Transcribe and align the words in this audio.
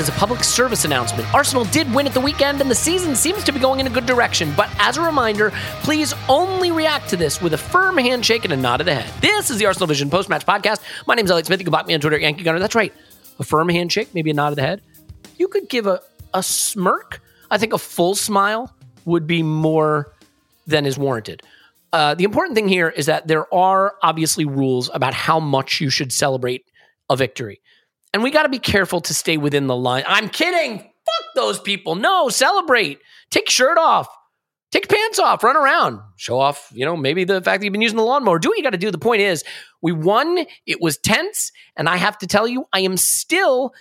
Is 0.00 0.08
a 0.08 0.12
public 0.12 0.42
service 0.42 0.84
announcement. 0.84 1.32
Arsenal 1.34 1.64
did 1.66 1.92
win 1.94 2.06
at 2.06 2.14
the 2.14 2.20
weekend, 2.20 2.60
and 2.60 2.70
the 2.70 2.74
season 2.74 3.14
seems 3.14 3.44
to 3.44 3.52
be 3.52 3.60
going 3.60 3.80
in 3.80 3.86
a 3.86 3.90
good 3.90 4.06
direction. 4.06 4.52
But 4.56 4.70
as 4.78 4.96
a 4.96 5.02
reminder, 5.02 5.50
please 5.82 6.14
only 6.28 6.72
react 6.72 7.08
to 7.10 7.16
this 7.16 7.40
with 7.40 7.54
a 7.54 7.58
firm 7.58 7.98
handshake 7.98 8.44
and 8.44 8.52
a 8.52 8.56
nod 8.56 8.80
of 8.80 8.86
the 8.86 8.94
head. 8.94 9.12
This 9.20 9.50
is 9.50 9.58
the 9.58 9.66
Arsenal 9.66 9.86
Vision 9.86 10.10
post 10.10 10.28
match 10.28 10.46
podcast. 10.46 10.80
My 11.06 11.14
name 11.14 11.24
is 11.24 11.30
Elliot 11.30 11.46
Smith. 11.46 11.60
You 11.60 11.64
can 11.64 11.70
block 11.70 11.86
me 11.86 11.94
on 11.94 12.00
Twitter 12.00 12.16
at 12.16 12.22
Yankee 12.22 12.44
Gunner. 12.44 12.58
That's 12.58 12.74
right. 12.74 12.92
A 13.38 13.44
firm 13.44 13.68
handshake, 13.68 14.14
maybe 14.14 14.30
a 14.30 14.34
nod 14.34 14.48
of 14.48 14.56
the 14.56 14.62
head. 14.62 14.82
You 15.36 15.48
could 15.48 15.68
give 15.68 15.86
a, 15.86 16.00
a 16.32 16.42
smirk. 16.42 17.20
I 17.50 17.58
think 17.58 17.72
a 17.72 17.78
full 17.78 18.14
smile 18.14 18.74
would 19.04 19.26
be 19.26 19.42
more 19.42 20.12
than 20.66 20.86
is 20.86 20.98
warranted. 20.98 21.42
Uh, 21.92 22.14
the 22.14 22.24
important 22.24 22.56
thing 22.56 22.68
here 22.68 22.88
is 22.88 23.06
that 23.06 23.28
there 23.28 23.52
are 23.54 23.94
obviously 24.02 24.44
rules 24.44 24.90
about 24.92 25.14
how 25.14 25.38
much 25.38 25.80
you 25.80 25.90
should 25.90 26.12
celebrate 26.12 26.64
a 27.08 27.16
victory. 27.16 27.60
And 28.14 28.22
we 28.22 28.30
got 28.30 28.44
to 28.44 28.48
be 28.48 28.60
careful 28.60 29.00
to 29.00 29.12
stay 29.12 29.36
within 29.36 29.66
the 29.66 29.74
line. 29.74 30.04
I'm 30.06 30.28
kidding. 30.28 30.78
Fuck 30.78 31.34
those 31.34 31.58
people. 31.58 31.96
No, 31.96 32.28
celebrate. 32.28 33.00
Take 33.30 33.50
shirt 33.50 33.76
off. 33.76 34.06
Take 34.70 34.88
pants 34.88 35.18
off. 35.18 35.42
Run 35.42 35.56
around. 35.56 36.00
Show 36.16 36.38
off, 36.38 36.70
you 36.72 36.84
know, 36.84 36.96
maybe 36.96 37.24
the 37.24 37.42
fact 37.42 37.60
that 37.60 37.64
you've 37.64 37.72
been 37.72 37.82
using 37.82 37.96
the 37.96 38.04
lawnmower. 38.04 38.38
Do 38.38 38.50
what 38.50 38.56
you 38.56 38.62
got 38.62 38.70
to 38.70 38.78
do. 38.78 38.92
The 38.92 38.98
point 38.98 39.20
is, 39.20 39.42
we 39.82 39.90
won. 39.90 40.46
It 40.64 40.80
was 40.80 40.96
tense. 40.96 41.50
And 41.76 41.88
I 41.88 41.96
have 41.96 42.16
to 42.18 42.28
tell 42.28 42.46
you, 42.46 42.66
I 42.72 42.80
am 42.80 42.96
still 42.96 43.72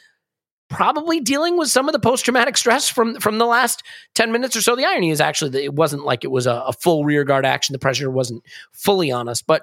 probably 0.67 1.19
dealing 1.19 1.55
with 1.55 1.69
some 1.69 1.87
of 1.87 1.93
the 1.93 1.99
post-traumatic 1.99 2.57
stress 2.57 2.89
from 2.89 3.19
from 3.19 3.37
the 3.37 3.45
last 3.45 3.83
10 4.15 4.31
minutes 4.31 4.55
or 4.55 4.61
so 4.61 4.75
the 4.75 4.85
irony 4.85 5.11
is 5.11 5.21
actually 5.21 5.51
that 5.51 5.63
it 5.63 5.75
wasn't 5.75 6.03
like 6.03 6.23
it 6.23 6.31
was 6.31 6.47
a, 6.47 6.63
a 6.65 6.73
full 6.73 7.05
rear 7.05 7.23
guard 7.23 7.45
action 7.45 7.73
the 7.73 7.79
pressure 7.79 8.09
wasn't 8.09 8.41
fully 8.71 9.11
on 9.11 9.29
us 9.29 9.43
but 9.43 9.61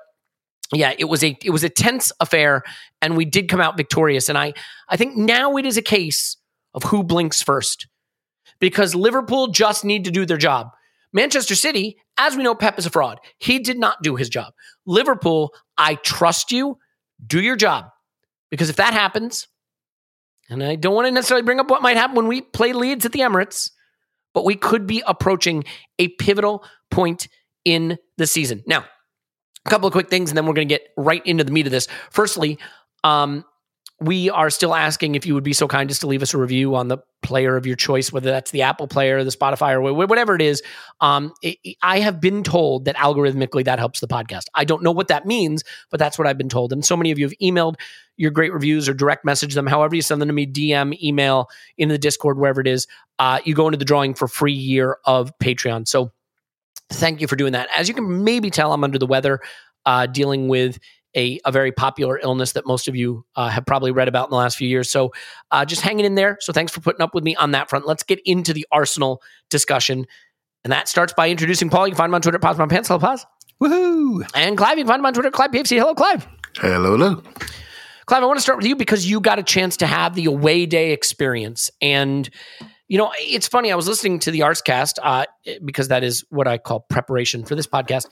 yeah 0.72 0.92
it 0.98 1.06
was 1.06 1.22
a 1.25 1.36
it 1.44 1.50
was 1.50 1.64
a 1.64 1.69
tense 1.69 2.12
affair 2.20 2.62
and 3.03 3.16
we 3.16 3.25
did 3.25 3.48
come 3.48 3.60
out 3.60 3.76
victorious. 3.76 4.28
And 4.28 4.38
i 4.38 4.53
i 4.88 4.97
think 4.97 5.16
now 5.16 5.56
it 5.56 5.66
is 5.66 5.76
a 5.76 5.82
case 5.82 6.36
of 6.75 6.84
who 6.84 7.03
blinks 7.03 7.42
first 7.42 7.86
because 8.60 8.94
liverpool 8.94 9.48
just 9.48 9.84
need 9.84 10.04
to 10.04 10.10
do 10.10 10.26
their 10.26 10.36
job. 10.36 10.70
Manchester 11.12 11.54
city 11.54 11.97
as 12.19 12.36
we 12.36 12.42
know 12.42 12.54
pep 12.54 12.78
is 12.78 12.86
a 12.86 12.91
fraud. 12.91 13.19
He 13.38 13.58
did 13.58 13.78
not 13.78 14.03
do 14.03 14.16
his 14.16 14.28
job. 14.28 14.53
Liverpool 14.86 15.53
i 15.76 15.97
trust 15.97 16.53
you. 16.53 16.78
Do 17.26 17.41
your 17.41 17.56
job. 17.56 17.87
Because 18.50 18.70
if 18.70 18.76
that 18.76 18.92
happens 18.92 19.47
and 20.50 20.64
I 20.64 20.75
don't 20.75 20.94
want 20.94 21.06
to 21.06 21.12
necessarily 21.12 21.44
bring 21.44 21.60
up 21.60 21.70
what 21.70 21.81
might 21.81 21.97
happen 21.97 22.16
when 22.16 22.26
we 22.26 22.42
play 22.42 22.72
Leeds 22.72 23.06
at 23.06 23.12
the 23.12 23.20
Emirates, 23.20 23.70
but 24.34 24.44
we 24.44 24.56
could 24.56 24.87
be 24.87 25.02
approaching 25.06 25.64
a 25.98 26.08
pivotal 26.08 26.64
point 26.91 27.28
in 27.64 27.98
the 28.19 28.26
season. 28.26 28.62
Now, 28.66 28.84
a 29.66 29.71
couple 29.71 29.87
of 29.87 29.93
quick 29.93 30.09
things, 30.09 30.31
and 30.31 30.37
then 30.37 30.47
we're 30.47 30.54
going 30.54 30.69
to 30.69 30.75
get 30.75 30.88
right 30.97 31.25
into 31.26 31.44
the 31.44 31.53
meat 31.53 31.66
of 31.66 31.72
this. 31.72 31.88
Firstly, 32.10 32.59
um, 33.04 33.44
we 34.00 34.31
are 34.31 34.48
still 34.48 34.75
asking 34.75 35.15
if 35.15 35.26
you 35.26 35.34
would 35.34 35.44
be 35.44 35.53
so 35.53 35.69
kind 35.69 35.88
just 35.88 36.00
to 36.00 36.06
leave 36.06 36.22
us 36.22 36.32
a 36.32 36.38
review 36.38 36.75
on 36.75 36.88
the 36.88 36.98
player 37.22 37.56
of 37.56 37.66
your 37.66 37.76
choice, 37.76 38.10
whether 38.10 38.31
that's 38.31 38.50
the 38.50 38.62
Apple 38.62 38.88
player, 38.88 39.22
the 39.22 39.31
Spotify, 39.31 39.75
or 39.75 39.93
whatever 39.93 40.34
it 40.34 40.41
is. 40.41 40.62
Um, 41.03 41.34
it, 41.43 41.59
I 41.82 42.00
have 42.00 42.19
been 42.19 42.43
told 42.43 42.87
that 42.87 42.97
algorithmically 42.97 43.65
that 43.66 43.78
helps 43.78 44.00
the 44.00 44.09
podcast. 44.09 44.44
I 44.54 44.65
don't 44.65 44.82
know 44.82 44.91
what 44.91 45.09
that 45.09 45.26
means, 45.26 45.65
but 45.91 46.00
that's 46.00 46.19
what 46.19 46.26
I've 46.26 46.38
been 46.38 46.49
told. 46.49 46.72
And 46.72 46.82
so 46.82 46.97
many 46.97 47.10
of 47.10 47.19
you 47.19 47.26
have 47.26 47.34
emailed 47.43 47.75
your 48.16 48.31
great 48.31 48.54
reviews 48.54 48.88
or 48.88 48.94
direct 48.94 49.25
message 49.25 49.54
them, 49.54 49.66
however 49.66 49.94
you 49.94 50.03
send 50.03 50.22
them 50.22 50.28
to 50.28 50.34
me, 50.34 50.47
DM, 50.47 50.99
email, 51.03 51.50
into 51.76 51.93
the 51.93 51.99
Discord, 51.99 52.38
wherever 52.38 52.62
it 52.62 52.66
is. 52.66 52.87
Uh, 53.19 53.41
you 53.44 53.54
go 53.54 53.66
into 53.66 53.78
the 53.78 53.84
drawing 53.84 54.15
for 54.15 54.28
free 54.28 54.54
year 54.54 54.97
of 55.04 55.37
Patreon. 55.38 55.87
So 55.87 56.10
thank 56.91 57.21
you 57.21 57.27
for 57.27 57.37
doing 57.37 57.53
that. 57.53 57.69
As 57.75 57.89
you 57.89 57.95
can 57.95 58.25
maybe 58.25 58.51
tell, 58.51 58.73
I'm 58.73 58.84
under 58.84 58.99
the 58.99 59.06
weather, 59.06 59.41
uh, 59.87 60.06
dealing 60.06 60.49
with 60.49 60.78
a, 61.17 61.41
a 61.45 61.51
very 61.51 61.73
popular 61.73 62.21
illness 62.23 62.53
that 62.53 62.67
most 62.67 62.89
of 62.89 62.95
you 62.95 63.25
uh, 63.37 63.49
have 63.49 63.67
probably 63.67 63.91
read 63.91 64.09
about 64.09 64.27
in 64.27 64.31
the 64.31 64.37
last 64.37 64.56
few 64.56 64.69
years. 64.69 64.91
So 64.91 65.12
uh, 65.50 65.65
just 65.65 65.83
hanging 65.83 66.05
in 66.05 66.15
there. 66.15 66.37
So 66.41 66.53
thanks 66.53 66.73
for 66.73 66.81
putting 66.81 67.00
up 67.00 67.15
with 67.15 67.25
me 67.25 67.34
on 67.37 67.53
that 67.53 67.69
front. 67.69 67.87
Let's 67.87 68.03
get 68.03 68.21
into 68.25 68.53
the 68.53 68.67
Arsenal 68.71 69.23
discussion. 69.49 70.06
And 70.62 70.73
that 70.73 70.89
starts 70.89 71.12
by 71.12 71.31
introducing 71.31 71.71
Paul. 71.71 71.89
You 71.89 71.93
can 71.93 71.99
find 71.99 72.11
him 72.11 72.15
on 72.15 72.23
Twitter, 72.23 72.39
Pause 72.39 72.59
My 72.59 72.67
Pants. 72.67 72.89
Hello, 72.89 73.00
Pause. 73.00 73.27
Woohoo! 73.62 74.29
And 74.34 74.56
Clive, 74.56 74.79
you 74.79 74.84
can 74.84 74.89
find 74.89 75.00
him 75.00 75.06
on 75.06 75.15
Twitter, 75.15 75.31
Clive 75.31 75.50
PFC. 75.50 75.79
Hello, 75.79 75.95
Clive. 75.95 76.27
Hello, 76.56 76.97
hello. 76.97 77.23
Clive, 78.06 78.23
I 78.23 78.27
want 78.27 78.39
to 78.39 78.43
start 78.43 78.59
with 78.59 78.67
you 78.67 78.77
because 78.77 79.09
you 79.09 79.21
got 79.21 79.39
a 79.39 79.43
chance 79.43 79.77
to 79.79 79.87
have 79.87 80.15
the 80.15 80.27
away 80.27 80.67
day 80.67 80.93
experience. 80.93 81.71
And, 81.81 82.29
you 82.91 82.99
know, 82.99 83.12
it's 83.21 83.47
funny. 83.47 83.71
I 83.71 83.77
was 83.77 83.87
listening 83.87 84.19
to 84.19 84.33
the 84.33 84.41
Arsecast 84.41 84.95
uh, 85.01 85.25
because 85.65 85.87
that 85.89 86.03
is 86.03 86.25
what 86.28 86.49
I 86.49 86.59
call 86.59 86.81
preparation 86.81 87.45
for 87.45 87.55
this 87.55 87.69
podcast. 87.69 88.06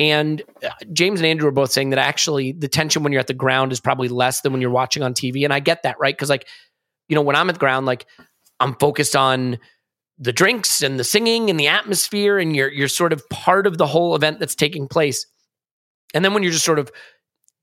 And 0.00 0.42
uh, 0.60 0.70
James 0.92 1.20
and 1.20 1.26
Andrew 1.26 1.48
are 1.48 1.52
both 1.52 1.70
saying 1.70 1.90
that 1.90 2.00
actually 2.00 2.50
the 2.50 2.66
tension 2.66 3.04
when 3.04 3.12
you're 3.12 3.20
at 3.20 3.28
the 3.28 3.32
ground 3.32 3.70
is 3.70 3.78
probably 3.78 4.08
less 4.08 4.40
than 4.40 4.50
when 4.50 4.60
you're 4.60 4.72
watching 4.72 5.04
on 5.04 5.14
TV. 5.14 5.44
And 5.44 5.52
I 5.52 5.60
get 5.60 5.84
that, 5.84 6.00
right? 6.00 6.12
Because, 6.12 6.28
like, 6.28 6.48
you 7.08 7.14
know, 7.14 7.22
when 7.22 7.36
I'm 7.36 7.48
at 7.48 7.52
the 7.52 7.60
ground, 7.60 7.86
like, 7.86 8.06
I'm 8.58 8.74
focused 8.74 9.14
on 9.14 9.60
the 10.18 10.32
drinks 10.32 10.82
and 10.82 10.98
the 10.98 11.04
singing 11.04 11.48
and 11.48 11.58
the 11.58 11.68
atmosphere, 11.68 12.38
and 12.38 12.56
you're 12.56 12.72
you're 12.72 12.88
sort 12.88 13.12
of 13.12 13.22
part 13.28 13.68
of 13.68 13.78
the 13.78 13.86
whole 13.86 14.16
event 14.16 14.40
that's 14.40 14.56
taking 14.56 14.88
place. 14.88 15.26
And 16.12 16.24
then 16.24 16.34
when 16.34 16.42
you're 16.42 16.50
just 16.50 16.64
sort 16.64 16.80
of 16.80 16.90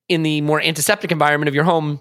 in 0.08 0.24
the 0.24 0.40
more 0.40 0.62
antiseptic 0.62 1.12
environment 1.12 1.50
of 1.50 1.56
your 1.56 1.66
home, 1.66 2.00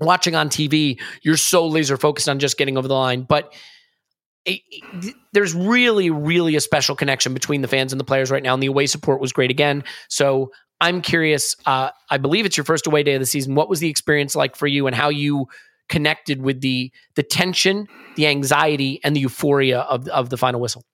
watching 0.00 0.34
on 0.34 0.50
TV, 0.50 1.00
you're 1.22 1.38
so 1.38 1.66
laser 1.66 1.96
focused 1.96 2.28
on 2.28 2.38
just 2.38 2.58
getting 2.58 2.76
over 2.76 2.88
the 2.88 2.94
line. 2.94 3.22
But 3.22 3.54
there's 5.32 5.54
really, 5.54 6.10
really 6.10 6.56
a 6.56 6.60
special 6.60 6.96
connection 6.96 7.34
between 7.34 7.62
the 7.62 7.68
fans 7.68 7.92
and 7.92 8.00
the 8.00 8.04
players 8.04 8.30
right 8.30 8.42
now, 8.42 8.54
and 8.54 8.62
the 8.62 8.68
away 8.68 8.86
support 8.86 9.20
was 9.20 9.32
great 9.32 9.50
again. 9.50 9.84
So 10.08 10.52
I'm 10.80 11.02
curious. 11.02 11.56
Uh, 11.66 11.90
I 12.10 12.18
believe 12.18 12.46
it's 12.46 12.56
your 12.56 12.64
first 12.64 12.86
away 12.86 13.02
day 13.02 13.14
of 13.14 13.20
the 13.20 13.26
season. 13.26 13.54
What 13.54 13.68
was 13.68 13.80
the 13.80 13.88
experience 13.88 14.36
like 14.36 14.56
for 14.56 14.66
you, 14.66 14.86
and 14.86 14.94
how 14.94 15.08
you 15.08 15.46
connected 15.88 16.42
with 16.42 16.60
the 16.60 16.92
the 17.14 17.22
tension, 17.22 17.86
the 18.16 18.26
anxiety, 18.26 19.00
and 19.02 19.16
the 19.16 19.20
euphoria 19.20 19.80
of 19.80 20.06
of 20.08 20.30
the 20.30 20.36
final 20.36 20.60
whistle? 20.60 20.84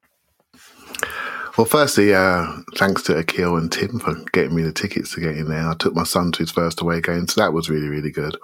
Well, 1.59 1.67
firstly, 1.67 2.15
uh, 2.15 2.47
thanks 2.77 3.03
to 3.03 3.19
Akil 3.19 3.57
and 3.57 3.71
Tim 3.71 3.99
for 3.99 4.15
getting 4.33 4.55
me 4.55 4.63
the 4.63 4.73
tickets 4.73 5.15
to 5.15 5.21
get 5.21 5.37
in 5.37 5.49
there. 5.49 5.69
I 5.69 5.75
took 5.75 5.95
my 5.95 6.05
son 6.05 6.33
to 6.33 6.39
his 6.39 6.51
first 6.51 6.81
away 6.81 7.03
game, 7.03 7.29
so 7.29 7.43
that 7.43 7.53
was 7.53 7.69
really, 7.69 7.89
really 7.89 8.11
good. 8.11 8.39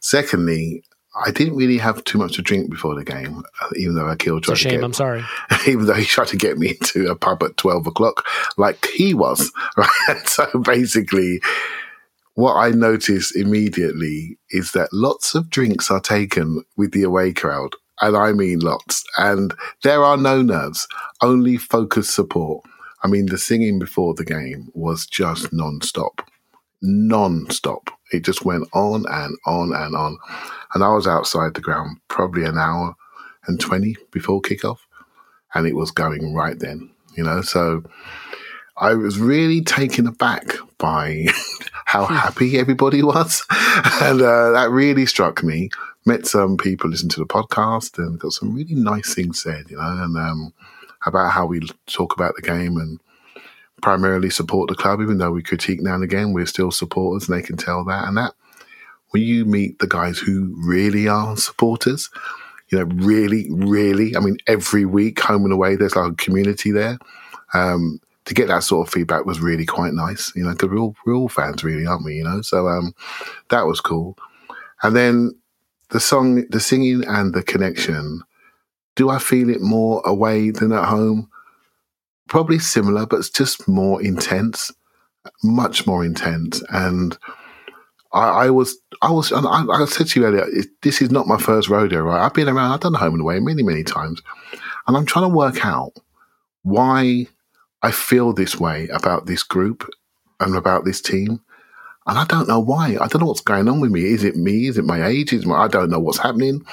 Secondly, 0.00 0.82
I 1.24 1.30
didn't 1.30 1.56
really 1.56 1.78
have 1.78 2.04
too 2.04 2.18
much 2.18 2.36
to 2.36 2.42
drink 2.42 2.70
before 2.70 2.94
the 2.94 3.04
game, 3.04 3.42
uh, 3.62 3.68
even 3.76 3.94
though 3.94 4.08
Akil 4.08 4.40
tried 4.40 4.52
It's 4.54 4.60
a 4.60 4.64
shame. 4.64 4.80
get 4.80 4.84
I'm 4.84 4.92
sorry. 4.92 5.24
even 5.66 5.86
though 5.86 5.94
he 5.94 6.04
tried 6.04 6.28
to 6.28 6.36
get 6.36 6.58
me 6.58 6.70
into 6.70 7.10
a 7.10 7.16
pub 7.16 7.42
at 7.42 7.56
12 7.56 7.86
o'clock 7.86 8.26
like 8.56 8.86
he 8.86 9.14
was 9.14 9.52
right 9.76 10.26
so 10.26 10.46
basically 10.60 11.40
what 12.34 12.54
i 12.54 12.70
noticed 12.70 13.34
immediately 13.36 14.38
is 14.50 14.72
that 14.72 14.92
lots 14.92 15.34
of 15.34 15.50
drinks 15.50 15.90
are 15.90 16.00
taken 16.00 16.62
with 16.76 16.92
the 16.92 17.02
away 17.02 17.32
crowd 17.32 17.74
and 18.00 18.16
i 18.16 18.32
mean 18.32 18.58
lots 18.60 19.04
and 19.16 19.54
there 19.82 20.04
are 20.04 20.16
no 20.16 20.42
nerves 20.42 20.86
only 21.22 21.56
focused 21.56 22.14
support 22.14 22.64
i 23.02 23.08
mean 23.08 23.26
the 23.26 23.38
singing 23.38 23.78
before 23.78 24.14
the 24.14 24.24
game 24.24 24.68
was 24.74 25.06
just 25.06 25.52
non-stop 25.52 26.28
non-stop 26.82 27.90
it 28.12 28.24
just 28.24 28.44
went 28.44 28.68
on 28.72 29.04
and 29.08 29.36
on 29.46 29.72
and 29.74 29.96
on 29.96 30.16
and 30.74 30.84
i 30.84 30.88
was 30.88 31.06
outside 31.06 31.54
the 31.54 31.60
ground 31.60 31.98
probably 32.08 32.44
an 32.44 32.58
hour 32.58 32.94
and 33.46 33.60
20 33.60 33.96
before 34.10 34.40
kickoff 34.40 34.78
and 35.56 35.66
it 35.66 35.74
was 35.74 35.90
going 35.90 36.34
right 36.34 36.58
then, 36.58 36.90
you 37.16 37.24
know. 37.24 37.40
So 37.40 37.82
I 38.76 38.94
was 38.94 39.18
really 39.18 39.62
taken 39.62 40.06
aback 40.06 40.54
by 40.78 41.26
how 41.86 42.04
happy 42.04 42.58
everybody 42.58 43.02
was, 43.02 43.42
and 43.50 44.20
uh, 44.20 44.50
that 44.52 44.68
really 44.70 45.06
struck 45.06 45.42
me. 45.42 45.70
Met 46.04 46.26
some 46.26 46.56
people, 46.56 46.90
listened 46.90 47.10
to 47.12 47.20
the 47.20 47.26
podcast, 47.26 47.98
and 47.98 48.18
got 48.18 48.32
some 48.32 48.54
really 48.54 48.74
nice 48.74 49.14
things 49.14 49.42
said, 49.42 49.64
you 49.70 49.76
know, 49.76 50.04
and 50.04 50.16
um, 50.16 50.52
about 51.04 51.32
how 51.32 51.46
we 51.46 51.60
talk 51.86 52.14
about 52.14 52.34
the 52.36 52.42
game 52.42 52.76
and 52.76 53.00
primarily 53.82 54.30
support 54.30 54.68
the 54.68 54.74
club, 54.74 55.00
even 55.00 55.18
though 55.18 55.32
we 55.32 55.42
critique 55.42 55.80
now 55.80 55.94
and 55.94 56.04
again, 56.04 56.32
we're 56.32 56.46
still 56.46 56.70
supporters, 56.70 57.28
and 57.28 57.36
they 57.36 57.46
can 57.46 57.56
tell 57.56 57.84
that. 57.84 58.08
And 58.08 58.16
that 58.16 58.32
when 59.10 59.22
you 59.22 59.44
meet 59.44 59.78
the 59.78 59.86
guys 59.86 60.18
who 60.18 60.54
really 60.58 61.08
are 61.08 61.36
supporters, 61.36 62.10
you 62.68 62.78
know, 62.78 62.84
really, 62.96 63.46
really, 63.50 64.16
I 64.16 64.20
mean, 64.20 64.38
every 64.46 64.84
week, 64.84 65.20
home 65.20 65.44
and 65.44 65.52
away, 65.52 65.76
there's 65.76 65.96
like 65.96 66.12
a 66.12 66.16
community 66.16 66.70
there. 66.70 66.98
Um, 67.54 68.00
to 68.24 68.34
get 68.34 68.48
that 68.48 68.64
sort 68.64 68.86
of 68.86 68.92
feedback 68.92 69.24
was 69.24 69.38
really 69.38 69.64
quite 69.64 69.92
nice, 69.92 70.32
you 70.34 70.42
know, 70.42 70.50
because 70.50 70.70
we're 70.70 70.78
all, 70.78 70.96
we're 71.06 71.14
all 71.14 71.28
fans, 71.28 71.62
really, 71.62 71.86
aren't 71.86 72.04
we? 72.04 72.16
You 72.16 72.24
know, 72.24 72.42
so 72.42 72.66
um, 72.66 72.92
that 73.50 73.66
was 73.66 73.80
cool. 73.80 74.18
And 74.82 74.96
then 74.96 75.30
the 75.90 76.00
song, 76.00 76.44
the 76.50 76.60
singing, 76.60 77.04
and 77.06 77.32
the 77.32 77.42
connection. 77.42 78.22
Do 78.96 79.10
I 79.10 79.18
feel 79.18 79.50
it 79.50 79.60
more 79.60 80.02
away 80.04 80.50
than 80.50 80.72
at 80.72 80.86
home? 80.86 81.30
Probably 82.28 82.58
similar, 82.58 83.06
but 83.06 83.18
it's 83.18 83.30
just 83.30 83.68
more 83.68 84.02
intense, 84.02 84.72
much 85.42 85.86
more 85.86 86.04
intense. 86.04 86.62
And 86.70 87.16
I, 88.12 88.46
I 88.46 88.50
was, 88.50 88.76
I 89.02 89.10
was, 89.10 89.32
I, 89.32 89.40
I 89.40 89.84
said 89.86 90.08
to 90.08 90.20
you 90.20 90.26
earlier, 90.26 90.46
it, 90.48 90.66
this 90.82 91.00
is 91.00 91.10
not 91.10 91.26
my 91.26 91.36
first 91.36 91.68
rodeo, 91.68 92.02
right? 92.02 92.24
I've 92.24 92.34
been 92.34 92.48
around, 92.48 92.72
I've 92.72 92.80
done 92.80 92.94
home 92.94 93.14
and 93.14 93.20
away 93.20 93.40
many, 93.40 93.62
many 93.62 93.84
times, 93.84 94.22
and 94.86 94.96
I'm 94.96 95.06
trying 95.06 95.28
to 95.28 95.36
work 95.36 95.64
out 95.64 95.92
why 96.62 97.26
I 97.82 97.90
feel 97.92 98.32
this 98.32 98.58
way 98.58 98.88
about 98.88 99.26
this 99.26 99.42
group 99.42 99.88
and 100.40 100.56
about 100.56 100.84
this 100.84 101.00
team. 101.00 101.40
And 102.08 102.18
I 102.18 102.24
don't 102.24 102.48
know 102.48 102.60
why. 102.60 102.96
I 103.00 103.08
don't 103.08 103.20
know 103.20 103.26
what's 103.26 103.40
going 103.40 103.68
on 103.68 103.80
with 103.80 103.90
me. 103.90 104.04
Is 104.04 104.24
it 104.24 104.36
me? 104.36 104.66
Is 104.66 104.78
it 104.78 104.84
my 104.84 105.04
age? 105.04 105.32
Is 105.32 105.44
my, 105.44 105.64
I 105.64 105.68
don't 105.68 105.90
know 105.90 105.98
what's 105.98 106.18
happening. 106.18 106.64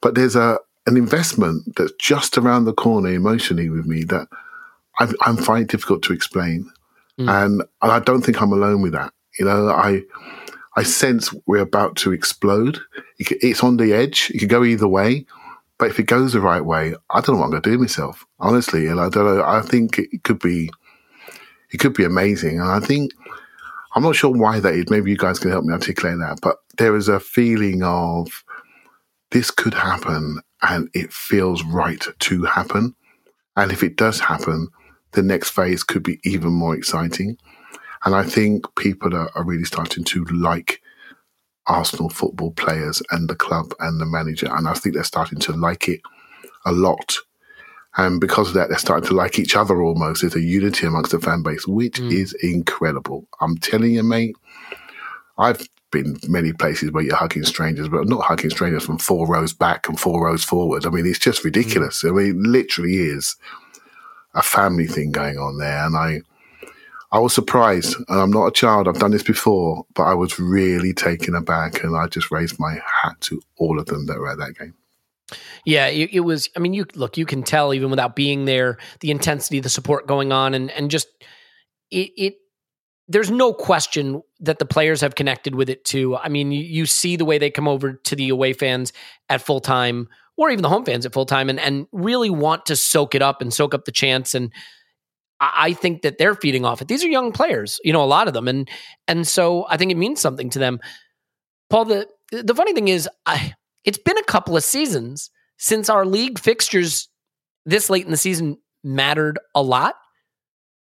But 0.00 0.14
there's 0.14 0.36
a 0.36 0.58
an 0.86 0.96
investment 0.96 1.76
that's 1.76 1.92
just 2.00 2.36
around 2.36 2.64
the 2.64 2.72
corner 2.72 3.10
emotionally 3.10 3.68
with 3.68 3.86
me 3.86 4.02
that 4.04 4.28
I'm, 5.02 5.14
I'm 5.22 5.36
finding 5.36 5.64
it 5.64 5.70
difficult 5.70 6.02
to 6.04 6.12
explain. 6.12 6.70
Mm. 7.18 7.44
And, 7.44 7.62
and 7.82 7.92
I 7.92 7.98
don't 8.00 8.22
think 8.22 8.40
I'm 8.40 8.52
alone 8.52 8.82
with 8.82 8.92
that. 8.92 9.12
You 9.38 9.46
know, 9.46 9.68
I 9.68 10.02
I 10.76 10.82
sense 10.82 11.34
we're 11.46 11.58
about 11.58 11.96
to 11.96 12.12
explode. 12.12 12.78
It's 13.18 13.62
on 13.62 13.76
the 13.76 13.92
edge. 13.92 14.30
It 14.34 14.38
could 14.38 14.48
go 14.48 14.64
either 14.64 14.88
way. 14.88 15.26
But 15.78 15.90
if 15.90 15.98
it 15.98 16.04
goes 16.04 16.32
the 16.32 16.40
right 16.40 16.64
way, 16.64 16.94
I 17.10 17.20
don't 17.20 17.34
know 17.34 17.40
what 17.40 17.44
I'm 17.46 17.50
going 17.50 17.62
to 17.62 17.70
do 17.70 17.78
myself, 17.78 18.24
honestly. 18.38 18.86
And 18.86 19.00
I 19.00 19.08
don't 19.08 19.24
know. 19.24 19.44
I 19.44 19.60
think 19.60 19.98
it 19.98 20.22
could 20.22 20.38
be, 20.38 20.70
it 21.72 21.78
could 21.78 21.94
be 21.94 22.04
amazing. 22.04 22.60
And 22.60 22.70
I 22.70 22.80
think 22.80 23.12
I'm 23.94 24.02
not 24.02 24.16
sure 24.16 24.30
why 24.30 24.60
that 24.60 24.74
is. 24.74 24.90
Maybe 24.90 25.10
you 25.10 25.16
guys 25.16 25.38
can 25.38 25.50
help 25.50 25.64
me 25.64 25.72
articulate 25.72 26.18
that. 26.18 26.38
But 26.40 26.56
there 26.78 26.96
is 26.96 27.08
a 27.08 27.20
feeling 27.20 27.82
of 27.82 28.44
this 29.30 29.50
could 29.50 29.74
happen, 29.74 30.40
and 30.62 30.88
it 30.94 31.12
feels 31.12 31.64
right 31.64 32.06
to 32.20 32.44
happen. 32.44 32.94
And 33.56 33.72
if 33.72 33.82
it 33.82 33.96
does 33.96 34.20
happen, 34.20 34.68
the 35.12 35.22
next 35.22 35.50
phase 35.50 35.82
could 35.82 36.02
be 36.02 36.20
even 36.24 36.52
more 36.52 36.74
exciting. 36.74 37.38
And 38.04 38.14
I 38.14 38.24
think 38.24 38.74
people 38.76 39.14
are, 39.14 39.30
are 39.36 39.44
really 39.44 39.64
starting 39.64 40.04
to 40.04 40.24
like 40.24 40.80
Arsenal 41.66 42.08
football 42.08 42.50
players 42.52 43.02
and 43.10 43.28
the 43.28 43.36
club 43.36 43.74
and 43.78 44.00
the 44.00 44.06
manager. 44.06 44.48
And 44.50 44.66
I 44.66 44.74
think 44.74 44.94
they're 44.94 45.04
starting 45.04 45.38
to 45.40 45.52
like 45.52 45.88
it 45.88 46.00
a 46.66 46.72
lot. 46.72 47.18
And 47.96 48.20
because 48.20 48.48
of 48.48 48.54
that, 48.54 48.70
they're 48.70 48.78
starting 48.78 49.08
to 49.08 49.14
like 49.14 49.38
each 49.38 49.54
other 49.54 49.82
almost. 49.82 50.22
There's 50.22 50.34
a 50.34 50.40
unity 50.40 50.86
amongst 50.86 51.12
the 51.12 51.20
fan 51.20 51.42
base, 51.42 51.66
which 51.66 52.00
mm. 52.00 52.10
is 52.10 52.32
incredible. 52.42 53.28
I'm 53.40 53.58
telling 53.58 53.92
you, 53.92 54.02
mate, 54.02 54.34
I've 55.36 55.68
been 55.90 56.16
many 56.26 56.54
places 56.54 56.90
where 56.90 57.04
you're 57.04 57.14
hugging 57.14 57.44
strangers, 57.44 57.88
but 57.88 58.08
not 58.08 58.24
hugging 58.24 58.50
strangers 58.50 58.84
from 58.84 58.98
four 58.98 59.28
rows 59.28 59.52
back 59.52 59.88
and 59.88 60.00
four 60.00 60.24
rows 60.24 60.42
forward. 60.42 60.86
I 60.86 60.88
mean, 60.88 61.06
it's 61.06 61.18
just 61.18 61.44
ridiculous. 61.44 62.02
Mm. 62.02 62.08
I 62.08 62.12
mean, 62.12 62.30
it 62.30 62.48
literally 62.48 62.94
is 62.96 63.36
a 64.34 64.42
family 64.42 64.86
thing 64.86 65.12
going 65.12 65.38
on 65.38 65.58
there. 65.58 65.84
And 65.84 65.96
I, 65.96 66.20
I 67.12 67.18
was 67.18 67.34
surprised, 67.34 67.96
and 68.08 68.20
I'm 68.20 68.30
not 68.30 68.46
a 68.46 68.52
child. 68.52 68.88
I've 68.88 68.98
done 68.98 69.10
this 69.10 69.22
before, 69.22 69.84
but 69.94 70.04
I 70.04 70.14
was 70.14 70.38
really 70.38 70.94
taken 70.94 71.34
aback, 71.34 71.84
and 71.84 71.96
I 71.96 72.06
just 72.06 72.30
raised 72.30 72.58
my 72.58 72.74
hat 73.02 73.20
to 73.22 73.42
all 73.58 73.78
of 73.78 73.86
them 73.86 74.06
that 74.06 74.18
were 74.18 74.30
at 74.30 74.38
that 74.38 74.58
game. 74.58 74.74
Yeah, 75.64 75.86
it, 75.86 76.10
it 76.12 76.20
was. 76.20 76.48
I 76.56 76.60
mean, 76.60 76.72
you 76.72 76.86
look, 76.94 77.16
you 77.16 77.26
can 77.26 77.42
tell 77.42 77.74
even 77.74 77.90
without 77.90 78.16
being 78.16 78.46
there, 78.46 78.78
the 79.00 79.10
intensity, 79.10 79.60
the 79.60 79.68
support 79.68 80.06
going 80.06 80.32
on, 80.32 80.54
and 80.54 80.70
and 80.70 80.90
just 80.90 81.08
it. 81.90 82.10
it 82.16 82.34
there's 83.08 83.30
no 83.30 83.52
question 83.52 84.22
that 84.40 84.58
the 84.58 84.64
players 84.64 85.00
have 85.00 85.16
connected 85.16 85.54
with 85.54 85.68
it 85.68 85.84
too. 85.84 86.16
I 86.16 86.28
mean, 86.28 86.50
you, 86.50 86.62
you 86.62 86.86
see 86.86 87.16
the 87.16 87.24
way 87.24 87.36
they 87.36 87.50
come 87.50 87.68
over 87.68 87.94
to 87.94 88.16
the 88.16 88.30
away 88.30 88.52
fans 88.52 88.92
at 89.28 89.42
full 89.42 89.60
time, 89.60 90.08
or 90.36 90.50
even 90.50 90.62
the 90.62 90.68
home 90.68 90.84
fans 90.84 91.06
at 91.06 91.12
full 91.12 91.26
time, 91.26 91.48
and 91.48 91.60
and 91.60 91.86
really 91.92 92.30
want 92.30 92.66
to 92.66 92.76
soak 92.76 93.14
it 93.14 93.22
up 93.22 93.40
and 93.42 93.52
soak 93.52 93.74
up 93.74 93.84
the 93.84 93.92
chance. 93.92 94.34
And 94.34 94.52
I, 95.40 95.72
think 95.72 96.02
that 96.02 96.18
they're 96.18 96.36
feeding 96.36 96.64
off 96.64 96.80
it. 96.80 96.88
These 96.88 97.04
are 97.04 97.08
young 97.08 97.32
players, 97.32 97.80
you 97.82 97.92
know, 97.92 98.02
a 98.02 98.06
lot 98.06 98.28
of 98.28 98.34
them, 98.34 98.46
and 98.46 98.68
and 99.08 99.26
so 99.26 99.66
I 99.68 99.76
think 99.76 99.90
it 99.90 99.96
means 99.96 100.20
something 100.20 100.50
to 100.50 100.58
them. 100.58 100.80
Paul, 101.68 101.86
the 101.86 102.08
the 102.30 102.54
funny 102.54 102.72
thing 102.72 102.88
is, 102.88 103.08
I 103.26 103.54
it's 103.84 103.98
been 103.98 104.18
a 104.18 104.24
couple 104.24 104.56
of 104.56 104.62
seasons 104.62 105.30
since 105.58 105.88
our 105.88 106.06
league 106.06 106.38
fixtures 106.38 107.08
this 107.66 107.90
late 107.90 108.04
in 108.04 108.10
the 108.10 108.16
season 108.16 108.58
mattered 108.84 109.38
a 109.54 109.62
lot. 109.62 109.96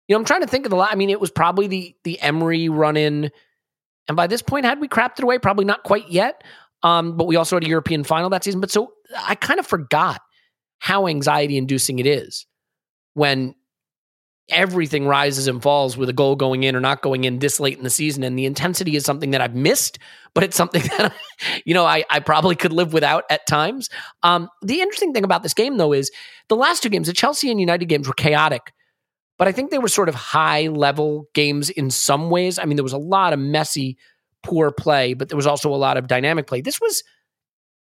You 0.09 0.15
know, 0.15 0.19
I'm 0.21 0.25
trying 0.25 0.43
to 0.43 0.49
think 0.49 0.67
of 0.67 0.71
the 0.71 0.77
lot. 0.77 0.91
I 0.93 0.97
mean, 0.97 1.11
it 1.11 1.21
was 1.21 1.31
probably 1.31 1.69
the 1.69 1.95
the 2.03 2.21
Emery 2.21 2.69
run 2.69 2.97
in, 2.97 3.31
and 4.09 4.17
by 4.17 4.27
this 4.27 4.43
point, 4.43 4.65
had 4.65 4.81
we 4.81 4.89
crapped 4.89 5.19
it 5.19 5.23
away? 5.23 5.39
Probably 5.39 5.65
not 5.65 5.85
quite 5.85 6.09
yet. 6.11 6.43
Um, 6.83 7.17
but 7.17 7.27
we 7.27 7.37
also 7.37 7.57
had 7.57 7.65
a 7.65 7.69
European 7.69 8.05
final 8.05 8.31
that 8.31 8.45
season. 8.45 8.61
But 8.61 8.71
so 8.71 8.93
I 9.17 9.35
kind 9.35 9.61
of 9.61 9.67
forgot 9.67 10.21
how 10.79 11.07
anxiety 11.07 11.57
inducing 11.57 11.99
it 11.99 12.07
is 12.07 12.47
when 13.15 13.55
everything 14.51 15.07
rises 15.07 15.47
and 15.47 15.63
falls 15.63 15.97
with 15.97 16.09
a 16.09 16.13
goal 16.13 16.37
going 16.37 16.65
in 16.65 16.75
or 16.75 16.81
not 16.81 17.03
going 17.03 17.25
in 17.25 17.39
this 17.39 17.61
late 17.61 17.79
in 17.79 17.85
the 17.85 17.91
season. 17.91 18.23
And 18.23 18.39
the 18.39 18.47
intensity 18.47 18.97
is 18.97 19.05
something 19.05 19.31
that 19.31 19.41
I've 19.41 19.55
missed, 19.55 19.99
but 20.35 20.45
it's 20.45 20.57
something 20.57 20.83
that, 20.99 21.15
you 21.65 21.75
know, 21.75 21.85
I, 21.85 22.05
I 22.11 22.21
probably 22.21 22.57
could 22.57 22.73
live 22.73 22.93
without 22.93 23.25
at 23.31 23.47
times. 23.47 23.89
Um, 24.23 24.49
the 24.63 24.81
interesting 24.81 25.13
thing 25.13 25.25
about 25.25 25.43
this 25.43 25.55
game, 25.55 25.77
though, 25.77 25.93
is 25.93 26.11
the 26.49 26.57
last 26.57 26.83
two 26.83 26.89
games, 26.89 27.07
the 27.07 27.13
Chelsea 27.13 27.51
and 27.51 27.61
United 27.61 27.87
games 27.87 28.09
were 28.09 28.15
chaotic, 28.15 28.73
but 29.39 29.49
I 29.49 29.53
think 29.53 29.71
they 29.71 29.79
were 29.79 29.89
sort 29.89 30.09
of 30.09 30.15
high 30.15 30.69
level 30.69 31.27
games 31.35 31.71
in 31.71 31.91
some 31.91 32.29
ways. 32.29 32.59
I 32.59 32.65
mean, 32.65 32.77
there 32.77 32.85
was 32.85 32.93
a 32.93 32.99
lot 32.99 33.33
of 33.33 33.39
messy, 33.39 33.97
poor 34.43 34.71
play, 34.71 35.15
but 35.15 35.29
there 35.29 35.37
was 35.37 35.47
also 35.47 35.73
a 35.73 35.77
lot 35.77 35.97
of 35.97 36.07
dynamic 36.07 36.47
play. 36.47 36.61
This 36.61 36.81
was, 36.81 37.03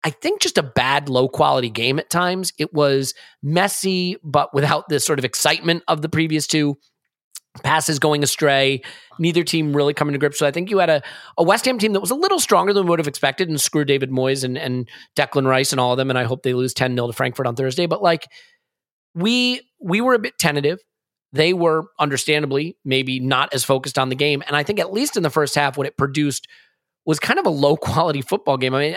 I 0.04 0.10
think, 0.10 0.40
just 0.40 0.58
a 0.58 0.62
bad, 0.62 1.08
low 1.08 1.28
quality 1.28 1.70
game 1.70 1.98
at 1.98 2.10
times. 2.10 2.52
It 2.58 2.72
was 2.72 3.14
messy, 3.42 4.16
but 4.22 4.54
without 4.54 4.88
the 4.88 5.00
sort 5.00 5.18
of 5.18 5.24
excitement 5.24 5.82
of 5.88 6.02
the 6.02 6.08
previous 6.08 6.46
two. 6.46 6.76
Passes 7.64 7.98
going 7.98 8.22
astray, 8.22 8.82
neither 9.18 9.42
team 9.42 9.74
really 9.74 9.92
coming 9.92 10.12
to 10.12 10.18
grips. 10.18 10.38
So 10.38 10.46
I 10.46 10.52
think 10.52 10.70
you 10.70 10.78
had 10.78 10.90
a, 10.90 11.02
a 11.36 11.42
West 11.42 11.64
Ham 11.64 11.78
team 11.78 11.92
that 11.94 12.00
was 12.00 12.12
a 12.12 12.14
little 12.14 12.38
stronger 12.38 12.72
than 12.72 12.84
we 12.84 12.90
would 12.90 13.00
have 13.00 13.08
expected 13.08 13.48
and 13.48 13.60
screw 13.60 13.84
David 13.84 14.10
Moyes 14.10 14.44
and, 14.44 14.56
and 14.56 14.88
Declan 15.16 15.44
Rice 15.44 15.72
and 15.72 15.80
all 15.80 15.92
of 15.92 15.96
them. 15.96 16.08
And 16.08 16.18
I 16.18 16.22
hope 16.22 16.44
they 16.44 16.54
lose 16.54 16.72
10 16.72 16.94
0 16.94 17.08
to 17.08 17.12
Frankfurt 17.12 17.48
on 17.48 17.56
Thursday. 17.56 17.86
But 17.86 18.00
like 18.00 18.28
we 19.14 19.62
we 19.80 20.00
were 20.00 20.14
a 20.14 20.18
bit 20.18 20.38
tentative. 20.38 20.78
They 21.32 21.52
were 21.52 21.84
understandably 21.98 22.76
maybe 22.84 23.20
not 23.20 23.52
as 23.52 23.64
focused 23.64 23.98
on 23.98 24.08
the 24.08 24.14
game. 24.14 24.42
And 24.46 24.56
I 24.56 24.62
think 24.62 24.80
at 24.80 24.92
least 24.92 25.16
in 25.16 25.22
the 25.22 25.30
first 25.30 25.54
half, 25.54 25.76
what 25.76 25.86
it 25.86 25.96
produced 25.96 26.48
was 27.04 27.18
kind 27.18 27.38
of 27.38 27.46
a 27.46 27.50
low 27.50 27.76
quality 27.76 28.22
football 28.22 28.56
game. 28.56 28.74
I 28.74 28.80
mean, 28.80 28.96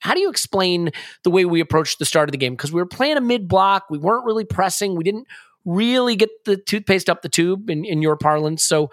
how 0.00 0.14
do 0.14 0.20
you 0.20 0.30
explain 0.30 0.90
the 1.24 1.30
way 1.30 1.44
we 1.44 1.60
approached 1.60 1.98
the 1.98 2.04
start 2.04 2.28
of 2.28 2.32
the 2.32 2.38
game? 2.38 2.54
Because 2.54 2.72
we 2.72 2.80
were 2.80 2.86
playing 2.86 3.16
a 3.16 3.20
mid 3.20 3.48
block, 3.48 3.84
we 3.90 3.98
weren't 3.98 4.24
really 4.24 4.44
pressing, 4.44 4.96
we 4.96 5.04
didn't 5.04 5.26
really 5.64 6.16
get 6.16 6.30
the 6.44 6.56
toothpaste 6.56 7.08
up 7.10 7.22
the 7.22 7.28
tube 7.28 7.68
in, 7.68 7.84
in 7.84 8.02
your 8.02 8.16
parlance. 8.16 8.64
So, 8.64 8.90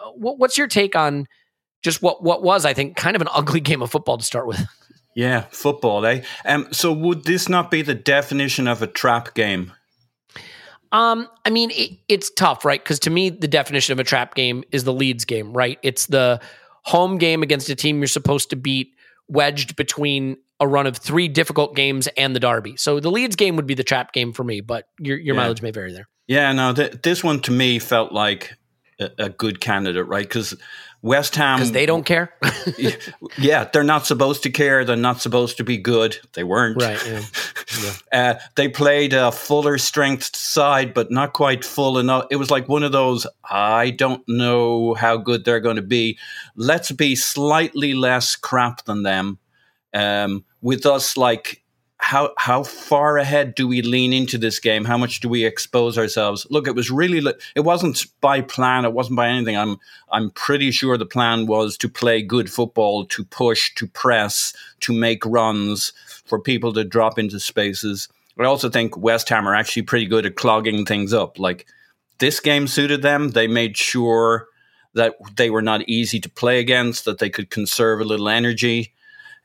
uh, 0.00 0.10
what, 0.10 0.38
what's 0.38 0.56
your 0.56 0.66
take 0.66 0.96
on 0.96 1.26
just 1.82 2.02
what 2.02 2.22
what 2.22 2.42
was, 2.42 2.64
I 2.64 2.74
think, 2.74 2.96
kind 2.96 3.16
of 3.16 3.22
an 3.22 3.28
ugly 3.34 3.60
game 3.60 3.82
of 3.82 3.90
football 3.90 4.18
to 4.18 4.24
start 4.24 4.46
with? 4.46 4.64
Yeah, 5.14 5.46
football, 5.50 6.04
eh? 6.04 6.22
Um, 6.44 6.68
so 6.72 6.92
would 6.92 7.24
this 7.24 7.48
not 7.48 7.70
be 7.70 7.80
the 7.80 7.94
definition 7.94 8.68
of 8.68 8.82
a 8.82 8.86
trap 8.86 9.34
game? 9.34 9.72
Um, 10.96 11.28
I 11.44 11.50
mean, 11.50 11.70
it, 11.72 11.98
it's 12.08 12.30
tough, 12.30 12.64
right? 12.64 12.82
Because 12.82 12.98
to 13.00 13.10
me, 13.10 13.28
the 13.28 13.48
definition 13.48 13.92
of 13.92 13.98
a 13.98 14.04
trap 14.04 14.34
game 14.34 14.64
is 14.72 14.84
the 14.84 14.92
Leeds 14.94 15.24
game, 15.26 15.52
right? 15.52 15.78
It's 15.82 16.06
the 16.06 16.40
home 16.84 17.18
game 17.18 17.42
against 17.42 17.68
a 17.68 17.74
team 17.74 17.98
you're 17.98 18.06
supposed 18.06 18.48
to 18.50 18.56
beat, 18.56 18.94
wedged 19.28 19.76
between 19.76 20.38
a 20.58 20.66
run 20.66 20.86
of 20.86 20.96
three 20.96 21.28
difficult 21.28 21.76
games 21.76 22.08
and 22.16 22.34
the 22.34 22.40
Derby. 22.40 22.76
So 22.78 22.98
the 22.98 23.10
Leeds 23.10 23.36
game 23.36 23.56
would 23.56 23.66
be 23.66 23.74
the 23.74 23.84
trap 23.84 24.12
game 24.12 24.32
for 24.32 24.42
me, 24.42 24.62
but 24.62 24.88
your 24.98 25.18
your 25.18 25.34
Yeah. 25.34 25.42
mileage 25.42 25.60
may 25.60 25.70
vary 25.70 25.92
there. 25.92 26.08
Yeah, 26.28 26.50
no, 26.52 26.72
th- 26.72 27.02
this 27.02 27.22
one 27.22 27.40
to 27.42 27.50
me 27.52 27.78
felt 27.78 28.10
like 28.12 28.56
a, 28.98 29.10
a 29.18 29.28
good 29.28 29.60
candidate, 29.60 30.06
right? 30.06 30.26
Because 30.26 30.54
West 31.06 31.36
Ham, 31.36 31.58
Because 31.58 31.70
they 31.70 31.86
don't 31.86 32.04
care, 32.04 32.34
yeah, 33.38 33.68
they're 33.72 33.84
not 33.84 34.06
supposed 34.06 34.42
to 34.42 34.50
care. 34.50 34.84
They're 34.84 34.96
not 34.96 35.20
supposed 35.20 35.56
to 35.58 35.64
be 35.64 35.78
good. 35.78 36.16
They 36.34 36.42
weren't. 36.42 36.82
right? 36.82 37.00
Yeah. 37.82 37.92
Uh, 38.12 38.34
they 38.54 38.68
played 38.68 39.12
a 39.12 39.30
fuller 39.30 39.76
strength 39.76 40.34
side, 40.34 40.94
but 40.94 41.10
not 41.10 41.32
quite 41.34 41.62
full 41.64 41.98
enough. 41.98 42.26
It 42.30 42.36
was 42.36 42.50
like 42.50 42.68
one 42.68 42.82
of 42.82 42.92
those, 42.92 43.26
I 43.50 43.90
don't 43.90 44.26
know 44.26 44.94
how 44.94 45.16
good 45.18 45.44
they're 45.44 45.60
going 45.60 45.76
to 45.76 45.82
be. 45.82 46.16
Let's 46.54 46.90
be 46.90 47.14
slightly 47.16 47.92
less 47.92 48.34
crap 48.34 48.84
than 48.86 49.02
them. 49.02 49.38
Um, 49.92 50.44
with 50.62 50.86
us, 50.86 51.16
like, 51.16 51.62
how 52.06 52.32
how 52.38 52.62
far 52.62 53.18
ahead 53.18 53.56
do 53.56 53.66
we 53.66 53.82
lean 53.82 54.12
into 54.12 54.38
this 54.38 54.60
game? 54.60 54.84
How 54.84 54.96
much 54.96 55.18
do 55.18 55.28
we 55.28 55.44
expose 55.44 55.98
ourselves? 55.98 56.46
Look, 56.50 56.68
it 56.68 56.76
was 56.76 56.88
really 56.88 57.20
it 57.56 57.60
wasn't 57.60 58.06
by 58.20 58.42
plan. 58.42 58.84
It 58.84 58.92
wasn't 58.92 59.16
by 59.16 59.26
anything. 59.26 59.56
I'm 59.56 59.78
I'm 60.12 60.30
pretty 60.30 60.70
sure 60.70 60.96
the 60.96 61.04
plan 61.04 61.48
was 61.48 61.76
to 61.78 61.88
play 61.88 62.22
good 62.22 62.48
football, 62.48 63.06
to 63.06 63.24
push, 63.24 63.74
to 63.74 63.88
press, 63.88 64.54
to 64.82 64.92
make 64.92 65.26
runs, 65.26 65.92
for 66.24 66.40
people 66.40 66.72
to 66.74 66.84
drop 66.84 67.18
into 67.18 67.40
spaces. 67.40 68.08
I 68.38 68.44
also 68.44 68.70
think 68.70 68.96
West 68.96 69.28
Ham 69.30 69.48
are 69.48 69.56
actually 69.56 69.82
pretty 69.82 70.06
good 70.06 70.26
at 70.26 70.36
clogging 70.36 70.86
things 70.86 71.12
up. 71.12 71.40
Like 71.40 71.66
this 72.18 72.38
game 72.38 72.68
suited 72.68 73.02
them. 73.02 73.30
They 73.30 73.48
made 73.48 73.76
sure 73.76 74.46
that 74.94 75.16
they 75.34 75.50
were 75.50 75.60
not 75.60 75.88
easy 75.88 76.20
to 76.20 76.30
play 76.30 76.60
against, 76.60 77.04
that 77.04 77.18
they 77.18 77.30
could 77.30 77.50
conserve 77.50 78.00
a 78.00 78.04
little 78.04 78.28
energy. 78.28 78.92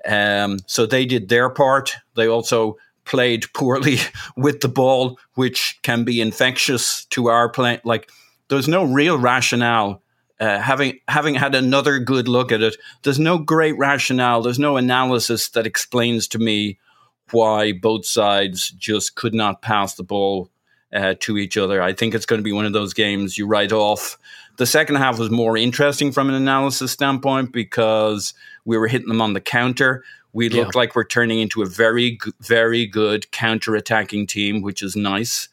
Um, 0.05 0.59
so 0.65 0.85
they 0.85 1.05
did 1.05 1.29
their 1.29 1.49
part. 1.49 1.95
They 2.15 2.27
also 2.27 2.77
played 3.05 3.51
poorly 3.53 3.97
with 4.37 4.61
the 4.61 4.67
ball, 4.67 5.19
which 5.35 5.79
can 5.83 6.03
be 6.03 6.21
infectious 6.21 7.05
to 7.05 7.27
our 7.27 7.49
play. 7.49 7.79
Like 7.83 8.09
there's 8.47 8.67
no 8.67 8.83
real 8.83 9.17
rationale. 9.17 10.01
Uh, 10.39 10.59
having 10.59 10.99
having 11.07 11.35
had 11.35 11.53
another 11.53 11.99
good 11.99 12.27
look 12.27 12.51
at 12.51 12.63
it, 12.63 12.75
there's 13.03 13.19
no 13.19 13.37
great 13.37 13.77
rationale. 13.77 14.41
There's 14.41 14.57
no 14.57 14.77
analysis 14.77 15.49
that 15.49 15.67
explains 15.67 16.27
to 16.29 16.39
me 16.39 16.79
why 17.29 17.71
both 17.71 18.05
sides 18.05 18.71
just 18.71 19.15
could 19.15 19.33
not 19.33 19.61
pass 19.61 19.93
the 19.95 20.03
ball 20.03 20.49
uh, 20.93 21.15
to 21.19 21.37
each 21.37 21.57
other. 21.57 21.81
I 21.81 21.93
think 21.93 22.13
it's 22.13 22.25
going 22.25 22.39
to 22.39 22.43
be 22.43 22.51
one 22.51 22.65
of 22.65 22.73
those 22.73 22.93
games 22.93 23.37
you 23.37 23.45
write 23.45 23.71
off. 23.71 24.17
The 24.57 24.65
second 24.65 24.95
half 24.95 25.17
was 25.17 25.31
more 25.31 25.57
interesting 25.57 26.11
from 26.11 26.29
an 26.29 26.35
analysis 26.35 26.91
standpoint 26.91 27.51
because 27.51 28.33
we 28.65 28.77
were 28.77 28.87
hitting 28.87 29.07
them 29.07 29.21
on 29.21 29.33
the 29.33 29.41
counter. 29.41 30.03
We 30.33 30.49
Yeah. 30.49 30.61
looked 30.61 30.75
like 30.75 30.95
we're 30.95 31.03
turning 31.05 31.39
into 31.39 31.61
a 31.61 31.65
very, 31.65 32.17
very 32.39 32.85
good 32.85 33.29
counter-attacking 33.31 34.27
team, 34.27 34.61
which 34.61 34.81
is 34.81 34.95
nice. 34.95 35.49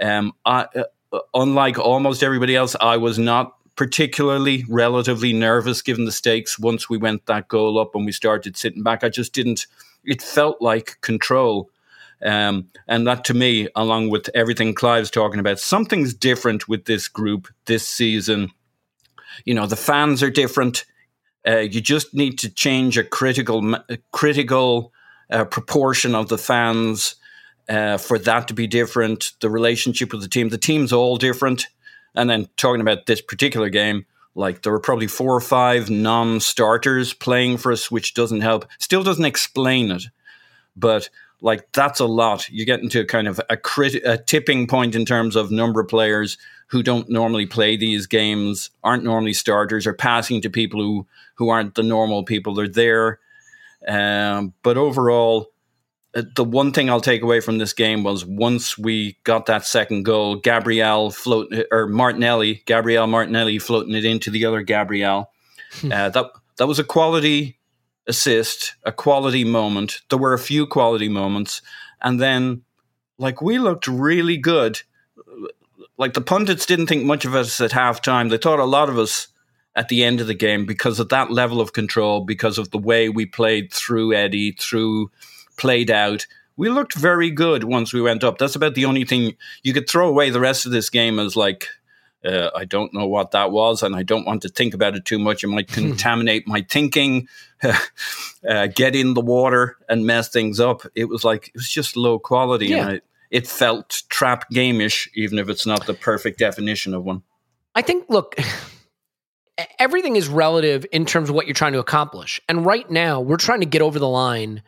Um, 0.00 0.32
I, 0.44 0.66
uh, 1.12 1.18
unlike 1.34 1.78
almost 1.78 2.22
everybody 2.22 2.56
else, 2.56 2.74
I 2.80 2.96
was 2.96 3.18
not 3.18 3.54
particularly 3.76 4.64
relatively 4.68 5.32
nervous 5.32 5.82
given 5.82 6.04
the 6.04 6.12
stakes 6.12 6.58
once 6.58 6.88
we 6.88 6.96
went 6.96 7.26
that 7.26 7.48
goal 7.48 7.78
up 7.78 7.94
and 7.94 8.06
we 8.06 8.12
started 8.12 8.56
sitting 8.56 8.82
back. 8.82 9.02
I 9.04 9.08
just 9.08 9.32
didn't. 9.32 9.66
It 10.04 10.22
felt 10.22 10.62
like 10.62 10.98
control. 11.00 11.70
Um, 12.24 12.68
and 12.88 13.06
that 13.06 13.24
to 13.26 13.34
me, 13.34 13.68
along 13.74 14.10
with 14.10 14.30
everything 14.34 14.74
Clive's 14.74 15.10
talking 15.10 15.40
about, 15.40 15.58
something's 15.58 16.14
different 16.14 16.68
with 16.68 16.84
this 16.86 17.08
group 17.08 17.48
this 17.66 17.86
season. 17.86 18.50
You 19.44 19.54
know, 19.54 19.66
the 19.66 19.76
fans 19.76 20.22
are 20.22 20.30
different. 20.30 20.84
Uh, 21.46 21.58
you 21.58 21.80
just 21.80 22.14
need 22.14 22.38
to 22.38 22.48
change 22.48 22.96
a 22.96 23.04
critical, 23.04 23.74
a 23.74 23.98
critical 24.12 24.92
uh, 25.30 25.44
proportion 25.44 26.14
of 26.14 26.28
the 26.28 26.38
fans 26.38 27.16
uh, 27.68 27.98
for 27.98 28.18
that 28.18 28.48
to 28.48 28.54
be 28.54 28.66
different. 28.66 29.32
The 29.40 29.50
relationship 29.50 30.12
with 30.12 30.22
the 30.22 30.28
team, 30.28 30.48
the 30.48 30.58
team's 30.58 30.92
all 30.92 31.16
different. 31.16 31.66
And 32.14 32.30
then 32.30 32.48
talking 32.56 32.80
about 32.80 33.06
this 33.06 33.20
particular 33.20 33.68
game, 33.68 34.06
like 34.34 34.62
there 34.62 34.72
were 34.72 34.80
probably 34.80 35.06
four 35.06 35.34
or 35.34 35.40
five 35.40 35.90
non-starters 35.90 37.12
playing 37.12 37.58
for 37.58 37.72
us, 37.72 37.90
which 37.90 38.14
doesn't 38.14 38.40
help. 38.40 38.66
Still 38.78 39.02
doesn't 39.02 39.24
explain 39.24 39.90
it, 39.90 40.04
but 40.76 41.08
like 41.40 41.70
that's 41.72 42.00
a 42.00 42.06
lot. 42.06 42.48
You 42.48 42.64
get 42.64 42.80
into 42.80 43.04
kind 43.04 43.28
of 43.28 43.40
a, 43.50 43.56
crit- 43.56 44.06
a 44.06 44.18
tipping 44.18 44.66
point 44.66 44.94
in 44.94 45.04
terms 45.04 45.36
of 45.36 45.50
number 45.50 45.80
of 45.80 45.88
players 45.88 46.38
who 46.68 46.82
don't 46.82 47.08
normally 47.08 47.46
play 47.46 47.76
these 47.76 48.06
games, 48.06 48.70
aren't 48.82 49.04
normally 49.04 49.32
starters, 49.32 49.86
are 49.86 49.94
passing 49.94 50.40
to 50.42 50.50
people 50.50 50.80
who 50.80 51.06
who 51.36 51.48
aren't 51.48 51.74
the 51.74 51.82
normal 51.82 52.24
people. 52.24 52.54
They're 52.54 52.68
there, 52.68 53.18
um, 53.88 54.54
but 54.62 54.76
overall, 54.76 55.52
uh, 56.14 56.22
the 56.36 56.44
one 56.44 56.72
thing 56.72 56.88
I'll 56.88 57.00
take 57.00 57.22
away 57.22 57.40
from 57.40 57.58
this 57.58 57.72
game 57.72 58.04
was 58.04 58.24
once 58.24 58.78
we 58.78 59.18
got 59.24 59.46
that 59.46 59.66
second 59.66 60.04
goal, 60.04 60.36
Gabriel 60.36 61.10
float 61.10 61.52
or 61.70 61.86
Martinelli, 61.86 62.62
Gabriel 62.66 63.06
Martinelli 63.06 63.58
floating 63.58 63.94
it 63.94 64.04
into 64.04 64.30
the 64.30 64.44
other 64.44 64.62
Gabriel. 64.62 65.30
uh, 65.84 66.08
that 66.10 66.30
that 66.56 66.68
was 66.68 66.78
a 66.78 66.84
quality 66.84 67.58
assist, 68.06 68.74
a 68.84 68.92
quality 68.92 69.44
moment. 69.44 70.00
There 70.08 70.18
were 70.18 70.34
a 70.34 70.38
few 70.38 70.66
quality 70.66 71.08
moments, 71.08 71.62
and 72.00 72.20
then 72.20 72.62
like 73.18 73.42
we 73.42 73.58
looked 73.58 73.88
really 73.88 74.36
good. 74.36 74.82
Like 75.96 76.14
the 76.14 76.20
pundits 76.20 76.66
didn't 76.66 76.86
think 76.88 77.04
much 77.04 77.24
of 77.24 77.34
us 77.34 77.60
at 77.60 77.70
halftime. 77.70 78.30
They 78.30 78.36
thought 78.38 78.58
a 78.58 78.64
lot 78.64 78.88
of 78.88 78.98
us 78.98 79.28
at 79.76 79.88
the 79.88 80.04
end 80.04 80.20
of 80.20 80.26
the 80.26 80.34
game 80.34 80.66
because 80.66 80.98
of 81.00 81.08
that 81.10 81.30
level 81.30 81.60
of 81.60 81.72
control, 81.72 82.20
because 82.20 82.58
of 82.58 82.70
the 82.70 82.78
way 82.78 83.08
we 83.08 83.26
played 83.26 83.72
through 83.72 84.14
Eddie, 84.14 84.52
through 84.52 85.10
played 85.56 85.90
out. 85.90 86.26
We 86.56 86.68
looked 86.68 86.94
very 86.94 87.30
good 87.30 87.64
once 87.64 87.92
we 87.92 88.00
went 88.00 88.22
up. 88.22 88.38
That's 88.38 88.54
about 88.56 88.74
the 88.74 88.84
only 88.84 89.04
thing 89.04 89.36
you 89.62 89.72
could 89.72 89.88
throw 89.88 90.08
away 90.08 90.30
the 90.30 90.40
rest 90.40 90.66
of 90.66 90.72
this 90.72 90.90
game 90.90 91.18
as 91.18 91.34
like 91.36 91.68
uh, 92.24 92.50
I 92.56 92.64
don't 92.64 92.94
know 92.94 93.06
what 93.06 93.32
that 93.32 93.50
was, 93.50 93.82
and 93.82 93.94
I 93.94 94.02
don't 94.02 94.24
want 94.24 94.42
to 94.42 94.48
think 94.48 94.72
about 94.72 94.94
it 94.96 95.04
too 95.04 95.18
much. 95.18 95.44
It 95.44 95.48
might 95.48 95.68
contaminate 95.72 96.46
my 96.48 96.64
thinking, 96.70 97.28
uh, 97.62 98.66
get 98.68 98.96
in 98.96 99.14
the 99.14 99.20
water, 99.20 99.76
and 99.88 100.06
mess 100.06 100.28
things 100.30 100.58
up. 100.60 100.82
It 100.94 101.08
was 101.08 101.24
like 101.24 101.48
it 101.48 101.54
was 101.54 101.68
just 101.68 101.96
low 101.96 102.18
quality, 102.18 102.68
Yeah. 102.68 102.86
and 102.86 102.92
it, 102.96 103.04
it 103.34 103.48
felt 103.48 104.04
trap 104.10 104.48
gameish, 104.52 105.08
even 105.16 105.40
if 105.40 105.48
it's 105.48 105.66
not 105.66 105.86
the 105.86 105.92
perfect 105.92 106.38
definition 106.38 106.94
of 106.94 107.02
one. 107.02 107.24
I 107.74 107.82
think, 107.82 108.08
look, 108.08 108.36
everything 109.80 110.14
is 110.14 110.28
relative 110.28 110.86
in 110.92 111.04
terms 111.04 111.28
of 111.28 111.34
what 111.34 111.48
you're 111.48 111.54
trying 111.54 111.72
to 111.72 111.80
accomplish. 111.80 112.40
And 112.48 112.64
right 112.64 112.88
now, 112.88 113.20
we're 113.20 113.36
trying 113.36 113.58
to 113.58 113.66
get 113.66 113.82
over 113.82 113.98
the 113.98 114.08
line 114.08 114.62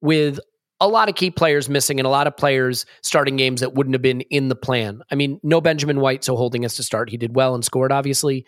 with 0.00 0.38
a 0.80 0.86
lot 0.86 1.08
of 1.08 1.16
key 1.16 1.32
players 1.32 1.68
missing 1.68 1.98
and 1.98 2.06
a 2.06 2.10
lot 2.10 2.28
of 2.28 2.36
players 2.36 2.86
starting 3.02 3.34
games 3.36 3.60
that 3.60 3.74
wouldn't 3.74 3.94
have 3.94 4.02
been 4.02 4.20
in 4.20 4.46
the 4.46 4.54
plan. 4.54 5.02
I 5.10 5.16
mean, 5.16 5.40
no 5.42 5.60
Benjamin 5.60 5.98
White, 5.98 6.22
so 6.22 6.36
holding 6.36 6.64
us 6.64 6.76
to 6.76 6.84
start. 6.84 7.10
He 7.10 7.16
did 7.16 7.34
well 7.34 7.56
and 7.56 7.64
scored, 7.64 7.90
obviously. 7.90 8.46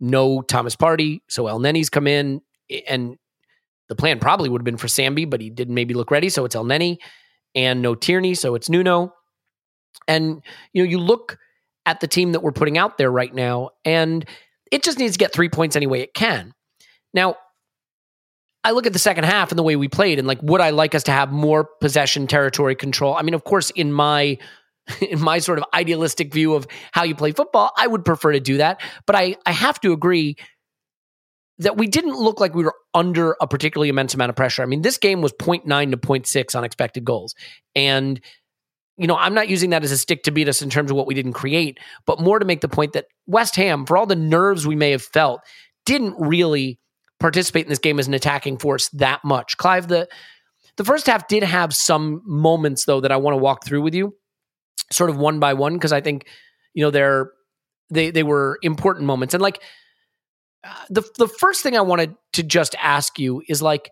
No 0.00 0.42
Thomas 0.42 0.74
Partey, 0.74 1.20
so 1.28 1.44
Elneny's 1.44 1.90
come 1.90 2.08
in. 2.08 2.40
And 2.88 3.18
the 3.88 3.94
plan 3.94 4.18
probably 4.18 4.48
would 4.48 4.62
have 4.62 4.64
been 4.64 4.76
for 4.76 4.88
Sambi, 4.88 5.30
but 5.30 5.40
he 5.40 5.48
didn't 5.48 5.74
maybe 5.74 5.94
look 5.94 6.10
ready, 6.10 6.28
so 6.28 6.44
it's 6.44 6.56
Elneny. 6.56 6.98
And 7.56 7.82
no 7.82 7.94
Tierney, 7.94 8.34
so 8.34 8.54
it's 8.54 8.68
Nuno. 8.68 9.14
And, 10.06 10.42
you 10.72 10.84
know, 10.84 10.88
you 10.88 10.98
look 10.98 11.38
at 11.86 12.00
the 12.00 12.06
team 12.06 12.32
that 12.32 12.40
we're 12.40 12.52
putting 12.52 12.78
out 12.78 12.98
there 12.98 13.10
right 13.10 13.34
now, 13.34 13.70
and 13.84 14.24
it 14.70 14.82
just 14.82 14.98
needs 14.98 15.14
to 15.14 15.18
get 15.18 15.32
three 15.32 15.48
points 15.48 15.74
any 15.74 15.86
way 15.86 16.02
it 16.02 16.14
can. 16.14 16.52
Now, 17.14 17.36
I 18.62 18.72
look 18.72 18.86
at 18.86 18.92
the 18.92 18.98
second 18.98 19.24
half 19.24 19.50
and 19.50 19.58
the 19.58 19.62
way 19.62 19.76
we 19.76 19.88
played, 19.88 20.18
and 20.18 20.28
like, 20.28 20.42
would 20.42 20.60
I 20.60 20.70
like 20.70 20.94
us 20.94 21.04
to 21.04 21.12
have 21.12 21.32
more 21.32 21.64
possession, 21.80 22.26
territory 22.26 22.74
control? 22.74 23.14
I 23.14 23.22
mean, 23.22 23.34
of 23.34 23.44
course, 23.44 23.70
in 23.70 23.92
my 23.92 24.38
in 25.00 25.20
my 25.20 25.38
sort 25.38 25.58
of 25.58 25.64
idealistic 25.72 26.32
view 26.32 26.54
of 26.54 26.66
how 26.92 27.04
you 27.04 27.14
play 27.14 27.32
football, 27.32 27.72
I 27.76 27.86
would 27.86 28.04
prefer 28.04 28.32
to 28.32 28.40
do 28.40 28.58
that. 28.58 28.80
But 29.06 29.16
I 29.16 29.36
I 29.46 29.52
have 29.52 29.80
to 29.80 29.92
agree 29.92 30.36
that 31.58 31.76
we 31.76 31.86
didn't 31.86 32.16
look 32.16 32.40
like 32.40 32.54
we 32.54 32.64
were 32.64 32.74
under 32.92 33.36
a 33.40 33.46
particularly 33.46 33.88
immense 33.88 34.14
amount 34.14 34.30
of 34.30 34.36
pressure. 34.36 34.62
I 34.62 34.66
mean, 34.66 34.82
this 34.82 34.98
game 34.98 35.22
was 35.22 35.32
0.9 35.32 35.90
to 35.90 35.96
0.6 35.96 36.54
on 36.54 36.64
expected 36.64 37.04
goals. 37.04 37.34
And 37.74 38.20
you 38.98 39.06
know, 39.06 39.16
I'm 39.16 39.34
not 39.34 39.48
using 39.48 39.70
that 39.70 39.84
as 39.84 39.92
a 39.92 39.98
stick 39.98 40.22
to 40.22 40.30
beat 40.30 40.48
us 40.48 40.62
in 40.62 40.70
terms 40.70 40.90
of 40.90 40.96
what 40.96 41.06
we 41.06 41.14
didn't 41.14 41.34
create, 41.34 41.78
but 42.06 42.20
more 42.20 42.38
to 42.38 42.46
make 42.46 42.62
the 42.62 42.68
point 42.68 42.94
that 42.94 43.06
West 43.26 43.56
Ham, 43.56 43.84
for 43.84 43.96
all 43.96 44.06
the 44.06 44.16
nerves 44.16 44.66
we 44.66 44.74
may 44.74 44.90
have 44.90 45.02
felt, 45.02 45.40
didn't 45.84 46.14
really 46.18 46.78
participate 47.20 47.66
in 47.66 47.68
this 47.68 47.78
game 47.78 47.98
as 47.98 48.08
an 48.08 48.14
attacking 48.14 48.58
force 48.58 48.88
that 48.90 49.22
much. 49.24 49.56
Clive, 49.56 49.88
the 49.88 50.08
the 50.76 50.84
first 50.84 51.06
half 51.06 51.28
did 51.28 51.42
have 51.42 51.74
some 51.74 52.22
moments 52.24 52.84
though 52.84 53.00
that 53.00 53.12
I 53.12 53.16
want 53.16 53.34
to 53.34 53.42
walk 53.42 53.64
through 53.64 53.82
with 53.82 53.94
you, 53.94 54.14
sort 54.90 55.10
of 55.10 55.16
one 55.16 55.40
by 55.40 55.54
one, 55.54 55.74
because 55.74 55.92
I 55.92 56.00
think 56.00 56.26
you 56.72 56.82
know 56.82 56.90
they're 56.90 57.30
they 57.90 58.10
they 58.10 58.22
were 58.22 58.58
important 58.62 59.06
moments. 59.06 59.34
And 59.34 59.42
like 59.42 59.62
the 60.90 61.02
the 61.18 61.28
first 61.28 61.62
thing 61.62 61.76
I 61.76 61.80
wanted 61.80 62.14
to 62.34 62.42
just 62.42 62.74
ask 62.80 63.18
you 63.18 63.42
is 63.48 63.62
like 63.62 63.90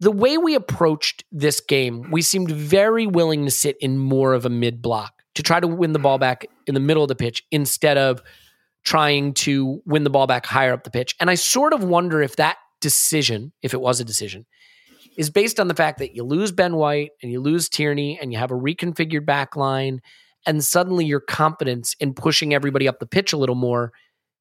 the 0.00 0.10
way 0.10 0.38
we 0.38 0.54
approached 0.54 1.24
this 1.32 1.60
game, 1.60 2.10
we 2.10 2.22
seemed 2.22 2.50
very 2.50 3.06
willing 3.06 3.44
to 3.44 3.50
sit 3.50 3.76
in 3.80 3.98
more 3.98 4.34
of 4.34 4.44
a 4.44 4.50
mid 4.50 4.82
block 4.82 5.22
to 5.34 5.42
try 5.42 5.60
to 5.60 5.66
win 5.66 5.92
the 5.92 5.98
ball 5.98 6.18
back 6.18 6.46
in 6.66 6.74
the 6.74 6.80
middle 6.80 7.02
of 7.02 7.08
the 7.08 7.14
pitch 7.14 7.42
instead 7.50 7.98
of 7.98 8.22
trying 8.84 9.32
to 9.32 9.82
win 9.86 10.04
the 10.04 10.10
ball 10.10 10.26
back 10.26 10.46
higher 10.46 10.72
up 10.72 10.84
the 10.84 10.90
pitch. 10.90 11.14
And 11.20 11.30
I 11.30 11.34
sort 11.34 11.72
of 11.72 11.82
wonder 11.82 12.22
if 12.22 12.36
that 12.36 12.58
decision, 12.80 13.52
if 13.62 13.72
it 13.72 13.80
was 13.80 14.00
a 14.00 14.04
decision, 14.04 14.46
is 15.16 15.30
based 15.30 15.58
on 15.58 15.68
the 15.68 15.74
fact 15.74 15.98
that 15.98 16.14
you 16.14 16.22
lose 16.22 16.52
Ben 16.52 16.76
White 16.76 17.12
and 17.22 17.32
you 17.32 17.40
lose 17.40 17.68
Tierney 17.68 18.18
and 18.20 18.32
you 18.32 18.38
have 18.38 18.50
a 18.50 18.56
reconfigured 18.56 19.24
back 19.24 19.56
line 19.56 20.02
and 20.46 20.62
suddenly 20.62 21.06
your 21.06 21.20
confidence 21.20 21.96
in 22.00 22.14
pushing 22.14 22.52
everybody 22.52 22.86
up 22.86 22.98
the 22.98 23.06
pitch 23.06 23.32
a 23.32 23.36
little 23.36 23.54
more 23.54 23.92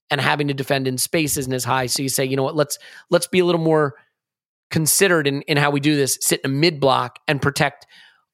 and 0.10 0.22
having 0.22 0.48
to 0.48 0.54
defend 0.54 0.88
in 0.88 0.98
space 0.98 1.38
isn't 1.38 1.54
as 1.54 1.64
high. 1.64 1.86
So 1.88 2.04
you 2.04 2.10
say, 2.10 2.26
you 2.26 2.36
know 2.36 2.44
what, 2.44 2.56
let's 2.56 2.78
let's 3.10 3.28
be 3.28 3.40
a 3.40 3.46
little 3.46 3.62
more 3.62 3.96
considered 4.70 5.28
in, 5.28 5.42
in 5.44 5.58
how 5.58 5.70
we 5.70 5.80
do 5.80 5.96
this, 5.96 6.18
sit 6.22 6.42
in 6.44 6.52
a 6.52 6.54
mid 6.54 6.80
block 6.80 7.20
and 7.28 7.42
protect 7.42 7.86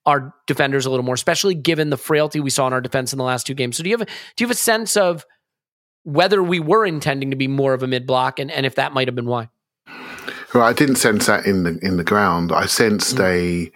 our 0.06 0.34
defenders 0.48 0.86
a 0.86 0.90
little 0.90 1.06
more, 1.06 1.14
especially 1.14 1.54
given 1.54 1.90
the 1.90 1.98
frailty 1.98 2.40
we 2.40 2.50
saw 2.50 2.66
in 2.66 2.74
our 2.74 2.82
defense 2.82 3.14
in 3.14 3.18
the 3.18 3.26
last 3.26 3.46
two 3.46 3.54
games. 3.54 3.78
So 3.78 3.84
do 3.84 3.90
you 3.90 3.98
have 3.98 4.08
a, 4.08 4.12
do 4.36 4.44
you 4.44 4.48
have 4.48 4.56
a 4.56 4.58
sense 4.58 4.98
of 4.98 5.26
whether 6.04 6.42
we 6.42 6.60
were 6.60 6.86
intending 6.86 7.32
to 7.32 7.36
be 7.36 7.48
more 7.48 7.74
of 7.74 7.84
a 7.84 7.88
mid 7.88 8.08
block 8.08 8.40
and, 8.40 8.50
and 8.50 8.66
if 8.66 8.76
that 8.76 8.94
might 8.94 9.08
have 9.08 9.16
been 9.16 9.28
why? 9.28 9.50
Well, 10.54 10.64
I 10.64 10.74
didn't 10.74 10.96
sense 10.96 11.28
that 11.28 11.46
in 11.46 11.64
the 11.64 11.78
in 11.84 11.98
the 11.98 12.04
ground. 12.04 12.52
I 12.52 12.66
sensed 12.66 13.18
mm. 13.18 13.68
a 13.68 13.72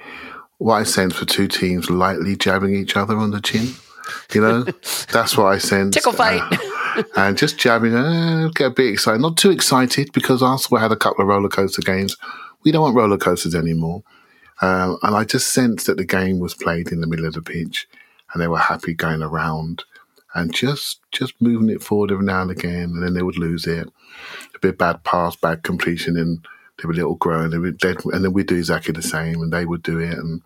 what 0.57 0.75
I 0.75 0.83
sensed 0.83 1.17
for 1.17 1.25
two 1.25 1.47
teams 1.47 1.89
lightly 1.89 2.35
jabbing 2.35 2.75
each 2.75 2.95
other 2.95 3.15
on 3.15 3.31
the 3.31 3.41
chin. 3.41 3.73
You 4.33 4.41
know, 4.41 4.63
that's 5.11 5.37
what 5.37 5.45
I 5.45 5.57
sensed. 5.59 5.93
Tickle 5.93 6.13
fight. 6.13 6.41
Uh, 6.41 6.57
and 7.15 7.37
just 7.37 7.57
jabbing, 7.57 7.95
uh, 7.95 8.49
get 8.53 8.67
a 8.67 8.69
bit 8.71 8.91
excited. 8.91 9.21
Not 9.21 9.37
too 9.37 9.51
excited 9.51 10.11
because 10.13 10.41
Arsenal 10.41 10.81
had 10.81 10.91
a 10.91 10.95
couple 10.95 11.21
of 11.21 11.27
roller 11.27 11.49
coaster 11.49 11.81
games. 11.81 12.17
We 12.63 12.71
don't 12.71 12.81
want 12.81 12.95
roller 12.95 13.17
coasters 13.17 13.55
anymore. 13.55 14.03
Um, 14.61 14.97
and 15.03 15.15
I 15.15 15.23
just 15.23 15.51
sensed 15.51 15.87
that 15.87 15.97
the 15.97 16.05
game 16.05 16.39
was 16.39 16.53
played 16.53 16.91
in 16.91 17.01
the 17.01 17.07
middle 17.07 17.25
of 17.25 17.33
the 17.33 17.41
pitch 17.41 17.87
and 18.33 18.41
they 18.41 18.47
were 18.47 18.57
happy 18.57 18.93
going 18.93 19.21
around 19.21 19.83
and 20.35 20.53
just 20.53 20.99
just 21.11 21.39
moving 21.41 21.69
it 21.69 21.83
forward 21.83 22.11
every 22.11 22.25
now 22.25 22.41
and 22.41 22.51
again. 22.51 22.91
And 22.93 23.03
then 23.03 23.13
they 23.13 23.23
would 23.23 23.37
lose 23.37 23.67
it. 23.67 23.87
A 24.55 24.59
bit 24.59 24.77
bad 24.77 25.03
pass, 25.03 25.35
bad 25.35 25.63
completion, 25.63 26.17
and 26.17 26.45
they 26.77 26.87
were 26.87 26.93
a 26.93 26.95
little 26.95 27.15
grown. 27.15 27.53
and 27.53 28.25
then 28.25 28.33
we'd 28.33 28.47
do 28.47 28.57
exactly 28.57 28.93
the 28.93 29.01
same 29.01 29.41
and 29.41 29.51
they 29.51 29.65
would 29.65 29.83
do 29.83 29.99
it. 29.99 30.17
And 30.17 30.41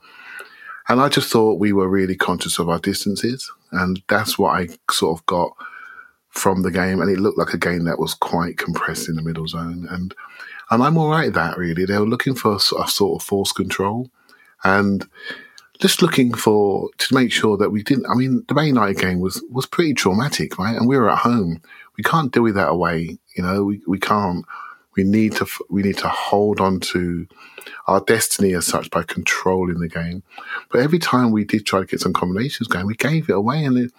and 0.90 1.02
I 1.02 1.10
just 1.10 1.32
thought 1.32 1.60
we 1.60 1.74
were 1.74 1.90
really 1.90 2.16
conscious 2.16 2.60
of 2.60 2.70
our 2.70 2.80
distances. 2.80 3.52
And 3.72 4.02
that's 4.08 4.38
what 4.38 4.52
I 4.52 4.70
sort 4.90 5.20
of 5.20 5.26
got 5.26 5.52
from 6.38 6.62
the 6.62 6.72
game. 6.72 7.02
And 7.02 7.10
it 7.10 7.20
looked 7.20 7.38
like 7.38 7.54
a 7.54 7.58
game 7.58 7.86
that 7.86 8.00
was 8.00 8.14
quite 8.14 8.58
compressed 8.58 9.10
in 9.10 9.16
the 9.16 9.22
middle 9.22 9.48
zone. 9.48 9.88
And 9.90 10.14
and 10.70 10.84
I'm 10.84 10.98
all 10.98 11.10
right 11.10 11.28
at 11.28 11.34
that, 11.34 11.58
really. 11.58 11.86
They 11.86 11.98
were 11.98 12.06
looking 12.06 12.36
for 12.36 12.54
a, 12.54 12.56
a 12.56 12.88
sort 12.88 13.22
of 13.22 13.26
force 13.26 13.52
control 13.52 14.10
and 14.64 15.08
just 15.80 16.02
looking 16.02 16.34
for 16.34 16.90
to 16.98 17.14
make 17.14 17.32
sure 17.32 17.58
that 17.58 17.70
we 17.70 17.84
didn't. 17.84 18.08
I 18.08 18.16
mean, 18.16 18.44
the 18.48 18.54
Man 18.54 18.68
United 18.68 19.00
game 19.00 19.20
was 19.20 19.44
was 19.50 19.66
pretty 19.66 19.94
traumatic, 19.94 20.58
right? 20.58 20.76
And 20.76 20.88
we 20.88 20.98
were 20.98 21.10
at 21.10 21.20
home. 21.20 21.62
We 21.98 22.04
can't 22.04 22.32
deal 22.32 22.44
with 22.44 22.56
that 22.56 22.70
away. 22.70 23.18
You 23.36 23.44
know, 23.44 23.64
we, 23.64 23.82
we 23.88 24.00
can't. 24.00 24.46
We 24.96 25.04
need 25.04 25.34
to 25.34 25.48
we 25.70 25.84
need 25.84 25.98
to 26.00 26.10
hold 26.10 26.60
on 26.60 26.80
to 26.80 27.28
our 27.86 28.02
destiny 28.02 28.54
as 28.54 28.66
such 28.66 28.90
by 28.90 29.04
controlling 29.04 29.80
the 29.80 29.88
game. 29.88 30.24
But 30.72 30.82
every 30.82 31.00
time 31.00 31.32
we 31.32 31.46
did 31.46 31.66
try 31.66 31.82
to 31.82 31.86
get 31.86 32.02
some 32.02 32.14
combinations 32.14 32.68
going, 32.68 32.88
we 32.88 32.96
gave 32.96 33.30
it 33.30 33.36
away, 33.36 33.64
and 33.64 33.78
it, 33.78 33.92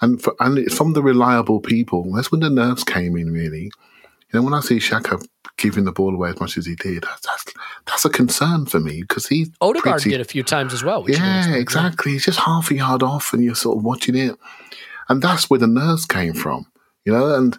and 0.00 0.22
for, 0.22 0.34
and 0.40 0.58
it's 0.58 0.76
from 0.76 0.92
the 0.92 1.02
reliable 1.02 1.60
people. 1.60 2.12
That's 2.12 2.30
when 2.30 2.40
the 2.40 2.50
nerves 2.50 2.84
came 2.84 3.16
in, 3.16 3.32
really. 3.32 3.64
You 4.32 4.40
know, 4.40 4.42
when 4.42 4.54
I 4.54 4.60
see 4.60 4.78
Saka 4.78 5.18
giving 5.56 5.84
the 5.84 5.92
ball 5.92 6.14
away 6.14 6.30
as 6.30 6.40
much 6.40 6.58
as 6.58 6.66
he 6.66 6.74
did, 6.74 7.02
that's 7.02 7.26
that's, 7.26 7.44
that's 7.86 8.04
a 8.04 8.10
concern 8.10 8.66
for 8.66 8.78
me 8.78 9.02
because 9.02 9.26
he 9.26 9.52
Odegaard 9.60 10.02
pretty, 10.02 10.10
did 10.10 10.20
a 10.20 10.24
few 10.24 10.42
times 10.42 10.72
as 10.72 10.84
well. 10.84 11.04
yeah, 11.08 11.54
exactly. 11.54 12.12
He's 12.12 12.26
just 12.26 12.40
half 12.40 12.70
a 12.70 12.74
yard 12.74 13.02
off, 13.02 13.32
and 13.32 13.42
you're 13.42 13.54
sort 13.54 13.78
of 13.78 13.84
watching 13.84 14.16
it, 14.16 14.36
and 15.08 15.22
that's 15.22 15.48
where 15.48 15.60
the 15.60 15.66
nerves 15.66 16.04
came 16.04 16.34
from. 16.34 16.66
You 17.04 17.12
know, 17.12 17.34
and 17.34 17.58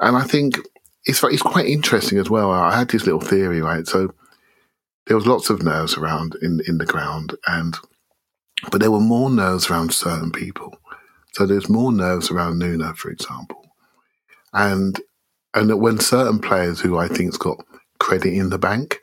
and 0.00 0.16
I 0.16 0.22
think 0.24 0.58
it's 1.04 1.22
it's 1.24 1.42
quite 1.42 1.66
interesting 1.66 2.18
as 2.18 2.30
well. 2.30 2.50
I 2.50 2.76
had 2.78 2.88
this 2.88 3.04
little 3.04 3.20
theory, 3.20 3.60
right? 3.60 3.86
So 3.86 4.14
there 5.06 5.16
was 5.16 5.26
lots 5.26 5.50
of 5.50 5.62
nerves 5.62 5.96
around 5.96 6.36
in 6.42 6.60
in 6.66 6.78
the 6.78 6.86
ground, 6.86 7.36
and 7.46 7.76
but 8.70 8.80
there 8.80 8.90
were 8.90 9.00
more 9.00 9.30
nerves 9.30 9.70
around 9.70 9.92
certain 9.92 10.32
people. 10.32 10.78
So 11.32 11.46
there's 11.46 11.68
more 11.68 11.92
nerves 11.92 12.30
around 12.30 12.58
Nuno, 12.58 12.94
for 12.94 13.10
example, 13.10 13.64
and 14.52 15.00
and 15.54 15.80
when 15.80 15.98
certain 15.98 16.38
players 16.38 16.80
who 16.80 16.98
I 16.98 17.08
think's 17.08 17.36
got 17.36 17.64
credit 17.98 18.32
in 18.32 18.50
the 18.50 18.58
bank, 18.58 19.02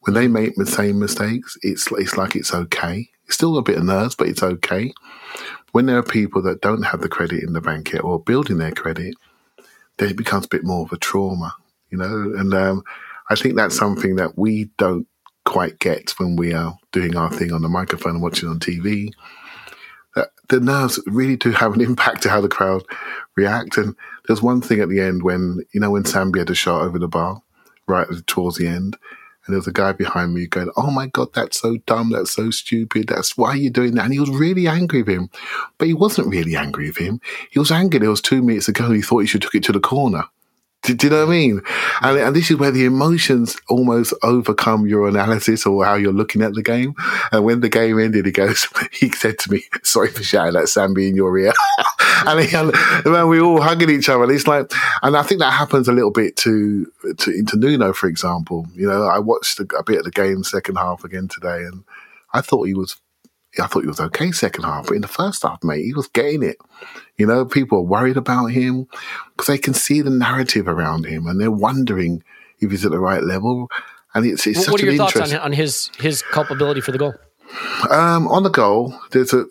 when 0.00 0.14
they 0.14 0.28
make 0.28 0.56
the 0.56 0.66
same 0.66 0.98
mistakes, 0.98 1.56
it's 1.62 1.90
it's 1.92 2.16
like 2.16 2.36
it's 2.36 2.54
okay. 2.54 3.08
It's 3.26 3.34
still 3.34 3.56
a 3.56 3.62
bit 3.62 3.78
of 3.78 3.84
nerves, 3.84 4.14
but 4.14 4.28
it's 4.28 4.42
okay. 4.42 4.92
When 5.72 5.86
there 5.86 5.98
are 5.98 6.02
people 6.02 6.42
that 6.42 6.60
don't 6.60 6.82
have 6.82 7.00
the 7.00 7.08
credit 7.08 7.42
in 7.42 7.52
the 7.52 7.60
bank 7.60 7.92
yet 7.92 8.04
or 8.04 8.20
building 8.20 8.58
their 8.58 8.72
credit, 8.72 9.14
then 9.96 10.10
it 10.10 10.16
becomes 10.16 10.46
a 10.46 10.48
bit 10.48 10.64
more 10.64 10.84
of 10.84 10.92
a 10.92 10.98
trauma, 10.98 11.54
you 11.90 11.98
know. 11.98 12.34
And 12.36 12.52
um, 12.52 12.82
I 13.30 13.36
think 13.36 13.56
that's 13.56 13.76
something 13.76 14.16
that 14.16 14.36
we 14.36 14.70
don't 14.76 15.06
quite 15.44 15.78
get 15.78 16.10
when 16.18 16.36
we 16.36 16.52
are 16.52 16.76
doing 16.92 17.16
our 17.16 17.30
thing 17.30 17.52
on 17.52 17.62
the 17.62 17.68
microphone 17.68 18.14
and 18.14 18.22
watching 18.22 18.48
on 18.48 18.58
TV. 18.58 19.12
That 20.14 20.30
the 20.48 20.60
nerves 20.60 21.00
really 21.06 21.36
do 21.36 21.50
have 21.52 21.74
an 21.74 21.80
impact 21.80 22.22
to 22.22 22.30
how 22.30 22.40
the 22.40 22.48
crowd 22.48 22.82
react. 23.36 23.78
And 23.78 23.96
there's 24.26 24.42
one 24.42 24.60
thing 24.60 24.80
at 24.80 24.88
the 24.88 25.00
end 25.00 25.22
when 25.22 25.60
you 25.72 25.80
know 25.80 25.90
when 25.90 26.04
Sambi 26.04 26.38
had 26.38 26.50
a 26.50 26.54
shot 26.54 26.82
over 26.82 26.98
the 26.98 27.08
bar, 27.08 27.42
right 27.86 28.06
towards 28.26 28.56
the 28.56 28.66
end, 28.66 28.96
and 29.46 29.54
there 29.54 29.58
was 29.58 29.66
a 29.66 29.72
guy 29.72 29.92
behind 29.92 30.34
me 30.34 30.46
going, 30.46 30.70
"Oh 30.76 30.90
my 30.90 31.06
god, 31.06 31.32
that's 31.32 31.60
so 31.60 31.78
dumb, 31.86 32.10
that's 32.10 32.32
so 32.32 32.50
stupid, 32.50 33.08
that's 33.08 33.36
why 33.36 33.54
you're 33.54 33.64
you 33.64 33.70
doing 33.70 33.94
that?" 33.94 34.04
And 34.04 34.12
he 34.12 34.20
was 34.20 34.30
really 34.30 34.68
angry 34.68 35.02
with 35.02 35.14
him, 35.14 35.30
but 35.78 35.88
he 35.88 35.94
wasn't 35.94 36.28
really 36.28 36.56
angry 36.56 36.86
with 36.88 36.98
him. 36.98 37.20
He 37.50 37.58
was 37.58 37.70
angry. 37.70 38.04
It 38.04 38.08
was 38.08 38.20
two 38.20 38.42
minutes 38.42 38.68
ago, 38.68 38.90
he 38.90 39.02
thought 39.02 39.20
he 39.20 39.26
should 39.26 39.42
took 39.42 39.54
it 39.54 39.64
to 39.64 39.72
the 39.72 39.80
corner. 39.80 40.24
Do, 40.82 40.94
do, 40.94 41.06
you 41.06 41.10
know 41.12 41.26
what 41.26 41.32
I 41.32 41.36
mean? 41.36 41.60
And, 42.00 42.18
and, 42.18 42.36
this 42.36 42.50
is 42.50 42.56
where 42.56 42.72
the 42.72 42.84
emotions 42.84 43.56
almost 43.68 44.12
overcome 44.22 44.86
your 44.86 45.08
analysis 45.08 45.64
or 45.64 45.84
how 45.84 45.94
you're 45.94 46.12
looking 46.12 46.42
at 46.42 46.54
the 46.54 46.62
game. 46.62 46.94
And 47.30 47.44
when 47.44 47.60
the 47.60 47.68
game 47.68 48.00
ended, 48.00 48.26
he 48.26 48.32
goes, 48.32 48.66
he 48.92 49.10
said 49.10 49.38
to 49.40 49.52
me, 49.52 49.64
sorry 49.82 50.08
for 50.08 50.24
shouting 50.24 50.56
at 50.56 50.66
Sambi 50.66 51.08
in 51.08 51.14
your 51.14 51.38
ear. 51.38 51.52
and, 52.26 52.40
he, 52.40 52.56
and 52.56 53.28
we 53.28 53.40
all 53.40 53.60
hugging 53.60 53.90
each 53.90 54.08
other. 54.08 54.24
And 54.24 54.32
it's 54.32 54.48
like, 54.48 54.72
and 55.02 55.16
I 55.16 55.22
think 55.22 55.40
that 55.40 55.52
happens 55.52 55.86
a 55.86 55.92
little 55.92 56.10
bit 56.10 56.36
to, 56.38 56.90
to 57.18 57.30
into 57.30 57.56
Nuno, 57.56 57.92
for 57.92 58.08
example. 58.08 58.66
You 58.74 58.88
know, 58.88 59.04
I 59.04 59.20
watched 59.20 59.60
a, 59.60 59.66
a 59.78 59.84
bit 59.84 59.98
of 59.98 60.04
the 60.04 60.10
game 60.10 60.42
second 60.42 60.76
half 60.76 61.04
again 61.04 61.28
today 61.28 61.62
and 61.62 61.84
I 62.32 62.40
thought 62.40 62.64
he 62.64 62.74
was 62.74 62.96
I 63.58 63.66
thought 63.66 63.82
he 63.82 63.88
was 63.88 64.00
okay 64.00 64.32
second 64.32 64.64
half, 64.64 64.86
but 64.86 64.94
in 64.94 65.02
the 65.02 65.08
first 65.08 65.42
half, 65.42 65.62
mate, 65.62 65.84
he 65.84 65.92
was 65.92 66.08
getting 66.08 66.42
it. 66.42 66.56
You 67.18 67.26
know, 67.26 67.44
people 67.44 67.78
are 67.78 67.82
worried 67.82 68.16
about 68.16 68.46
him 68.46 68.86
because 69.32 69.46
they 69.46 69.58
can 69.58 69.74
see 69.74 70.00
the 70.00 70.10
narrative 70.10 70.68
around 70.68 71.04
him 71.04 71.26
and 71.26 71.40
they're 71.40 71.50
wondering 71.50 72.22
if 72.60 72.70
he's 72.70 72.84
at 72.84 72.92
the 72.92 72.98
right 72.98 73.22
level. 73.22 73.68
And 74.14 74.24
it's, 74.24 74.46
it's 74.46 74.68
what 74.68 74.82
are 74.82 74.86
your 74.86 74.96
thoughts 74.96 75.32
on, 75.32 75.38
on 75.38 75.52
his 75.52 75.90
his 75.98 76.22
culpability 76.22 76.80
for 76.80 76.92
the 76.92 76.98
goal? 76.98 77.14
Um, 77.90 78.28
on 78.28 78.42
the 78.42 78.50
goal, 78.50 78.94
there's 79.10 79.32
a 79.32 79.46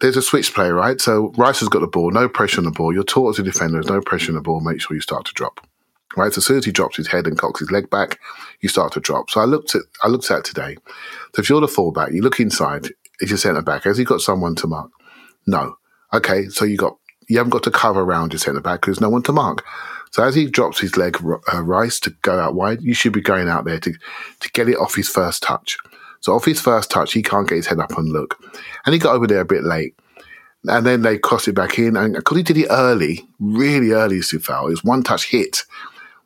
there's 0.00 0.16
a 0.16 0.22
switch 0.22 0.54
play, 0.54 0.70
right? 0.70 1.00
So 1.00 1.32
Rice 1.36 1.60
has 1.60 1.68
got 1.68 1.80
the 1.80 1.86
ball, 1.86 2.10
no 2.10 2.28
pressure 2.28 2.60
on 2.60 2.64
the 2.64 2.70
ball. 2.70 2.92
You're 2.92 3.04
taught 3.04 3.30
as 3.30 3.38
a 3.38 3.42
defender, 3.42 3.74
there's 3.74 3.86
no 3.88 4.00
pressure 4.00 4.30
on 4.30 4.36
the 4.36 4.40
ball. 4.40 4.60
Make 4.60 4.80
sure 4.80 4.94
you 4.94 5.00
start 5.00 5.26
to 5.26 5.32
drop, 5.34 5.66
right? 6.16 6.32
So 6.32 6.38
as 6.38 6.46
soon 6.46 6.58
as 6.58 6.64
he 6.64 6.72
drops 6.72 6.96
his 6.96 7.08
head 7.08 7.26
and 7.26 7.38
cocks 7.38 7.60
his 7.60 7.70
leg 7.70 7.90
back, 7.90 8.18
you 8.60 8.68
start 8.68 8.92
to 8.94 9.00
drop. 9.00 9.30
So 9.30 9.40
I 9.40 9.44
looked 9.44 9.74
at 9.74 9.82
I 10.02 10.08
looked 10.08 10.30
at 10.30 10.44
today. 10.44 10.76
So 11.34 11.42
if 11.42 11.48
you're 11.48 11.60
the 11.60 11.68
fullback, 11.68 12.12
you 12.12 12.22
look 12.22 12.40
inside 12.40 12.88
is 13.20 13.30
your 13.30 13.38
centre 13.38 13.62
back. 13.62 13.84
Has 13.84 13.98
he 13.98 14.04
got 14.04 14.20
someone 14.20 14.54
to 14.56 14.66
mark? 14.66 14.90
No. 15.46 15.76
Okay, 16.12 16.48
so 16.48 16.64
you 16.64 16.76
got 16.76 16.96
you 17.28 17.38
haven't 17.38 17.50
got 17.50 17.62
to 17.62 17.70
cover 17.70 18.00
around 18.00 18.32
your 18.32 18.40
centre 18.40 18.60
back 18.60 18.80
because 18.80 19.00
no 19.00 19.08
one 19.08 19.22
to 19.22 19.32
mark. 19.32 19.64
So 20.10 20.24
as 20.24 20.34
he 20.34 20.46
drops 20.46 20.80
his 20.80 20.96
leg, 20.96 21.18
uh, 21.52 21.62
Rice 21.62 22.00
to 22.00 22.10
go 22.22 22.40
out 22.40 22.56
wide, 22.56 22.82
you 22.82 22.94
should 22.94 23.12
be 23.12 23.20
going 23.20 23.48
out 23.48 23.64
there 23.64 23.78
to 23.78 23.92
to 24.40 24.50
get 24.52 24.68
it 24.68 24.76
off 24.76 24.96
his 24.96 25.08
first 25.08 25.42
touch. 25.42 25.78
So 26.20 26.34
off 26.34 26.44
his 26.44 26.60
first 26.60 26.90
touch, 26.90 27.12
he 27.12 27.22
can't 27.22 27.48
get 27.48 27.56
his 27.56 27.66
head 27.66 27.78
up 27.78 27.96
and 27.96 28.08
look, 28.08 28.42
and 28.84 28.92
he 28.92 28.98
got 28.98 29.14
over 29.14 29.26
there 29.26 29.40
a 29.40 29.44
bit 29.46 29.62
late. 29.62 29.94
And 30.64 30.84
then 30.84 31.00
they 31.00 31.16
crossed 31.16 31.48
it 31.48 31.54
back 31.54 31.78
in, 31.78 31.96
and 31.96 32.14
because 32.14 32.36
he 32.36 32.42
did 32.42 32.58
it 32.58 32.66
early, 32.68 33.26
really 33.38 33.92
early, 33.92 34.18
Coufal, 34.18 34.66
it 34.66 34.70
was 34.70 34.84
one 34.84 35.02
touch 35.02 35.30
hit. 35.30 35.64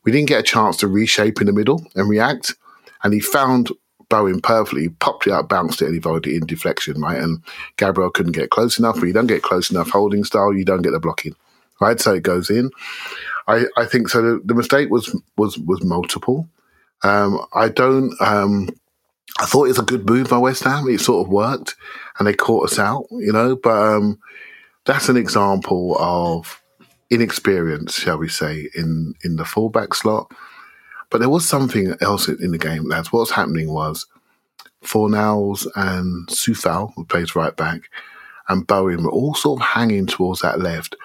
We 0.02 0.10
didn't 0.10 0.28
get 0.28 0.40
a 0.40 0.42
chance 0.42 0.76
to 0.78 0.88
reshape 0.88 1.40
in 1.40 1.46
the 1.46 1.52
middle 1.52 1.86
and 1.94 2.08
react, 2.08 2.54
and 3.04 3.14
he 3.14 3.20
found 3.20 3.70
Bowen 4.08 4.40
perfectly, 4.40 4.88
popped 4.88 5.26
it 5.26 5.32
up, 5.32 5.48
bounced 5.48 5.82
it, 5.82 5.86
and 5.86 5.94
he 5.94 6.00
voted 6.00 6.32
it 6.32 6.36
in 6.36 6.46
deflection, 6.46 7.00
right? 7.00 7.18
And 7.18 7.42
Gabriel 7.76 8.10
couldn't 8.10 8.32
get 8.32 8.50
close 8.50 8.78
enough, 8.78 8.96
but 8.96 9.06
you 9.06 9.12
don't 9.12 9.26
get 9.26 9.42
close 9.42 9.70
enough 9.70 9.90
holding 9.90 10.24
style, 10.24 10.52
you 10.52 10.64
don't 10.64 10.82
get 10.82 10.90
the 10.90 11.00
blocking, 11.00 11.34
right? 11.80 12.00
So 12.00 12.14
it 12.14 12.22
goes 12.22 12.50
in. 12.50 12.70
I, 13.46 13.64
I 13.76 13.84
think 13.84 14.08
so. 14.08 14.22
The, 14.22 14.42
the 14.44 14.54
mistake 14.54 14.90
was 14.90 15.14
was 15.36 15.58
was 15.58 15.82
multiple. 15.84 16.48
Um, 17.02 17.44
I 17.54 17.68
don't. 17.68 18.14
Um, 18.20 18.70
I 19.38 19.46
thought 19.46 19.64
it 19.64 19.68
was 19.68 19.78
a 19.78 19.82
good 19.82 20.08
move 20.08 20.30
by 20.30 20.38
West 20.38 20.62
Ham. 20.64 20.88
It 20.88 21.00
sort 21.00 21.26
of 21.26 21.32
worked, 21.32 21.76
and 22.18 22.26
they 22.26 22.34
caught 22.34 22.70
us 22.70 22.78
out, 22.78 23.06
you 23.10 23.32
know. 23.32 23.56
But 23.56 23.76
um, 23.76 24.18
that's 24.84 25.08
an 25.08 25.16
example 25.16 25.96
of 25.98 26.62
inexperience, 27.10 27.94
shall 27.94 28.18
we 28.18 28.28
say, 28.28 28.68
in 28.74 29.14
in 29.22 29.36
the 29.36 29.44
fullback 29.44 29.94
slot. 29.94 30.30
But 31.10 31.18
there 31.18 31.28
was 31.28 31.48
something 31.48 31.94
else 32.00 32.28
in 32.28 32.50
the 32.50 32.58
game. 32.58 32.88
That's 32.88 33.12
what's 33.12 33.30
happening 33.30 33.72
was 33.72 34.06
Fornals 34.82 35.66
and 35.76 36.26
Coufal, 36.28 36.92
who 36.94 37.04
plays 37.04 37.36
right 37.36 37.56
back, 37.56 37.82
and 38.48 38.66
Bowen 38.66 39.04
were 39.04 39.10
all 39.10 39.34
sort 39.34 39.60
of 39.60 39.66
hanging 39.66 40.06
towards 40.06 40.40
that 40.40 40.60
left. 40.60 40.96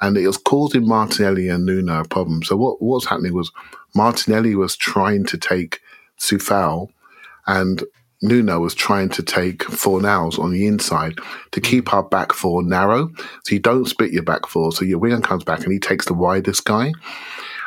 And 0.00 0.16
it 0.16 0.26
was 0.26 0.36
causing 0.36 0.86
Martinelli 0.86 1.48
and 1.48 1.66
Nuno 1.66 2.00
a 2.00 2.04
problem. 2.04 2.42
So 2.44 2.56
what, 2.56 2.80
what 2.80 2.96
was 2.96 3.06
happening 3.06 3.34
was 3.34 3.50
Martinelli 3.94 4.54
was 4.54 4.76
trying 4.76 5.24
to 5.26 5.36
take 5.36 5.80
Coufal 6.20 6.88
and 7.46 7.82
Nuno 8.20 8.60
was 8.60 8.74
trying 8.74 9.08
to 9.10 9.22
take 9.22 9.64
four 9.64 10.00
Fornals 10.00 10.38
on 10.38 10.52
the 10.52 10.66
inside 10.66 11.18
to 11.52 11.60
keep 11.60 11.92
our 11.92 12.02
back 12.02 12.32
four 12.32 12.62
narrow. 12.62 13.10
So 13.44 13.54
you 13.54 13.60
don't 13.60 13.86
split 13.86 14.12
your 14.12 14.24
back 14.24 14.46
four. 14.46 14.72
So 14.72 14.84
your 14.84 14.98
winger 14.98 15.20
comes 15.20 15.44
back 15.44 15.62
and 15.62 15.72
he 15.72 15.78
takes 15.78 16.06
the 16.06 16.14
widest 16.14 16.64
guy. 16.64 16.92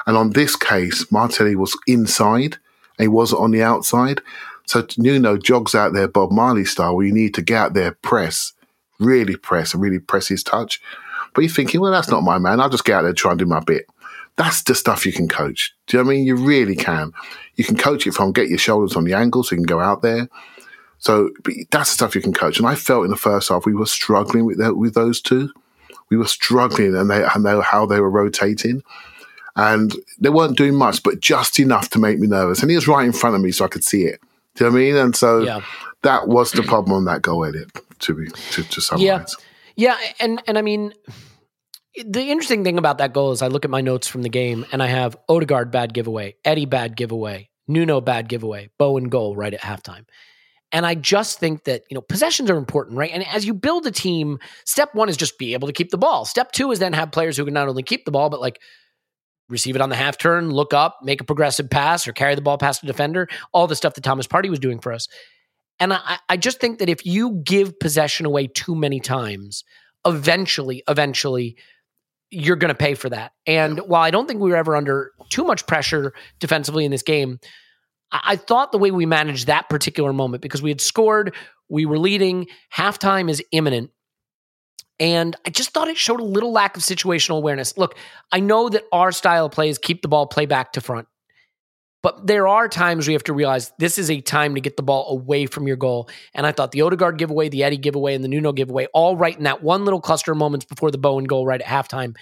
And 0.06 0.18
on 0.18 0.32
this 0.32 0.56
case, 0.56 1.12
Martelli 1.12 1.56
was 1.56 1.78
inside 1.88 2.58
and 2.98 3.06
he 3.06 3.08
wasn't 3.08 3.42
on 3.42 3.52
the 3.52 3.64
outside. 3.64 4.22
So 4.66 4.86
Nuno 4.98 5.38
jogs 5.38 5.76
out 5.76 5.94
there 5.94 6.08
Bob 6.08 6.32
Marley 6.32 6.66
style 6.66 6.96
where 6.96 7.06
you 7.06 7.14
need 7.14 7.34
to 7.36 7.42
get 7.42 7.58
out 7.58 7.74
there, 7.74 7.92
press, 7.92 8.54
really 9.00 9.36
press 9.36 9.74
and 9.74 9.82
really 9.82 10.00
press 10.00 10.28
his 10.28 10.44
touch. 10.44 10.82
But 11.34 11.42
you're 11.42 11.50
thinking, 11.50 11.82
well, 11.82 11.92
that's 11.92 12.10
not 12.10 12.24
my 12.24 12.38
man. 12.38 12.60
I'll 12.60 12.70
just 12.70 12.86
get 12.86 12.96
out 12.96 13.02
there 13.02 13.10
and 13.10 13.18
try 13.18 13.32
and 13.32 13.40
do 13.40 13.46
my 13.46 13.60
bit. 13.60 13.86
That's 14.38 14.64
the 14.64 14.76
stuff 14.76 15.06
you 15.06 15.14
can 15.14 15.28
coach. 15.28 15.74
Do 15.88 15.98
you 15.98 16.04
know 16.04 16.10
I 16.10 16.14
mean? 16.14 16.26
You 16.26 16.36
really 16.36 16.76
can. 16.76 17.12
You 17.56 17.64
can 17.64 17.78
coach 17.78 18.08
it 18.08 18.14
from 18.14 18.32
get 18.32 18.50
your 18.50 18.58
shoulders 18.58 18.96
on 18.96 19.04
the 19.04 19.14
angle 19.14 19.44
so 19.44 19.56
you 19.56 19.58
can 19.58 19.66
go 19.66 19.80
out 19.80 20.02
there. 20.02 20.30
So 21.00 21.32
that's 21.72 21.90
the 21.90 21.96
stuff 21.96 22.16
you 22.16 22.22
can 22.22 22.34
coach. 22.34 22.58
And 22.58 22.68
I 22.68 22.76
felt 22.76 23.06
in 23.06 23.12
the 23.12 23.18
first 23.18 23.50
half 23.50 23.66
we 23.66 23.74
were 23.74 23.86
struggling 23.86 24.46
with 24.46 24.60
with 24.76 24.94
those 24.94 25.20
two. 25.20 25.52
We 26.10 26.18
were 26.18 26.28
struggling, 26.28 26.96
and 26.96 27.10
they 27.10 27.24
and 27.24 27.46
they, 27.46 27.60
how 27.62 27.86
they 27.86 28.00
were 28.00 28.10
rotating, 28.10 28.84
and 29.56 29.94
they 30.20 30.30
weren't 30.30 30.58
doing 30.58 30.76
much, 30.76 31.04
but 31.04 31.20
just 31.20 31.60
enough 31.60 31.90
to 31.92 32.00
make 32.00 32.20
me 32.20 32.28
nervous. 32.28 32.62
And 32.62 32.70
he 32.70 32.76
was 32.76 32.88
right 32.88 33.06
in 33.06 33.14
front 33.14 33.36
of 33.36 33.42
me, 33.42 33.52
so 33.52 33.66
I 33.66 33.68
could 33.68 33.84
see 33.84 34.04
it. 34.04 34.20
Do 34.56 34.66
you 34.66 34.70
know 34.70 34.74
what 34.74 34.80
I 34.80 34.84
mean? 34.84 34.96
And 34.98 35.16
so 35.16 35.40
Yeah. 35.42 35.62
that 36.04 36.28
was 36.28 36.52
the 36.52 36.64
problem 36.64 36.96
on 36.96 37.06
that 37.06 37.22
goal 37.22 37.46
edit. 37.46 37.70
To 38.00 38.16
be 38.16 38.28
to, 38.28 38.64
to 38.64 38.82
summarize. 38.82 39.04
Yeah. 39.06 39.26
Yeah, 39.76 39.98
and 40.20 40.42
and 40.48 40.58
I 40.58 40.64
mean, 40.64 40.94
the 42.04 42.24
interesting 42.30 42.64
thing 42.64 42.78
about 42.78 42.98
that 42.98 43.14
goal 43.14 43.32
is 43.32 43.42
I 43.42 43.48
look 43.48 43.64
at 43.64 43.72
my 43.72 43.82
notes 43.82 44.08
from 44.08 44.22
the 44.22 44.30
game 44.30 44.66
and 44.72 44.82
I 44.82 44.88
have 44.88 45.16
Odegaard 45.30 45.72
bad 45.72 45.94
giveaway, 45.94 46.36
Eddie 46.44 46.66
bad 46.66 46.96
giveaway, 46.98 47.50
Nuno 47.68 48.02
bad 48.02 48.28
giveaway, 48.28 48.70
Bowen 48.78 49.10
goal 49.10 49.36
right 49.36 49.54
at 49.54 49.62
halftime. 49.62 50.06
And 50.72 50.86
I 50.86 50.96
just 50.96 51.40
think 51.40 51.66
that, 51.66 51.84
you 51.90 51.96
know, 51.96 52.02
possessions 52.02 52.50
are 52.50 52.58
important, 52.58 52.98
right? 52.98 53.12
And 53.12 53.28
as 53.28 53.46
you 53.46 53.54
build 53.54 53.86
a 53.86 53.92
team, 53.92 54.40
step 54.66 54.96
one 54.96 55.10
is 55.10 55.18
just 55.18 55.38
be 55.38 55.54
able 55.54 55.68
to 55.68 55.74
keep 55.74 55.92
the 55.92 55.98
ball. 55.98 56.24
Step 56.24 56.54
two 56.54 56.72
is 56.72 56.80
then 56.80 56.94
have 56.94 57.12
players 57.12 57.36
who 57.36 57.44
can 57.44 57.54
not 57.54 57.68
only 57.68 57.84
keep 57.84 58.06
the 58.06 58.12
ball, 58.12 58.30
but 58.30 58.40
like 58.40 58.60
receive 59.52 59.76
it 59.76 59.82
on 59.82 59.90
the 59.90 59.96
half 59.96 60.18
turn, 60.18 60.50
look 60.50 60.74
up, 60.74 61.00
make 61.04 61.22
a 61.22 61.26
progressive 61.26 61.70
pass, 61.70 62.08
or 62.08 62.14
carry 62.14 62.36
the 62.36 62.42
ball 62.42 62.58
past 62.58 62.82
the 62.82 62.88
defender, 62.88 63.28
all 63.54 63.68
the 63.68 63.76
stuff 63.76 63.94
that 63.96 64.04
Thomas 64.04 64.28
Partey 64.28 64.50
was 64.50 64.60
doing 64.60 64.80
for 64.80 64.92
us. 64.94 65.08
And 65.80 65.94
I, 65.94 66.18
I 66.30 66.38
just 66.38 66.60
think 66.60 66.80
that 66.80 66.90
if 66.90 67.06
you 67.06 67.42
give 67.44 67.80
possession 67.80 68.26
away 68.26 68.48
too 68.48 68.76
many 68.76 69.00
times, 69.00 69.64
eventually, 70.06 70.84
eventually, 70.88 71.58
you're 72.30 72.56
going 72.56 72.70
to 72.70 72.76
pay 72.76 72.94
for 72.94 73.10
that. 73.10 73.34
And 73.46 73.80
while 73.80 74.02
I 74.02 74.12
don't 74.12 74.28
think 74.28 74.40
we 74.40 74.50
were 74.50 74.56
ever 74.56 74.76
under 74.76 75.12
too 75.30 75.44
much 75.44 75.68
pressure 75.68 76.14
defensively 76.40 76.86
in 76.86 76.92
this 76.92 77.04
game, 77.04 77.40
I, 78.12 78.22
I 78.24 78.36
thought 78.36 78.72
the 78.72 78.78
way 78.78 78.92
we 78.92 79.06
managed 79.06 79.48
that 79.48 79.70
particular 79.70 80.14
moment 80.14 80.42
because 80.42 80.62
we 80.62 80.70
had 80.70 80.82
scored, 80.82 81.36
we 81.68 81.86
were 81.86 82.00
leading, 82.00 82.48
halftime 82.74 83.30
is 83.30 83.44
imminent. 83.52 83.92
And 85.02 85.36
I 85.48 85.50
just 85.50 85.72
thought 85.72 85.88
it 85.88 85.98
showed 85.98 86.20
a 86.20 86.24
little 86.24 86.52
lack 86.52 86.78
of 86.78 86.84
situational 86.84 87.38
awareness. 87.38 87.76
Look, 87.76 87.98
I 88.32 88.40
know 88.40 88.70
that 88.70 88.84
our 88.92 89.12
style 89.12 89.48
of 89.48 89.52
play 89.52 89.68
is 89.68 89.80
keep 89.80 90.04
the 90.04 90.08
ball, 90.08 90.28
play 90.28 90.46
back 90.46 90.74
to 90.74 90.82
front. 90.82 91.08
But 92.04 92.28
there 92.28 92.48
are 92.48 92.68
times 92.68 93.08
we 93.08 93.14
have 93.14 93.24
to 93.24 93.34
realize 93.34 93.72
this 93.80 93.98
is 93.98 94.12
a 94.12 94.22
time 94.22 94.54
to 94.56 94.62
get 94.62 94.78
the 94.78 94.84
ball 94.84 95.10
away 95.10 95.48
from 95.48 95.68
your 95.68 95.76
goal. 95.76 96.08
And 96.36 96.46
I 96.46 96.52
thought 96.52 96.72
the 96.72 96.84
Odegaard 96.84 97.18
giveaway, 97.18 97.50
the 97.50 97.64
Eddie 97.64 97.78
giveaway, 97.78 98.14
and 98.14 98.24
the 98.24 98.28
Nuno 98.28 98.52
giveaway, 98.52 98.88
all 98.94 99.18
right 99.18 99.36
in 99.36 99.44
that 99.44 99.64
one 99.64 99.86
little 99.86 100.02
cluster 100.02 100.32
of 100.32 100.38
moments 100.38 100.66
before 100.66 100.92
the 100.92 101.00
Bowen 101.00 101.26
goal 101.26 101.48
right 101.48 101.62
at 101.62 101.68
halftime, 101.68 102.16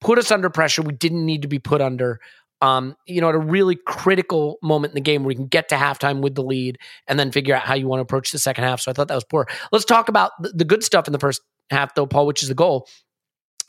put 0.00 0.18
us 0.18 0.30
under 0.30 0.48
pressure 0.48 0.80
we 0.80 0.94
didn't 0.94 1.24
need 1.24 1.42
to 1.42 1.48
be 1.48 1.58
put 1.58 1.82
under. 1.82 2.18
Um, 2.62 2.94
you 3.06 3.22
know, 3.22 3.30
at 3.30 3.34
a 3.34 3.38
really 3.38 3.76
critical 3.76 4.58
moment 4.62 4.92
in 4.92 4.94
the 4.94 5.00
game 5.00 5.22
where 5.22 5.28
we 5.28 5.34
can 5.34 5.46
get 5.46 5.70
to 5.70 5.76
halftime 5.76 6.20
with 6.20 6.34
the 6.34 6.42
lead 6.42 6.78
and 7.06 7.18
then 7.18 7.32
figure 7.32 7.54
out 7.54 7.62
how 7.62 7.74
you 7.74 7.88
want 7.88 8.00
to 8.00 8.02
approach 8.02 8.32
the 8.32 8.38
second 8.38 8.64
half. 8.64 8.80
So 8.80 8.90
I 8.90 8.94
thought 8.94 9.08
that 9.08 9.14
was 9.14 9.24
poor. 9.24 9.46
Let's 9.72 9.86
talk 9.86 10.10
about 10.10 10.32
the 10.40 10.66
good 10.66 10.84
stuff 10.84 11.06
in 11.06 11.12
the 11.14 11.18
first 11.18 11.40
half, 11.70 11.94
though, 11.94 12.06
Paul, 12.06 12.26
which 12.26 12.42
is 12.42 12.48
the 12.48 12.54
goal. 12.54 12.88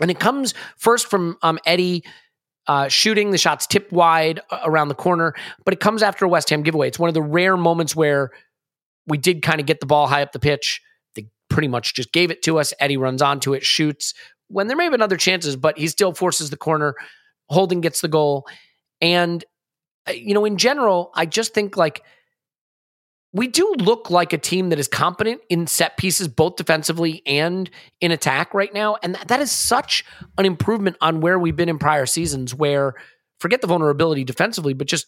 And 0.01 0.09
it 0.09 0.19
comes 0.19 0.53
first 0.77 1.07
from 1.07 1.37
um, 1.41 1.59
Eddie 1.65 2.03
uh, 2.67 2.87
shooting. 2.87 3.31
The 3.31 3.37
shots 3.37 3.67
tipped 3.67 3.91
wide 3.91 4.41
uh, 4.49 4.59
around 4.63 4.87
the 4.87 4.95
corner, 4.95 5.33
but 5.63 5.73
it 5.73 5.79
comes 5.79 6.03
after 6.03 6.25
a 6.25 6.29
West 6.29 6.49
Ham 6.49 6.63
giveaway. 6.63 6.87
It's 6.87 6.99
one 6.99 7.09
of 7.09 7.13
the 7.13 7.21
rare 7.21 7.57
moments 7.57 7.95
where 7.95 8.31
we 9.07 9.17
did 9.17 9.41
kind 9.41 9.59
of 9.59 9.65
get 9.65 9.79
the 9.79 9.85
ball 9.85 10.07
high 10.07 10.21
up 10.21 10.31
the 10.31 10.39
pitch. 10.39 10.81
They 11.15 11.27
pretty 11.49 11.67
much 11.67 11.93
just 11.93 12.11
gave 12.11 12.31
it 12.31 12.41
to 12.43 12.59
us. 12.59 12.73
Eddie 12.79 12.97
runs 12.97 13.21
onto 13.21 13.53
it, 13.53 13.63
shoots. 13.63 14.13
When 14.47 14.67
there 14.67 14.77
may 14.77 14.83
have 14.83 14.91
been 14.91 15.01
other 15.01 15.17
chances, 15.17 15.55
but 15.55 15.77
he 15.77 15.87
still 15.87 16.13
forces 16.13 16.49
the 16.49 16.57
corner. 16.57 16.95
Holding 17.49 17.81
gets 17.81 18.01
the 18.01 18.07
goal. 18.07 18.47
And, 19.01 19.43
uh, 20.07 20.13
you 20.13 20.33
know, 20.33 20.45
in 20.45 20.57
general, 20.57 21.11
I 21.15 21.25
just 21.25 21.53
think 21.53 21.77
like 21.77 22.01
we 23.33 23.47
do 23.47 23.73
look 23.77 24.09
like 24.09 24.33
a 24.33 24.37
team 24.37 24.69
that 24.69 24.79
is 24.79 24.87
competent 24.87 25.41
in 25.49 25.67
set 25.67 25.97
pieces, 25.97 26.27
both 26.27 26.57
defensively 26.57 27.21
and 27.25 27.69
in 28.01 28.11
attack 28.11 28.53
right 28.53 28.73
now. 28.73 28.97
And 29.01 29.15
that, 29.15 29.29
that 29.29 29.39
is 29.39 29.51
such 29.51 30.03
an 30.37 30.45
improvement 30.45 30.97
on 30.99 31.21
where 31.21 31.39
we've 31.39 31.55
been 31.55 31.69
in 31.69 31.79
prior 31.79 32.05
seasons, 32.05 32.53
where 32.53 32.95
forget 33.39 33.61
the 33.61 33.67
vulnerability 33.67 34.23
defensively, 34.23 34.73
but 34.73 34.87
just 34.87 35.07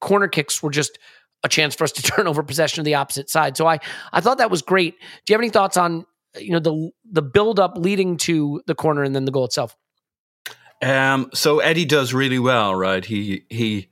corner 0.00 0.28
kicks 0.28 0.62
were 0.62 0.70
just 0.70 0.98
a 1.44 1.48
chance 1.48 1.74
for 1.74 1.84
us 1.84 1.92
to 1.92 2.02
turn 2.02 2.26
over 2.26 2.42
possession 2.42 2.80
of 2.80 2.84
the 2.84 2.94
opposite 2.94 3.30
side. 3.30 3.56
So 3.56 3.66
I, 3.66 3.78
I 4.12 4.20
thought 4.20 4.38
that 4.38 4.50
was 4.50 4.62
great. 4.62 4.98
Do 5.24 5.32
you 5.32 5.34
have 5.34 5.40
any 5.40 5.50
thoughts 5.50 5.76
on, 5.76 6.06
you 6.36 6.50
know, 6.50 6.58
the 6.58 6.90
the 7.08 7.22
build 7.22 7.60
up 7.60 7.74
leading 7.76 8.16
to 8.16 8.60
the 8.66 8.74
corner 8.74 9.04
and 9.04 9.14
then 9.14 9.24
the 9.24 9.30
goal 9.30 9.44
itself? 9.44 9.76
Um, 10.82 11.30
so 11.32 11.60
Eddie 11.60 11.84
does 11.84 12.12
really 12.12 12.40
well, 12.40 12.74
right? 12.74 13.04
He 13.04 13.44
he. 13.48 13.88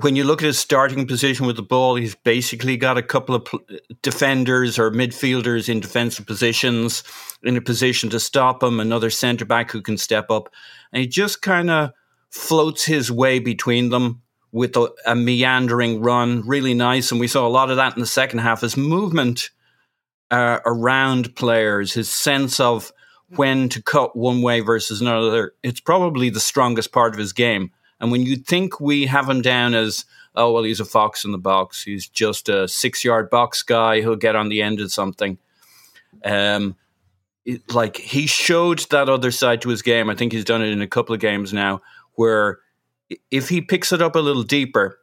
When 0.00 0.16
you 0.16 0.24
look 0.24 0.42
at 0.42 0.46
his 0.46 0.58
starting 0.58 1.06
position 1.06 1.46
with 1.46 1.56
the 1.56 1.62
ball, 1.62 1.94
he's 1.94 2.14
basically 2.14 2.76
got 2.76 2.98
a 2.98 3.02
couple 3.02 3.34
of 3.34 3.44
pl- 3.44 3.60
defenders 4.02 4.78
or 4.78 4.90
midfielders 4.90 5.68
in 5.68 5.80
defensive 5.80 6.26
positions 6.26 7.02
in 7.42 7.56
a 7.56 7.60
position 7.60 8.10
to 8.10 8.20
stop 8.20 8.62
him. 8.62 8.78
Another 8.78 9.10
centre 9.10 9.44
back 9.44 9.70
who 9.70 9.80
can 9.80 9.96
step 9.96 10.30
up, 10.30 10.52
and 10.92 11.00
he 11.00 11.06
just 11.06 11.40
kind 11.40 11.70
of 11.70 11.92
floats 12.30 12.84
his 12.84 13.10
way 13.10 13.38
between 13.38 13.88
them 13.88 14.22
with 14.52 14.76
a, 14.76 14.90
a 15.06 15.14
meandering 15.14 16.00
run, 16.00 16.46
really 16.46 16.74
nice. 16.74 17.10
And 17.10 17.20
we 17.20 17.28
saw 17.28 17.46
a 17.46 17.48
lot 17.48 17.70
of 17.70 17.76
that 17.76 17.94
in 17.94 18.00
the 18.00 18.06
second 18.06 18.40
half. 18.40 18.60
His 18.60 18.76
movement 18.76 19.50
uh, 20.30 20.58
around 20.66 21.34
players, 21.36 21.92
his 21.92 22.08
sense 22.08 22.60
of 22.60 22.92
when 23.36 23.68
to 23.68 23.82
cut 23.82 24.16
one 24.16 24.42
way 24.42 24.60
versus 24.60 25.00
another, 25.00 25.54
it's 25.62 25.80
probably 25.80 26.30
the 26.30 26.40
strongest 26.40 26.92
part 26.92 27.14
of 27.14 27.18
his 27.18 27.32
game. 27.32 27.70
And 28.00 28.10
when 28.10 28.22
you 28.22 28.36
think 28.36 28.80
we 28.80 29.06
have 29.06 29.28
him 29.28 29.42
down 29.42 29.74
as, 29.74 30.04
oh, 30.34 30.52
well, 30.52 30.62
he's 30.62 30.80
a 30.80 30.84
fox 30.84 31.24
in 31.24 31.32
the 31.32 31.38
box, 31.38 31.82
he's 31.82 32.08
just 32.08 32.48
a 32.48 32.66
six 32.66 33.04
yard 33.04 33.28
box 33.30 33.62
guy 33.62 34.00
who'll 34.00 34.16
get 34.16 34.36
on 34.36 34.48
the 34.48 34.62
end 34.62 34.80
of 34.80 34.92
something. 34.92 35.38
Um, 36.24 36.76
it- 37.44 37.72
like 37.74 37.96
he 37.96 38.26
showed 38.26 38.80
that 38.90 39.08
other 39.08 39.30
side 39.30 39.62
to 39.62 39.68
his 39.68 39.82
game. 39.82 40.08
I 40.10 40.14
think 40.14 40.32
he's 40.32 40.44
done 40.44 40.62
it 40.62 40.68
in 40.70 40.82
a 40.82 40.86
couple 40.86 41.14
of 41.14 41.20
games 41.20 41.52
now, 41.52 41.80
where 42.14 42.60
if 43.30 43.48
he 43.48 43.60
picks 43.60 43.92
it 43.92 44.02
up 44.02 44.14
a 44.16 44.20
little 44.20 44.42
deeper, 44.42 44.98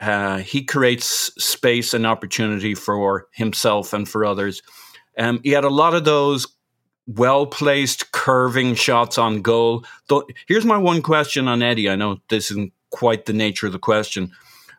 uh, 0.00 0.38
he 0.38 0.64
creates 0.64 1.06
space 1.38 1.94
and 1.94 2.06
opportunity 2.06 2.74
for 2.74 3.28
himself 3.32 3.92
and 3.92 4.08
for 4.08 4.24
others. 4.24 4.62
Um, 5.16 5.40
he 5.44 5.50
had 5.50 5.64
a 5.64 5.68
lot 5.70 5.94
of 5.94 6.04
those 6.04 6.46
well 7.06 7.46
placed 7.46 8.12
curving 8.12 8.74
shots 8.74 9.18
on 9.18 9.42
goal. 9.42 9.84
Though, 10.08 10.26
here's 10.46 10.64
my 10.64 10.76
one 10.78 11.02
question 11.02 11.48
on 11.48 11.62
Eddie. 11.62 11.90
I 11.90 11.96
know 11.96 12.20
this 12.28 12.50
isn't 12.50 12.72
quite 12.90 13.26
the 13.26 13.32
nature 13.32 13.66
of 13.66 13.72
the 13.72 13.78
question, 13.78 14.32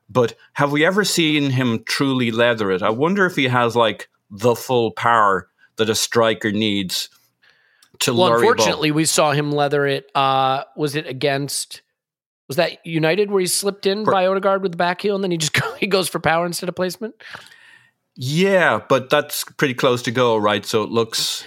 but 0.10 0.36
have 0.54 0.72
we 0.72 0.86
ever 0.86 1.04
seen 1.04 1.50
him 1.52 1.84
truly 1.86 2.32
leather 2.32 2.72
it? 2.72 2.82
I 2.82 2.90
wonder 2.92 3.26
if 3.26 3.36
he 3.36 3.48
has 3.48 3.76
like 3.76 4.10
the 4.30 4.56
full 4.56 4.92
power 4.92 5.50
that 5.78 5.90
a 5.90 5.96
striker 5.96 6.52
needs 6.52 7.10
to 8.00 8.14
Well, 8.14 8.28
a 8.28 8.30
ball. 8.30 8.38
unfortunately, 8.40 8.92
we 8.92 9.06
saw 9.06 9.32
him 9.32 9.52
leather 9.52 9.86
it. 9.86 10.10
Uh, 10.16 10.64
was 10.76 10.96
it 10.96 11.08
against? 11.08 11.82
Was 12.48 12.58
that 12.58 12.86
United 12.86 13.32
where 13.32 13.40
he 13.42 13.48
slipped 13.48 13.86
in 13.86 14.06
For- 14.06 14.12
by 14.12 14.28
Odegaard 14.28 14.62
with 14.62 14.72
the 14.74 14.78
back 14.78 15.02
heel, 15.02 15.16
and 15.16 15.24
then 15.24 15.32
he 15.32 15.38
just 15.38 15.54
go, 15.60 15.74
he 15.76 15.88
goes 15.88 16.08
for 16.10 16.20
power 16.20 16.46
instead 16.46 16.70
of 16.70 16.76
placement? 16.76 17.16
Yeah, 18.16 18.80
but 18.90 19.10
that's 19.10 19.44
pretty 19.58 19.74
close 19.74 20.02
to 20.04 20.12
go, 20.12 20.38
right? 20.38 20.66
So 20.66 20.84
it 20.84 20.90
looks. 20.90 21.44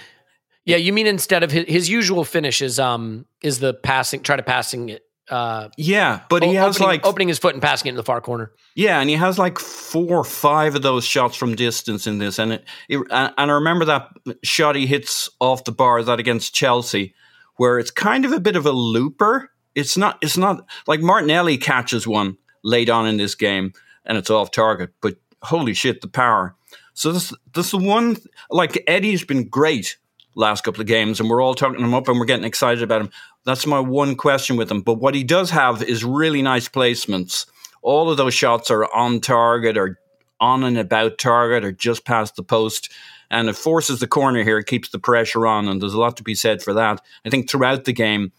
Yeah, 0.67 0.75
you 0.75 0.91
mean 0.91 1.07
instead 1.07 1.43
of 1.43 1.51
his, 1.51 1.65
his 1.65 1.89
usual 1.89 2.25
finish 2.25 2.61
is 2.61 2.77
um 2.77 3.25
is 3.41 3.59
the 3.59 3.73
passing, 3.73 4.21
try 4.21 4.35
to 4.35 4.43
passing 4.43 4.89
it. 4.89 5.03
Uh, 5.29 5.69
Yeah, 5.77 6.21
but 6.29 6.43
he 6.43 6.55
has 6.55 6.75
opening, 6.75 6.87
like 6.87 7.05
opening 7.05 7.27
his 7.29 7.39
foot 7.39 7.53
and 7.53 7.61
passing 7.61 7.87
it 7.87 7.91
in 7.91 7.95
the 7.95 8.03
far 8.03 8.21
corner. 8.21 8.51
Yeah, 8.75 8.99
and 8.99 9.09
he 9.09 9.15
has 9.15 9.39
like 9.39 9.59
four 9.59 10.19
or 10.19 10.23
five 10.25 10.75
of 10.75 10.81
those 10.81 11.05
shots 11.05 11.37
from 11.37 11.55
distance 11.55 12.05
in 12.05 12.17
this, 12.17 12.37
and 12.37 12.53
it, 12.53 12.65
it 12.89 12.99
and 13.09 13.33
I 13.37 13.45
remember 13.45 13.85
that 13.85 14.09
shot 14.43 14.75
he 14.75 14.87
hits 14.87 15.29
off 15.39 15.63
the 15.63 15.71
bar 15.71 16.03
that 16.03 16.19
against 16.19 16.53
Chelsea, 16.53 17.13
where 17.55 17.79
it's 17.79 17.91
kind 17.91 18.25
of 18.25 18.33
a 18.33 18.39
bit 18.39 18.57
of 18.57 18.65
a 18.65 18.71
looper. 18.71 19.49
It's 19.73 19.95
not. 19.95 20.17
It's 20.21 20.37
not 20.37 20.65
like 20.85 20.99
Martinelli 20.99 21.57
catches 21.57 22.05
one 22.05 22.37
late 22.63 22.89
on 22.89 23.07
in 23.07 23.15
this 23.15 23.35
game, 23.35 23.71
and 24.05 24.17
it's 24.17 24.29
off 24.29 24.51
target. 24.51 24.91
But 25.01 25.15
holy 25.43 25.73
shit, 25.73 26.01
the 26.01 26.09
power! 26.09 26.55
So 26.93 27.13
this 27.13 27.33
this 27.53 27.71
the 27.71 27.77
one 27.77 28.17
like 28.49 28.83
Eddie's 28.87 29.23
been 29.23 29.47
great 29.47 29.97
last 30.37 30.63
couple 30.63 30.81
of 30.81 30.87
games, 30.87 31.19
and 31.19 31.29
we're 31.29 31.41
all 31.41 31.55
talking 31.55 31.83
him 31.83 31.93
up 31.93 32.07
and 32.07 32.19
we're 32.19 32.25
getting 32.25 32.45
excited 32.45 32.83
about 32.83 33.01
him. 33.01 33.09
That's 33.43 33.65
my 33.65 33.79
one 33.79 34.15
question 34.15 34.55
with 34.55 34.71
him. 34.71 34.81
But 34.81 34.95
what 34.95 35.15
he 35.15 35.23
does 35.23 35.49
have 35.49 35.81
is 35.81 36.05
really 36.05 36.41
nice 36.41 36.69
placements. 36.69 37.47
All 37.81 38.09
of 38.09 38.17
those 38.17 38.33
shots 38.33 38.69
are 38.69 38.85
on 38.93 39.19
target 39.19 39.77
or 39.77 39.99
on 40.39 40.63
and 40.63 40.77
about 40.77 41.17
target 41.17 41.65
or 41.65 41.71
just 41.71 42.05
past 42.05 42.35
the 42.35 42.43
post. 42.43 42.91
And 43.29 43.49
it 43.49 43.55
forces 43.55 43.99
the 43.99 44.07
corner 44.07 44.43
here, 44.43 44.59
it 44.59 44.67
keeps 44.67 44.89
the 44.89 44.99
pressure 44.99 45.45
on, 45.45 45.67
and 45.67 45.81
there's 45.81 45.93
a 45.93 45.99
lot 45.99 46.15
to 46.17 46.23
be 46.23 46.35
said 46.35 46.61
for 46.61 46.73
that. 46.73 47.01
I 47.25 47.29
think 47.29 47.49
throughout 47.49 47.83
the 47.83 47.91
game, 47.93 48.31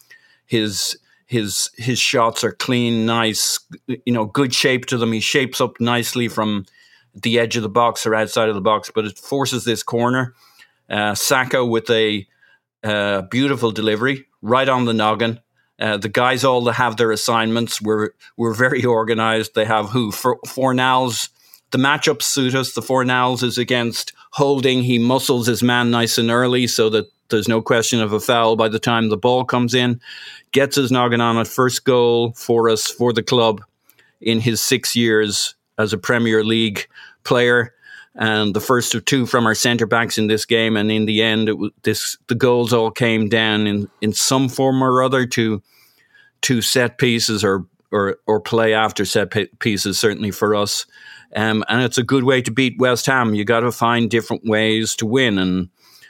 his 0.47 0.97
his 1.27 1.71
his 1.77 1.99
shots 1.99 2.43
are 2.43 2.53
clean, 2.53 3.05
nice, 3.05 3.61
you 3.87 4.13
know, 4.15 4.25
good 4.25 4.55
shape 4.55 4.87
to 4.87 4.97
them. 4.97 5.13
He 5.13 5.21
shapes 5.21 5.61
up 5.61 5.79
nicely 5.79 6.27
from 6.29 6.65
the 7.15 7.39
edge 7.39 7.57
of 7.57 7.63
the 7.63 7.69
box 7.69 8.07
or 8.07 8.15
outside 8.15 8.49
of 8.49 8.55
the 8.55 8.63
box, 8.63 8.91
but 8.95 9.05
it 9.05 9.19
forces 9.19 9.65
this 9.65 9.83
corner. 9.83 10.35
Uh, 10.89 11.15
Saka 11.15 11.65
with 11.65 11.91
a 11.91 12.27
uh, 12.83 13.23
beautiful 13.23 13.71
delivery 13.71 14.27
right 14.43 14.69
on 14.69 14.85
the 14.85 14.95
noggin. 14.95 15.41
Uh, 15.81 15.97
the 15.97 16.09
guys 16.09 16.45
all 16.45 16.69
have 16.71 16.97
their 16.97 17.13
assignments. 17.13 17.81
We're 17.81 18.11
we're 18.37 18.55
very 18.55 18.85
organized. 18.85 19.55
They 19.55 19.65
have 19.65 19.91
who 19.91 20.11
for 20.11 20.39
Fornals. 20.47 21.29
The 21.71 21.79
matchups 21.79 22.23
suit 22.23 22.55
us. 22.55 22.73
The 22.73 22.81
Fornals 22.81 23.43
is 23.43 23.59
against 23.59 24.13
Holding. 24.33 24.83
He 24.83 24.99
muscles 24.99 25.47
his 25.47 25.63
man 25.63 25.91
nice 25.91 26.19
and 26.19 26.31
early 26.31 26.67
so 26.67 26.91
that 26.91 27.11
there's 27.29 27.49
no 27.49 27.61
question 27.61 28.01
of 28.01 28.13
a 28.13 28.21
foul 28.21 28.57
by 28.57 28.69
the 28.69 28.79
time 28.79 29.09
the 29.09 29.17
ball 29.17 29.45
comes 29.45 29.75
in. 29.75 30.01
Gets 30.53 30.77
his 30.77 30.91
noggin 30.91 31.21
on 31.21 31.37
it. 31.37 31.47
First 31.47 31.85
goal 31.85 32.33
for 32.33 32.69
us 32.69 32.91
for 32.91 33.13
the 33.13 33.23
club 33.23 33.63
in 34.21 34.41
his 34.41 34.61
six 34.61 34.97
years 34.97 35.55
as 35.79 35.93
a 35.93 35.99
Premier 35.99 36.43
League 36.43 36.89
player 37.25 37.75
and 38.19 38.53
the 38.53 38.61
first 38.61 38.97
of 38.97 39.05
two 39.05 39.27
from 39.27 39.47
our 39.47 39.55
centre 39.55 39.87
backs 39.87 40.19
in 40.19 40.27
this 40.27 40.45
game. 40.45 40.77
And 40.77 40.91
in 40.91 41.07
the 41.07 41.23
end, 41.23 41.49
it 41.49 41.57
was 41.57 41.71
this 41.83 42.19
the 42.27 42.35
goals 42.35 42.73
all 42.73 42.91
came 42.91 43.29
down 43.29 43.67
in, 43.67 43.89
in 44.01 44.13
some 44.13 44.49
form 44.49 44.83
or 44.83 45.03
other 45.03 45.25
to 45.27 45.63
to 46.43 46.61
set 46.61 46.99
pieces 46.99 47.45
or 47.45 47.65
or 47.93 48.19
or 48.27 48.41
play 48.41 48.75
after 48.75 49.05
set 49.05 49.33
pieces. 49.61 49.99
Certainly 49.99 50.33
for 50.33 50.55
us, 50.55 50.85
um, 51.35 51.65
and 51.69 51.83
it's 51.83 51.99
a 51.99 52.03
good 52.03 52.25
way 52.25 52.43
to 52.43 52.51
beat 52.51 52.79
West 52.79 53.07
Ham. 53.07 53.35
You 53.35 53.45
got 53.45 53.61
to 53.61 53.71
find 53.71 54.11
different 54.11 54.45
ways 54.45 54.97
to 54.97 55.07
win, 55.07 55.39
and 55.39 55.69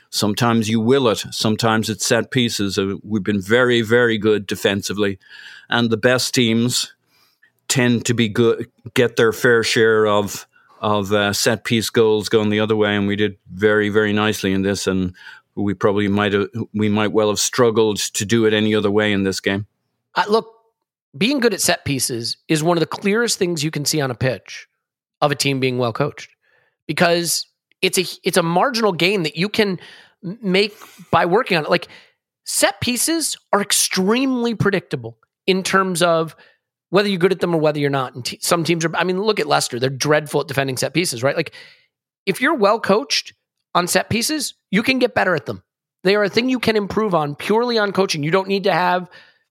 sometimes 0.09 0.71
you 0.71 0.81
will 0.81 1.09
it. 1.09 1.23
Sometimes 1.31 1.91
it's 1.91 2.07
set 2.07 2.31
pieces. 2.31 2.79
Uh, 2.79 2.95
we've 3.05 3.23
been 3.23 3.43
very 3.43 3.83
very 3.83 4.17
good 4.17 4.47
defensively, 4.47 5.19
and 5.69 5.91
the 5.91 5.99
best 5.99 6.33
teams 6.33 6.95
tend 7.69 8.07
to 8.07 8.15
be 8.15 8.31
good, 8.31 8.67
get 8.95 9.17
their 9.17 9.31
fair 9.31 9.63
share 9.63 10.07
of 10.07 10.48
of 10.81 11.13
uh, 11.13 11.33
set 11.33 11.65
piece 11.65 11.91
goals 11.91 12.29
going 12.29 12.51
the 12.51 12.61
other 12.61 12.77
way, 12.77 12.95
and 12.97 13.07
we 13.07 13.17
did 13.17 13.37
very 13.53 13.89
very 13.89 14.13
nicely 14.13 14.53
in 14.53 14.63
this. 14.63 14.87
And 14.87 15.15
we 15.55 15.75
probably 15.75 16.09
might 16.09 16.33
have 16.33 16.49
we 16.73 16.89
might 16.89 17.13
well 17.13 17.29
have 17.29 17.41
struggled 17.41 17.99
to 17.99 18.25
do 18.25 18.47
it 18.47 18.55
any 18.55 18.75
other 18.75 18.91
way 18.91 19.13
in 19.13 19.25
this 19.25 19.41
game. 19.41 19.67
Uh, 20.15 20.25
look, 20.29 20.55
being 21.17 21.41
good 21.41 21.55
at 21.55 21.61
set 21.61 21.85
pieces 21.85 22.37
is 22.49 22.63
one 22.63 22.77
of 22.77 22.81
the 22.81 22.87
clearest 22.87 23.39
things 23.39 23.65
you 23.65 23.71
can 23.71 23.85
see 23.85 24.01
on 24.01 24.11
a 24.11 24.15
pitch 24.15 24.69
of 25.21 25.33
a 25.33 25.35
team 25.35 25.61
being 25.61 25.79
well 25.79 25.93
coached, 25.93 26.31
because 26.87 27.47
it's 27.83 27.99
a 27.99 28.05
it's 28.23 28.37
a 28.37 28.43
marginal 28.43 28.93
gain 28.93 29.23
that 29.25 29.37
you 29.37 29.49
can 29.49 29.81
make 30.23 30.75
by 31.11 31.25
working 31.27 31.57
on 31.57 31.65
it. 31.65 31.71
Like 31.71 31.89
set 32.45 32.81
pieces 32.81 33.37
are 33.53 33.61
extremely 33.61 34.55
predictable 34.55 35.17
in 35.47 35.63
terms 35.63 36.03
of 36.03 36.37
whether 36.91 37.09
you're 37.09 37.19
good 37.19 37.33
at 37.33 37.41
them 37.41 37.55
or 37.55 37.61
whether 37.61 37.79
you're 37.79 37.91
not. 37.91 38.15
And 38.15 38.25
t- 38.25 38.39
some 38.41 38.65
teams 38.65 38.85
are, 38.85 38.97
I 38.97 39.05
mean, 39.05 39.21
look 39.21 39.41
at 39.41 39.47
Leicester. 39.47 39.79
They're 39.79 39.91
dreadful 39.91 40.41
at 40.41 40.49
defending 40.49 40.77
set 40.77 40.95
pieces, 40.95 41.23
right? 41.23 41.37
Like, 41.37 41.55
if 42.27 42.41
you're 42.41 42.55
well 42.55 42.81
coached 42.81 43.35
on 43.75 43.87
set 43.87 44.11
pieces, 44.11 44.55
you 44.71 44.83
can 44.83 44.99
get 44.99 45.15
better 45.15 45.35
at 45.35 45.47
them. 45.47 45.63
They 46.05 46.15
are 46.15 46.25
a 46.25 46.29
thing 46.29 46.49
you 46.49 46.61
can 46.61 46.77
improve 46.77 47.15
on 47.15 47.35
purely 47.35 47.79
on 47.79 47.93
coaching. 47.93 48.23
You 48.23 48.31
don't 48.31 48.49
need 48.49 48.65
to 48.65 48.73
have, 48.73 49.11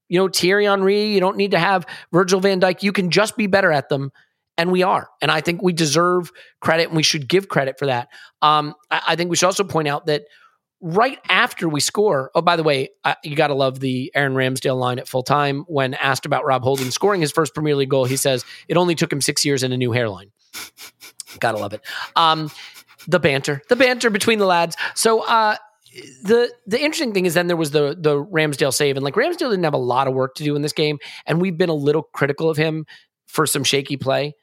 you 0.10 0.19
know, 0.19 0.28
Thierry 0.28 0.65
Henry. 0.65 1.06
You 1.08 1.19
don't 1.19 1.38
need 1.38 1.52
to 1.52 1.60
have 1.60 1.86
Virgil 2.12 2.39
van 2.39 2.62
Dijk. 2.62 2.84
You 2.84 2.91
can 2.91 3.12
just 3.12 3.36
be 3.38 3.47
better 3.47 3.71
at 3.71 3.89
them. 3.89 4.12
And 4.58 4.71
we 4.71 4.82
are. 4.82 5.10
And 5.21 5.30
I 5.30 5.41
think 5.41 5.62
we 5.62 5.71
deserve 5.71 6.32
credit 6.62 6.88
and 6.88 6.97
we 6.97 7.04
should 7.04 7.28
give 7.28 7.47
credit 7.47 7.78
for 7.78 7.86
that. 7.86 8.08
Um, 8.41 8.73
I, 8.89 9.02
I 9.10 9.15
think 9.15 9.30
we 9.30 9.36
should 9.36 9.45
also 9.45 9.63
point 9.63 9.88
out 9.88 10.08
that 10.08 10.23
right 10.82 11.20
after 11.30 11.68
we 11.68 11.80
score. 11.80 12.32
Oh, 12.36 12.42
by 12.42 12.56
the 12.56 12.63
way, 12.63 12.90
uh, 13.04 13.16
you 13.24 13.36
got 13.36 13.48
to 13.48 13.56
love 13.56 13.80
the 13.80 14.12
Aaron 14.13 14.34
Ramsdale 14.34 14.78
line 14.78 15.00
at 15.00 15.08
full 15.08 15.24
time. 15.24 15.66
When 15.68 15.94
asked 15.96 16.26
about 16.26 16.46
Rob 16.46 16.63
Holding 16.63 16.92
scoring 16.92 17.22
his 17.22 17.32
first 17.32 17.54
Premier 17.54 17.76
League 17.76 17.90
goal, 17.90 18.06
he 18.06 18.18
says 18.18 18.46
it 18.68 18.78
only 18.78 18.96
took 18.96 19.12
him 19.12 19.22
six 19.22 19.44
years 19.44 19.63
and 19.63 19.74
a 19.74 19.78
new 19.78 19.92
hairline. 19.92 20.32
Gotta 21.40 21.58
love 21.58 21.74
it. 21.74 21.82
Um, 22.16 22.52
the 23.08 23.20
banter, 23.20 23.62
the 23.70 23.76
banter 23.76 24.10
between 24.10 24.40
the 24.40 24.46
lads. 24.46 24.76
So, 24.96 25.22
uh, 25.26 25.58
the 26.24 26.52
the 26.68 26.78
interesting 26.78 27.13
thing 27.13 27.26
is 27.26 27.34
then 27.34 27.48
there 27.48 27.58
was 27.58 27.72
the 27.72 27.98
the 28.00 28.24
Ramsdale 28.24 28.74
save, 28.74 28.98
and 28.98 29.04
like 29.04 29.16
Ramsdale 29.16 29.50
didn't 29.50 29.63
have 29.63 29.74
a 29.74 29.78
lot 29.78 30.08
of 30.08 30.13
work 30.13 30.36
to 30.36 30.44
do 30.44 30.56
in 30.56 30.62
this 30.62 30.74
game, 30.74 31.00
and 31.26 31.42
we've 31.42 31.58
been 31.58 31.70
a 31.70 31.74
little 31.76 32.04
critical 32.04 32.50
of 32.50 32.58
him 32.58 32.86
for 33.26 33.46
some 33.46 33.63
shaky 33.63 33.98
play. 33.98 34.36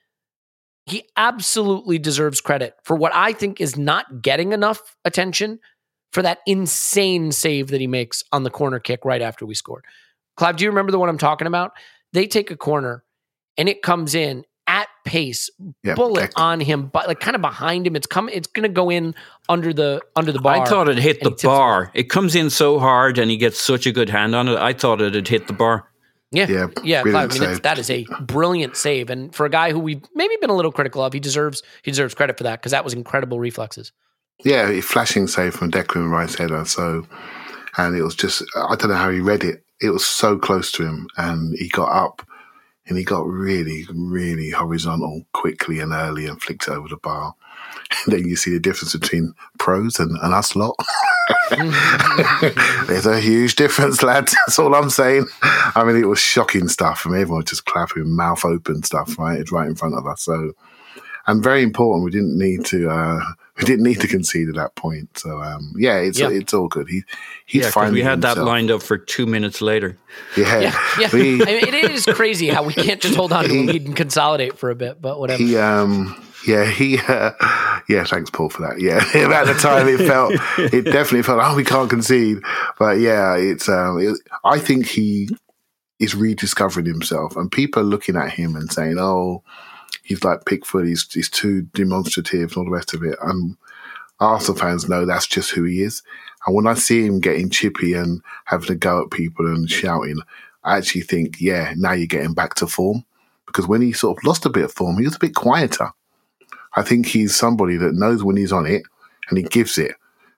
He 0.86 1.04
absolutely 1.16 1.98
deserves 1.98 2.40
credit 2.40 2.74
for 2.84 2.96
what 2.96 3.14
I 3.14 3.32
think 3.32 3.60
is 3.60 3.76
not 3.76 4.20
getting 4.20 4.52
enough 4.52 4.96
attention 5.04 5.60
for 6.14 6.22
that 6.22 6.38
insane 6.46 7.32
save 7.32 7.68
that 7.68 7.80
he 7.80 7.88
makes 7.88 8.22
on 8.30 8.44
the 8.44 8.50
corner 8.50 8.78
kick 8.78 9.04
right 9.04 9.20
after 9.20 9.44
we 9.44 9.54
scored. 9.54 9.84
Clive, 10.36 10.56
do 10.56 10.64
you 10.64 10.70
remember 10.70 10.92
the 10.92 10.98
one 10.98 11.08
I'm 11.08 11.18
talking 11.18 11.48
about? 11.48 11.72
They 12.12 12.28
take 12.28 12.52
a 12.52 12.56
corner 12.56 13.02
and 13.58 13.68
it 13.68 13.82
comes 13.82 14.14
in 14.14 14.44
at 14.68 14.86
pace, 15.04 15.50
yeah, 15.82 15.94
bullet 15.94 16.32
on 16.36 16.60
him, 16.60 16.86
but 16.86 17.08
like 17.08 17.18
kind 17.18 17.34
of 17.34 17.42
behind 17.42 17.86
him. 17.86 17.96
It's 17.96 18.06
coming. 18.06 18.34
It's 18.34 18.46
going 18.46 18.62
to 18.62 18.68
go 18.68 18.90
in 18.90 19.14
under 19.48 19.74
the 19.74 20.00
under 20.16 20.30
the 20.30 20.38
bar. 20.38 20.62
I 20.62 20.64
thought 20.64 20.88
it 20.88 20.98
hit 20.98 21.20
the 21.20 21.36
bar. 21.42 21.90
It 21.94 22.04
comes 22.04 22.34
in 22.34 22.48
so 22.48 22.78
hard, 22.78 23.18
and 23.18 23.30
he 23.30 23.36
gets 23.36 23.60
such 23.60 23.84
a 23.86 23.92
good 23.92 24.08
hand 24.08 24.34
on 24.34 24.48
it. 24.48 24.56
I 24.56 24.72
thought 24.72 25.02
it 25.02 25.14
had 25.14 25.28
hit 25.28 25.48
the 25.48 25.52
bar. 25.52 25.86
Yeah, 26.30 26.46
yeah, 26.48 26.66
yeah. 26.82 27.02
Clive, 27.02 27.32
I 27.32 27.38
mean, 27.38 27.60
that 27.62 27.78
is 27.78 27.90
a 27.90 28.06
brilliant 28.22 28.76
save, 28.76 29.10
and 29.10 29.34
for 29.34 29.44
a 29.44 29.50
guy 29.50 29.70
who 29.70 29.80
we've 29.80 30.02
maybe 30.14 30.34
been 30.40 30.50
a 30.50 30.56
little 30.56 30.72
critical 30.72 31.04
of, 31.04 31.12
he 31.12 31.20
deserves 31.20 31.62
he 31.82 31.90
deserves 31.90 32.14
credit 32.14 32.38
for 32.38 32.44
that 32.44 32.60
because 32.60 32.72
that 32.72 32.84
was 32.84 32.94
incredible 32.94 33.38
reflexes. 33.38 33.92
Yeah, 34.42 34.80
flashing 34.80 35.26
save 35.26 35.54
from 35.54 35.70
Declan 35.70 36.10
Rice 36.10 36.34
header. 36.34 36.64
So, 36.64 37.06
and 37.76 37.96
it 37.96 38.02
was 38.02 38.14
just, 38.14 38.42
I 38.56 38.76
don't 38.76 38.90
know 38.90 38.96
how 38.96 39.10
he 39.10 39.20
read 39.20 39.44
it. 39.44 39.64
It 39.80 39.90
was 39.90 40.04
so 40.04 40.38
close 40.38 40.72
to 40.72 40.86
him 40.86 41.08
and 41.16 41.54
he 41.58 41.68
got 41.68 41.90
up 41.90 42.26
and 42.86 42.98
he 42.98 43.04
got 43.04 43.26
really, 43.26 43.86
really 43.94 44.50
horizontal 44.50 45.22
quickly 45.32 45.80
and 45.80 45.92
early 45.92 46.26
and 46.26 46.40
flicked 46.40 46.68
it 46.68 46.72
over 46.72 46.88
the 46.88 46.96
bar. 46.96 47.34
And 48.04 48.14
then 48.14 48.28
you 48.28 48.36
see 48.36 48.52
the 48.52 48.60
difference 48.60 48.94
between 48.94 49.34
pros 49.58 49.98
and, 49.98 50.16
and 50.22 50.34
us 50.34 50.54
lot. 50.54 50.76
There's 52.86 53.06
a 53.06 53.20
huge 53.20 53.56
difference, 53.56 54.02
lads. 54.02 54.34
That's 54.46 54.58
all 54.58 54.74
I'm 54.74 54.90
saying. 54.90 55.26
I 55.42 55.84
mean, 55.84 55.96
it 55.96 56.08
was 56.08 56.18
shocking 56.18 56.68
stuff. 56.68 57.06
I 57.06 57.10
mean, 57.10 57.20
everyone 57.20 57.42
was 57.42 57.50
just 57.50 57.64
clapping, 57.64 58.14
mouth 58.14 58.44
open 58.44 58.82
stuff, 58.82 59.18
right? 59.18 59.40
It's 59.40 59.52
right 59.52 59.66
in 59.66 59.74
front 59.74 59.94
of 59.94 60.06
us. 60.06 60.22
So, 60.22 60.52
and 61.26 61.42
very 61.42 61.62
important, 61.62 62.04
we 62.04 62.10
didn't 62.10 62.38
need 62.38 62.66
to 62.66 62.90
uh, 62.90 63.20
we 63.56 63.64
didn't 63.64 63.84
need 63.84 64.00
to 64.00 64.08
concede 64.08 64.48
at 64.48 64.56
that 64.56 64.74
point. 64.74 65.16
So 65.16 65.40
um, 65.40 65.74
yeah, 65.76 65.98
it's 65.98 66.18
yeah. 66.18 66.30
it's 66.30 66.52
all 66.52 66.68
good. 66.68 66.88
He 66.88 67.04
he's 67.46 67.64
yeah, 67.64 67.70
fine. 67.70 67.92
We 67.92 68.02
had 68.02 68.14
himself. 68.14 68.36
that 68.36 68.44
lined 68.44 68.70
up 68.70 68.82
for 68.82 68.98
two 68.98 69.26
minutes 69.26 69.60
later. 69.60 69.96
Yeah, 70.36 70.60
yeah. 70.60 70.78
yeah. 70.98 71.08
We, 71.12 71.42
I 71.42 71.46
mean, 71.46 71.74
it 71.74 71.90
is 71.90 72.06
crazy 72.06 72.48
how 72.48 72.64
we 72.64 72.72
can't 72.72 73.00
just 73.00 73.14
hold 73.14 73.32
on 73.32 73.44
to 73.44 73.48
the 73.48 73.66
lead 73.66 73.86
and 73.86 73.94
consolidate 73.94 74.58
for 74.58 74.70
a 74.70 74.74
bit. 74.74 75.00
But 75.00 75.20
whatever. 75.20 75.42
He 75.42 75.56
um. 75.56 76.20
Yeah, 76.46 76.66
he. 76.66 76.98
Uh, 76.98 77.32
yeah, 77.88 78.04
thanks, 78.04 78.30
Paul, 78.30 78.50
for 78.50 78.62
that. 78.62 78.80
Yeah, 78.80 78.96
at 78.96 79.44
the 79.46 79.54
time 79.54 79.88
it 79.88 79.98
felt, 79.98 80.32
it 80.58 80.84
definitely 80.84 81.22
felt, 81.22 81.40
oh, 81.42 81.54
we 81.54 81.64
can't 81.64 81.88
concede. 81.88 82.38
But 82.78 82.98
yeah, 82.98 83.36
it's. 83.36 83.68
Um, 83.68 83.98
it, 83.98 84.18
I 84.44 84.58
think 84.58 84.86
he 84.86 85.30
is 86.00 86.14
rediscovering 86.14 86.86
himself, 86.86 87.36
and 87.36 87.50
people 87.50 87.82
are 87.82 87.86
looking 87.86 88.16
at 88.16 88.30
him 88.30 88.56
and 88.56 88.70
saying, 88.70 88.96
"Oh, 88.98 89.42
he's 90.04 90.22
like 90.22 90.44
Pickford. 90.44 90.86
He's 90.86 91.12
he's 91.12 91.28
too 91.28 91.62
demonstrative 91.74 92.50
and 92.50 92.56
all 92.58 92.64
the 92.64 92.70
rest 92.70 92.94
of 92.94 93.02
it. 93.02 93.18
And 93.20 93.56
Arsenal 94.20 94.56
fans 94.56 94.88
know 94.88 95.04
that's 95.04 95.26
just 95.26 95.50
who 95.50 95.64
he 95.64 95.82
is. 95.82 96.02
And 96.46 96.54
when 96.54 96.68
I 96.68 96.74
see 96.74 97.04
him 97.04 97.18
getting 97.18 97.50
chippy 97.50 97.94
and 97.94 98.22
having 98.44 98.68
to 98.68 98.76
go 98.76 99.02
at 99.02 99.10
people 99.10 99.46
and 99.46 99.68
shouting, 99.68 100.20
I 100.62 100.76
actually 100.76 101.00
think, 101.00 101.40
yeah, 101.40 101.74
now 101.76 101.92
you're 101.92 102.06
getting 102.06 102.34
back 102.34 102.54
to 102.56 102.66
form. 102.68 103.04
Because 103.46 103.66
when 103.66 103.82
he 103.82 103.92
sort 103.92 104.18
of 104.18 104.24
lost 104.24 104.46
a 104.46 104.50
bit 104.50 104.64
of 104.64 104.72
form, 104.72 104.98
he 104.98 105.04
was 105.04 105.16
a 105.16 105.20
bit 105.20 105.34
quieter. 105.34 105.90
I 106.76 106.82
think 106.82 107.06
he's 107.06 107.36
somebody 107.36 107.76
that 107.76 107.94
knows 107.94 108.22
when 108.22 108.36
he's 108.36 108.52
on 108.52 108.66
it 108.66 108.82
and 109.28 109.38
he 109.38 109.44
gives 109.44 109.78
it. 109.78 109.92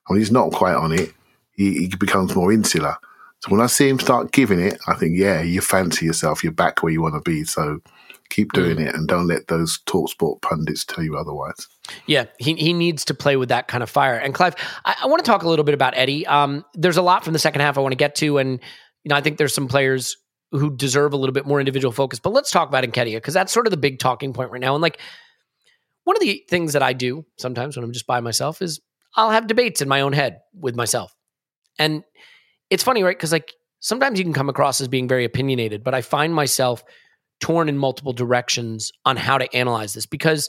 When 0.07 0.19
he's 0.19 0.31
not 0.31 0.53
quite 0.53 0.75
on 0.75 0.93
it, 0.93 1.13
he, 1.53 1.75
he 1.79 1.89
becomes 1.89 2.37
more 2.37 2.53
insular. 2.53 2.97
So 3.41 3.51
when 3.51 3.61
I 3.61 3.67
see 3.67 3.89
him 3.89 3.99
start 3.99 4.33
giving 4.33 4.61
it, 4.61 4.79
I 4.87 4.95
think, 4.95 5.17
yeah, 5.17 5.43
you 5.43 5.61
fancy 5.61 6.07
yourself, 6.07 6.45
you're 6.45 6.53
back 6.53 6.83
where 6.83 6.93
you 6.93 7.03
want 7.03 7.15
to 7.15 7.21
be. 7.21 7.45
So 7.45 7.81
keep 8.29 8.53
doing 8.53 8.77
mm. 8.77 8.87
it 8.87 8.95
and 8.95 9.09
don't 9.09 9.27
let 9.27 9.49
those 9.49 9.79
talkSPORT 9.87 10.43
pundits 10.43 10.85
tell 10.85 11.05
you 11.05 11.17
otherwise. 11.17 11.67
Yeah, 12.07 12.27
he, 12.39 12.55
he 12.55 12.73
needs 12.73 13.05
to 13.07 13.15
play 13.15 13.37
with 13.37 13.49
that 13.49 13.69
kind 13.69 13.83
of 13.83 13.91
fire. 13.91 14.17
And 14.17 14.35
Clive, 14.35 14.55
I, 14.85 14.97
I 15.03 15.07
want 15.07 15.25
to 15.25 15.31
talk 15.31 15.43
a 15.43 15.49
little 15.49 15.65
bit 15.65 15.75
about 15.75 15.97
Eddie. 15.97 16.27
Um, 16.27 16.65
there's 16.75 16.97
a 16.97 17.03
lot 17.03 17.25
from 17.25 17.33
the 17.33 17.39
second 17.39 17.61
half 17.61 17.79
I 17.79 17.81
want 17.81 17.93
to 17.93 17.97
get 17.97 18.15
to, 18.17 18.39
and 18.39 18.61
you 19.05 19.09
know 19.09 19.17
I 19.17 19.21
think 19.21 19.39
there's 19.39 19.55
some 19.55 19.69
players 19.69 20.17
who 20.53 20.75
deserve 20.75 21.13
a 21.13 21.17
little 21.17 21.33
bit 21.33 21.47
more 21.47 21.61
individual 21.61 21.93
focus. 21.93 22.19
But 22.19 22.33
let's 22.33 22.51
talk 22.51 22.69
about 22.69 22.85
Nketiah 22.85 23.17
because 23.17 23.35
that's 23.35 23.53
sort 23.53 23.67
of 23.67 23.71
the 23.71 23.77
big 23.77 23.99
talking 23.99 24.33
point 24.33 24.51
right 24.51 24.61
now. 24.61 24.75
And 24.75 24.83
like 24.83 25.01
one 26.05 26.17
of 26.17 26.21
the 26.21 26.45
things 26.49 26.73
that 26.73 26.83
I 26.83 26.93
do 26.93 27.25
sometimes 27.37 27.77
when 27.77 27.85
I'm 27.85 27.93
just 27.93 28.07
by 28.07 28.21
myself 28.21 28.63
is 28.63 28.81
I'll 29.17 29.31
have 29.31 29.47
debates 29.47 29.81
in 29.81 29.89
my 29.89 30.03
own 30.03 30.13
head 30.13 30.39
with 30.55 30.77
myself. 30.77 31.13
And 31.79 32.05
it's 32.71 32.85
funny, 32.85 33.03
right? 33.03 33.17
Because 33.17 33.33
like 33.33 33.53
sometimes 33.81 34.19
you 34.19 34.25
can 34.25 34.33
come 34.33 34.49
across 34.49 34.81
as 34.81 34.89
being 34.89 35.09
very 35.09 35.25
opinionated, 35.25 35.83
but 35.83 35.95
I 35.95 36.03
find 36.03 36.35
myself 36.35 36.85
torn 37.41 37.69
in 37.69 37.79
multiple 37.79 38.13
directions 38.13 38.93
on 39.05 39.17
how 39.17 39.39
to 39.39 39.55
analyze 39.55 39.95
this 39.95 40.07
because 40.07 40.49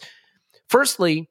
firstly, 0.69 1.29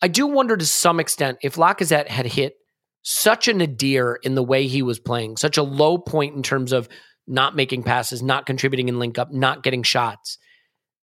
I 0.00 0.08
do 0.08 0.26
wonder 0.26 0.56
to 0.56 0.66
some 0.66 1.00
extent 1.00 1.38
if 1.42 1.56
Lacazette 1.56 2.08
had 2.08 2.26
hit 2.26 2.54
such 3.02 3.48
a 3.48 3.54
nadir 3.54 4.18
in 4.22 4.34
the 4.34 4.42
way 4.42 4.66
he 4.66 4.82
was 4.82 4.98
playing, 4.98 5.36
such 5.36 5.56
a 5.56 5.62
low 5.62 5.98
point 5.98 6.36
in 6.36 6.42
terms 6.42 6.72
of 6.72 6.88
not 7.26 7.56
making 7.56 7.82
passes, 7.82 8.22
not 8.22 8.46
contributing 8.46 8.88
in 8.88 8.98
link 8.98 9.18
up, 9.18 9.32
not 9.32 9.62
getting 9.62 9.82
shots, 9.82 10.38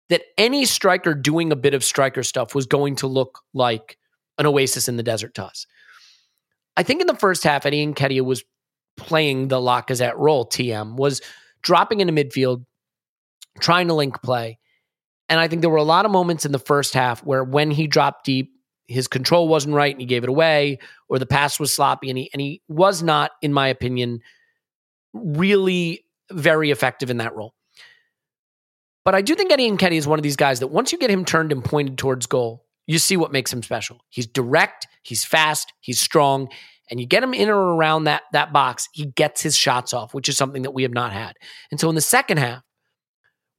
that 0.10 0.24
any 0.38 0.66
striker 0.66 1.14
doing 1.14 1.52
a 1.52 1.56
bit 1.56 1.74
of 1.74 1.84
striker 1.84 2.24
stuff 2.24 2.54
was 2.54 2.66
going 2.66 2.96
to 2.98 3.08
look 3.08 3.40
like 3.54 3.98
an 4.38 4.46
oasis 4.46 4.88
in 4.88 4.98
the 4.98 5.04
desert 5.04 5.34
to 5.36 5.44
us. 5.44 5.66
I 6.76 6.84
think 6.84 7.02
in 7.02 7.08
the 7.08 7.16
first 7.16 7.44
half, 7.44 7.66
Eddie 7.66 7.86
Nketiah 7.86 8.26
was 8.26 8.44
playing 8.98 9.48
the 9.48 9.58
Lacazette 9.58 10.18
role, 10.18 10.46
TM, 10.46 10.96
was 10.96 11.22
dropping 11.62 12.02
into 12.02 12.14
midfield, 12.14 12.66
trying 13.60 13.88
to 13.88 13.94
link 13.94 14.22
play. 14.22 14.60
And 15.30 15.40
I 15.40 15.48
think 15.48 15.62
there 15.62 15.70
were 15.70 15.78
a 15.78 15.84
lot 15.84 16.06
of 16.06 16.12
moments 16.12 16.46
in 16.46 16.52
the 16.52 16.60
first 16.60 16.94
half 16.94 17.24
where 17.24 17.44
when 17.44 17.72
he 17.72 17.88
dropped 17.88 18.26
deep, 18.26 18.52
his 18.88 19.08
control 19.08 19.48
wasn't 19.48 19.76
right 19.76 19.94
and 19.94 20.02
he 20.02 20.08
gave 20.08 20.24
it 20.24 20.30
away, 20.30 20.80
or 21.08 21.20
the 21.20 21.26
pass 21.26 21.60
was 21.60 21.74
sloppy 21.74 22.10
and 22.10 22.18
he 22.18 22.30
and 22.34 22.42
he 22.42 22.62
was 22.68 23.02
not, 23.02 23.32
in 23.42 23.54
my 23.54 23.68
opinion, 23.68 24.20
really 25.14 26.06
very 26.32 26.72
effective 26.72 27.10
in 27.10 27.18
that 27.18 27.36
role. 27.36 27.54
But 29.04 29.16
I 29.16 29.22
do 29.22 29.34
think 29.34 29.52
Eddie 29.52 29.72
Nketiah 29.72 29.94
is 29.94 30.08
one 30.08 30.20
of 30.20 30.24
these 30.24 30.36
guys 30.36 30.60
that 30.60 30.68
once 30.68 30.92
you 30.92 30.98
get 30.98 31.10
him 31.10 31.26
turned 31.26 31.52
and 31.52 31.64
pointed 31.64 31.98
towards 31.98 32.26
goal, 32.28 32.66
you 32.86 33.00
see 33.00 33.18
what 33.18 33.32
makes 33.32 33.52
him 33.52 33.64
special. 33.64 34.02
He's 34.10 34.28
direct, 34.28 34.88
he's 35.04 35.24
fast, 35.24 35.74
he's 35.80 36.00
strong, 36.00 36.50
and 36.90 37.00
you 37.00 37.06
get 37.06 37.24
him 37.24 37.34
in 37.34 37.50
or 37.50 37.76
around 37.76 38.04
that 38.04 38.24
that 38.34 38.52
box, 38.52 38.90
he 38.92 39.06
gets 39.06 39.42
his 39.42 39.56
shots 39.56 39.94
off, 39.94 40.14
which 40.14 40.28
is 40.28 40.38
something 40.38 40.64
that 40.64 40.72
we 40.72 40.84
have 40.84 40.94
not 40.94 41.14
had. 41.14 41.34
And 41.72 41.80
so 41.80 41.88
in 41.90 41.96
the 41.96 42.02
second 42.02 42.38
half, 42.38 42.64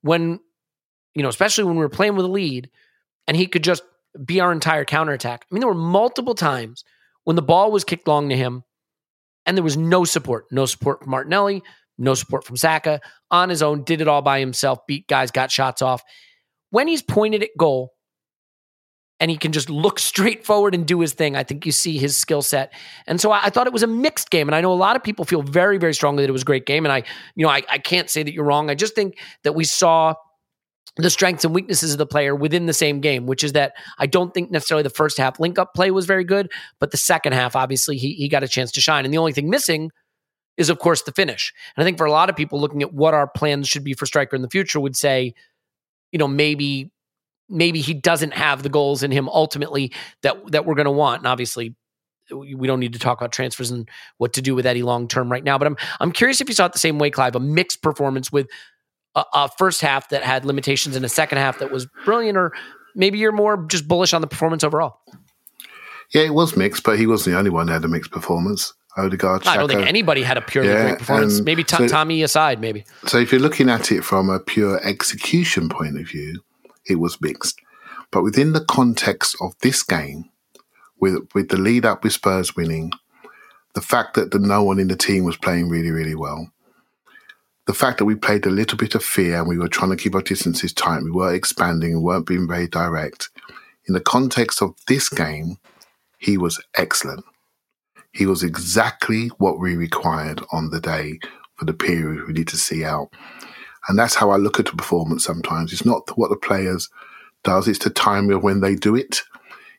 when 0.03 0.41
you 1.15 1.23
know, 1.23 1.29
especially 1.29 1.65
when 1.65 1.75
we 1.75 1.81
were 1.81 1.89
playing 1.89 2.17
with 2.17 2.25
a 2.25 2.29
lead, 2.29 2.71
and 3.27 3.37
he 3.37 3.47
could 3.47 3.65
just 3.65 3.83
be 4.25 4.41
our 4.41 4.53
entire 4.53 4.85
counterattack. 4.85 5.45
I 5.45 5.55
mean, 5.55 5.61
there 5.61 5.69
were 5.69 5.75
multiple 5.75 6.35
times 6.35 6.85
when 7.25 7.37
the 7.37 7.43
ball 7.43 7.71
was 7.71 7.85
kicked 7.85 8.09
long 8.09 8.29
to 8.29 8.37
him, 8.37 8.65
and 9.47 9.57
there 9.57 9.65
was 9.65 9.77
no 9.77 10.05
support, 10.05 10.47
no 10.51 10.67
support 10.67 11.03
from 11.03 11.11
Martinelli, 11.11 11.63
no 11.99 12.15
support 12.15 12.45
from 12.45 12.57
Saka. 12.57 13.01
On 13.31 13.49
his 13.49 13.63
own, 13.63 13.85
did 13.85 14.01
it 14.01 14.09
all 14.09 14.23
by 14.23 14.41
himself, 14.41 14.81
beat 14.87 15.07
guys, 15.07 15.31
got 15.31 15.51
shots 15.51 15.83
off. 15.83 16.03
When 16.71 16.89
he's 16.89 17.03
pointed 17.03 17.43
at 17.43 17.51
goal 17.59 17.92
and 19.23 19.31
he 19.31 19.37
can 19.37 19.53
just 19.53 19.71
look 19.71 20.01
straight 20.01 20.45
forward 20.45 20.75
and 20.75 20.85
do 20.85 20.99
his 20.99 21.13
thing, 21.13 21.37
I 21.37 21.45
think 21.45 21.65
you 21.65 21.71
see 21.71 21.97
his 21.97 22.17
skill 22.17 22.43
set. 22.43 22.73
And 23.07 23.21
so 23.21 23.31
I, 23.31 23.45
I, 23.45 23.51
thought 23.51 23.69
it 23.69 23.73
was 23.73 23.85
a 23.85 23.87
mixed 23.87 24.31
game. 24.31 24.49
And 24.49 24.55
I 24.57 24.61
know 24.61 24.73
a 24.73 24.75
lot 24.75 24.97
of 24.97 25.05
people 25.05 25.25
feel 25.25 25.43
very, 25.43 25.79
very 25.79 25.95
strongly 25.95 26.25
that 26.25 26.29
it 26.29 26.33
was 26.33 26.43
a 26.43 26.45
great 26.45 26.67
game. 26.67 26.85
And 26.85 26.93
I, 26.93 27.05
you 27.37 27.47
know, 27.47 27.49
I, 27.49 27.63
I 27.71 27.79
can't 27.79 28.11
say 28.11 28.25
that 28.25 28.35
you're 28.35 28.45
wrong. 28.45 28.69
I 28.69 28.75
just 28.75 28.97
think 28.97 29.21
that 29.45 29.53
we 29.53 29.63
saw 29.63 30.15
the 30.97 31.09
strengths 31.09 31.45
and 31.45 31.55
weaknesses 31.55 31.93
of 31.93 31.99
the 31.99 32.07
player 32.07 32.35
within 32.35 32.67
the 32.67 32.73
same 32.73 33.01
game, 33.01 33.27
which 33.27 33.45
is 33.45 33.53
that 33.53 33.75
I 33.97 34.07
don't 34.07 34.35
think 34.35 34.51
necessarily 34.51 34.83
the 34.83 34.91
first 34.91 35.19
half 35.19 35.39
link 35.39 35.57
up 35.57 35.73
play 35.73 35.93
was 35.93 36.05
very 36.05 36.25
good, 36.25 36.51
but 36.81 36.91
the 36.91 36.97
second 36.97 37.33
half, 37.33 37.55
obviously, 37.55 37.99
he, 37.99 38.15
he 38.15 38.29
got 38.29 38.43
a 38.43 38.49
chance 38.49 38.73
to 38.73 38.81
shine. 38.81 39.05
And 39.05 39.15
the 39.15 39.19
only 39.19 39.33
thing 39.33 39.49
missing 39.49 39.93
is, 40.57 40.69
of 40.69 40.81
course, 40.81 41.03
the 41.03 41.13
finish. 41.13 41.55
And 41.77 41.85
I 41.85 41.87
think 41.87 41.97
for 41.97 42.07
a 42.07 42.13
lot 42.13 42.29
of 42.29 42.35
people 42.35 42.61
looking 42.61 42.83
at 42.83 42.93
what 42.93 43.15
our 43.15 43.29
plans 43.29 43.69
should 43.69 43.85
be 43.85 43.95
for 43.95 44.05
Striker 44.05 44.35
in 44.35 44.43
the 44.43 44.51
future 44.51 44.81
would 44.81 44.97
say, 44.97 45.33
you 46.11 46.19
know, 46.19 46.29
maybe 46.29 46.92
maybe 47.53 47.81
he 47.81 47.95
doesn't 47.95 48.33
have 48.33 48.63
the 48.63 48.69
goals 48.69 49.03
in 49.03 49.11
him 49.11 49.29
ultimately 49.29 49.93
that 50.23 50.53
that 50.53 50.65
we're 50.65 50.75
going 50.75 50.87
to 50.87 50.91
want. 50.91 51.21
And 51.21 51.27
obviously, 51.27 51.75
we 52.31 52.67
don't 52.67 52.81
need 52.81 52.95
to 52.95 52.99
talk 52.99 53.21
about 53.21 53.33
transfers 53.33 53.71
and 53.71 53.89
what 54.19 54.33
to 54.35 54.43
do 54.43 54.55
with 54.55 54.67
Eddie 54.67 54.83
long 54.83 55.09
term 55.09 55.31
right 55.31 55.45
now. 55.45 55.59
But 55.59 55.67
I'm 55.69 55.77
I'm 56.01 56.13
curious 56.13 56.41
if 56.41 56.49
you 56.49 56.55
saw 56.55 56.67
it 56.67 56.73
the 56.73 56.79
same 56.79 56.99
way, 56.99 57.11
Clive, 57.11 57.37
a 57.37 57.41
mixed 57.41 57.83
performance 57.83 58.33
with 58.33 58.49
a, 59.15 59.25
a 59.35 59.49
first 59.59 59.81
half 59.81 60.09
that 60.09 60.23
had 60.23 60.45
limitations 60.45 60.97
and 60.97 61.05
a 61.05 61.09
second 61.09 61.39
half 61.39 61.59
that 61.59 61.71
was 61.71 61.87
brilliant, 62.05 62.39
or 62.39 62.53
maybe 62.95 63.19
you're 63.19 63.33
more 63.33 63.65
just 63.69 63.87
bullish 63.87 64.13
on 64.13 64.21
the 64.21 64.27
performance 64.27 64.65
overall. 64.65 65.01
Yeah, 66.13 66.23
it 66.23 66.35
was 66.35 66.57
mixed, 66.57 66.83
but 66.83 66.99
he 66.99 67.07
wasn't 67.07 67.35
the 67.35 67.39
only 67.39 67.51
one 67.51 67.67
that 67.67 67.73
had 67.75 67.85
a 67.85 67.89
mixed 67.89 68.11
performance. 68.11 68.75
Odegaard, 68.95 69.47
I 69.47 69.57
don't 69.57 69.71
think 69.71 69.87
anybody 69.87 70.23
had 70.23 70.37
a 70.37 70.43
purely 70.43 70.69
yeah, 70.69 70.83
great 70.83 70.99
performance. 70.99 71.41
Maybe 71.41 71.65
t- 71.65 71.77
so, 71.77 71.89
Tommy 71.89 72.23
aside, 72.23 72.61
maybe. 72.61 72.85
So 73.07 73.17
if 73.17 73.33
you're 73.33 73.41
looking 73.41 73.71
at 73.71 73.91
it 73.91 74.05
from 74.05 74.29
a 74.29 74.39
pure 74.39 74.87
execution 74.87 75.71
point 75.71 75.99
of 75.99 76.07
view, 76.07 76.43
it 76.87 76.97
was 76.97 77.21
mixed. 77.21 77.61
But 78.11 78.23
within 78.23 78.53
the 78.53 78.65
context 78.65 79.37
of 79.41 79.55
this 79.61 79.83
game, 79.83 80.31
with 81.01 81.29
with 81.35 81.49
the 81.49 81.59
lead 81.59 81.85
up 81.85 82.05
with 82.05 82.13
Spurs 82.13 82.55
winning, 82.55 82.93
the 83.75 83.81
fact 83.81 84.15
that 84.15 84.31
the, 84.31 84.39
no 84.39 84.63
one 84.63 84.79
in 84.79 84.89
the 84.89 84.97
team 84.97 85.25
was 85.25 85.37
playing 85.37 85.69
really, 85.69 85.91
really 85.91 86.15
well, 86.15 86.53
the 87.67 87.75
fact 87.75 87.99
that 87.99 88.05
we 88.05 88.15
played 88.15 88.45
a 88.47 88.51
little 88.51 88.77
bit 88.77 88.95
of 88.95 89.05
fear 89.05 89.39
and 89.39 89.49
we 89.49 89.59
were 89.59 89.69
trying 89.69 89.91
to 89.91 89.97
keep 89.97 90.15
our 90.15 90.23
distances 90.23 90.73
tight, 90.73 91.03
we 91.03 91.11
weren't 91.11 91.37
expanding, 91.37 91.95
we 91.95 92.03
weren't 92.03 92.27
being 92.27 92.49
very 92.49 92.69
direct. 92.69 93.31
In 93.87 93.95
the 93.95 94.01
context 94.01 94.63
of 94.63 94.75
this 94.89 95.09
game, 95.09 95.59
he 96.19 96.37
was 96.37 96.63
excellent. 96.75 97.25
He 98.13 98.27
was 98.27 98.43
exactly 98.43 99.29
what 99.39 99.59
we 99.59 99.75
required 99.75 100.43
on 100.53 100.71
the 100.71 100.81
day 100.81 101.19
for 101.57 101.65
the 101.65 101.73
period 101.73 102.27
we 102.27 102.35
need 102.35 102.49
to 102.49 102.57
see 102.57 102.85
out. 102.85 103.11
And 103.89 103.99
that's 103.99 104.15
how 104.15 104.31
I 104.31 104.37
look 104.37 104.59
at 104.59 104.67
the 104.67 104.73
performance 104.73 105.25
sometimes. 105.25 105.73
It's 105.73 105.85
not 105.85 106.17
what 106.17 106.31
the 106.31 106.37
players 106.37 106.89
does, 107.43 107.67
it's 107.67 107.81
the 107.83 107.91
time 107.91 108.31
of 108.31 108.43
when 108.43 108.61
they 108.61 108.75
do 108.75 108.95
it. 108.95 109.23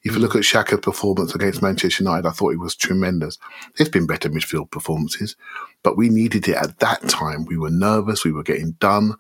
If 0.04 0.14
you 0.14 0.20
look 0.20 0.36
at 0.36 0.42
Xhaka's 0.42 0.82
performance 0.82 1.34
against 1.34 1.62
Manchester 1.62 2.04
United, 2.04 2.28
I 2.28 2.32
thought 2.32 2.52
it 2.52 2.60
was 2.60 2.76
tremendous. 2.76 3.38
There's 3.78 3.90
been 3.90 4.06
better 4.06 4.30
midfield 4.30 4.70
performances, 4.70 5.38
but 5.82 5.96
we 5.96 6.10
needed 6.10 6.46
it 6.50 6.58
at 6.58 6.80
that 6.80 7.08
time. 7.08 7.46
We 7.46 7.58
were 7.58 7.70
nervous, 7.70 8.26
we 8.26 8.34
were 8.34 8.44
getting 8.44 8.72
done, 8.74 9.16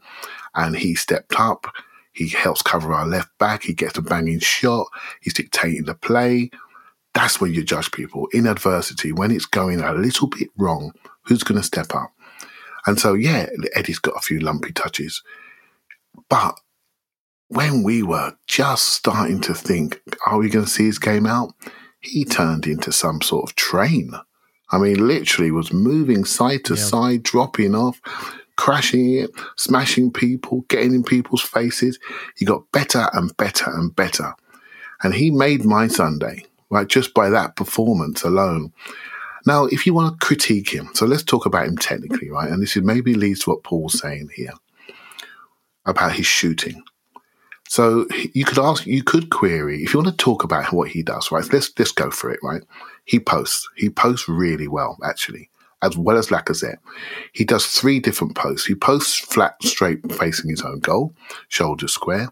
and 0.55 0.75
he 0.75 0.95
stepped 0.95 1.39
up. 1.39 1.73
He 2.11 2.27
helps 2.27 2.61
cover 2.61 2.93
our 2.93 3.07
left 3.07 3.29
back. 3.39 3.63
He 3.63 3.73
gets 3.73 3.97
a 3.97 4.01
banging 4.01 4.39
shot. 4.39 4.87
He's 5.21 5.33
dictating 5.33 5.85
the 5.85 5.95
play. 5.95 6.51
That's 7.13 7.39
when 7.39 7.53
you 7.53 7.63
judge 7.63 7.91
people 7.91 8.27
in 8.33 8.45
adversity. 8.45 9.13
When 9.13 9.31
it's 9.31 9.45
going 9.45 9.79
a 9.79 9.93
little 9.93 10.27
bit 10.27 10.49
wrong, 10.57 10.91
who's 11.23 11.43
going 11.43 11.59
to 11.59 11.65
step 11.65 11.95
up? 11.95 12.11
And 12.85 12.99
so, 12.99 13.13
yeah, 13.13 13.47
Eddie's 13.75 13.99
got 13.99 14.17
a 14.17 14.21
few 14.21 14.39
lumpy 14.39 14.71
touches, 14.71 15.23
but 16.29 16.59
when 17.47 17.83
we 17.83 18.01
were 18.03 18.33
just 18.47 18.87
starting 18.87 19.39
to 19.41 19.53
think, 19.53 20.01
are 20.25 20.39
we 20.39 20.49
going 20.49 20.65
to 20.65 20.71
see 20.71 20.85
his 20.85 20.99
game 20.99 21.25
out? 21.25 21.53
He 21.99 22.25
turned 22.25 22.65
into 22.65 22.91
some 22.91 23.21
sort 23.21 23.49
of 23.49 23.55
train. 23.55 24.13
I 24.71 24.79
mean, 24.79 25.07
literally 25.07 25.51
was 25.51 25.71
moving 25.71 26.25
side 26.25 26.65
to 26.65 26.73
yeah. 26.73 26.81
side, 26.81 27.23
dropping 27.23 27.75
off, 27.75 28.01
crashing 28.55 29.13
it, 29.15 29.29
smashing 29.55 30.11
people, 30.11 30.61
getting 30.67 30.95
in 30.95 31.03
people's 31.03 31.41
faces. 31.41 31.99
He 32.35 32.45
got 32.45 32.71
better 32.71 33.07
and 33.13 33.35
better 33.37 33.69
and 33.69 33.95
better. 33.95 34.33
And 35.03 35.13
he 35.13 35.29
made 35.29 35.63
my 35.63 35.87
Sunday, 35.87 36.45
right, 36.69 36.87
just 36.87 37.13
by 37.13 37.29
that 37.29 37.55
performance 37.55 38.23
alone. 38.23 38.73
Now, 39.45 39.65
if 39.65 39.85
you 39.85 39.93
want 39.93 40.19
to 40.19 40.25
critique 40.25 40.69
him, 40.73 40.89
so 40.93 41.05
let's 41.05 41.23
talk 41.23 41.45
about 41.45 41.67
him 41.67 41.77
technically, 41.77 42.29
right? 42.29 42.49
And 42.49 42.61
this 42.61 42.77
is 42.77 42.83
maybe 42.83 43.13
leads 43.13 43.41
to 43.41 43.51
what 43.51 43.63
Paul's 43.63 43.99
saying 43.99 44.29
here 44.35 44.53
about 45.85 46.13
his 46.13 46.25
shooting. 46.25 46.83
So 47.67 48.05
you 48.33 48.45
could 48.45 48.59
ask, 48.59 48.85
you 48.85 49.03
could 49.03 49.31
query 49.31 49.83
if 49.83 49.93
you 49.93 49.99
want 49.99 50.15
to 50.15 50.23
talk 50.23 50.43
about 50.43 50.71
what 50.71 50.89
he 50.89 51.01
does, 51.01 51.31
right? 51.31 51.51
Let's 51.51 51.71
let's 51.77 51.91
go 51.91 52.11
for 52.11 52.31
it, 52.31 52.39
right? 52.43 52.61
He 53.05 53.19
posts, 53.19 53.67
he 53.75 53.89
posts 53.89 54.29
really 54.29 54.67
well, 54.67 54.97
actually, 55.03 55.49
as 55.81 55.97
well 55.97 56.17
as 56.17 56.27
Lacazette. 56.27 56.77
He 57.33 57.43
does 57.43 57.65
three 57.65 57.99
different 57.99 58.35
posts. 58.35 58.67
He 58.67 58.75
posts 58.75 59.17
flat, 59.17 59.55
straight, 59.63 59.99
facing 60.13 60.51
his 60.51 60.61
own 60.61 60.79
goal, 60.79 61.13
shoulder 61.47 61.87
square. 61.87 62.29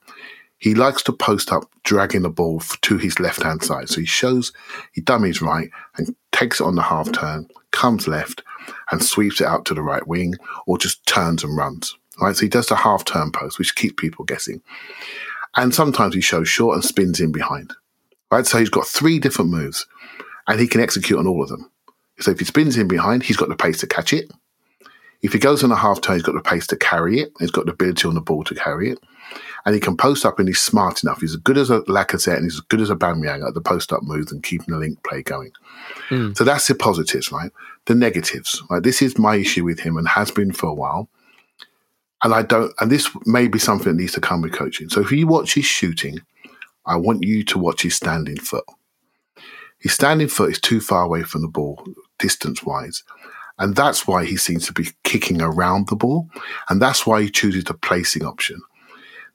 He 0.62 0.76
likes 0.76 1.02
to 1.04 1.12
post 1.12 1.52
up, 1.52 1.64
dragging 1.84 2.22
the 2.22 2.30
ball 2.30 2.60
to 2.60 2.98
his 3.00 3.20
left 3.20 3.42
hand 3.42 3.64
side. 3.64 3.90
So 3.90 4.00
he 4.00 4.06
shows, 4.06 4.54
he 4.94 5.02
dummies 5.02 5.42
right 5.42 5.72
and 5.98 6.16
takes 6.32 6.62
it 6.62 6.66
on 6.66 6.76
the 6.76 6.84
half 6.84 7.12
turn, 7.12 7.50
comes 7.72 8.08
left, 8.08 8.44
and 8.92 9.04
sweeps 9.04 9.42
it 9.42 9.48
out 9.48 9.66
to 9.66 9.74
the 9.74 9.82
right 9.82 10.08
wing, 10.08 10.36
or 10.68 10.78
just 10.78 11.04
turns 11.08 11.44
and 11.44 11.58
runs. 11.58 11.98
Right, 12.22 12.36
so 12.36 12.44
he 12.44 12.50
does 12.50 12.68
the 12.68 12.76
half 12.76 13.04
turn 13.06 13.32
post, 13.32 13.58
which 13.58 13.74
keeps 13.74 13.96
people 13.98 14.24
guessing. 14.24 14.62
And 15.58 15.74
sometimes 15.74 16.14
he 16.14 16.22
shows 16.22 16.48
short 16.48 16.76
and 16.76 16.86
spins 16.86 17.20
in 17.20 17.32
behind. 17.32 17.74
Right? 18.30 18.46
So 18.46 18.60
he's 18.60 18.70
got 18.70 18.86
three 18.86 19.18
different 19.18 19.50
moves 19.50 19.88
and 20.48 20.60
he 20.60 20.68
can 20.68 20.80
execute 20.80 21.18
on 21.18 21.26
all 21.26 21.42
of 21.42 21.50
them. 21.50 21.72
So 22.20 22.30
if 22.30 22.38
he 22.40 22.46
spins 22.46 22.78
in 22.78 22.88
behind, 22.88 23.24
he's 23.24 23.36
got 23.36 23.50
the 23.50 23.56
pace 23.56 23.80
to 23.80 23.88
catch 23.88 24.14
it. 24.14 24.32
If 25.24 25.34
he 25.34 25.40
goes 25.40 25.64
on 25.64 25.72
a 25.72 25.76
half 25.76 26.02
turn, 26.02 26.18
he's 26.18 26.24
got 26.24 26.36
the 26.36 26.42
pace 26.42 26.68
to 26.68 26.78
carry 26.78 27.20
it. 27.20 27.34
He's 27.40 27.52
got 27.52 27.66
the 27.66 27.74
ability 27.74 28.08
on 28.08 28.14
the 28.14 28.22
ball 28.22 28.44
to 28.44 28.54
carry 28.54 28.92
it. 28.92 29.00
And 29.66 29.76
he 29.76 29.82
can 29.82 29.96
post 29.96 30.26
up 30.26 30.40
and 30.40 30.48
he's 30.48 30.62
smart 30.62 31.04
enough. 31.04 31.22
He's 31.22 31.32
as 31.32 31.38
good 31.38 31.58
as 31.58 31.70
a 31.70 31.82
Lacazette 31.82 32.38
and 32.38 32.46
he's 32.46 32.56
as 32.56 32.62
good 32.62 32.82
as 32.82 32.90
a 32.90 32.96
Aubameyang 32.96 33.48
at 33.48 33.54
the 33.54 33.62
post 33.62 33.94
up 33.94 34.02
moves 34.04 34.32
and 34.32 34.42
keeping 34.42 34.74
the 34.74 34.80
link 34.80 35.04
play 35.04 35.22
going. 35.22 35.52
Mm. 36.10 36.36
So 36.36 36.44
that's 36.44 36.68
the 36.68 36.76
positives, 36.76 37.32
right? 37.32 37.52
The 37.86 37.96
negatives, 37.96 38.62
right? 38.70 38.82
This 38.82 39.02
is 39.02 39.18
my 39.18 39.36
issue 39.36 39.64
with 39.64 39.80
him 39.80 39.98
and 39.98 40.08
has 40.08 40.32
been 40.32 40.52
for 40.52 40.68
a 40.68 40.74
while. 40.74 41.10
and 42.24 42.34
I 42.34 42.44
don't, 42.44 42.74
and 42.80 42.92
this 42.92 43.10
may 43.26 43.48
be 43.48 43.60
something 43.60 43.94
that 43.94 44.02
needs 44.02 44.14
to 44.14 44.22
come 44.22 44.42
with 44.42 44.54
coaching. 44.54 44.90
So 44.90 45.02
if 45.02 45.12
you 45.12 45.28
watch 45.28 45.54
his 45.54 45.66
shooting, 45.66 46.20
I 46.86 46.96
want 46.96 47.24
you 47.24 47.44
to 47.46 47.58
watch 47.58 47.82
his 47.84 47.96
standing 47.96 48.38
foot. 48.38 48.66
His 49.80 49.94
standing 49.94 50.28
foot 50.28 50.52
is 50.52 50.60
too 50.60 50.80
far 50.80 51.04
away 51.04 51.24
from 51.24 51.42
the 51.42 51.48
ball, 51.48 51.84
distance 52.20 52.64
wise. 52.64 53.04
And 53.58 53.76
that's 53.76 54.08
why 54.08 54.26
he 54.26 54.38
seems 54.38 54.66
to 54.68 54.74
be 54.74 54.90
kicking 55.04 55.42
around 55.42 55.88
the 55.88 55.96
ball. 55.96 56.30
And 56.70 56.82
that's 56.82 57.06
why 57.06 57.24
he 57.24 57.30
chooses 57.30 57.64
the 57.64 57.74
placing 57.74 58.26
option. 58.26 58.62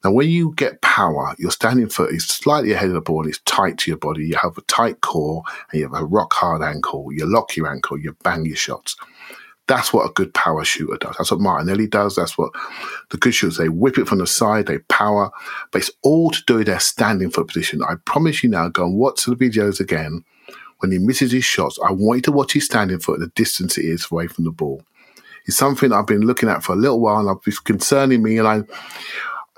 Now, 0.05 0.12
when 0.12 0.28
you 0.28 0.55
get 0.57 0.80
power, 0.82 1.34
your 1.38 1.51
standing 1.51 1.88
foot 1.88 2.12
is 2.12 2.26
slightly 2.26 2.72
ahead 2.72 2.88
of 2.88 2.94
the 2.94 3.01
ball 3.01 3.22
and 3.22 3.28
it's 3.28 3.40
tight 3.40 3.78
to 3.78 3.90
your 3.90 3.99
body. 3.99 4.26
You 4.26 4.36
have 4.36 4.57
a 4.57 4.62
tight 4.62 5.01
core 5.01 5.42
and 5.70 5.80
you 5.80 5.88
have 5.88 6.01
a 6.01 6.05
rock 6.05 6.32
hard 6.32 6.62
ankle. 6.62 7.12
You 7.12 7.26
lock 7.26 7.57
your 7.57 7.68
ankle, 7.68 7.99
you 7.99 8.16
bang 8.22 8.44
your 8.44 8.57
shots. 8.57 8.97
That's 9.68 9.92
what 9.92 10.09
a 10.09 10.12
good 10.12 10.32
power 10.32 10.64
shooter 10.64 10.97
does. 10.97 11.16
That's 11.18 11.32
what 11.32 11.40
Martinelli 11.40 11.88
does. 11.88 12.14
That's 12.14 12.38
what 12.38 12.53
the 13.11 13.16
good 13.16 13.34
shooters, 13.34 13.57
they 13.57 13.68
whip 13.68 13.99
it 13.99 14.07
from 14.07 14.18
the 14.18 14.26
side, 14.26 14.66
they 14.66 14.78
power, 14.78 15.30
but 15.72 15.80
it's 15.80 15.90
all 16.03 16.30
to 16.30 16.42
do 16.47 16.57
with 16.57 16.68
their 16.68 16.78
standing 16.78 17.30
foot 17.30 17.49
position. 17.49 17.82
I 17.82 17.97
promise 18.05 18.44
you 18.44 18.51
now, 18.51 18.68
go 18.68 18.84
and 18.84 18.97
watch 18.97 19.24
the 19.24 19.34
videos 19.34 19.80
again. 19.80 20.24
When 20.78 20.92
he 20.92 20.99
misses 20.99 21.32
his 21.32 21.44
shots, 21.44 21.78
I 21.84 21.90
want 21.90 22.18
you 22.18 22.22
to 22.22 22.32
watch 22.32 22.53
his 22.53 22.66
standing 22.66 23.01
foot, 23.01 23.18
the 23.18 23.28
distance 23.28 23.76
it 23.76 23.86
is 23.86 24.07
away 24.11 24.28
from 24.28 24.44
the 24.44 24.53
ball. 24.53 24.82
It's 25.47 25.57
something 25.57 25.92
I've 25.92 26.07
been 26.07 26.26
looking 26.26 26.49
at 26.49 26.62
for 26.62 26.72
a 26.74 26.76
little 26.76 27.01
while 27.01 27.28
and 27.28 27.38
it's 27.47 27.59
concerning 27.59 28.22
me. 28.22 28.38
And 28.38 28.47
I, 28.47 28.62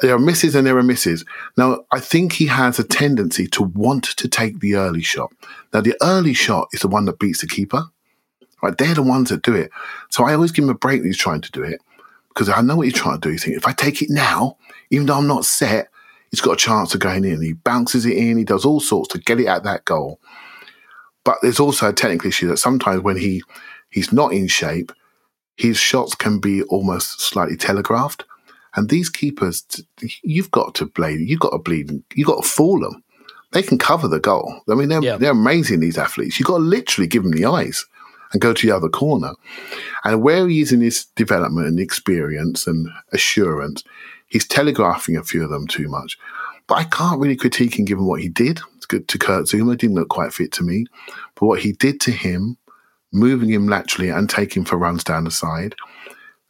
there 0.01 0.15
are 0.15 0.19
misses 0.19 0.55
and 0.55 0.67
there 0.67 0.79
are 0.79 0.83
misses. 0.83 1.25
Now, 1.57 1.85
I 1.91 2.01
think 2.01 2.33
he 2.33 2.47
has 2.47 2.79
a 2.79 2.85
tendency 2.85 3.47
to 3.49 3.63
want 3.63 4.05
to 4.05 4.29
take 4.29 4.61
the 4.61 4.77
early 4.77 5.03
shot. 5.03 5.33
Now, 5.73 5.81
the 5.81 5.97
early 6.03 6.35
shot 6.35 6.69
is 6.73 6.81
the 6.81 6.89
one 6.89 7.05
that 7.07 7.19
beats 7.19 7.41
the 7.41 7.47
keeper. 7.47 7.85
Right? 8.63 8.77
They're 8.77 8.95
the 8.95 9.03
ones 9.03 9.31
that 9.31 9.43
do 9.43 9.55
it. 9.55 9.71
So 10.11 10.25
I 10.25 10.35
always 10.35 10.53
give 10.53 10.65
him 10.65 10.71
a 10.71 10.75
break 10.75 11.01
when 11.01 11.09
he's 11.09 11.19
trying 11.19 11.43
to 11.43 11.51
do 11.53 11.63
it 11.63 11.81
because 12.29 12.49
I 12.49 12.61
know 12.61 12.77
what 12.77 12.87
he's 12.87 12.95
trying 12.95 13.21
to 13.21 13.29
do. 13.29 13.33
You 13.33 13.39
think, 13.39 13.57
if 13.57 13.67
I 13.67 13.73
take 13.73 14.03
it 14.03 14.11
now, 14.11 14.57
even 14.91 15.07
though 15.07 15.17
I'm 15.17 15.27
not 15.27 15.45
set, 15.45 15.89
he's 16.31 16.41
got 16.41 16.53
a 16.53 16.57
chance 16.57 16.95
of 16.95 17.01
going 17.01 17.25
in. 17.25 17.41
He 17.41 17.53
bounces 17.53 18.07
it 18.07 18.17
in. 18.17 18.39
He 18.39 18.45
does 18.45 18.65
all 18.65 18.81
sorts 18.81 19.13
to 19.13 19.19
get 19.19 19.41
it 19.41 19.47
at 19.47 19.65
that 19.65 19.85
goal. 19.85 20.21
But 21.25 21.39
there's 21.43 21.61
also 21.61 21.89
a 21.89 21.93
technical 21.93 22.29
issue 22.29 22.49
that 22.49 22.59
sometimes 22.59 23.03
when 23.03 23.17
he 23.17 23.43
he's 23.91 24.13
not 24.13 24.33
in 24.33 24.47
shape, 24.47 24.93
his 25.57 25.77
shots 25.77 26.15
can 26.15 26.39
be 26.39 26.63
almost 26.65 27.21
slightly 27.21 27.57
telegraphed. 27.57 28.25
And 28.75 28.89
these 28.89 29.09
keepers, 29.09 29.65
you've 30.23 30.51
got 30.51 30.75
to 30.77 30.87
bleed. 30.87 31.21
You've 31.29 31.41
got 31.41 31.51
to 31.51 31.59
bleed. 31.59 31.91
You've 32.15 32.27
got 32.29 32.43
to 32.43 32.49
fool 32.49 32.81
them. 32.81 33.03
They 33.53 33.63
can 33.63 33.79
cover 33.79 34.09
the 34.09 34.21
goal. 34.21 34.61
I 34.69 34.75
mean, 34.75 34.89
they're, 34.89 35.03
Yeah. 35.03 35.17
they're 35.17 35.33
amazing, 35.33 35.81
these 35.81 35.97
athletes. 35.99 36.39
You've 36.39 36.49
got 36.49 36.59
to 36.59 36.63
literally 36.65 37.09
give 37.09 37.23
them 37.23 37.33
the 37.33 37.47
eyes 37.47 37.85
and 38.33 38.43
go 38.43 38.53
to 38.53 38.67
the 38.67 38.77
other 38.77 38.91
corner. 38.91 39.33
And 40.05 40.23
where 40.23 40.47
he 40.47 40.61
is 40.61 40.71
in 40.71 40.83
his 40.83 41.07
development 41.17 41.67
and 41.67 41.81
experience 41.81 42.67
and 42.67 42.89
assurance, 43.13 43.83
he's 44.27 44.47
telegraphing 44.47 45.17
a 45.17 45.25
few 45.25 45.43
of 45.43 45.51
them 45.51 45.67
too 45.67 45.89
much. 45.89 46.19
But 46.67 46.75
I 46.77 46.85
can't 46.85 47.19
really 47.21 47.37
critique 47.37 47.79
him 47.79 47.87
given 47.87 48.05
what 48.05 48.21
he 48.21 48.29
did 48.29 48.61
to 48.91 49.01
to 49.01 49.19
Kurt 49.19 49.47
Zouma. 49.47 49.77
Didn't 49.79 49.97
look 49.97 50.11
quite 50.11 50.35
fit 50.35 50.53
to 50.53 50.63
me. 50.63 50.85
But 51.35 51.47
what 51.47 51.61
he 51.61 51.73
did 51.73 52.01
to 52.03 52.11
him, 52.11 52.59
moving 53.13 53.49
him 53.49 53.67
laterally 53.67 54.11
and 54.11 54.29
taking 54.29 54.67
for 54.67 54.77
runs 54.77 55.03
down 55.05 55.25
the 55.25 55.31
side, 55.31 55.75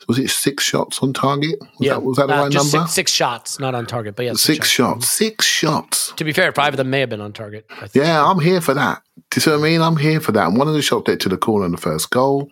was 0.08 0.18
it 0.18 0.30
six 0.30 0.64
shots 0.64 1.00
on 1.02 1.12
target? 1.12 1.60
Was 1.78 1.88
that, 1.88 2.02
was 2.02 2.16
that 2.16 2.26
the 2.28 2.34
Uh, 2.34 2.42
right 2.44 2.52
number? 2.52 2.68
Six, 2.70 2.92
six 2.92 3.12
shots, 3.12 3.60
not 3.60 3.74
on 3.74 3.86
target, 3.86 4.16
but 4.16 4.24
yeah, 4.24 4.32
Six 4.32 4.66
shots. 4.68 5.08
Six 5.08 5.44
shots. 5.44 6.12
To 6.16 6.24
be 6.24 6.32
fair, 6.32 6.50
five 6.52 6.72
of 6.72 6.78
them 6.78 6.88
may 6.90 7.00
have 7.00 7.10
been 7.10 7.20
on 7.20 7.32
target. 7.32 7.66
I 7.70 7.86
think. 7.86 8.04
Yeah, 8.04 8.24
I'm 8.24 8.40
here 8.40 8.60
for 8.62 8.72
that. 8.74 9.02
Do 9.16 9.22
you 9.36 9.42
see 9.42 9.50
what 9.50 9.60
I 9.60 9.62
mean? 9.62 9.82
I'm 9.82 9.96
here 9.98 10.20
for 10.20 10.32
that. 10.32 10.48
And 10.48 10.56
one 10.56 10.66
of 10.66 10.74
the 10.74 10.80
shots 10.82 11.06
led 11.08 11.20
to 11.20 11.28
the 11.28 11.36
corner 11.36 11.66
in 11.66 11.72
the 11.72 11.76
first 11.78 12.10
goal. 12.10 12.50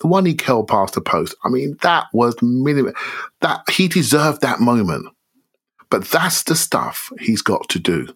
The 0.00 0.06
one 0.06 0.24
he 0.24 0.34
curled 0.34 0.68
past 0.68 0.94
the 0.94 1.00
post. 1.00 1.34
I 1.44 1.48
mean, 1.48 1.76
that 1.82 2.04
was 2.12 2.36
minimum. 2.40 2.94
That 3.40 3.68
he 3.70 3.88
deserved 3.88 4.40
that 4.42 4.60
moment. 4.60 5.06
But 5.90 6.04
that's 6.06 6.44
the 6.44 6.54
stuff 6.54 7.10
he's 7.18 7.42
got 7.42 7.68
to 7.70 7.78
do 7.78 8.08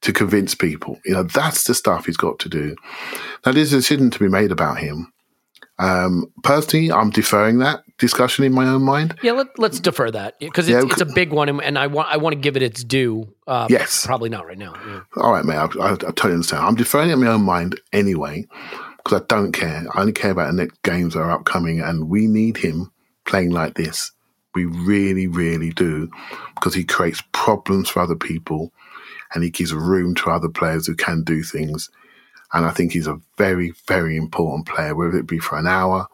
to 0.00 0.12
convince 0.12 0.54
people. 0.54 0.98
You 1.04 1.12
know, 1.14 1.22
that's 1.24 1.64
the 1.64 1.74
stuff 1.74 2.06
he's 2.06 2.16
got 2.16 2.38
to 2.40 2.48
do. 2.48 2.74
Now, 3.44 3.52
there's 3.52 3.72
a 3.72 3.76
decision 3.76 4.10
to 4.10 4.18
be 4.18 4.28
made 4.28 4.50
about 4.50 4.78
him. 4.78 5.12
Um, 5.78 6.30
personally, 6.42 6.90
I'm 6.90 7.10
deferring 7.10 7.58
that 7.58 7.84
discussion 7.98 8.44
in 8.44 8.52
my 8.52 8.66
own 8.66 8.82
mind. 8.82 9.16
Yeah, 9.22 9.32
let, 9.32 9.58
let's 9.58 9.78
defer 9.78 10.10
that 10.10 10.38
because 10.40 10.68
it's, 10.68 10.84
we 10.84 10.90
it's 10.90 11.00
a 11.00 11.06
big 11.06 11.32
one, 11.32 11.48
and, 11.48 11.62
and 11.62 11.78
I 11.78 11.86
want 11.86 12.08
I 12.08 12.16
want 12.16 12.34
to 12.34 12.40
give 12.40 12.56
it 12.56 12.62
its 12.62 12.82
due. 12.82 13.32
Uh, 13.46 13.66
Yes. 13.70 14.04
probably 14.04 14.28
not 14.28 14.46
right 14.46 14.58
now. 14.58 14.74
Yeah. 14.86 15.00
All 15.22 15.32
right, 15.32 15.44
mate. 15.44 15.56
I, 15.56 15.66
I, 15.80 15.92
I 15.92 15.96
totally 15.96 16.34
understand. 16.34 16.64
I'm 16.64 16.74
deferring 16.74 17.10
it 17.10 17.14
in 17.14 17.20
my 17.24 17.28
own 17.28 17.42
mind 17.42 17.80
anyway 17.92 18.46
because 18.96 19.20
I 19.20 19.24
don't 19.28 19.52
care. 19.52 19.84
I 19.94 20.00
only 20.00 20.12
care 20.12 20.32
about 20.32 20.48
the 20.48 20.56
next 20.56 20.82
games 20.82 21.14
that 21.14 21.20
are 21.20 21.30
upcoming, 21.30 21.80
and 21.80 22.08
we 22.08 22.26
need 22.26 22.56
him 22.56 22.90
playing 23.24 23.50
like 23.50 23.74
this. 23.74 24.10
We 24.54 24.64
really, 24.64 25.28
really 25.28 25.70
do 25.70 26.10
because 26.54 26.74
he 26.74 26.82
creates 26.82 27.22
problems 27.32 27.88
for 27.88 28.00
other 28.00 28.16
people 28.16 28.72
and 29.32 29.44
he 29.44 29.50
gives 29.50 29.72
room 29.72 30.14
to 30.16 30.30
other 30.30 30.48
players 30.48 30.86
who 30.86 30.96
can 30.96 31.22
do 31.22 31.42
things. 31.42 31.90
And 32.52 32.64
I 32.64 32.70
think 32.70 32.92
he's 32.92 33.06
a 33.06 33.20
very, 33.36 33.72
very 33.86 34.16
important 34.16 34.66
player, 34.66 34.94
whether 34.94 35.18
it 35.18 35.26
be 35.26 35.38
for 35.38 35.58
an 35.58 35.66
hour. 35.66 36.08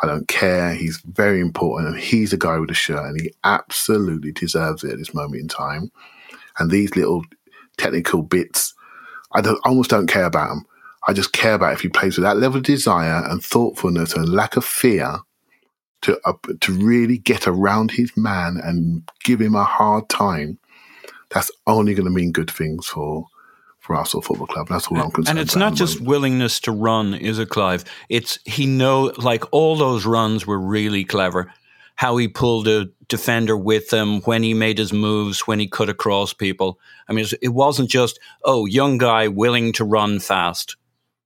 I 0.00 0.06
don't 0.06 0.28
care. 0.28 0.74
He's 0.74 0.98
very 1.04 1.40
important, 1.40 1.88
and 1.88 1.98
he's 1.98 2.32
a 2.32 2.36
guy 2.36 2.58
with 2.58 2.70
a 2.70 2.74
shirt, 2.74 3.04
and 3.04 3.20
he 3.20 3.32
absolutely 3.42 4.32
deserves 4.32 4.84
it 4.84 4.92
at 4.92 4.98
this 4.98 5.14
moment 5.14 5.42
in 5.42 5.48
time. 5.48 5.90
And 6.58 6.70
these 6.70 6.94
little 6.94 7.24
technical 7.78 8.22
bits, 8.22 8.74
I 9.32 9.40
don't 9.40 9.60
almost 9.64 9.90
don't 9.90 10.06
care 10.06 10.26
about 10.26 10.50
them. 10.50 10.66
I 11.06 11.14
just 11.14 11.32
care 11.32 11.54
about 11.54 11.72
if 11.72 11.80
he 11.80 11.88
plays 11.88 12.16
with 12.16 12.24
that 12.24 12.36
level 12.36 12.58
of 12.58 12.64
desire 12.64 13.24
and 13.28 13.42
thoughtfulness 13.42 14.14
and 14.14 14.28
lack 14.28 14.56
of 14.56 14.64
fear 14.64 15.20
to 16.02 16.20
uh, 16.24 16.34
to 16.60 16.72
really 16.72 17.18
get 17.18 17.46
around 17.46 17.90
his 17.90 18.16
man 18.16 18.58
and 18.62 19.08
give 19.24 19.40
him 19.40 19.54
a 19.54 19.64
hard 19.64 20.08
time. 20.08 20.58
That's 21.30 21.50
only 21.66 21.94
going 21.94 22.06
to 22.06 22.14
mean 22.14 22.32
good 22.32 22.50
things 22.50 22.86
for 22.86 23.26
for 23.88 23.96
Arsenal 23.96 24.20
Football 24.22 24.46
Club. 24.48 24.68
That's 24.68 24.86
all 24.88 24.98
I'm 24.98 25.10
concerned. 25.10 25.38
And 25.38 25.38
it's 25.38 25.54
about 25.56 25.70
not 25.70 25.74
just 25.74 25.94
moment. 25.94 26.08
willingness 26.08 26.60
to 26.60 26.72
run, 26.72 27.14
is 27.14 27.38
it, 27.38 27.48
Clive? 27.48 27.84
It's 28.10 28.38
he 28.44 28.66
know 28.66 29.12
like 29.16 29.44
all 29.50 29.76
those 29.76 30.04
runs 30.04 30.46
were 30.46 30.60
really 30.60 31.04
clever. 31.04 31.50
How 31.96 32.18
he 32.18 32.28
pulled 32.28 32.68
a 32.68 32.90
defender 33.08 33.56
with 33.56 33.90
him 33.90 34.20
when 34.20 34.42
he 34.42 34.52
made 34.52 34.76
his 34.76 34.92
moves, 34.92 35.46
when 35.46 35.58
he 35.58 35.66
cut 35.66 35.88
across 35.88 36.34
people. 36.34 36.78
I 37.08 37.14
mean, 37.14 37.24
it 37.40 37.48
wasn't 37.48 37.88
just 37.88 38.20
oh, 38.44 38.66
young 38.66 38.98
guy 38.98 39.28
willing 39.28 39.72
to 39.72 39.84
run 39.84 40.20
fast. 40.20 40.76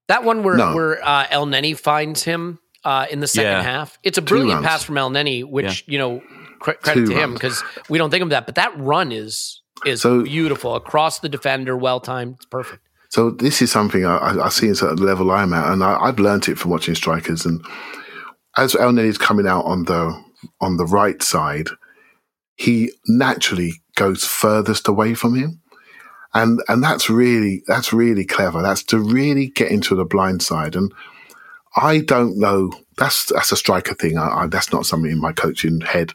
That 0.07 0.23
one 0.23 0.45
where 0.45 0.57
No. 0.57 0.73
where 0.75 1.05
uh, 1.05 1.27
Elneny 1.27 1.77
finds 1.77 2.23
him 2.23 2.61
uh, 2.85 3.07
in 3.11 3.19
the 3.19 3.27
second 3.27 3.51
Yeah. 3.51 3.63
half. 3.63 3.99
It's 4.05 4.19
a 4.19 4.23
brilliant 4.23 4.63
pass 4.63 4.85
from 4.85 4.95
Elneny, 4.95 5.45
which 5.45 5.85
you 5.89 5.99
know 5.99 6.23
credit 6.61 6.83
Two 6.95 7.07
to 7.07 7.13
him 7.13 7.35
because 7.35 7.61
we 7.89 7.99
don't 7.99 8.11
think 8.11 8.23
of 8.23 8.31
that. 8.31 8.47
But 8.47 8.55
that 8.55 8.79
run 8.79 9.11
is 9.11 9.62
is 9.85 10.03
So- 10.03 10.23
beautiful 10.23 10.75
across 10.75 11.21
the 11.21 11.29
defender, 11.29 11.77
well 11.77 12.01
timed. 12.01 12.37
It's 12.37 12.47
perfect. 12.47 12.83
So 13.13 13.31
this 13.31 13.61
is 13.61 13.71
something 13.71 14.07
I, 14.07 14.39
I, 14.43 14.49
see 14.49 14.71
at 14.71 14.79
the 14.79 14.95
level 14.95 15.31
I'm 15.31 15.53
at, 15.53 15.71
and 15.71 15.85
I, 15.85 15.99
I've 16.01 16.19
learnt 16.19 16.49
it 16.49 16.59
from 16.59 16.71
watching 16.71 16.95
strikers. 16.95 17.45
And 17.45 17.63
as 18.57 18.75
El 18.75 18.99
is 18.99 19.19
coming 19.19 19.47
out 19.47 19.67
on 19.67 19.85
the 19.85 20.19
on 20.63 20.79
the 20.79 20.87
right 20.87 21.23
side, 21.23 21.69
he 22.57 22.91
naturally 23.07 23.75
goes 23.97 24.25
furthest 24.25 24.89
away 24.89 25.13
from 25.13 25.35
him, 25.35 25.61
and 26.33 26.61
and 26.69 26.83
that's 26.83 27.11
really 27.11 27.63
that's 27.67 27.93
really 27.93 28.25
clever. 28.25 28.63
That's 28.63 28.83
to 28.85 28.99
really 28.99 29.49
get 29.49 29.71
into 29.71 29.95
the 29.95 30.07
blind 30.07 30.41
side. 30.41 30.75
And 30.75 30.91
I 31.77 31.99
don't 31.99 32.39
know. 32.39 32.73
That's 32.97 33.27
that's 33.27 33.53
a 33.53 33.57
striker 33.57 33.95
thing. 33.95 34.17
I, 34.17 34.45
I, 34.45 34.47
that's 34.47 34.73
not 34.73 34.87
something 34.87 35.13
in 35.13 35.21
my 35.21 35.33
coaching 35.33 35.83
head, 35.83 36.13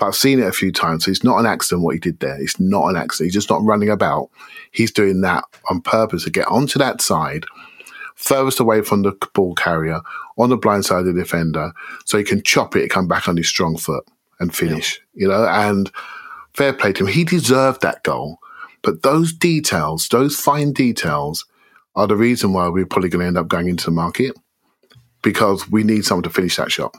but 0.00 0.06
I've 0.06 0.16
seen 0.16 0.40
it 0.40 0.46
a 0.46 0.52
few 0.52 0.72
times. 0.72 1.04
So 1.04 1.10
it's 1.10 1.22
not 1.22 1.38
an 1.38 1.46
accident 1.46 1.84
what 1.84 1.94
he 1.94 2.00
did 2.00 2.20
there. 2.20 2.40
It's 2.40 2.58
not 2.58 2.88
an 2.88 2.96
accident. 2.96 3.26
He's 3.26 3.34
just 3.34 3.50
not 3.50 3.62
running 3.62 3.90
about. 3.90 4.30
He's 4.72 4.90
doing 4.90 5.20
that 5.20 5.44
on 5.68 5.82
purpose 5.82 6.24
to 6.24 6.30
get 6.30 6.48
onto 6.48 6.78
that 6.78 7.02
side, 7.02 7.44
furthest 8.16 8.60
away 8.60 8.80
from 8.80 9.02
the 9.02 9.12
ball 9.34 9.54
carrier, 9.54 10.00
on 10.38 10.48
the 10.48 10.56
blind 10.56 10.86
side 10.86 11.00
of 11.00 11.04
the 11.04 11.12
defender, 11.12 11.72
so 12.06 12.16
he 12.16 12.24
can 12.24 12.42
chop 12.42 12.74
it, 12.74 12.88
come 12.88 13.08
back 13.08 13.28
on 13.28 13.36
his 13.36 13.46
strong 13.46 13.76
foot 13.76 14.04
and 14.40 14.54
finish. 14.54 14.98
You 15.12 15.28
know, 15.28 15.46
and 15.46 15.92
fair 16.54 16.72
play 16.72 16.94
to 16.94 17.04
him. 17.04 17.12
He 17.12 17.24
deserved 17.24 17.82
that 17.82 18.02
goal. 18.02 18.38
But 18.82 19.02
those 19.02 19.34
details, 19.34 20.08
those 20.08 20.34
fine 20.34 20.72
details, 20.72 21.44
are 21.94 22.06
the 22.06 22.16
reason 22.16 22.54
why 22.54 22.68
we're 22.68 22.86
probably 22.86 23.10
going 23.10 23.20
to 23.20 23.26
end 23.26 23.36
up 23.36 23.48
going 23.48 23.68
into 23.68 23.84
the 23.84 23.90
market 23.90 24.34
because 25.20 25.68
we 25.68 25.84
need 25.84 26.06
someone 26.06 26.22
to 26.22 26.30
finish 26.30 26.56
that 26.56 26.72
shot. 26.72 26.96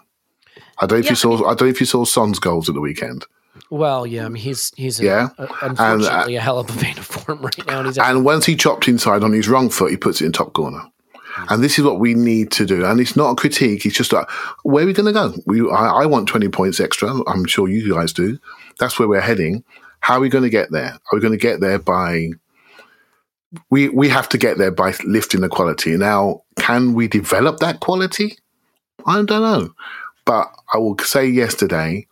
I 0.82 0.88
don't 0.88 0.98
know 0.98 1.00
if 1.00 1.06
Yeah, 1.06 1.12
you 1.12 1.16
saw. 1.16 1.30
I 1.34 1.36
mean- 1.38 1.46
I, 1.46 1.48
don't 1.50 1.62
know 1.62 1.68
if 1.68 1.80
you 1.80 1.86
saw 1.86 2.04
Son's 2.06 2.40
goals 2.40 2.68
at 2.70 2.76
the 2.76 2.82
weekend. 2.82 3.26
Well, 3.70 4.06
yeah, 4.08 4.26
I 4.26 4.30
mean 4.30 4.42
he's 4.42 4.72
he's 4.76 5.00
in 5.00 5.06
Yeah. 5.06 5.30
a- 5.38 5.42
And, 5.44 5.80
uh, 5.80 5.84
unfortunately 5.84 6.36
a 6.36 6.42
hell 6.42 6.60
of 6.60 6.70
a 6.70 6.74
vein 6.74 6.98
of 6.98 7.06
form 7.06 7.42
right 7.42 7.68
now, 7.68 7.80
and 7.82 7.98
And 8.00 8.26
once 8.26 8.46
he 8.46 8.56
chopped 8.56 8.88
inside 8.88 9.24
on 9.24 9.32
his 9.34 9.48
wrong 9.48 9.70
foot, 9.70 9.92
he 9.92 9.98
puts 9.98 10.22
it 10.22 10.26
in 10.26 10.32
top 10.32 10.54
corner. 10.54 10.82
And 11.50 11.64
this 11.64 11.80
is 11.80 11.86
what 11.86 12.00
we 12.00 12.14
need 12.14 12.52
to 12.52 12.66
do. 12.66 12.84
And 12.86 13.00
it's 13.00 13.16
not 13.16 13.32
a 13.32 13.36
critique. 13.36 13.86
It's 13.86 13.96
just 13.96 14.12
like, 14.12 14.30
where 14.64 14.84
are 14.84 14.88
we 14.88 14.92
going 14.92 15.06
to 15.06 15.14
go? 15.14 15.34
We, 15.46 15.62
I, 15.70 16.02
I 16.04 16.06
want 16.06 16.28
20 16.28 16.50
points 16.50 16.82
extra. 16.82 17.10
I'm 17.26 17.46
sure 17.46 17.70
you 17.70 17.94
guys 17.94 18.12
do. 18.12 18.38
That's 18.80 19.00
where 19.00 19.08
we're 19.08 19.22
heading. 19.22 19.64
How 20.02 20.16
are 20.16 20.20
we 20.20 20.28
going 20.28 20.44
to 20.44 20.50
get 20.50 20.72
there? 20.72 20.92
Are 20.94 21.14
we 21.14 21.22
going 21.22 21.32
to 21.32 21.38
get 21.38 21.62
there 21.62 21.80
by, 21.80 22.32
we, 23.70 23.88
we 23.88 24.10
have 24.10 24.28
to 24.30 24.38
get 24.38 24.58
there 24.58 24.72
by 24.72 24.94
lifting 25.06 25.40
the 25.40 25.48
quality. 25.50 25.96
Now, 25.96 26.44
can 26.58 26.94
we 26.94 27.08
develop 27.08 27.60
that 27.60 27.80
quality? 27.80 28.38
I 29.06 29.16
don't 29.24 29.30
know. 29.30 29.74
But 30.26 30.52
I 30.74 30.78
will 30.78 30.98
say 31.00 31.28
yesterday, 31.28 32.08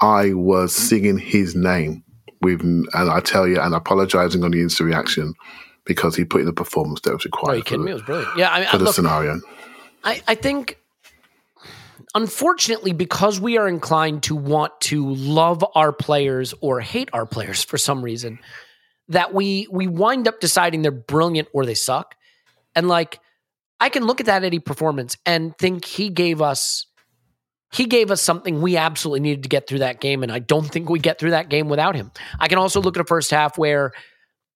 I 0.00 0.34
was 0.34 0.74
singing 0.74 1.18
his 1.18 1.54
name 1.54 2.04
with, 2.40 2.60
and 2.60 2.88
I 2.94 3.20
tell 3.20 3.46
you, 3.48 3.60
and 3.60 3.74
apologizing 3.74 4.44
on 4.44 4.50
the 4.50 4.60
instant 4.60 4.88
reaction 4.88 5.34
because 5.84 6.16
he 6.16 6.24
put 6.24 6.40
in 6.40 6.46
the 6.46 6.52
performance 6.52 7.00
that 7.02 7.12
was 7.12 7.24
required. 7.24 7.48
Oh, 7.48 7.52
are 7.52 7.56
you 7.56 7.62
for, 7.62 7.68
kidding 7.68 7.84
me? 7.84 7.90
It 7.90 7.94
was 7.94 8.02
brilliant. 8.02 8.36
Yeah, 8.36 8.50
I 8.50 8.60
mean, 8.60 8.68
for 8.68 8.78
the 8.78 8.84
look, 8.84 8.94
scenario. 8.94 9.40
I, 10.02 10.22
I 10.26 10.34
think 10.34 10.78
unfortunately 12.14 12.92
because 12.92 13.40
we 13.40 13.58
are 13.58 13.68
inclined 13.68 14.22
to 14.22 14.36
want 14.36 14.72
to 14.80 15.12
love 15.14 15.64
our 15.74 15.92
players 15.92 16.54
or 16.60 16.80
hate 16.80 17.08
our 17.12 17.26
players 17.26 17.64
for 17.64 17.76
some 17.76 18.02
reason 18.02 18.38
that 19.08 19.34
we 19.34 19.66
we 19.70 19.86
wind 19.86 20.28
up 20.28 20.40
deciding 20.40 20.82
they're 20.82 20.92
brilliant 20.92 21.48
or 21.52 21.66
they 21.66 21.74
suck 21.74 22.14
and 22.76 22.88
like 22.88 23.18
i 23.80 23.88
can 23.88 24.04
look 24.04 24.20
at 24.20 24.26
that 24.26 24.44
eddie 24.44 24.60
performance 24.60 25.16
and 25.26 25.56
think 25.58 25.84
he 25.84 26.08
gave 26.08 26.40
us 26.40 26.86
he 27.74 27.86
gave 27.86 28.10
us 28.10 28.22
something 28.22 28.62
we 28.62 28.76
absolutely 28.76 29.20
needed 29.20 29.42
to 29.42 29.48
get 29.48 29.66
through 29.66 29.80
that 29.80 30.00
game 30.00 30.22
and 30.22 30.30
i 30.32 30.38
don't 30.38 30.70
think 30.70 30.88
we 30.88 30.98
get 30.98 31.18
through 31.18 31.30
that 31.30 31.48
game 31.48 31.68
without 31.68 31.94
him 31.94 32.10
i 32.40 32.48
can 32.48 32.58
also 32.58 32.80
look 32.80 32.96
at 32.96 33.00
a 33.00 33.04
first 33.04 33.30
half 33.30 33.58
where 33.58 33.92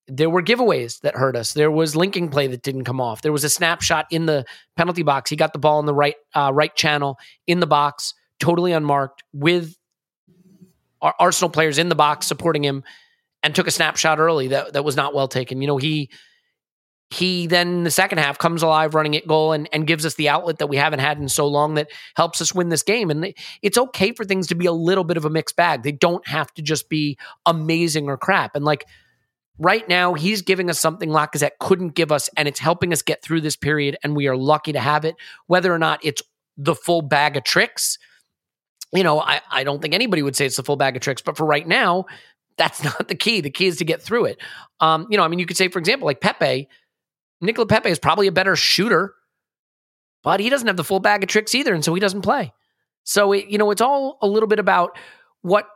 there 0.08 0.30
were 0.30 0.42
giveaways 0.42 1.00
that 1.02 1.14
hurt 1.14 1.36
us. 1.36 1.52
There 1.52 1.70
was 1.70 1.94
linking 1.94 2.30
play 2.30 2.46
that 2.46 2.62
didn't 2.62 2.84
come 2.84 3.00
off. 3.00 3.22
There 3.22 3.32
was 3.32 3.44
a 3.44 3.50
snapshot 3.50 4.06
in 4.10 4.26
the 4.26 4.44
penalty 4.76 5.02
box. 5.02 5.28
He 5.28 5.36
got 5.36 5.52
the 5.52 5.58
ball 5.58 5.78
in 5.80 5.86
the 5.86 5.94
right 5.94 6.16
uh, 6.34 6.50
right 6.52 6.74
channel 6.74 7.18
in 7.46 7.60
the 7.60 7.66
box, 7.66 8.14
totally 8.40 8.72
unmarked, 8.72 9.22
with 9.32 9.76
our 11.02 11.14
Arsenal 11.20 11.50
players 11.50 11.78
in 11.78 11.90
the 11.90 11.94
box 11.94 12.26
supporting 12.26 12.64
him, 12.64 12.82
and 13.42 13.54
took 13.54 13.66
a 13.66 13.70
snapshot 13.70 14.18
early 14.18 14.48
that 14.48 14.72
that 14.72 14.84
was 14.84 14.96
not 14.96 15.14
well 15.14 15.28
taken. 15.28 15.60
You 15.60 15.68
know 15.68 15.76
he 15.76 16.10
he 17.10 17.46
then 17.46 17.84
the 17.84 17.90
second 17.90 18.18
half 18.18 18.38
comes 18.38 18.62
alive 18.62 18.94
running 18.94 19.16
at 19.16 19.26
goal 19.26 19.52
and, 19.52 19.68
and 19.72 19.86
gives 19.86 20.04
us 20.04 20.14
the 20.14 20.28
outlet 20.28 20.58
that 20.58 20.66
we 20.66 20.76
haven't 20.76 20.98
had 20.98 21.18
in 21.18 21.28
so 21.28 21.46
long 21.46 21.74
that 21.74 21.88
helps 22.16 22.40
us 22.42 22.54
win 22.54 22.68
this 22.68 22.82
game. 22.82 23.10
And 23.10 23.34
it's 23.62 23.78
okay 23.78 24.12
for 24.12 24.24
things 24.24 24.46
to 24.48 24.54
be 24.54 24.66
a 24.66 24.72
little 24.72 25.04
bit 25.04 25.16
of 25.16 25.24
a 25.24 25.30
mixed 25.30 25.56
bag. 25.56 25.82
They 25.82 25.92
don't 25.92 26.26
have 26.28 26.52
to 26.54 26.62
just 26.62 26.90
be 26.90 27.16
amazing 27.46 28.08
or 28.08 28.18
crap. 28.18 28.54
And 28.54 28.64
like 28.64 28.84
right 29.58 29.88
now 29.88 30.14
he's 30.14 30.42
giving 30.42 30.68
us 30.68 30.78
something 30.78 31.08
Lacazette 31.08 31.58
couldn't 31.60 31.90
give 31.90 32.12
us, 32.12 32.28
and 32.36 32.46
it's 32.46 32.60
helping 32.60 32.92
us 32.92 33.02
get 33.02 33.22
through 33.22 33.40
this 33.40 33.56
period, 33.56 33.96
and 34.02 34.14
we 34.14 34.28
are 34.28 34.36
lucky 34.36 34.72
to 34.72 34.80
have 34.80 35.04
it. 35.04 35.16
Whether 35.46 35.72
or 35.72 35.78
not 35.78 36.00
it's 36.04 36.22
the 36.56 36.74
full 36.74 37.02
bag 37.02 37.36
of 37.36 37.44
tricks, 37.44 37.98
you 38.92 39.02
know, 39.02 39.20
I, 39.20 39.40
I 39.50 39.64
don't 39.64 39.80
think 39.80 39.94
anybody 39.94 40.22
would 40.22 40.36
say 40.36 40.46
it's 40.46 40.56
the 40.56 40.62
full 40.62 40.76
bag 40.76 40.96
of 40.96 41.02
tricks, 41.02 41.22
but 41.22 41.36
for 41.36 41.46
right 41.46 41.66
now, 41.66 42.06
that's 42.56 42.84
not 42.84 43.08
the 43.08 43.14
key. 43.14 43.40
The 43.40 43.50
key 43.50 43.66
is 43.66 43.78
to 43.78 43.84
get 43.84 44.02
through 44.02 44.26
it. 44.26 44.38
Um, 44.80 45.06
you 45.10 45.16
know, 45.16 45.24
I 45.24 45.28
mean, 45.28 45.38
you 45.38 45.46
could 45.46 45.56
say, 45.56 45.68
for 45.68 45.78
example, 45.78 46.06
like 46.06 46.20
Pepe, 46.20 46.68
Nicola 47.40 47.66
Pepe 47.66 47.90
is 47.90 47.98
probably 47.98 48.26
a 48.26 48.32
better 48.32 48.56
shooter, 48.56 49.14
but 50.22 50.40
he 50.40 50.50
doesn't 50.50 50.66
have 50.66 50.76
the 50.76 50.84
full 50.84 51.00
bag 51.00 51.22
of 51.22 51.28
tricks 51.28 51.54
either, 51.54 51.74
and 51.74 51.84
so 51.84 51.94
he 51.94 52.00
doesn't 52.00 52.22
play. 52.22 52.52
So 53.04 53.32
it, 53.32 53.46
you 53.48 53.58
know, 53.58 53.70
it's 53.70 53.80
all 53.80 54.18
a 54.20 54.26
little 54.26 54.48
bit 54.48 54.58
about 54.58 54.98
what 55.42 55.68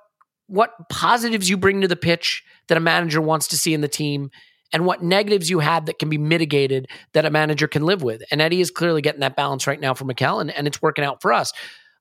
what 0.48 0.72
positives 0.90 1.48
you 1.48 1.56
bring 1.56 1.80
to 1.80 1.88
the 1.88 1.96
pitch 1.96 2.42
that 2.68 2.76
a 2.76 2.80
manager 2.80 3.22
wants 3.22 3.48
to 3.48 3.56
see 3.56 3.72
in 3.72 3.80
the 3.80 3.88
team 3.88 4.30
and 4.72 4.84
what 4.84 5.02
negatives 5.02 5.48
you 5.48 5.60
have 5.60 5.86
that 5.86 5.98
can 5.98 6.08
be 6.08 6.18
mitigated 6.18 6.88
that 7.12 7.24
a 7.24 7.30
manager 7.30 7.68
can 7.68 7.84
live 7.84 8.02
with. 8.02 8.22
And 8.30 8.40
Eddie 8.40 8.60
is 8.60 8.70
clearly 8.70 9.02
getting 9.02 9.20
that 9.20 9.36
balance 9.36 9.66
right 9.66 9.80
now 9.80 9.94
for 9.94 10.04
Mikel, 10.04 10.40
and, 10.40 10.50
and 10.50 10.66
it's 10.66 10.82
working 10.82 11.04
out 11.04 11.22
for 11.22 11.32
us. 11.32 11.52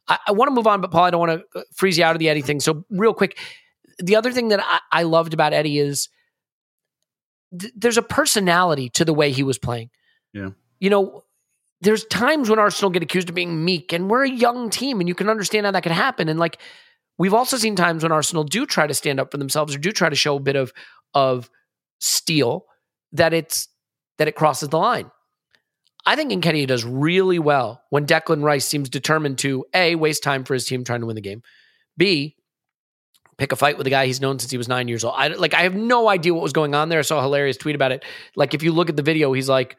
I, 0.07 0.18
I 0.28 0.32
want 0.32 0.49
to 0.49 0.55
move 0.55 0.68
on, 0.68 0.82
but 0.82 0.91
Paul, 0.91 1.03
I 1.03 1.12
don't 1.12 1.20
want 1.20 1.41
to 1.53 1.59
uh, 1.59 1.64
freeze 1.74 1.97
you 1.97 2.03
out 2.03 2.16
of 2.16 2.20
the 2.20 2.30
Eddie 2.30 2.41
thing. 2.41 2.59
So, 2.59 2.86
real 2.89 3.14
quick, 3.14 3.38
the 3.99 4.16
other 4.16 4.32
thing 4.32 4.49
that 4.49 4.62
I, 4.62 4.80
I 4.91 5.03
loved 5.03 5.34
about 5.34 5.53
Eddie 5.53 5.80
is 5.80 6.09
th- 7.57 7.73
there's 7.75 7.97
a 7.97 8.03
personality 8.03 8.89
to 8.89 9.05
the 9.05 9.13
way 9.13 9.31
he 9.31 9.43
was 9.43 9.57
playing. 9.57 9.89
Yeah. 10.33 10.49
You 10.79 10.89
know, 10.89 11.23
there's 11.81 12.05
times 12.05 12.49
when 12.49 12.59
Arsenal 12.59 12.91
get 12.91 13.03
accused 13.03 13.29
of 13.29 13.35
being 13.35 13.63
meek, 13.65 13.91
and 13.93 14.09
we're 14.09 14.23
a 14.23 14.29
young 14.29 14.69
team, 14.69 14.99
and 14.99 15.09
you 15.09 15.15
can 15.15 15.29
understand 15.29 15.65
how 15.65 15.71
that 15.71 15.83
could 15.83 15.91
happen. 15.91 16.29
And 16.29 16.39
like, 16.39 16.59
We've 17.21 17.35
also 17.35 17.55
seen 17.55 17.75
times 17.75 18.01
when 18.01 18.11
Arsenal 18.11 18.43
do 18.43 18.65
try 18.65 18.87
to 18.87 18.95
stand 18.95 19.19
up 19.19 19.29
for 19.29 19.37
themselves 19.37 19.75
or 19.75 19.77
do 19.77 19.91
try 19.91 20.09
to 20.09 20.15
show 20.15 20.37
a 20.37 20.39
bit 20.39 20.55
of 20.55 20.73
of 21.13 21.51
steel 21.99 22.65
that 23.11 23.31
it's 23.31 23.67
that 24.17 24.27
it 24.27 24.35
crosses 24.35 24.69
the 24.69 24.79
line. 24.79 25.11
I 26.03 26.15
think 26.15 26.31
Nketiah 26.31 26.65
does 26.65 26.83
really 26.83 27.37
well 27.37 27.83
when 27.91 28.07
Declan 28.07 28.41
Rice 28.41 28.65
seems 28.65 28.89
determined 28.89 29.37
to 29.37 29.65
a 29.75 29.93
waste 29.93 30.23
time 30.23 30.43
for 30.43 30.55
his 30.55 30.65
team 30.65 30.83
trying 30.83 31.01
to 31.01 31.05
win 31.05 31.15
the 31.15 31.21
game, 31.21 31.43
b 31.95 32.37
pick 33.41 33.51
a 33.51 33.55
fight 33.55 33.75
with 33.75 33.87
a 33.87 33.89
guy 33.89 34.05
he's 34.05 34.21
known 34.21 34.37
since 34.37 34.51
he 34.51 34.57
was 34.57 34.67
nine 34.67 34.87
years 34.87 35.03
old. 35.03 35.15
I 35.17 35.29
like 35.29 35.55
I 35.55 35.63
have 35.63 35.73
no 35.73 36.07
idea 36.07 36.31
what 36.31 36.43
was 36.43 36.53
going 36.53 36.75
on 36.75 36.89
there. 36.89 36.99
I 36.99 37.01
saw 37.01 37.17
a 37.17 37.23
hilarious 37.23 37.57
tweet 37.57 37.73
about 37.73 37.91
it. 37.91 38.05
Like 38.35 38.53
if 38.53 38.61
you 38.61 38.71
look 38.71 38.87
at 38.87 38.95
the 38.95 39.01
video, 39.01 39.33
he's 39.33 39.49
like 39.49 39.77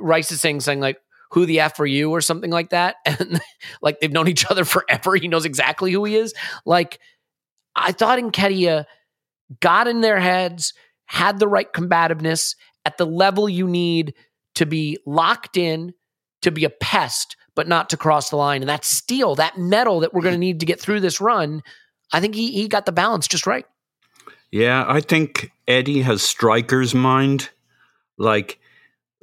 Rice 0.00 0.32
is 0.32 0.40
saying 0.40 0.60
something 0.60 0.80
like 0.80 0.96
who 1.32 1.44
the 1.44 1.60
F 1.60 1.78
are 1.78 1.84
you 1.86 2.10
or 2.10 2.22
something 2.22 2.50
like 2.50 2.70
that. 2.70 2.96
And 3.04 3.38
like 3.82 4.00
they've 4.00 4.10
known 4.10 4.28
each 4.28 4.50
other 4.50 4.64
forever. 4.64 5.14
He 5.14 5.28
knows 5.28 5.44
exactly 5.44 5.92
who 5.92 6.04
he 6.04 6.16
is. 6.16 6.32
Like 6.64 6.98
I 7.74 7.92
thought 7.92 8.18
Nketiah 8.18 8.86
got 9.60 9.88
in 9.88 10.00
their 10.00 10.18
heads, 10.18 10.72
had 11.04 11.38
the 11.38 11.48
right 11.48 11.70
combativeness 11.70 12.56
at 12.86 12.96
the 12.96 13.06
level 13.06 13.46
you 13.46 13.68
need 13.68 14.14
to 14.54 14.64
be 14.64 14.96
locked 15.04 15.58
in, 15.58 15.92
to 16.40 16.50
be 16.50 16.64
a 16.64 16.70
pest, 16.70 17.36
but 17.54 17.68
not 17.68 17.90
to 17.90 17.98
cross 17.98 18.30
the 18.30 18.36
line. 18.36 18.62
And 18.62 18.70
that 18.70 18.86
steel, 18.86 19.34
that 19.34 19.58
metal 19.58 20.00
that 20.00 20.14
we're 20.14 20.22
going 20.22 20.34
to 20.34 20.38
need 20.38 20.60
to 20.60 20.66
get 20.66 20.80
through 20.80 21.00
this 21.00 21.20
run, 21.20 21.62
I 22.12 22.20
think 22.20 22.34
he, 22.34 22.52
he 22.52 22.68
got 22.68 22.86
the 22.86 22.92
balance 22.92 23.28
just 23.28 23.46
right. 23.46 23.66
Yeah, 24.50 24.84
I 24.86 25.00
think 25.00 25.50
Eddie 25.66 26.02
has 26.02 26.22
striker's 26.22 26.94
mind. 26.94 27.50
Like 28.16 28.58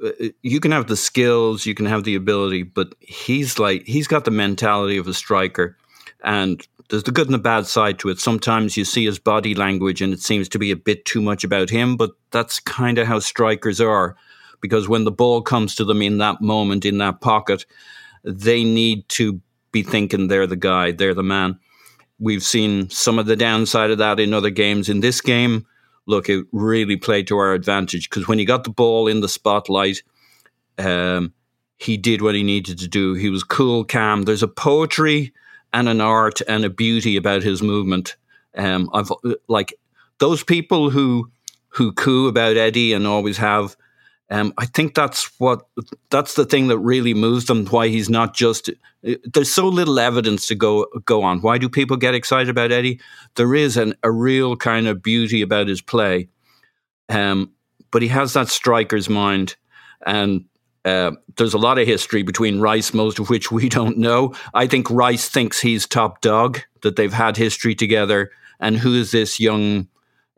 uh, 0.04 0.10
you 0.42 0.60
can 0.60 0.70
have 0.70 0.86
the 0.86 0.96
skills, 0.96 1.66
you 1.66 1.74
can 1.74 1.86
have 1.86 2.04
the 2.04 2.14
ability, 2.14 2.62
but 2.62 2.94
he's 3.00 3.58
like 3.58 3.84
he's 3.86 4.06
got 4.06 4.24
the 4.24 4.30
mentality 4.30 4.96
of 4.98 5.08
a 5.08 5.14
striker, 5.14 5.76
and 6.22 6.66
there's 6.90 7.04
the 7.04 7.10
good 7.10 7.26
and 7.26 7.34
the 7.34 7.38
bad 7.38 7.66
side 7.66 7.98
to 8.00 8.10
it. 8.10 8.20
Sometimes 8.20 8.76
you 8.76 8.84
see 8.84 9.06
his 9.06 9.18
body 9.18 9.54
language, 9.54 10.02
and 10.02 10.12
it 10.12 10.20
seems 10.20 10.48
to 10.50 10.58
be 10.58 10.70
a 10.70 10.76
bit 10.76 11.04
too 11.04 11.22
much 11.22 11.42
about 11.42 11.70
him, 11.70 11.96
but 11.96 12.12
that's 12.30 12.60
kind 12.60 12.98
of 12.98 13.06
how 13.06 13.18
strikers 13.18 13.80
are, 13.80 14.16
because 14.60 14.88
when 14.88 15.04
the 15.04 15.10
ball 15.10 15.40
comes 15.42 15.74
to 15.76 15.84
them 15.84 16.02
in 16.02 16.18
that 16.18 16.40
moment, 16.42 16.84
in 16.84 16.98
that 16.98 17.20
pocket, 17.20 17.64
they 18.22 18.62
need 18.62 19.08
to 19.08 19.40
be 19.72 19.82
thinking 19.82 20.28
they're 20.28 20.46
the 20.46 20.56
guy, 20.56 20.92
they're 20.92 21.14
the 21.14 21.22
man. 21.22 21.58
We've 22.24 22.42
seen 22.42 22.88
some 22.88 23.18
of 23.18 23.26
the 23.26 23.36
downside 23.36 23.90
of 23.90 23.98
that 23.98 24.18
in 24.18 24.32
other 24.32 24.48
games. 24.48 24.88
In 24.88 25.00
this 25.00 25.20
game, 25.20 25.66
look, 26.06 26.30
it 26.30 26.46
really 26.52 26.96
played 26.96 27.26
to 27.26 27.36
our 27.36 27.52
advantage 27.52 28.08
because 28.08 28.26
when 28.26 28.38
he 28.38 28.46
got 28.46 28.64
the 28.64 28.70
ball 28.70 29.08
in 29.08 29.20
the 29.20 29.28
spotlight, 29.28 30.02
um, 30.78 31.34
he 31.76 31.98
did 31.98 32.22
what 32.22 32.34
he 32.34 32.42
needed 32.42 32.78
to 32.78 32.88
do. 32.88 33.12
He 33.12 33.28
was 33.28 33.44
cool, 33.44 33.84
calm. 33.84 34.22
There's 34.22 34.42
a 34.42 34.48
poetry 34.48 35.34
and 35.74 35.86
an 35.86 36.00
art 36.00 36.40
and 36.48 36.64
a 36.64 36.70
beauty 36.70 37.16
about 37.18 37.42
his 37.42 37.62
movement. 37.62 38.16
Um, 38.56 38.88
I've 38.94 39.12
like 39.46 39.74
those 40.18 40.42
people 40.42 40.88
who 40.88 41.30
who 41.68 41.92
coo 41.92 42.26
about 42.26 42.56
Eddie 42.56 42.94
and 42.94 43.06
always 43.06 43.36
have. 43.36 43.76
Um, 44.30 44.54
I 44.56 44.64
think 44.66 44.94
that's 44.94 45.30
what 45.38 45.66
that's 46.10 46.34
the 46.34 46.46
thing 46.46 46.68
that 46.68 46.78
really 46.78 47.12
moves 47.12 47.44
them. 47.44 47.66
Why 47.66 47.88
he's 47.88 48.08
not 48.08 48.34
just 48.34 48.70
there's 49.02 49.52
so 49.52 49.68
little 49.68 49.98
evidence 49.98 50.46
to 50.46 50.54
go 50.54 50.86
go 51.04 51.22
on. 51.22 51.40
Why 51.40 51.58
do 51.58 51.68
people 51.68 51.96
get 51.96 52.14
excited 52.14 52.48
about 52.48 52.72
Eddie? 52.72 53.00
There 53.36 53.54
is 53.54 53.76
an, 53.76 53.94
a 54.02 54.10
real 54.10 54.56
kind 54.56 54.88
of 54.88 55.02
beauty 55.02 55.42
about 55.42 55.68
his 55.68 55.82
play, 55.82 56.28
um, 57.10 57.52
but 57.90 58.00
he 58.00 58.08
has 58.08 58.32
that 58.32 58.48
striker's 58.48 59.10
mind, 59.10 59.56
and 60.06 60.46
uh, 60.86 61.12
there's 61.36 61.54
a 61.54 61.58
lot 61.58 61.78
of 61.78 61.86
history 61.86 62.22
between 62.22 62.60
Rice, 62.60 62.94
most 62.94 63.18
of 63.18 63.28
which 63.28 63.52
we 63.52 63.68
don't 63.78 63.98
know. 63.98 64.34
I 64.54 64.66
think 64.66 64.90
Rice 64.90 65.28
thinks 65.28 65.60
he's 65.60 65.86
top 65.86 66.22
dog, 66.22 66.60
that 66.82 66.96
they've 66.96 67.12
had 67.12 67.36
history 67.36 67.74
together, 67.74 68.30
and 68.58 68.78
who 68.78 68.94
is 68.94 69.10
this 69.10 69.38
young 69.38 69.88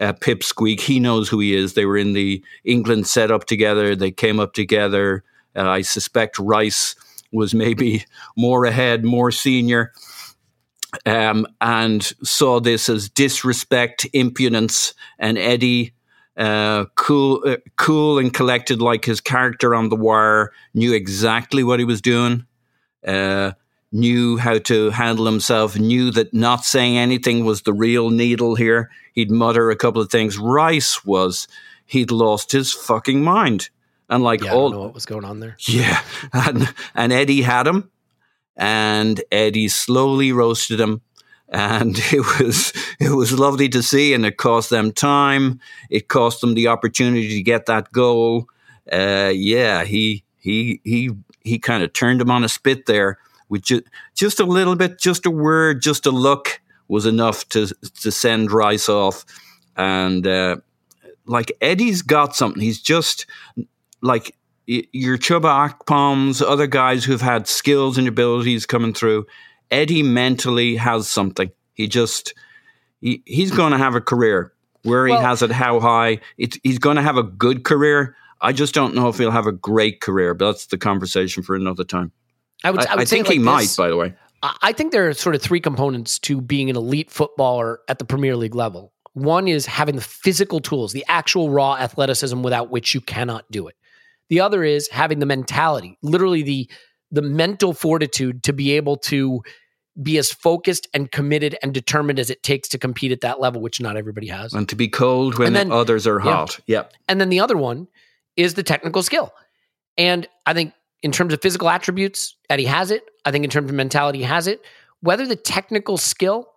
uh, 0.00 0.12
Pipsqueak? 0.14 0.80
He 0.80 1.00
knows 1.00 1.28
who 1.28 1.40
he 1.40 1.54
is. 1.54 1.74
They 1.74 1.86
were 1.86 1.96
in 1.96 2.12
the 2.12 2.42
England 2.64 3.06
setup 3.06 3.46
together. 3.46 3.94
They 3.96 4.10
came 4.10 4.40
up 4.40 4.52
together. 4.52 5.24
Uh, 5.54 5.68
I 5.68 5.82
suspect 5.82 6.38
Rice 6.38 6.94
was 7.32 7.54
maybe 7.54 8.04
more 8.36 8.64
ahead, 8.64 9.04
more 9.04 9.30
senior, 9.30 9.92
um, 11.04 11.46
and 11.60 12.02
saw 12.22 12.60
this 12.60 12.88
as 12.88 13.08
disrespect, 13.08 14.06
impudence, 14.12 14.94
and 15.18 15.38
Eddie. 15.38 15.92
Uh, 16.36 16.84
cool, 16.96 17.42
uh, 17.46 17.56
cool 17.76 18.18
and 18.18 18.34
collected, 18.34 18.82
like 18.82 19.06
his 19.06 19.22
character 19.22 19.74
on 19.74 19.88
the 19.88 19.96
wire, 19.96 20.52
knew 20.74 20.92
exactly 20.92 21.64
what 21.64 21.78
he 21.78 21.86
was 21.86 22.02
doing, 22.02 22.44
uh, 23.06 23.52
knew 23.96 24.36
how 24.36 24.58
to 24.58 24.90
handle 24.90 25.24
himself, 25.26 25.78
knew 25.78 26.10
that 26.12 26.34
not 26.34 26.64
saying 26.64 26.98
anything 26.98 27.44
was 27.44 27.62
the 27.62 27.72
real 27.72 28.10
needle 28.10 28.54
here. 28.54 28.90
He'd 29.12 29.30
mutter 29.30 29.70
a 29.70 29.76
couple 29.76 30.02
of 30.02 30.10
things. 30.10 30.38
Rice 30.38 31.04
was, 31.04 31.48
he'd 31.86 32.10
lost 32.10 32.52
his 32.52 32.72
fucking 32.72 33.22
mind. 33.22 33.70
And 34.08 34.22
like 34.22 34.42
Yeah, 34.42 34.52
I 34.52 34.54
all, 34.54 34.70
don't 34.70 34.78
know 34.78 34.84
what 34.84 34.94
was 34.94 35.06
going 35.06 35.24
on 35.24 35.40
there. 35.40 35.56
yeah, 35.66 36.00
and 36.32 36.72
and 36.94 37.12
Eddie 37.12 37.42
had 37.42 37.66
him, 37.66 37.90
and 38.56 39.20
Eddie 39.32 39.68
slowly 39.68 40.30
roasted 40.30 40.78
him, 40.78 41.00
and 41.48 41.96
it 42.12 42.24
was 42.38 42.72
it 43.00 43.10
was 43.10 43.36
lovely 43.36 43.68
to 43.70 43.82
see, 43.82 44.14
and 44.14 44.24
it 44.24 44.36
cost 44.36 44.70
them 44.70 44.92
time. 44.92 45.58
It 45.90 46.06
cost 46.06 46.40
them 46.40 46.54
the 46.54 46.68
opportunity 46.68 47.30
to 47.30 47.42
get 47.42 47.66
that 47.66 47.90
goal. 47.90 48.46
Uh, 48.92 49.32
yeah, 49.34 49.82
he 49.82 50.22
he 50.38 50.80
he 50.84 51.10
he 51.42 51.58
kind 51.58 51.82
of 51.82 51.92
turned 51.92 52.20
him 52.20 52.30
on 52.30 52.44
a 52.44 52.48
spit 52.48 52.86
there 52.86 53.18
with 53.48 53.62
just 53.62 53.84
just 54.14 54.40
a 54.40 54.44
little 54.44 54.76
bit, 54.76 54.98
just 54.98 55.26
a 55.26 55.30
word, 55.30 55.82
just 55.82 56.06
a 56.06 56.10
look. 56.10 56.60
was 56.88 57.06
enough 57.06 57.48
to 57.50 57.68
to 58.00 58.10
send 58.12 58.52
Rice 58.52 58.88
off. 58.88 59.24
And 59.76 60.26
uh, 60.26 60.56
like 61.26 61.52
Eddie's 61.60 62.02
got 62.02 62.34
something. 62.34 62.62
He's 62.62 62.80
just 62.80 63.26
like 64.02 64.34
your 64.66 65.16
Chuba 65.18 65.70
Akpom's, 65.70 66.42
other 66.42 66.66
guys 66.66 67.04
who've 67.04 67.20
had 67.20 67.46
skills 67.46 67.98
and 67.98 68.08
abilities 68.08 68.66
coming 68.66 68.94
through. 68.94 69.26
Eddie 69.70 70.02
mentally 70.02 70.76
has 70.76 71.08
something. 71.08 71.50
He 71.74 71.88
just 71.88 72.34
he, 73.00 73.22
he's 73.26 73.50
going 73.50 73.72
to 73.72 73.78
have 73.78 73.94
a 73.94 74.00
career. 74.00 74.52
Where 74.82 75.08
he 75.08 75.14
has 75.14 75.42
it, 75.42 75.50
how 75.50 75.80
high, 75.80 76.20
it, 76.38 76.58
he's 76.62 76.78
going 76.78 76.94
to 76.94 77.02
have 77.02 77.16
a 77.16 77.24
good 77.24 77.64
career. 77.64 78.14
I 78.40 78.52
just 78.52 78.72
don't 78.72 78.94
know 78.94 79.08
if 79.08 79.18
he'll 79.18 79.32
have 79.32 79.48
a 79.48 79.52
great 79.52 80.00
career, 80.00 80.32
but 80.32 80.52
that's 80.52 80.66
the 80.66 80.78
conversation 80.78 81.42
for 81.42 81.56
another 81.56 81.82
time. 81.82 82.12
I 82.64 82.70
would, 82.70 82.80
I, 82.80 82.92
I 82.92 82.94
would 82.96 83.02
I 83.02 83.04
think 83.04 83.28
it 83.28 83.34
he 83.34 83.38
like 83.38 83.44
might, 83.44 83.74
by 83.76 83.88
the 83.88 83.96
way. 83.96 84.14
I 84.42 84.72
think 84.72 84.92
there 84.92 85.08
are 85.08 85.14
sort 85.14 85.34
of 85.34 85.42
three 85.42 85.60
components 85.60 86.18
to 86.20 86.40
being 86.40 86.70
an 86.70 86.76
elite 86.76 87.10
footballer 87.10 87.80
at 87.88 87.98
the 87.98 88.04
Premier 88.04 88.36
League 88.36 88.54
level. 88.54 88.92
One 89.14 89.48
is 89.48 89.66
having 89.66 89.96
the 89.96 90.02
physical 90.02 90.60
tools, 90.60 90.92
the 90.92 91.04
actual 91.08 91.50
raw 91.50 91.74
athleticism 91.76 92.42
without 92.42 92.70
which 92.70 92.94
you 92.94 93.00
cannot 93.00 93.44
do 93.50 93.66
it. 93.66 93.76
The 94.28 94.40
other 94.40 94.62
is 94.62 94.88
having 94.88 95.20
the 95.20 95.26
mentality, 95.26 95.98
literally 96.02 96.42
the 96.42 96.70
the 97.12 97.22
mental 97.22 97.72
fortitude 97.72 98.42
to 98.42 98.52
be 98.52 98.72
able 98.72 98.96
to 98.96 99.40
be 100.02 100.18
as 100.18 100.30
focused 100.30 100.88
and 100.92 101.10
committed 101.10 101.56
and 101.62 101.72
determined 101.72 102.18
as 102.18 102.30
it 102.30 102.42
takes 102.42 102.68
to 102.68 102.78
compete 102.78 103.12
at 103.12 103.20
that 103.22 103.40
level, 103.40 103.62
which 103.62 103.80
not 103.80 103.96
everybody 103.96 104.26
has. 104.26 104.52
And 104.52 104.68
to 104.68 104.76
be 104.76 104.88
cold 104.88 105.38
when 105.38 105.52
then- 105.52 105.72
others 105.72 106.06
are 106.06 106.18
hot. 106.18 106.60
Yeah. 106.66 106.84
And 107.08 107.20
then 107.20 107.30
the 107.30 107.40
other 107.40 107.56
one 107.56 107.88
is 108.36 108.54
the 108.54 108.62
technical 108.62 109.02
skill. 109.02 109.32
And 109.96 110.28
I 110.44 110.52
think 110.52 110.74
in 111.06 111.12
terms 111.12 111.32
of 111.32 111.40
physical 111.40 111.68
attributes, 111.68 112.34
Eddie 112.50 112.64
has 112.64 112.90
it. 112.90 113.04
I 113.24 113.30
think 113.30 113.44
in 113.44 113.50
terms 113.50 113.70
of 113.70 113.76
mentality, 113.76 114.18
he 114.18 114.24
has 114.24 114.48
it. 114.48 114.60
Whether 115.02 115.24
the 115.24 115.36
technical 115.36 115.98
skill 115.98 116.48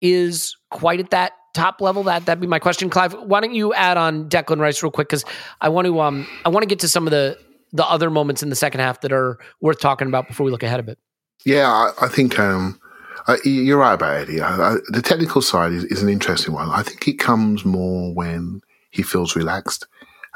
is 0.00 0.56
quite 0.70 1.00
at 1.00 1.10
that 1.10 1.32
top 1.54 1.80
level, 1.80 2.04
that 2.04 2.24
that'd 2.24 2.40
be 2.40 2.46
my 2.46 2.60
question. 2.60 2.88
Clive, 2.88 3.14
why 3.14 3.40
don't 3.40 3.52
you 3.52 3.74
add 3.74 3.96
on 3.96 4.28
Declan 4.28 4.60
Rice 4.60 4.80
real 4.80 4.92
quick? 4.92 5.08
Because 5.08 5.24
I 5.60 5.70
want 5.70 5.86
to 5.86 6.00
um 6.00 6.24
I 6.44 6.50
want 6.50 6.62
to 6.62 6.68
get 6.68 6.78
to 6.80 6.88
some 6.88 7.04
of 7.08 7.10
the 7.10 7.36
the 7.72 7.84
other 7.84 8.10
moments 8.10 8.44
in 8.44 8.48
the 8.48 8.54
second 8.54 8.80
half 8.80 9.00
that 9.00 9.12
are 9.12 9.38
worth 9.60 9.80
talking 9.80 10.06
about 10.06 10.28
before 10.28 10.44
we 10.44 10.52
look 10.52 10.62
ahead 10.62 10.78
a 10.78 10.84
bit. 10.84 10.98
Yeah, 11.44 11.68
I, 11.68 12.04
I 12.06 12.08
think 12.08 12.38
um, 12.38 12.80
uh, 13.26 13.38
you're 13.44 13.78
right 13.78 13.94
about 13.94 14.16
Eddie. 14.18 14.40
I, 14.40 14.74
I, 14.74 14.76
the 14.90 15.02
technical 15.02 15.42
side 15.42 15.72
is, 15.72 15.84
is 15.86 16.00
an 16.00 16.08
interesting 16.08 16.54
one. 16.54 16.68
I 16.70 16.82
think 16.82 17.08
it 17.08 17.18
comes 17.18 17.64
more 17.64 18.14
when 18.14 18.60
he 18.90 19.02
feels 19.02 19.34
relaxed 19.34 19.88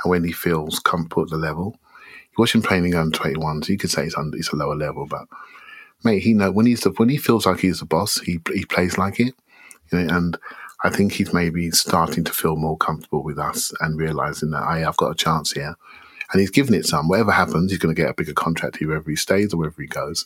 and 0.03 0.11
when 0.11 0.25
he 0.25 0.33
feels 0.33 0.81
comfortable 0.81 1.23
at 1.23 1.31
the 1.31 1.37
level. 1.37 1.79
You 2.41 2.45
watch 2.45 2.55
him 2.55 2.63
playing 2.63 2.87
in 2.87 2.95
under 2.95 3.19
21s, 3.19 3.69
you 3.69 3.77
could 3.77 3.91
say 3.91 4.07
it's, 4.07 4.17
under, 4.17 4.39
a 4.39 4.57
lower 4.57 4.75
level, 4.75 5.05
but 5.05 5.27
mate, 6.03 6.23
he 6.23 6.33
know 6.33 6.51
when 6.51 6.65
he's 6.65 6.81
the, 6.81 6.91
when 6.93 7.11
he 7.11 7.19
feels 7.19 7.45
like 7.45 7.61
he's 7.61 7.81
the 7.81 7.85
boss, 7.85 8.19
he 8.19 8.41
he 8.55 8.65
plays 8.65 8.97
like 8.97 9.21
it. 9.21 9.35
You 9.93 9.99
know, 9.99 10.17
and 10.17 10.39
I 10.83 10.89
think 10.89 11.13
he's 11.13 11.35
maybe 11.35 11.71
starting 11.73 12.25
to 12.25 12.33
feel 12.33 12.57
more 12.57 12.79
comfortable 12.79 13.23
with 13.23 13.39
us 13.39 13.75
and 13.81 13.99
realizing 13.99 14.53
that 14.53 14.63
I've 14.63 14.97
got 14.97 15.11
a 15.11 15.15
chance 15.15 15.53
here. 15.53 15.77
And 16.33 16.41
he's 16.41 16.49
given 16.49 16.73
it 16.73 16.87
some. 16.87 17.09
Whatever 17.09 17.31
happens, 17.31 17.73
he's 17.73 17.79
going 17.79 17.95
to 17.95 18.01
get 18.01 18.09
a 18.09 18.15
bigger 18.15 18.33
contract 18.33 18.79
here, 18.79 18.89
whether 18.89 19.11
he 19.11 19.17
stays 19.17 19.53
or 19.53 19.59
wherever 19.59 19.83
he 19.83 19.87
goes. 19.87 20.25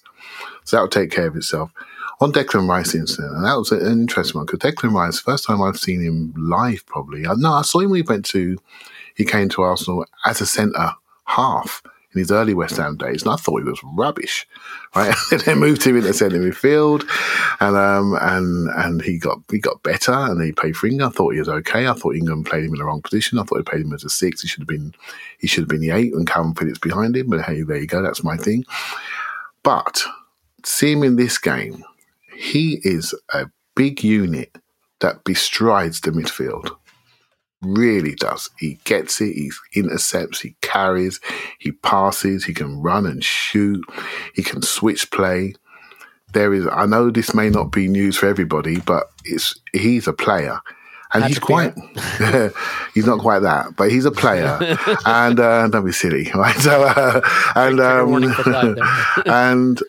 So 0.62 0.76
that'll 0.76 0.88
take 0.88 1.10
care 1.10 1.26
of 1.26 1.34
itself. 1.34 1.72
On 2.20 2.30
Declan 2.30 2.68
Rice 2.68 2.94
incident, 2.94 3.34
and 3.34 3.44
that 3.44 3.58
was 3.58 3.72
an 3.72 3.90
interesting 3.90 4.38
one 4.38 4.46
because 4.46 4.60
Declan 4.60 4.92
Rice, 4.92 5.18
first 5.18 5.46
time 5.46 5.60
I've 5.60 5.80
seen 5.80 6.00
him 6.00 6.32
live, 6.36 6.86
probably. 6.86 7.22
No, 7.22 7.54
I 7.54 7.62
saw 7.62 7.80
him 7.80 7.90
when 7.90 8.04
he 8.04 8.06
went 8.06 8.24
to, 8.26 8.56
he 9.16 9.24
came 9.24 9.48
to 9.48 9.62
Arsenal 9.62 10.06
as 10.24 10.40
a 10.40 10.46
centre 10.46 10.92
half 11.24 11.82
in 12.14 12.20
his 12.20 12.30
early 12.30 12.54
West 12.54 12.76
Ham 12.76 12.96
days, 12.96 13.22
and 13.22 13.32
I 13.32 13.36
thought 13.36 13.58
he 13.58 13.68
was 13.68 13.80
rubbish, 13.82 14.46
right? 14.94 15.14
then 15.44 15.58
moved 15.58 15.84
him 15.84 15.96
into 15.96 16.12
centre 16.12 16.38
midfield, 16.38 17.08
and 17.60 17.76
um 17.76 18.16
and 18.20 18.68
and 18.76 19.02
he 19.02 19.18
got 19.18 19.38
he 19.50 19.58
got 19.58 19.82
better, 19.82 20.12
and 20.12 20.42
he 20.42 20.52
played 20.52 20.76
for 20.76 20.86
England. 20.86 21.12
I 21.12 21.16
thought 21.16 21.34
he 21.34 21.40
was 21.40 21.48
okay. 21.48 21.86
I 21.86 21.92
thought 21.94 22.16
England 22.16 22.46
played 22.46 22.64
him 22.64 22.72
in 22.72 22.78
the 22.78 22.84
wrong 22.84 23.02
position. 23.02 23.38
I 23.38 23.42
thought 23.42 23.58
he 23.58 23.64
played 23.64 23.82
him 23.82 23.92
as 23.92 24.04
a 24.04 24.10
six. 24.10 24.42
He 24.42 24.48
should 24.48 24.60
have 24.60 24.68
been 24.68 24.94
he 25.38 25.46
should 25.46 25.62
have 25.62 25.68
been 25.68 25.80
the 25.80 25.90
eight, 25.90 26.14
and 26.14 26.26
Kalvin 26.26 26.58
Phillips 26.58 26.78
behind 26.78 27.16
him. 27.16 27.28
But 27.28 27.42
hey, 27.42 27.62
there 27.62 27.78
you 27.78 27.86
go. 27.86 28.02
That's 28.02 28.24
my 28.24 28.36
thing. 28.36 28.64
But 29.62 30.02
see 30.64 30.92
him 30.92 31.02
in 31.02 31.16
this 31.16 31.38
game, 31.38 31.84
he 32.36 32.80
is 32.82 33.14
a 33.32 33.46
big 33.74 34.04
unit 34.04 34.56
that 35.00 35.24
bestrides 35.24 36.00
the 36.00 36.10
midfield. 36.10 36.76
Really 37.62 38.14
does. 38.14 38.50
He 38.58 38.78
gets 38.84 39.20
it, 39.20 39.32
he 39.32 39.50
intercepts, 39.74 40.40
he 40.40 40.54
carries, 40.60 41.20
he 41.58 41.72
passes, 41.72 42.44
he 42.44 42.52
can 42.52 42.82
run 42.82 43.06
and 43.06 43.24
shoot, 43.24 43.82
he 44.34 44.42
can 44.42 44.62
switch 44.62 45.10
play. 45.10 45.54
There 46.32 46.52
is 46.52 46.66
I 46.70 46.86
know 46.86 47.10
this 47.10 47.34
may 47.34 47.48
not 47.48 47.72
be 47.72 47.88
news 47.88 48.16
for 48.16 48.26
everybody, 48.26 48.80
but 48.80 49.04
it's 49.24 49.58
he's 49.72 50.06
a 50.06 50.12
player. 50.12 50.60
And 51.14 51.24
he's 51.24 51.38
quite 51.38 51.74
he's 52.94 53.06
not 53.06 53.20
quite 53.20 53.40
that, 53.40 53.76
but 53.76 53.90
he's 53.90 54.04
a 54.04 54.10
player. 54.10 54.58
and 55.06 55.38
uh, 55.38 55.68
don't 55.68 55.86
be 55.86 55.92
silly, 55.92 56.30
right? 56.34 56.56
So 56.56 56.82
uh, 56.82 57.20
and 57.54 57.80
um, 57.80 58.32
for 58.32 58.42
Clive 58.42 58.76
there. 58.76 59.34
and 59.34 59.80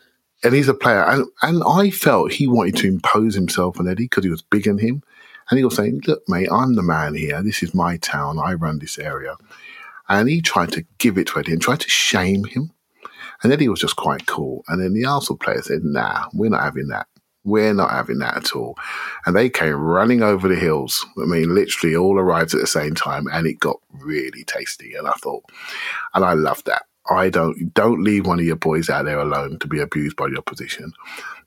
and 0.44 0.54
he's 0.54 0.70
a 0.70 0.74
player. 0.74 1.04
And 1.04 1.26
and 1.42 1.64
I 1.68 1.90
felt 1.90 2.32
he 2.32 2.48
wanted 2.48 2.78
to 2.78 2.88
impose 2.88 3.34
himself 3.36 3.80
on 3.80 3.88
Eddie 3.88 4.06
because 4.06 4.24
he 4.24 4.30
was 4.30 4.44
bigger 4.44 4.70
than 4.72 4.78
him. 4.78 5.04
And 5.50 5.58
he 5.58 5.64
was 5.64 5.76
saying, 5.76 6.02
"Look, 6.08 6.24
mate, 6.28 6.50
I'm 6.52 6.76
the 6.76 6.84
man 6.84 7.16
here. 7.16 7.42
This 7.44 7.62
is 7.62 7.74
my 7.74 7.98
town. 7.98 8.40
I 8.40 8.54
run 8.54 8.80
this 8.80 8.98
area." 8.98 9.36
And 10.08 10.30
he 10.30 10.42
tried 10.42 10.72
to 10.74 10.86
give 10.98 11.18
it 11.18 11.28
to 11.28 11.40
Eddie 11.40 11.54
and 11.54 11.62
tried 11.62 11.80
to 11.82 11.90
shame 11.90 12.44
him. 12.46 12.72
And 13.44 13.52
Eddie 13.52 13.70
was 13.70 13.80
just 13.80 13.96
quite 13.96 14.26
cool. 14.28 14.64
And 14.68 14.82
then 14.82 14.94
the 14.94 15.06
Arsenal 15.06 15.38
player 15.38 15.62
said, 15.62 15.84
"Nah, 15.84 16.26
we're 16.34 16.50
not 16.50 16.64
having 16.64 16.88
that. 16.88 17.08
We're 17.44 17.74
not 17.74 17.92
having 17.92 18.20
that 18.20 18.38
at 18.38 18.56
all." 18.56 18.76
And 19.26 19.36
they 19.36 19.50
came 19.50 19.76
running 19.76 20.24
over 20.24 20.48
the 20.48 20.56
hills. 20.56 21.06
I 21.22 21.26
mean, 21.26 21.54
literally 21.54 21.96
all 21.96 22.20
arrived 22.20 22.54
at 22.54 22.62
the 22.62 22.68
same 22.68 22.96
time, 22.96 23.28
and 23.32 23.46
it 23.46 23.60
got 23.60 23.78
really 23.92 24.44
tasty. 24.46 24.96
And 24.96 25.08
I 25.08 25.14
thought, 25.22 25.44
and 26.14 26.26
I 26.26 26.34
love 26.34 26.64
that. 26.66 26.84
I 27.10 27.30
don't 27.30 27.72
don't 27.76 28.04
leave 28.04 28.26
one 28.26 28.40
of 28.40 28.46
your 28.46 28.56
boys 28.56 28.90
out 28.90 29.06
there 29.06 29.20
alone 29.20 29.60
to 29.60 29.68
be 29.68 29.80
abused 29.80 30.16
by 30.16 30.30
the 30.30 30.38
opposition. 30.38 30.94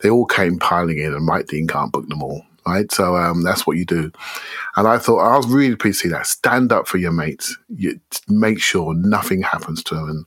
They 0.01 0.11
all 0.11 0.26
came 0.26 0.59
piling 0.59 0.99
in, 0.99 1.14
and 1.14 1.26
Mike 1.26 1.49
Dean 1.49 1.66
can't 1.66 1.90
book 1.90 2.09
them 2.09 2.22
all, 2.22 2.44
right? 2.69 2.91
So 2.93 3.16
um, 3.16 3.43
that's 3.43 3.66
what 3.66 3.77
you 3.77 3.85
do. 3.85 4.12
And 4.77 4.87
I 4.87 4.99
thought 4.99 5.19
I 5.19 5.37
was 5.37 5.47
really 5.47 5.77
pleased 5.77 6.01
to 6.01 6.09
see 6.09 6.12
that. 6.12 6.27
Stand 6.27 6.73
up 6.73 6.87
for 6.87 6.99
your 6.99 7.12
mates. 7.12 7.57
You 7.69 8.01
make 8.29 8.61
sure 8.61 8.95
nothing 8.95 9.43
happens 9.43 9.83
to 9.85 9.95
them. 9.95 10.09
And 10.09 10.27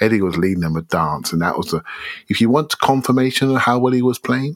Eddie 0.00 0.22
was 0.22 0.36
leading 0.36 0.60
them 0.60 0.76
a 0.76 0.82
dance, 0.82 1.32
and 1.32 1.42
that 1.42 1.56
was 1.56 1.72
a. 1.72 1.82
If 2.28 2.40
you 2.40 2.48
want 2.50 2.78
confirmation 2.78 3.50
of 3.50 3.60
how 3.60 3.78
well 3.78 3.92
he 3.92 4.02
was 4.02 4.18
playing, 4.18 4.54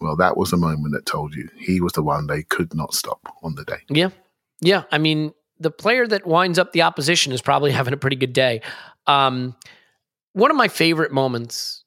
well, 0.00 0.16
that 0.16 0.36
was 0.36 0.50
the 0.50 0.56
moment 0.56 0.92
that 0.92 1.06
told 1.06 1.34
you 1.34 1.48
he 1.56 1.80
was 1.80 1.92
the 1.92 2.02
one 2.02 2.26
they 2.26 2.42
could 2.42 2.74
not 2.74 2.92
stop 2.94 3.20
on 3.42 3.54
the 3.54 3.64
day. 3.64 3.78
Yeah. 3.88 4.10
Yeah. 4.60 4.84
I 4.92 4.98
mean, 4.98 5.32
the 5.58 5.70
player 5.70 6.06
that 6.06 6.26
winds 6.26 6.58
up 6.58 6.72
the 6.72 6.82
opposition 6.82 7.32
is 7.32 7.40
probably 7.40 7.70
having 7.72 7.94
a 7.94 7.96
pretty 7.96 8.16
good 8.16 8.32
day. 8.32 8.60
Um, 9.06 9.56
one 10.34 10.50
of 10.50 10.56
my 10.56 10.68
favorite 10.68 11.12
moments, 11.12 11.84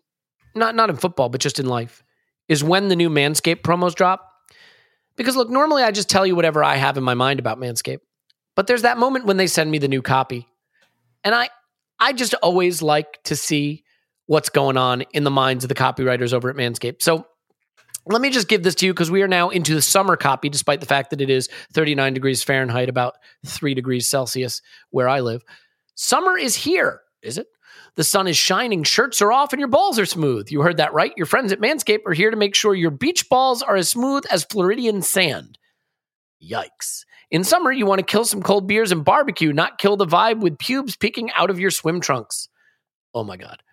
not 0.55 0.75
not 0.75 0.89
in 0.89 0.95
football, 0.97 1.29
but 1.29 1.41
just 1.41 1.59
in 1.59 1.67
life, 1.67 2.03
is 2.47 2.63
when 2.63 2.87
the 2.87 2.95
new 2.95 3.09
Manscaped 3.09 3.61
promos 3.61 3.95
drop. 3.95 4.31
Because 5.17 5.35
look, 5.35 5.49
normally 5.49 5.83
I 5.83 5.91
just 5.91 6.09
tell 6.09 6.25
you 6.25 6.35
whatever 6.35 6.63
I 6.63 6.75
have 6.75 6.97
in 6.97 7.03
my 7.03 7.13
mind 7.13 7.39
about 7.39 7.59
Manscaped. 7.59 7.99
But 8.55 8.67
there's 8.67 8.83
that 8.83 8.97
moment 8.97 9.25
when 9.25 9.37
they 9.37 9.47
send 9.47 9.69
me 9.69 9.77
the 9.77 9.87
new 9.87 10.01
copy. 10.01 10.47
And 11.23 11.33
I 11.33 11.49
I 11.99 12.13
just 12.13 12.33
always 12.35 12.81
like 12.81 13.23
to 13.23 13.35
see 13.35 13.83
what's 14.27 14.49
going 14.49 14.77
on 14.77 15.01
in 15.13 15.23
the 15.23 15.31
minds 15.31 15.63
of 15.63 15.69
the 15.69 15.75
copywriters 15.75 16.33
over 16.33 16.49
at 16.49 16.55
Manscaped. 16.55 17.01
So 17.01 17.27
let 18.05 18.21
me 18.21 18.29
just 18.29 18.47
give 18.47 18.63
this 18.63 18.75
to 18.75 18.85
you 18.85 18.93
because 18.93 19.09
we 19.09 19.21
are 19.21 19.27
now 19.27 19.49
into 19.49 19.73
the 19.73 19.81
summer 19.81 20.15
copy, 20.15 20.49
despite 20.49 20.79
the 20.79 20.85
fact 20.85 21.09
that 21.09 21.21
it 21.21 21.29
is 21.29 21.49
39 21.73 22.13
degrees 22.13 22.43
Fahrenheit, 22.43 22.89
about 22.89 23.15
three 23.45 23.73
degrees 23.73 24.07
Celsius 24.07 24.61
where 24.89 25.09
I 25.09 25.21
live. 25.21 25.43
Summer 25.95 26.37
is 26.37 26.55
here, 26.55 27.01
is 27.21 27.37
it? 27.37 27.47
The 27.95 28.03
sun 28.03 28.27
is 28.27 28.35
shining, 28.35 28.83
shirts 28.83 29.21
are 29.21 29.31
off, 29.31 29.53
and 29.53 29.59
your 29.59 29.69
balls 29.69 29.97
are 29.97 30.05
smooth. 30.05 30.51
You 30.51 30.61
heard 30.61 30.77
that 30.77 30.93
right. 30.93 31.13
Your 31.15 31.25
friends 31.25 31.53
at 31.53 31.61
Manscaped 31.61 32.05
are 32.05 32.13
here 32.13 32.29
to 32.29 32.35
make 32.35 32.53
sure 32.53 32.75
your 32.75 32.91
beach 32.91 33.29
balls 33.29 33.61
are 33.61 33.77
as 33.77 33.87
smooth 33.89 34.25
as 34.29 34.43
Floridian 34.43 35.01
sand. 35.01 35.57
Yikes. 36.43 37.05
In 37.31 37.43
summer, 37.43 37.71
you 37.71 37.85
want 37.85 37.99
to 37.99 38.05
kill 38.05 38.25
some 38.25 38.43
cold 38.43 38.67
beers 38.67 38.91
and 38.91 39.05
barbecue, 39.05 39.53
not 39.53 39.77
kill 39.77 39.95
the 39.95 40.05
vibe 40.05 40.41
with 40.41 40.59
pubes 40.59 40.97
peeking 40.97 41.31
out 41.31 41.49
of 41.49 41.59
your 41.59 41.71
swim 41.71 42.01
trunks. 42.01 42.49
Oh 43.13 43.23
my 43.23 43.37
God. 43.37 43.63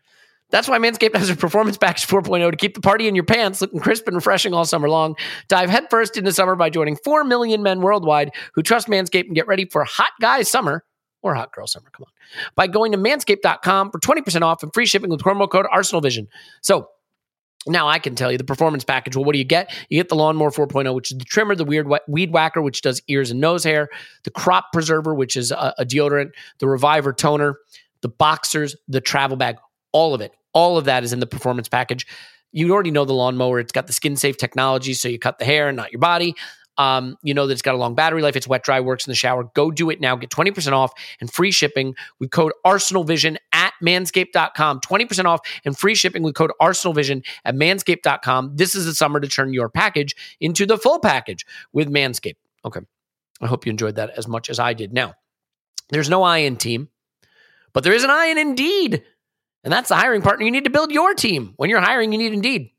That's 0.51 0.69
why 0.69 0.79
Manscaped 0.79 1.17
has 1.17 1.31
a 1.31 1.35
Performance 1.35 1.77
Package 1.77 2.07
4.0 2.09 2.51
to 2.51 2.57
keep 2.57 2.75
the 2.75 2.81
party 2.81 3.09
in 3.09 3.17
your 3.17 3.25
pants 3.25 3.61
looking 3.61 3.81
crisp 3.81 4.07
and 4.07 4.15
refreshing 4.15 4.55
all 4.55 4.65
summer 4.65 4.89
long. 4.89 5.17
Dive 5.49 5.69
headfirst 5.69 6.17
into 6.17 6.33
summer 6.33 6.55
by 6.55 6.71
joining 6.71 6.97
4 6.97 7.25
million 7.25 7.63
men 7.63 7.81
worldwide 7.81 8.31
who 8.55 8.63
trust 8.63 8.87
Manscaped 8.87 9.27
and 9.27 9.35
get 9.35 9.49
ready 9.49 9.65
for 9.65 9.83
hot 9.83 10.13
guy 10.21 10.43
summer 10.43 10.85
or 11.23 11.35
hot 11.35 11.53
girl 11.53 11.67
summer. 11.67 11.89
Come 11.93 12.05
on. 12.05 12.13
By 12.55 12.67
going 12.67 12.93
to 12.93 12.99
manscaped.com 12.99 13.91
for 13.91 13.99
20% 13.99 14.43
off 14.43 14.63
and 14.63 14.73
free 14.75 14.87
shipping 14.87 15.11
with 15.11 15.21
promo 15.21 15.49
code 15.49 15.67
ArsenalVision. 15.73 16.29
So, 16.61 16.89
now 17.67 17.87
I 17.87 18.01
can 18.01 18.17
tell 18.17 18.33
you 18.33 18.39
the 18.39 18.45
performance 18.45 18.83
package. 18.83 19.15
Well, 19.15 19.25
what 19.25 19.35
do 19.35 19.39
you 19.39 19.45
get? 19.45 19.73
You 19.89 19.99
get 19.99 20.09
the 20.09 20.17
Lawnmower 20.17 20.51
4.0, 20.51 20.95
which 20.95 21.13
is 21.13 21.19
the 21.19 21.25
trimmer, 21.25 21.55
the 21.55 21.65
weird 21.65 21.89
weed 22.09 22.33
whacker, 22.33 22.61
which 22.61 22.83
does 22.83 23.01
ears 23.07 23.31
and 23.31 23.41
nose 23.41 23.63
hair, 23.63 23.89
the 24.25 24.31
crop 24.31 24.73
preserver, 24.73 25.15
which 25.15 25.37
is 25.37 25.53
a, 25.53 25.73
a 25.79 25.85
deodorant, 25.85 26.31
the 26.59 26.67
reviver 26.67 27.13
toner, 27.13 27.59
the 28.01 28.09
boxers, 28.09 28.75
the 28.89 29.01
travel 29.01 29.37
bag, 29.37 29.59
all 29.93 30.13
of 30.13 30.21
it. 30.21 30.33
All 30.53 30.77
of 30.77 30.87
that 30.87 31.05
is 31.05 31.13
in 31.13 31.21
the 31.21 31.27
performance 31.27 31.69
package. 31.69 32.07
you 32.51 32.73
already 32.73 32.91
know 32.91 33.05
the 33.05 33.15
lawnmower. 33.15 33.61
It's 33.61 33.73
got 33.73 33.87
the 33.87 33.93
skin 33.93 34.17
safe 34.17 34.37
technology, 34.37 34.93
so 34.93 35.09
you 35.09 35.19
cut 35.19 35.39
the 35.39 35.45
hair, 35.45 35.69
and 35.69 35.77
not 35.77 35.93
your 35.93 36.01
body. 36.01 36.35
Um, 36.79 37.17
you 37.23 37.35
know 37.35 37.47
that 37.47 37.53
it's 37.53 37.63
got 37.63 37.75
a 37.75 37.79
long 37.79 37.95
battery 37.95 38.23
life. 38.23 38.37
It's 38.37 38.49
wet 38.49 38.65
dry, 38.65 38.81
works 38.81 39.07
in 39.07 39.11
the 39.11 39.15
shower. 39.15 39.45
Go 39.55 39.71
do 39.71 39.91
it 39.91 40.01
now. 40.01 40.17
Get 40.17 40.31
20% 40.31 40.73
off 40.73 40.93
and 41.21 41.33
free 41.33 41.51
shipping 41.51 41.95
with 42.19 42.31
code 42.31 42.53
ArsenalVision 42.65 43.37
at 43.53 43.75
manscaped.com. 43.83 44.81
20% 44.81 45.25
off 45.27 45.41
and 45.65 45.77
free 45.77 45.95
shipping 45.95 46.23
with 46.23 46.35
code 46.35 46.53
ArsenalVision 46.61 47.25
at 47.45 47.55
manscaped.com. 47.55 48.57
This 48.57 48.75
is 48.75 48.87
the 48.87 48.95
summer 48.95 49.21
to 49.21 49.29
turn 49.29 49.53
your 49.53 49.69
package 49.69 50.15
into 50.41 50.67
the 50.67 50.79
full 50.79 50.99
package 50.99 51.47
with 51.73 51.89
Manscaped. 51.91 52.37
Okay. 52.65 52.81
I 53.41 53.47
hope 53.47 53.67
you 53.67 53.71
enjoyed 53.71 53.97
that 53.97 54.11
as 54.17 54.29
much 54.29 54.49
as 54.49 54.59
I 54.59 54.73
did. 54.73 54.93
Now, 54.93 55.15
there's 55.91 56.09
no 56.09 56.23
I 56.23 56.39
in 56.39 56.57
team, 56.57 56.89
but 57.73 57.85
there 57.85 57.93
is 57.93 58.05
an 58.05 58.11
I 58.11 58.27
in 58.27 58.39
Indeed. 58.39 59.03
And 59.65 59.73
that's 59.73 59.89
the 59.91 59.97
hiring 59.97 60.23
partner 60.23 60.45
you 60.45 60.51
need 60.51 60.65
to 60.65 60.71
build 60.71 60.91
your 60.91 61.15
team. 61.15 61.55
When 61.57 61.71
you're 61.71 61.81
hiring, 61.81 62.13
you 62.13 62.19
need 62.19 62.33
Indeed. 62.33 62.72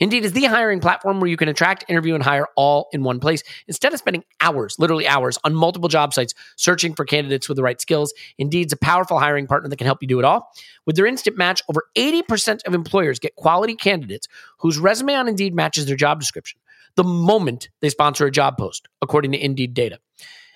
Indeed 0.00 0.24
is 0.24 0.32
the 0.32 0.44
hiring 0.44 0.80
platform 0.80 1.20
where 1.20 1.30
you 1.30 1.36
can 1.36 1.48
attract, 1.48 1.84
interview, 1.88 2.14
and 2.14 2.22
hire 2.22 2.46
all 2.56 2.88
in 2.92 3.04
one 3.04 3.20
place. 3.20 3.42
Instead 3.66 3.92
of 3.92 3.98
spending 3.98 4.24
hours, 4.40 4.76
literally 4.78 5.06
hours, 5.06 5.38
on 5.44 5.54
multiple 5.54 5.88
job 5.88 6.12
sites 6.12 6.34
searching 6.56 6.94
for 6.94 7.04
candidates 7.04 7.48
with 7.48 7.56
the 7.56 7.62
right 7.62 7.80
skills, 7.80 8.12
Indeed's 8.38 8.72
a 8.72 8.76
powerful 8.76 9.18
hiring 9.18 9.46
partner 9.46 9.68
that 9.68 9.76
can 9.76 9.86
help 9.86 10.02
you 10.02 10.08
do 10.08 10.18
it 10.18 10.24
all. 10.24 10.50
With 10.86 10.96
their 10.96 11.06
instant 11.06 11.36
match, 11.36 11.62
over 11.68 11.84
80% 11.96 12.60
of 12.66 12.74
employers 12.74 13.18
get 13.18 13.36
quality 13.36 13.76
candidates 13.76 14.26
whose 14.58 14.78
resume 14.78 15.14
on 15.14 15.28
Indeed 15.28 15.54
matches 15.54 15.86
their 15.86 15.96
job 15.96 16.20
description 16.20 16.58
the 16.96 17.04
moment 17.04 17.68
they 17.80 17.88
sponsor 17.88 18.26
a 18.26 18.30
job 18.30 18.58
post, 18.58 18.88
according 19.00 19.30
to 19.30 19.38
Indeed 19.38 19.72
data. 19.72 20.00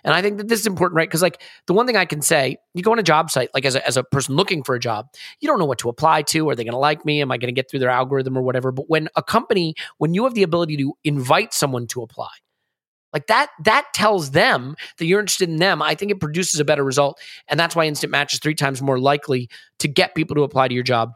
And 0.05 0.14
I 0.14 0.22
think 0.22 0.38
that 0.38 0.48
this 0.48 0.61
is 0.61 0.66
important, 0.66 0.96
right? 0.96 1.09
Because 1.09 1.22
like 1.22 1.40
the 1.66 1.74
one 1.74 1.86
thing 1.86 1.96
I 1.96 2.05
can 2.05 2.22
say, 2.22 2.57
you 2.74 2.82
go 2.82 2.92
on 2.92 2.98
a 2.98 3.05
job 3.05 3.30
site, 3.30 3.50
like 3.55 3.64
as 3.64 3.76
a, 3.76 3.86
as 3.86 3.96
a 3.96 4.03
person 4.03 4.34
looking 4.34 4.64
for 4.64 4.74
a 4.74 4.80
job, 4.80 5.09
you 5.40 5.46
don't 5.46 5.59
know 5.59 5.64
what 5.64 5.78
to 5.78 5.88
apply 5.88 6.22
to. 6.22 6.48
Are 6.48 6.57
they 6.57 6.64
going 6.64 6.72
to 6.72 6.78
like 6.78 7.05
me? 7.05 7.20
Am 7.20 7.30
I 7.30 7.38
going 7.38 7.48
to 7.48 7.59
get 7.59 7.70
through 7.70 7.80
their 7.80 7.90
algorithm 7.90 8.36
or 8.36 8.42
whatever? 8.42 8.72
But 8.72 8.88
when 8.88 9.09
a 9.16 9.22
company, 9.22 9.74
when 9.98 10.12
you 10.14 10.24
have 10.24 10.34
the 10.34 10.42
ability 10.42 10.76
to 10.78 10.94
invite 11.05 11.55
someone 11.55 11.86
to 11.88 12.03
apply, 12.03 12.30
like 13.12 13.26
that, 13.26 13.50
that 13.64 13.86
tells 13.94 14.30
them 14.30 14.74
that 14.98 15.05
you're 15.05 15.20
interested 15.20 15.48
in 15.48 15.57
them. 15.57 15.82
I 15.82 15.94
think 15.94 16.11
it 16.11 16.18
produces 16.18 16.59
a 16.61 16.64
better 16.64 16.82
result. 16.82 17.20
And 17.46 17.61
that's 17.61 17.76
why 17.76 17.86
Instant 17.86 18.11
Match 18.11 18.32
is 18.32 18.40
three 18.40 18.55
times 18.55 18.80
more 18.80 18.98
likely 18.98 19.50
to 19.80 19.88
get 19.88 20.14
people 20.14 20.34
to 20.36 20.42
apply 20.42 20.68
to 20.68 20.74
your 20.74 20.82
job 20.82 21.12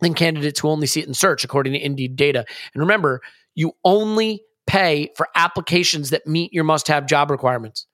than 0.00 0.14
candidates 0.14 0.60
who 0.60 0.68
only 0.68 0.86
see 0.86 1.00
it 1.00 1.06
in 1.06 1.14
search, 1.14 1.44
according 1.44 1.72
to 1.74 1.78
Indeed 1.78 2.16
data. 2.16 2.44
And 2.74 2.80
remember, 2.80 3.20
you 3.54 3.72
only 3.84 4.42
pay 4.66 5.10
for 5.16 5.28
applications 5.34 6.10
that 6.10 6.26
meet 6.26 6.52
your 6.52 6.64
must 6.64 6.88
have 6.88 7.06
job 7.06 7.30
requirements. 7.30 7.86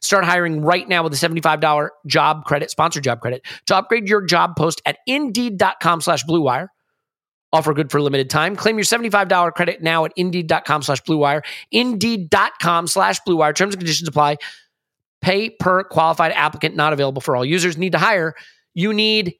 Start 0.00 0.24
hiring 0.24 0.62
right 0.62 0.88
now 0.88 1.02
with 1.02 1.12
a 1.12 1.16
$75 1.16 1.88
job 2.06 2.44
credit, 2.44 2.70
sponsored 2.70 3.04
job 3.04 3.20
credit, 3.20 3.44
to 3.66 3.76
upgrade 3.76 4.08
your 4.08 4.22
job 4.22 4.56
post 4.56 4.82
at 4.86 4.98
indeed.com 5.06 6.00
slash 6.00 6.24
bluewire. 6.24 6.68
Offer 7.52 7.74
good 7.74 7.90
for 7.90 8.00
limited 8.00 8.28
time. 8.28 8.56
Claim 8.56 8.76
your 8.76 8.84
$75 8.84 9.52
credit 9.54 9.82
now 9.82 10.04
at 10.04 10.12
indeed.com 10.16 10.82
slash 10.82 11.02
bluewire. 11.02 11.42
Indeed.com 11.70 12.86
slash 12.86 13.20
bluewire. 13.26 13.54
Terms 13.54 13.74
and 13.74 13.80
conditions 13.80 14.08
apply. 14.08 14.36
Pay 15.22 15.50
per 15.50 15.84
qualified 15.84 16.32
applicant, 16.32 16.76
not 16.76 16.92
available 16.92 17.22
for 17.22 17.36
all 17.36 17.44
users. 17.44 17.78
Need 17.78 17.92
to 17.92 17.98
hire. 17.98 18.34
You 18.74 18.92
need 18.92 19.36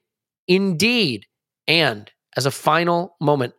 Indeed. 0.49 1.26
And 1.66 2.11
as 2.36 2.47
a 2.47 2.51
final 2.51 3.16
moment, 3.20 3.55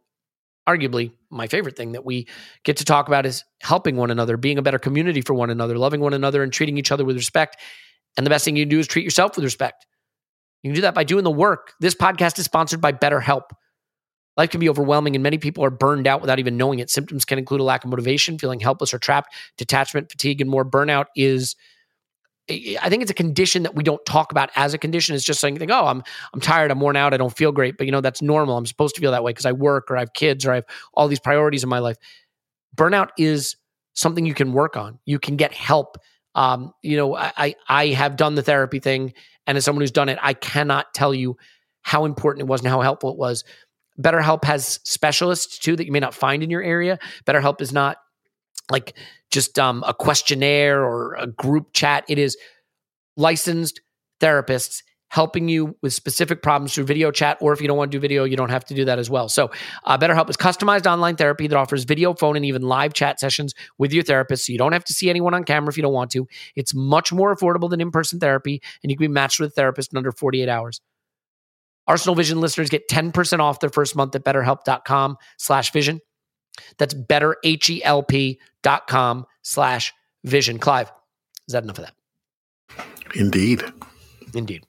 arguably 0.68 1.12
my 1.30 1.48
favorite 1.48 1.76
thing 1.76 1.92
that 1.94 2.06
we 2.06 2.28
get 2.64 2.78
to 2.78 2.86
talk 2.86 3.08
about 3.08 3.26
is 3.26 3.44
helping 3.62 3.96
one 3.96 4.12
another, 4.12 4.38
being 4.38 4.58
a 4.58 4.62
better 4.62 4.80
community 4.80 5.22
for 5.22 5.34
one 5.34 5.50
another, 5.50 5.78
loving 5.78 6.00
one 6.00 6.14
another, 6.14 6.44
and 6.44 6.54
treating 6.54 6.78
each 6.78 6.92
other 6.92 7.06
with 7.06 7.16
respect. 7.16 7.58
And 8.16 8.26
the 8.26 8.30
best 8.30 8.46
thing 8.46 8.56
you 8.56 8.64
can 8.64 8.70
do 8.70 8.80
is 8.80 8.88
treat 8.88 9.04
yourself 9.04 9.36
with 9.36 9.44
respect. 9.44 9.86
You 10.64 10.70
can 10.70 10.76
do 10.76 10.82
that 10.82 10.96
by 10.96 11.04
doing 11.04 11.24
the 11.24 11.32
work. 11.32 11.74
This 11.80 11.96
podcast 11.96 12.40
is 12.40 12.46
sponsored 12.46 12.82
by 12.82 12.92
BetterHelp. 12.92 13.44
Life 14.38 14.52
can 14.52 14.60
be 14.60 14.70
overwhelming, 14.70 15.16
and 15.16 15.24
many 15.24 15.38
people 15.38 15.64
are 15.64 15.72
burned 15.72 16.08
out 16.08 16.22
without 16.22 16.40
even 16.40 16.58
knowing 16.58 16.80
it. 16.80 16.90
Symptoms 16.90 17.26
can 17.26 17.40
include 17.40 17.60
a 17.60 17.64
lack 17.64 17.84
of 17.84 17.90
motivation, 17.90 18.38
feeling 18.38 18.60
helpless 18.60 18.94
or 18.94 19.00
trapped, 19.00 19.34
detachment, 19.58 20.12
fatigue, 20.12 20.42
and 20.42 20.50
more. 20.50 20.64
Burnout 20.64 21.06
is 21.16 21.56
I 22.50 22.90
think 22.90 23.02
it's 23.02 23.12
a 23.12 23.16
condition 23.16 23.64
that 23.64 23.76
we 23.76 23.84
don't 23.84 24.04
talk 24.06 24.32
about 24.32 24.50
as 24.56 24.74
a 24.74 24.78
condition. 24.78 25.16
It's 25.16 25.26
just 25.26 25.42
saying, 25.42 25.60
oh, 25.70 25.86
I'm 25.86 26.02
I'm 26.34 26.40
tired, 26.40 26.72
I'm 26.72 26.80
worn 26.80 26.96
out, 26.96 27.14
I 27.14 27.18
don't 27.18 27.36
feel 27.36 27.52
great. 27.52 27.78
But 27.78 27.86
you 27.86 27.92
know, 27.92 28.02
that's 28.02 28.22
normal. 28.22 28.58
I'm 28.58 28.66
supposed 28.66 28.96
to 28.96 29.02
feel 29.02 29.12
that 29.12 29.24
way 29.24 29.32
because 29.32 29.46
I 29.46 29.52
work 29.52 29.92
or 29.92 29.98
I 29.98 30.02
have 30.02 30.14
kids 30.14 30.46
or 30.46 30.52
I 30.52 30.56
have 30.56 30.66
all 30.94 31.08
these 31.08 31.20
priorities 31.20 31.64
in 31.64 31.70
my 31.70 31.80
life. 31.80 31.98
Burnout 32.76 33.10
is 33.18 33.58
something 33.96 34.26
you 34.26 34.34
can 34.34 34.54
work 34.54 34.78
on. 34.78 35.00
You 35.06 35.20
can 35.20 35.36
get 35.36 35.54
help. 35.54 35.98
Um, 36.36 36.72
you 36.84 36.96
know, 36.96 37.16
I 37.16 37.56
I 37.68 37.88
have 37.88 38.16
done 38.16 38.36
the 38.36 38.44
therapy 38.44 38.80
thing, 38.80 39.14
and 39.46 39.58
as 39.58 39.66
someone 39.66 39.82
who's 39.82 39.92
done 39.92 40.08
it, 40.08 40.20
I 40.22 40.34
cannot 40.34 40.94
tell 40.94 41.14
you 41.14 41.36
how 41.82 42.06
important 42.06 42.42
it 42.42 42.48
was 42.48 42.62
and 42.62 42.70
how 42.70 42.82
helpful 42.82 43.12
it 43.12 43.18
was. 43.18 43.44
BetterHelp 44.00 44.44
has 44.46 44.80
specialists 44.84 45.58
too 45.58 45.76
that 45.76 45.86
you 45.86 45.92
may 45.92 46.00
not 46.00 46.14
find 46.14 46.44
in 46.44 46.50
your 46.50 46.62
area. 46.62 47.00
BetterHelp 47.26 47.62
is 47.62 47.74
not 47.74 47.98
like 48.72 48.96
just 49.32 49.58
um, 49.60 49.84
a 49.88 49.94
questionnaire 49.94 50.84
or 50.84 51.16
a 51.16 51.28
group 51.28 51.74
chat. 51.74 52.06
It 52.08 52.18
is 52.18 52.38
licensed 53.16 53.82
therapists 54.22 54.84
helping 55.10 55.48
you 55.48 55.76
with 55.82 55.94
specific 55.94 56.42
problems 56.42 56.74
through 56.74 56.84
video 56.84 57.12
chat, 57.12 57.38
or 57.40 57.54
if 57.54 57.62
you 57.62 57.68
don't 57.68 57.78
want 57.78 57.92
to 57.92 57.98
do 57.98 58.00
video, 58.00 58.26
you 58.26 58.36
don't 58.36 58.50
have 58.50 58.66
to 58.66 58.74
do 58.74 58.86
that 58.86 59.00
as 59.00 59.10
well. 59.10 59.30
So, 59.30 59.50
uh, 59.86 59.98
BetterHelp 59.98 60.30
is 60.30 60.36
customized 60.36 60.86
online 60.86 61.16
therapy 61.16 61.48
that 61.48 61.56
offers 61.56 61.86
video, 61.86 62.14
phone, 62.14 62.36
and 62.36 62.46
even 62.46 62.62
live 62.62 62.94
chat 62.94 63.20
sessions 63.20 63.54
with 63.78 63.94
your 63.94 64.04
therapist. 64.04 64.46
So 64.46 64.52
you 64.52 64.58
don't 64.58 64.74
have 64.74 64.84
to 64.86 64.94
see 64.94 65.10
anyone 65.10 65.34
on 65.34 65.44
camera 65.44 65.70
if 65.70 65.78
you 65.78 65.84
don't 65.84 65.94
want 65.94 66.12
to. 66.12 66.28
It's 66.56 66.74
much 66.74 67.14
more 67.14 67.34
affordable 67.34 67.70
than 67.70 67.80
in-person 67.80 68.20
therapy, 68.20 68.62
and 68.84 68.92
you 68.92 68.98
can 68.98 69.06
be 69.06 69.14
matched 69.14 69.40
with 69.40 69.52
a 69.52 69.54
therapist 69.54 69.94
in 69.94 69.98
under 69.98 70.12
48 70.12 70.50
hours. 70.50 70.82
Arsenal 71.88 72.16
Vision 72.16 72.42
listeners 72.42 72.70
get 72.70 72.90
10% 72.90 73.40
off 73.40 73.62
their 73.62 73.70
first 73.70 73.96
month 73.96 74.14
at 74.14 74.26
betterhelp.com 74.26 75.16
slash 75.38 75.72
vision. 75.72 76.02
That's 76.78 76.94
betterhelp.com 76.94 79.26
slash 79.42 79.94
vision. 80.24 80.60
Clive, 80.60 80.92
is 81.48 81.54
that 81.54 81.64
enough 81.64 81.80
of 81.80 81.86
that? 81.86 81.96
Indeed. 83.16 83.64
Indeed. 84.34 84.66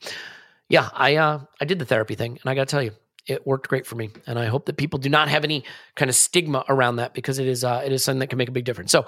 Yeah, 0.68 0.88
I 0.92 1.16
uh, 1.16 1.40
I 1.60 1.64
did 1.64 1.78
the 1.78 1.84
therapy 1.84 2.14
thing, 2.14 2.38
and 2.40 2.50
I 2.50 2.54
got 2.54 2.68
to 2.68 2.70
tell 2.70 2.82
you, 2.82 2.92
it 3.26 3.46
worked 3.46 3.68
great 3.68 3.86
for 3.86 3.96
me. 3.96 4.10
And 4.26 4.38
I 4.38 4.46
hope 4.46 4.66
that 4.66 4.76
people 4.76 4.98
do 4.98 5.08
not 5.08 5.28
have 5.28 5.44
any 5.44 5.64
kind 5.96 6.08
of 6.08 6.14
stigma 6.14 6.64
around 6.68 6.96
that 6.96 7.14
because 7.14 7.38
it 7.38 7.46
is 7.46 7.64
uh, 7.64 7.82
it 7.84 7.92
is 7.92 8.04
something 8.04 8.20
that 8.20 8.28
can 8.28 8.38
make 8.38 8.48
a 8.48 8.52
big 8.52 8.64
difference. 8.64 8.92
So, 8.92 9.06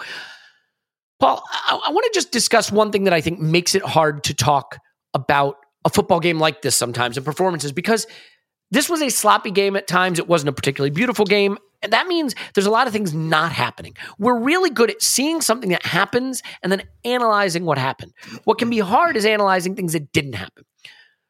Paul, 1.18 1.42
I, 1.50 1.80
I 1.88 1.90
want 1.90 2.04
to 2.04 2.10
just 2.14 2.32
discuss 2.32 2.72
one 2.72 2.92
thing 2.92 3.04
that 3.04 3.12
I 3.12 3.20
think 3.20 3.40
makes 3.40 3.74
it 3.74 3.82
hard 3.82 4.24
to 4.24 4.34
talk 4.34 4.78
about 5.14 5.56
a 5.84 5.90
football 5.90 6.20
game 6.20 6.38
like 6.38 6.62
this 6.62 6.76
sometimes 6.76 7.16
and 7.16 7.24
performances 7.24 7.72
because 7.72 8.06
this 8.70 8.88
was 8.88 9.02
a 9.02 9.08
sloppy 9.08 9.50
game 9.50 9.76
at 9.76 9.86
times. 9.86 10.18
It 10.18 10.28
wasn't 10.28 10.50
a 10.50 10.52
particularly 10.52 10.90
beautiful 10.90 11.24
game. 11.24 11.58
And 11.82 11.92
that 11.92 12.06
means 12.06 12.34
there's 12.54 12.66
a 12.66 12.70
lot 12.70 12.86
of 12.86 12.92
things 12.92 13.14
not 13.14 13.52
happening. 13.52 13.96
We're 14.18 14.38
really 14.38 14.70
good 14.70 14.90
at 14.90 15.02
seeing 15.02 15.40
something 15.40 15.70
that 15.70 15.84
happens 15.84 16.42
and 16.62 16.70
then 16.70 16.82
analyzing 17.04 17.64
what 17.64 17.78
happened. 17.78 18.12
What 18.44 18.58
can 18.58 18.70
be 18.70 18.78
hard 18.78 19.16
is 19.16 19.24
analyzing 19.24 19.76
things 19.76 19.92
that 19.94 20.12
didn't 20.12 20.34
happen. 20.34 20.64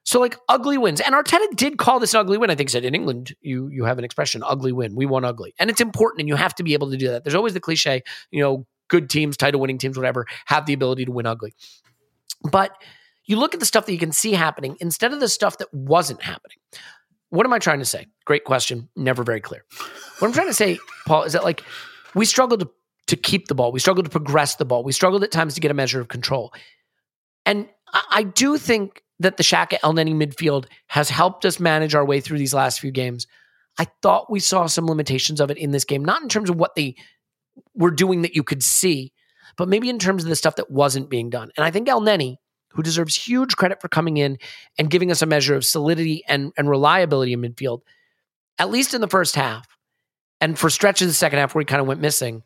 So 0.05 0.19
like 0.19 0.37
ugly 0.49 0.79
wins. 0.79 1.01
And 1.01 1.15
Arteta 1.15 1.55
did 1.55 1.79
call 1.79 2.01
this 2.01 2.15
an 2.15 2.21
ugly 2.21 2.39
win. 2.39 2.51
I 2.51 2.55
think 2.55 2.71
said 2.71 2.85
in 2.85 2.95
England, 2.95 3.35
you 3.43 3.69
you 3.69 3.85
have 3.85 3.99
an 3.99 4.05
expression, 4.05 4.43
ugly 4.45 4.73
win. 4.73 4.97
We 4.97 5.07
won 5.07 5.25
ugly. 5.25 5.55
And 5.59 5.71
it's 5.71 5.81
important 5.81 6.21
and 6.21 6.29
you 6.29 6.37
have 6.37 6.55
to 6.57 6.63
be 6.63 6.73
able 6.73 6.91
to 6.91 6.97
do 6.97 7.09
that. 7.09 7.23
There's 7.23 7.35
always 7.35 7.55
the 7.55 7.61
cliche, 7.61 8.03
you 8.31 8.43
know, 8.43 8.67
good 8.89 9.09
teams, 9.09 9.37
title 9.37 9.61
winning 9.61 9.79
teams, 9.79 9.97
whatever, 9.97 10.27
have 10.47 10.67
the 10.67 10.73
ability 10.73 11.05
to 11.05 11.13
win 11.13 11.27
ugly. 11.27 11.55
But 12.51 12.73
you 13.25 13.37
look 13.37 13.55
at 13.55 13.61
the 13.61 13.67
stuff 13.67 13.87
that 13.87 13.93
you 13.93 13.99
can 13.99 14.13
see 14.13 14.33
happening 14.33 14.77
instead 14.81 15.13
of 15.13 15.21
the 15.21 15.29
stuff 15.29 15.59
that 15.59 15.73
wasn't 15.73 16.23
happening. 16.23 16.57
What 17.31 17.47
am 17.47 17.53
I 17.53 17.59
trying 17.59 17.79
to 17.79 17.85
say? 17.85 18.07
Great 18.25 18.45
question. 18.45 18.89
Never 18.97 19.23
very 19.23 19.41
clear. 19.41 19.65
What 20.19 20.29
I'm 20.29 20.35
trying 20.35 20.49
to 20.49 20.55
say, 20.55 20.79
Paul, 21.07 21.23
is 21.23 21.33
that 21.33 21.45
like 21.45 21.65
we 22.15 22.25
struggled 22.25 22.61
to, 22.61 22.71
to 23.07 23.17
keep 23.17 23.49
the 23.49 23.55
ball. 23.55 23.73
We 23.73 23.81
struggled 23.81 24.07
to 24.07 24.11
progress 24.11 24.57
the 24.57 24.65
ball. 24.65 24.85
We 24.85 24.93
struggled 24.93 25.25
at 25.25 25.31
times 25.31 25.55
to 25.55 25.61
get 25.61 25.71
a 25.71 25.75
measure 25.75 26.01
of 26.01 26.09
control. 26.09 26.53
And 27.47 27.69
I, 27.93 28.03
I 28.11 28.23
do 28.25 28.59
think 28.59 29.03
that 29.21 29.37
the 29.37 29.43
Xhaka 29.43 29.79
El 29.83 29.95
Elneny 29.95 30.15
midfield 30.15 30.67
has 30.89 31.11
helped 31.11 31.45
us 31.45 31.61
manage 31.61 31.95
our 31.95 32.05
way 32.05 32.21
through 32.21 32.39
these 32.39 32.55
last 32.55 32.81
few 32.81 32.91
games. 32.91 33.27
I 33.79 33.87
thought 34.03 34.31
we 34.31 34.41
saw 34.41 34.67
some 34.67 34.87
limitations 34.87 35.41
of 35.41 35.51
it 35.51 35.59
in 35.59 35.71
this 35.71 35.85
game, 35.85 36.05
not 36.05 36.23
in 36.23 36.29
terms 36.29 36.51
of 36.51 36.57
what 36.57 36.75
they 36.75 36.97
were 37.75 37.91
doing 37.91 38.23
that 38.23 38.35
you 38.35 38.43
could 38.43 38.63
see, 38.63 39.13
but 39.57 39.69
maybe 39.69 39.89
in 39.89 39.99
terms 39.99 40.23
of 40.23 40.29
the 40.29 40.37
stuff 40.37 40.57
that 40.57 40.71
wasn't 40.71 41.11
being 41.11 41.31
done. 41.31 41.51
And 41.57 41.65
I 41.65 41.71
think 41.71 41.89
Elneny 41.89 42.37
who 42.71 42.83
deserves 42.83 43.15
huge 43.15 43.57
credit 43.57 43.81
for 43.81 43.89
coming 43.89 44.17
in 44.17 44.39
and 44.79 44.91
giving 44.91 45.11
us 45.11 45.23
a 45.23 45.27
measure 45.27 45.55
of 45.55 45.65
solidity 45.65 46.23
and, 46.29 46.53
and 46.57 46.69
reliability 46.69 47.33
in 47.33 47.41
midfield, 47.41 47.83
at 48.59 48.71
least 48.71 48.95
in 48.95 49.01
the 49.01 49.09
first 49.09 49.35
half, 49.35 49.67
and 50.41 50.59
for 50.59 50.71
stretches 50.71 51.07
of 51.07 51.11
the 51.11 51.15
second 51.15 51.39
half 51.39 51.55
where 51.55 51.61
he 51.61 51.67
kind 51.67 51.81
of 51.81 51.87
went 51.87 52.01
missing, 52.01 52.43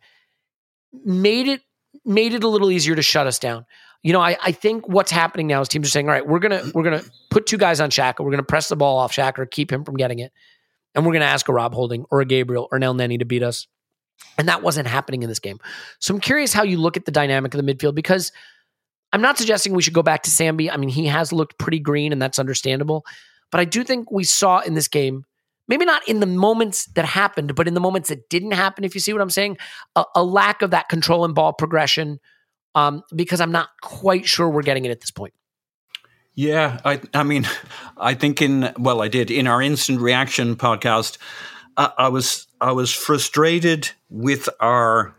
made 1.05 1.47
it 1.47 1.61
made 2.05 2.35
it 2.35 2.43
a 2.43 2.49
little 2.49 2.71
easier 2.71 2.95
to 2.95 3.03
shut 3.03 3.27
us 3.27 3.39
down. 3.39 3.65
You 4.03 4.13
know, 4.13 4.21
I, 4.21 4.37
I 4.43 4.53
think 4.53 4.89
what's 4.89 5.11
happening 5.11 5.47
now 5.47 5.61
is 5.61 5.69
teams 5.69 5.87
are 5.87 5.91
saying, 5.91 6.09
all 6.09 6.15
right, 6.15 6.27
we're 6.27 6.39
gonna 6.39 6.63
we're 6.75 6.83
gonna 6.83 7.03
put 7.31 7.47
two 7.47 7.59
guys 7.59 7.81
on 7.81 7.91
Xhaka, 7.91 8.25
we're 8.25 8.31
gonna 8.31 8.43
press 8.43 8.69
the 8.69 8.77
ball 8.77 8.99
off 8.99 9.15
Xhaka, 9.15 9.51
keep 9.51 9.71
him 9.71 9.85
from 9.85 9.97
getting 9.97 10.19
it, 10.19 10.33
and 10.95 11.07
we're 11.07 11.13
gonna 11.13 11.25
ask 11.27 11.49
a 11.49 11.53
Rob 11.53 11.75
Holding 11.75 12.05
or 12.11 12.21
a 12.21 12.25
Gabriel 12.25 12.69
or 12.71 12.77
an 12.77 12.83
Elneny 12.83 13.19
to 13.19 13.25
beat 13.25 13.43
us. 13.43 13.67
And 14.39 14.49
that 14.49 14.63
wasn't 14.63 14.87
happening 14.87 15.23
in 15.23 15.29
this 15.29 15.41
game. 15.41 15.59
So 15.99 16.15
I'm 16.15 16.21
curious 16.21 16.53
how 16.53 16.63
you 16.63 16.79
look 16.79 16.97
at 16.97 17.05
the 17.05 17.11
dynamic 17.13 17.53
of 17.55 17.65
the 17.65 17.75
midfield 17.75 17.95
because– 17.95 18.33
I'm 19.15 19.23
not 19.23 19.39
suggesting 19.39 19.75
we 19.75 19.83
should 19.83 19.95
go 19.95 20.03
back 20.03 20.25
to 20.25 20.31
Sambi. 20.31 20.69
I 20.73 20.77
mean, 20.77 20.89
he 20.89 21.07
has 21.07 21.33
looked 21.33 21.57
pretty 21.57 21.79
green, 21.79 22.11
and 22.11 22.21
that's 22.21 22.41
understandable. 22.41 23.07
But 23.53 23.61
I 23.61 23.65
do 23.65 23.85
think 23.85 24.11
we 24.11 24.25
saw 24.25 24.59
in 24.59 24.75
this 24.75 24.89
game 24.89 25.25
maybe 25.69 25.85
not 25.85 26.07
in 26.09 26.19
the 26.19 26.27
moments 26.27 26.87
that 26.97 27.05
happened, 27.05 27.55
but 27.55 27.69
in 27.69 27.75
the 27.75 27.81
moments 27.81 28.09
that 28.09 28.29
didn't 28.29 28.51
happen, 28.51 28.83
if 28.83 28.93
you 28.93 29.01
see 29.01 29.13
what 29.13 29.23
I'm 29.23 29.31
saying, 29.31 29.57
a, 29.95 30.05
a 30.17 30.25
lack 30.25 30.63
of 30.63 30.73
that 30.73 30.89
control 30.89 31.25
and 31.25 31.33
ball 31.33 31.53
progression. 31.53 32.19
Um, 32.75 33.05
because 33.15 33.41
I'm 33.41 33.53
not 33.53 33.69
quite 33.83 34.27
sure 34.27 34.51
we're 34.51 34.63
getting 34.63 34.85
it 34.85 34.91
at 34.91 35.01
this 35.01 35.13
point. 35.13 35.33
Yeah, 36.35 36.81
I, 36.85 37.01
I 37.15 37.23
mean, 37.23 37.47
I 37.97 38.15
think 38.15 38.43
in 38.43 38.73
well, 38.77 39.01
I 39.01 39.07
did 39.07 39.31
in 39.31 39.47
our 39.47 39.63
instant 39.63 40.01
reaction 40.01 40.57
podcast. 40.57 41.19
I, 41.77 41.93
I 41.97 42.09
was 42.09 42.49
I 42.61 42.73
was 42.73 42.93
frustrated 42.93 43.93
with 44.11 44.49
our 44.59 45.15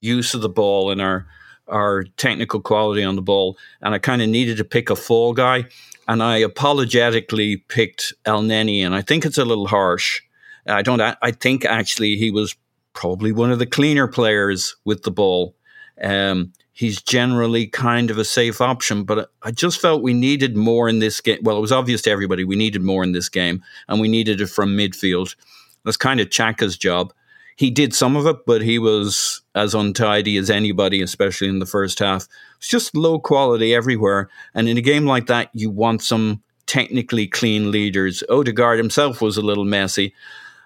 use 0.00 0.34
of 0.34 0.40
the 0.40 0.48
ball 0.48 0.92
and 0.92 1.02
our 1.02 1.26
our 1.70 2.04
technical 2.16 2.60
quality 2.60 3.02
on 3.02 3.16
the 3.16 3.22
ball, 3.22 3.56
and 3.80 3.94
I 3.94 3.98
kind 3.98 4.22
of 4.22 4.28
needed 4.28 4.56
to 4.58 4.64
pick 4.64 4.90
a 4.90 4.96
fall 4.96 5.32
guy, 5.32 5.64
and 6.08 6.22
I 6.22 6.38
apologetically 6.38 7.56
picked 7.56 8.12
Elneny, 8.24 8.80
and 8.84 8.94
I 8.94 9.02
think 9.02 9.24
it's 9.24 9.38
a 9.38 9.44
little 9.44 9.66
harsh. 9.66 10.20
I 10.66 10.82
don't. 10.82 11.00
I 11.00 11.30
think 11.30 11.64
actually 11.64 12.16
he 12.16 12.30
was 12.30 12.54
probably 12.92 13.32
one 13.32 13.50
of 13.50 13.58
the 13.58 13.66
cleaner 13.66 14.06
players 14.06 14.76
with 14.84 15.02
the 15.02 15.10
ball. 15.10 15.54
Um, 16.02 16.52
he's 16.72 17.02
generally 17.02 17.66
kind 17.66 18.10
of 18.10 18.18
a 18.18 18.24
safe 18.24 18.60
option. 18.60 19.04
But 19.04 19.30
I 19.42 19.50
just 19.50 19.80
felt 19.80 20.02
we 20.02 20.14
needed 20.14 20.56
more 20.56 20.88
in 20.88 20.98
this 20.98 21.20
game. 21.20 21.38
Well, 21.42 21.56
it 21.56 21.60
was 21.60 21.72
obvious 21.72 22.02
to 22.02 22.10
everybody 22.10 22.44
we 22.44 22.56
needed 22.56 22.82
more 22.82 23.04
in 23.04 23.12
this 23.12 23.28
game, 23.28 23.62
and 23.88 24.00
we 24.00 24.08
needed 24.08 24.40
it 24.40 24.46
from 24.46 24.76
midfield. 24.76 25.36
That's 25.84 25.96
kind 25.96 26.20
of 26.20 26.28
Xhaka's 26.28 26.76
job. 26.76 27.12
He 27.60 27.70
did 27.70 27.94
some 27.94 28.16
of 28.16 28.26
it, 28.26 28.46
but 28.46 28.62
he 28.62 28.78
was 28.78 29.42
as 29.54 29.74
untidy 29.74 30.38
as 30.38 30.48
anybody, 30.48 31.02
especially 31.02 31.48
in 31.48 31.58
the 31.58 31.66
first 31.66 31.98
half. 31.98 32.26
It's 32.56 32.68
just 32.68 32.96
low 32.96 33.18
quality 33.18 33.74
everywhere. 33.74 34.30
And 34.54 34.68
in 34.68 34.78
a 34.78 34.82
game 34.82 35.04
like 35.04 35.26
that, 35.26 35.50
you 35.52 35.68
want 35.70 36.02
some 36.02 36.42
technically 36.64 37.26
clean 37.26 37.70
leaders. 37.70 38.22
Odegaard 38.30 38.78
himself 38.78 39.20
was 39.20 39.36
a 39.36 39.42
little 39.42 39.66
messy 39.66 40.14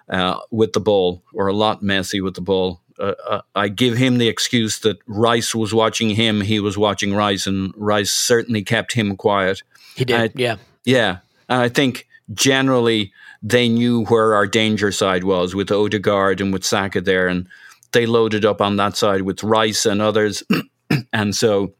uh, 0.07 0.39
with 0.51 0.71
the 0.71 0.79
ball, 0.79 1.21
or 1.33 1.47
a 1.47 1.53
lot 1.53 1.83
messy 1.83 2.21
with 2.21 2.35
the 2.35 2.41
ball 2.41 2.79
uh, 2.99 3.13
uh, 3.27 3.41
I 3.55 3.67
give 3.67 3.97
him 3.97 4.17
the 4.17 4.27
excuse 4.27 4.79
that 4.79 4.97
Rice 5.05 5.53
was 5.53 5.73
watching 5.73 6.11
him, 6.11 6.41
he 6.41 6.59
was 6.59 6.77
watching 6.77 7.13
Rice, 7.13 7.47
and 7.47 7.73
Rice 7.75 8.11
certainly 8.11 8.63
kept 8.63 8.93
him 8.93 9.17
quiet. 9.17 9.63
He 9.95 10.05
did, 10.05 10.19
I, 10.19 10.29
yeah, 10.35 10.55
yeah. 10.85 11.17
And 11.49 11.61
I 11.61 11.69
think 11.69 12.07
generally 12.33 13.13
they 13.45 13.69
knew 13.69 14.05
where 14.05 14.33
our 14.33 14.47
danger 14.47 14.91
side 14.91 15.23
was 15.23 15.53
with 15.53 15.71
Odegaard 15.71 16.41
and 16.41 16.51
with 16.51 16.65
Saka 16.65 16.99
there, 16.99 17.27
and 17.27 17.47
they 17.91 18.07
loaded 18.07 18.43
up 18.43 18.59
on 18.59 18.77
that 18.77 18.97
side 18.97 19.21
with 19.21 19.43
Rice 19.43 19.85
and 19.85 20.01
others, 20.01 20.43
and 21.13 21.35
so 21.35 21.75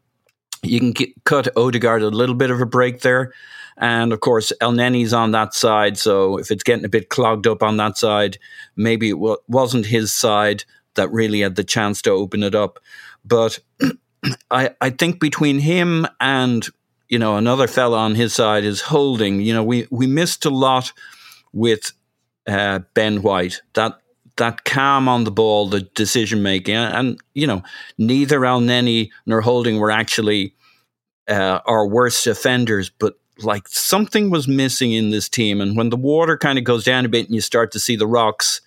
you 0.62 0.78
can 0.78 0.92
get, 0.92 1.10
cut 1.24 1.48
Odegaard 1.56 2.02
a 2.02 2.08
little 2.08 2.36
bit 2.36 2.52
of 2.52 2.60
a 2.60 2.66
break 2.66 3.00
there. 3.00 3.32
And 3.78 4.12
of 4.12 4.20
course, 4.20 4.52
Elneny's 4.60 5.12
on 5.12 5.32
that 5.32 5.54
side. 5.54 5.98
So 5.98 6.38
if 6.38 6.52
it's 6.52 6.62
getting 6.62 6.84
a 6.84 6.88
bit 6.88 7.08
clogged 7.08 7.48
up 7.48 7.62
on 7.62 7.76
that 7.78 7.98
side, 7.98 8.38
maybe 8.76 9.10
it 9.10 9.14
w- 9.14 9.36
wasn't 9.48 9.86
his 9.86 10.12
side 10.12 10.64
that 10.94 11.10
really 11.10 11.40
had 11.40 11.56
the 11.56 11.64
chance 11.64 12.00
to 12.02 12.10
open 12.10 12.44
it 12.44 12.54
up. 12.54 12.78
But 13.24 13.58
I, 14.50 14.70
I 14.80 14.90
think 14.90 15.20
between 15.20 15.58
him 15.58 16.06
and 16.20 16.66
you 17.08 17.18
know 17.18 17.36
another 17.36 17.66
fella 17.66 17.98
on 17.98 18.14
his 18.14 18.32
side 18.32 18.64
is 18.64 18.80
holding. 18.82 19.40
You 19.40 19.52
know, 19.52 19.64
we 19.64 19.88
we 19.90 20.06
missed 20.06 20.44
a 20.46 20.50
lot 20.50 20.92
with 21.56 21.92
uh, 22.46 22.80
Ben 22.94 23.22
White. 23.22 23.62
That 23.74 23.98
that 24.36 24.64
calm 24.64 25.08
on 25.08 25.24
the 25.24 25.30
ball, 25.30 25.68
the 25.68 25.80
decision 25.80 26.42
making, 26.42 26.76
and 26.76 27.18
you 27.34 27.46
know 27.46 27.62
neither 27.98 28.40
Elneny 28.40 29.10
nor 29.24 29.40
Holding 29.40 29.78
were 29.78 29.90
actually 29.90 30.54
uh, 31.28 31.60
our 31.66 31.86
worst 31.86 32.26
offenders, 32.26 32.90
but 32.90 33.18
like 33.38 33.68
something 33.68 34.30
was 34.30 34.46
missing 34.46 34.92
in 34.92 35.10
this 35.10 35.28
team. 35.28 35.60
And 35.60 35.76
when 35.76 35.90
the 35.90 35.96
water 35.96 36.38
kind 36.38 36.58
of 36.58 36.64
goes 36.64 36.84
down 36.84 37.04
a 37.04 37.08
bit 37.08 37.26
and 37.26 37.34
you 37.34 37.40
start 37.40 37.72
to 37.72 37.80
see 37.80 37.96
the 37.96 38.06
rocks, 38.06 38.60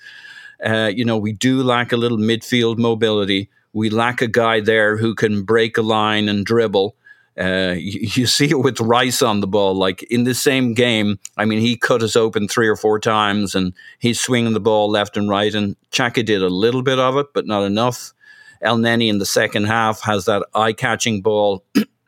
uh, 0.64 0.92
you 0.94 1.06
know, 1.06 1.18
we 1.18 1.32
do 1.32 1.64
lack 1.64 1.92
a 1.92 1.98
little 1.98 2.18
midfield 2.18 2.78
mobility. 2.78 3.50
We 3.74 3.90
lack 3.90 4.22
a 4.22 4.28
guy 4.28 4.60
there 4.60 4.98
who 4.98 5.16
can 5.16 5.44
break 5.44 5.78
a 5.78 5.82
line 5.82 6.28
and 6.28 6.46
dribble. 6.46 6.96
Uh, 7.38 7.74
you, 7.78 8.00
you, 8.02 8.26
see 8.26 8.50
it 8.50 8.60
with 8.60 8.80
Rice 8.82 9.22
on 9.22 9.40
the 9.40 9.48
ball. 9.48 9.74
Like 9.74 10.04
in 10.04 10.26
the 10.26 10.34
same 10.34 10.74
game, 10.74 11.20
I 11.38 11.46
mean, 11.46 11.60
he 11.60 11.78
cut 11.78 12.04
us 12.04 12.16
open 12.16 12.48
three 12.48 12.68
or 12.68 12.76
four 12.76 13.00
times 13.00 13.56
and 13.56 13.74
he's 14.00 14.20
swinging 14.20 14.54
the 14.54 14.60
ball 14.60 14.90
left 14.90 15.16
and 15.16 15.30
right. 15.30 15.54
And 15.54 15.76
Xhaka 15.92 16.26
did 16.26 16.42
a 16.42 16.50
little 16.50 16.82
bit 16.82 17.00
of 17.00 17.16
it, 17.18 17.28
but 17.34 17.48
not 17.48 17.64
enough. 17.64 18.14
El 18.62 18.78
Elneny 18.78 19.10
in 19.10 19.20
the 19.20 19.26
second 19.26 19.66
half 19.66 20.02
has 20.02 20.26
that 20.26 20.46
eye 20.54 20.74
catching 20.74 21.22
ball 21.22 21.64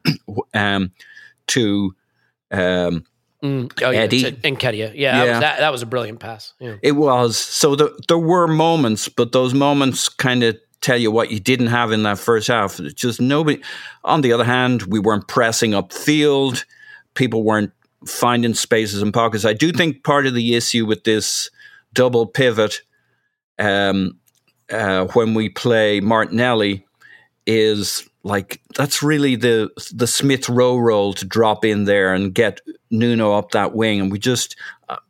um, 0.53 0.91
to 1.47 1.95
um, 2.51 3.05
Mm. 3.43 3.71
Oh, 3.81 3.89
yeah, 3.89 4.01
Eddie. 4.01 4.23
Nketiah. 4.23 4.73
Yeah, 4.73 4.91
yeah. 4.93 5.11
That, 5.13 5.25
was, 5.25 5.39
that, 5.39 5.59
that, 5.59 5.71
was 5.71 5.81
a 5.81 5.85
brilliant 5.87 6.19
pass. 6.19 6.53
Yeah. 6.59 6.75
It 6.83 6.91
was. 6.91 7.37
So 7.37 7.75
the, 7.75 7.99
there 8.07 8.17
were 8.17 8.47
moments, 8.47 9.09
but 9.09 9.31
those 9.31 9.53
moments 9.53 10.09
kind 10.09 10.43
of 10.43 10.59
tell 10.81 10.97
you 10.97 11.11
what 11.11 11.31
you 11.31 11.39
didn't 11.39 11.67
have 11.67 11.91
in 11.91 12.03
that 12.03 12.19
first 12.19 12.47
half. 12.47 12.79
It's 12.79 12.93
just 12.93 13.21
nobody. 13.21 13.61
On 14.03 14.21
the 14.21 14.33
other 14.33 14.43
hand, 14.43 14.83
we 14.83 14.99
weren't 14.99 15.27
pressing 15.27 15.73
up 15.73 15.93
field. 15.93 16.65
People 17.13 17.43
weren't 17.43 17.71
finding 18.05 18.53
spaces 18.53 19.01
and 19.01 19.13
pockets. 19.13 19.45
I 19.45 19.53
do 19.53 19.71
think 19.71 20.03
part 20.03 20.25
of 20.25 20.33
the 20.33 20.55
issue 20.55 20.85
with 20.85 21.03
this 21.03 21.49
double 21.93 22.25
pivot 22.25 22.81
um, 23.59 24.17
uh, 24.71 25.05
when 25.07 25.33
we 25.33 25.49
play 25.49 25.99
Martinelli 25.99 26.85
is 27.45 28.07
like 28.23 28.61
that's 28.75 29.03
really 29.03 29.35
the 29.35 29.69
the 29.93 30.07
Smith 30.07 30.47
Rowe 30.47 30.77
role 30.77 31.13
to 31.13 31.25
drop 31.25 31.65
in 31.65 31.85
there 31.85 32.13
and 32.13 32.33
get 32.33 32.61
Nuno 32.89 33.33
up 33.33 33.51
that 33.51 33.75
wing. 33.75 33.99
And 33.99 34.11
we 34.11 34.19
just, 34.19 34.55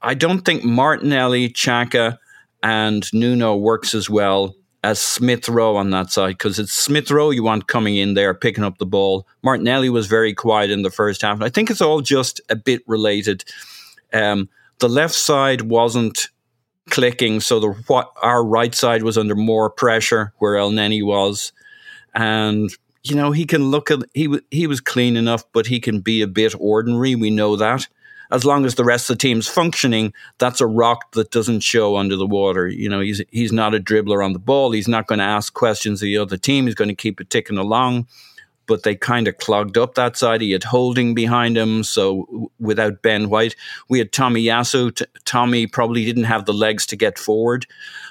I 0.02 0.14
don't 0.14 0.42
think 0.42 0.64
Martinelli, 0.64 1.50
Xhaka, 1.50 2.18
and 2.64 3.12
Nuno 3.14 3.56
works 3.56 3.94
as 3.94 4.10
well 4.10 4.56
as 4.84 5.00
Smith 5.00 5.48
Rowe 5.48 5.76
on 5.76 5.92
that 5.92 6.12
side 6.12 6.38
because 6.38 6.58
it's 6.58 6.74
Smith 6.74 7.12
Rowe 7.12 7.30
you 7.30 7.44
want 7.44 7.68
coming 7.68 7.98
in 7.98 8.16
there 8.16 8.34
picking 8.34 8.64
up 8.64 8.78
the 8.78 8.86
ball. 8.86 9.28
Martinelli 9.44 9.90
was 9.90 10.08
very 10.08 10.34
quiet 10.34 10.72
in 10.72 10.82
the 10.82 10.90
first 10.90 11.22
half. 11.22 11.42
I 11.42 11.50
think 11.50 11.70
it's 11.70 11.82
all 11.82 12.02
just 12.02 12.42
a 12.50 12.56
bit 12.56 12.82
related. 12.88 13.44
Um, 14.14 14.50
the 14.80 14.90
left 14.90 15.14
side 15.14 15.62
wasn't 15.62 16.30
clicking, 16.90 17.40
so 17.40 17.60
the 17.60 17.70
what 17.88 18.12
our 18.22 18.44
right 18.44 18.74
side 18.74 19.04
was 19.04 19.18
under 19.18 19.36
more 19.36 19.70
pressure 19.70 20.34
where 20.40 20.58
El 20.58 20.72
Elneny 20.72 21.06
was, 21.06 21.54
and 22.16 22.72
you 23.04 23.16
know, 23.16 23.32
he 23.32 23.46
can 23.46 23.70
look 23.72 23.92
at 23.92 24.00
he 24.14 24.40
he 24.52 24.68
was 24.68 24.82
clean 24.82 25.18
enough, 25.18 25.44
but 25.54 25.68
he 25.68 25.80
can 25.80 26.02
be 26.02 26.22
a 26.22 26.28
bit 26.28 26.54
ordinary. 26.60 27.16
We 27.16 27.30
know 27.30 27.56
that. 27.56 27.88
As 28.32 28.46
long 28.46 28.66
as 28.66 28.76
the 28.76 28.86
rest 28.86 29.10
of 29.10 29.18
the 29.18 29.22
team's 29.22 29.48
functioning, 29.48 30.14
that's 30.38 30.62
a 30.62 30.68
rock 30.68 31.12
that 31.14 31.32
doesn't 31.32 31.62
show 31.62 31.98
under 31.98 32.16
the 32.16 32.28
water. 32.28 32.68
You 32.68 32.90
know, 32.90 33.00
he's 33.00 33.22
he's 33.32 33.52
not 33.52 33.76
a 33.76 33.80
dribbler 33.80 34.24
on 34.24 34.34
the 34.34 34.40
ball. 34.40 34.72
He's 34.72 34.88
not 34.88 35.08
going 35.08 35.20
to 35.20 35.26
ask 35.26 35.54
questions 35.54 36.02
of 36.02 36.06
the 36.06 36.18
other 36.18 36.38
team. 36.38 36.66
He's 36.66 36.76
going 36.76 36.90
to 36.90 36.96
keep 36.96 37.20
it 37.20 37.30
ticking 37.30 37.58
along. 37.58 38.08
But 38.68 38.84
they 38.84 38.96
kind 38.96 39.28
of 39.28 39.38
clogged 39.38 39.78
up 39.78 39.96
that 39.96 40.16
side. 40.16 40.40
He 40.40 40.52
had 40.52 40.64
holding 40.64 41.14
behind 41.14 41.58
him. 41.58 41.84
So 41.84 42.52
without 42.60 43.02
Ben 43.02 43.30
White, 43.30 43.56
we 43.90 44.00
had 44.00 44.14
Tomiyasu. 44.14 44.96
T- 44.96 45.06
Tommy 45.26 45.68
probably 45.68 46.06
didn't 46.06 46.24
have 46.26 46.46
the 46.46 46.54
legs 46.54 46.86
to 46.86 46.96
get 46.96 47.20
forward. 47.20 47.66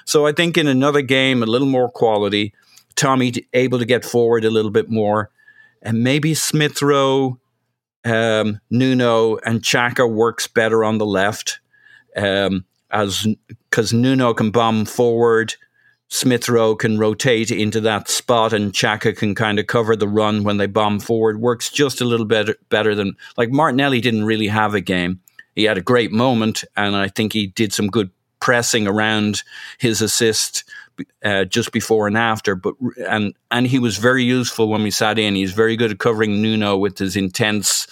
So 0.05 0.27
I 0.27 0.33
think 0.33 0.57
in 0.57 0.67
another 0.67 1.01
game, 1.01 1.41
a 1.41 1.47
little 1.47 1.67
more 1.67 1.89
quality 1.89 2.53
Tommy 2.95 3.33
able 3.53 3.79
to 3.79 3.85
get 3.85 4.05
forward 4.05 4.45
a 4.45 4.51
little 4.51 4.71
bit 4.71 4.89
more, 4.89 5.29
and 5.81 6.03
maybe 6.03 6.33
Smith 6.33 6.81
Rowe, 6.81 7.39
um, 8.05 8.59
Nuno, 8.69 9.37
and 9.37 9.61
Xhaka 9.61 10.09
works 10.09 10.47
better 10.47 10.83
on 10.83 10.97
the 10.97 11.05
left, 11.05 11.59
um, 12.15 12.65
as 12.89 13.27
because 13.69 13.93
Nuno 13.93 14.33
can 14.33 14.51
bomb 14.51 14.85
forward. 14.85 15.55
Smith 16.13 16.49
Rowe 16.49 16.75
can 16.75 16.99
rotate 16.99 17.51
into 17.51 17.79
that 17.79 18.09
spot 18.09 18.51
and 18.51 18.73
Xhaka 18.73 19.15
can 19.15 19.33
kind 19.33 19.59
of 19.59 19.67
cover 19.67 19.95
the 19.95 20.09
run 20.09 20.43
when 20.43 20.57
they 20.57 20.67
bomb 20.67 20.99
forward. 20.99 21.39
Works 21.39 21.69
just 21.69 22.01
a 22.01 22.05
little 22.05 22.25
bit 22.25 22.57
better 22.67 22.93
than 22.93 23.15
like 23.37 23.49
Martinelli 23.49 24.01
didn't 24.01 24.25
really 24.25 24.47
have 24.47 24.75
a 24.75 24.81
game. 24.81 25.21
He 25.55 25.63
had 25.63 25.77
a 25.77 25.81
great 25.81 26.11
moment 26.11 26.65
and 26.75 26.97
I 26.97 27.07
think 27.07 27.31
he 27.31 27.47
did 27.47 27.71
some 27.71 27.87
good 27.87 28.09
pressing 28.41 28.87
around 28.87 29.43
his 29.77 30.01
assist 30.01 30.65
uh, 31.23 31.45
just 31.45 31.71
before 31.71 32.07
and 32.07 32.17
after. 32.17 32.55
But 32.55 32.75
and 33.07 33.33
and 33.49 33.67
he 33.67 33.79
was 33.79 33.97
very 33.97 34.23
useful 34.23 34.69
when 34.69 34.83
we 34.83 34.91
sat 34.91 35.19
in. 35.19 35.35
He's 35.35 35.53
very 35.53 35.75
good 35.75 35.91
at 35.91 35.99
covering 35.99 36.41
Nuno 36.41 36.77
with 36.77 36.97
his 36.97 37.15
intense 37.15 37.87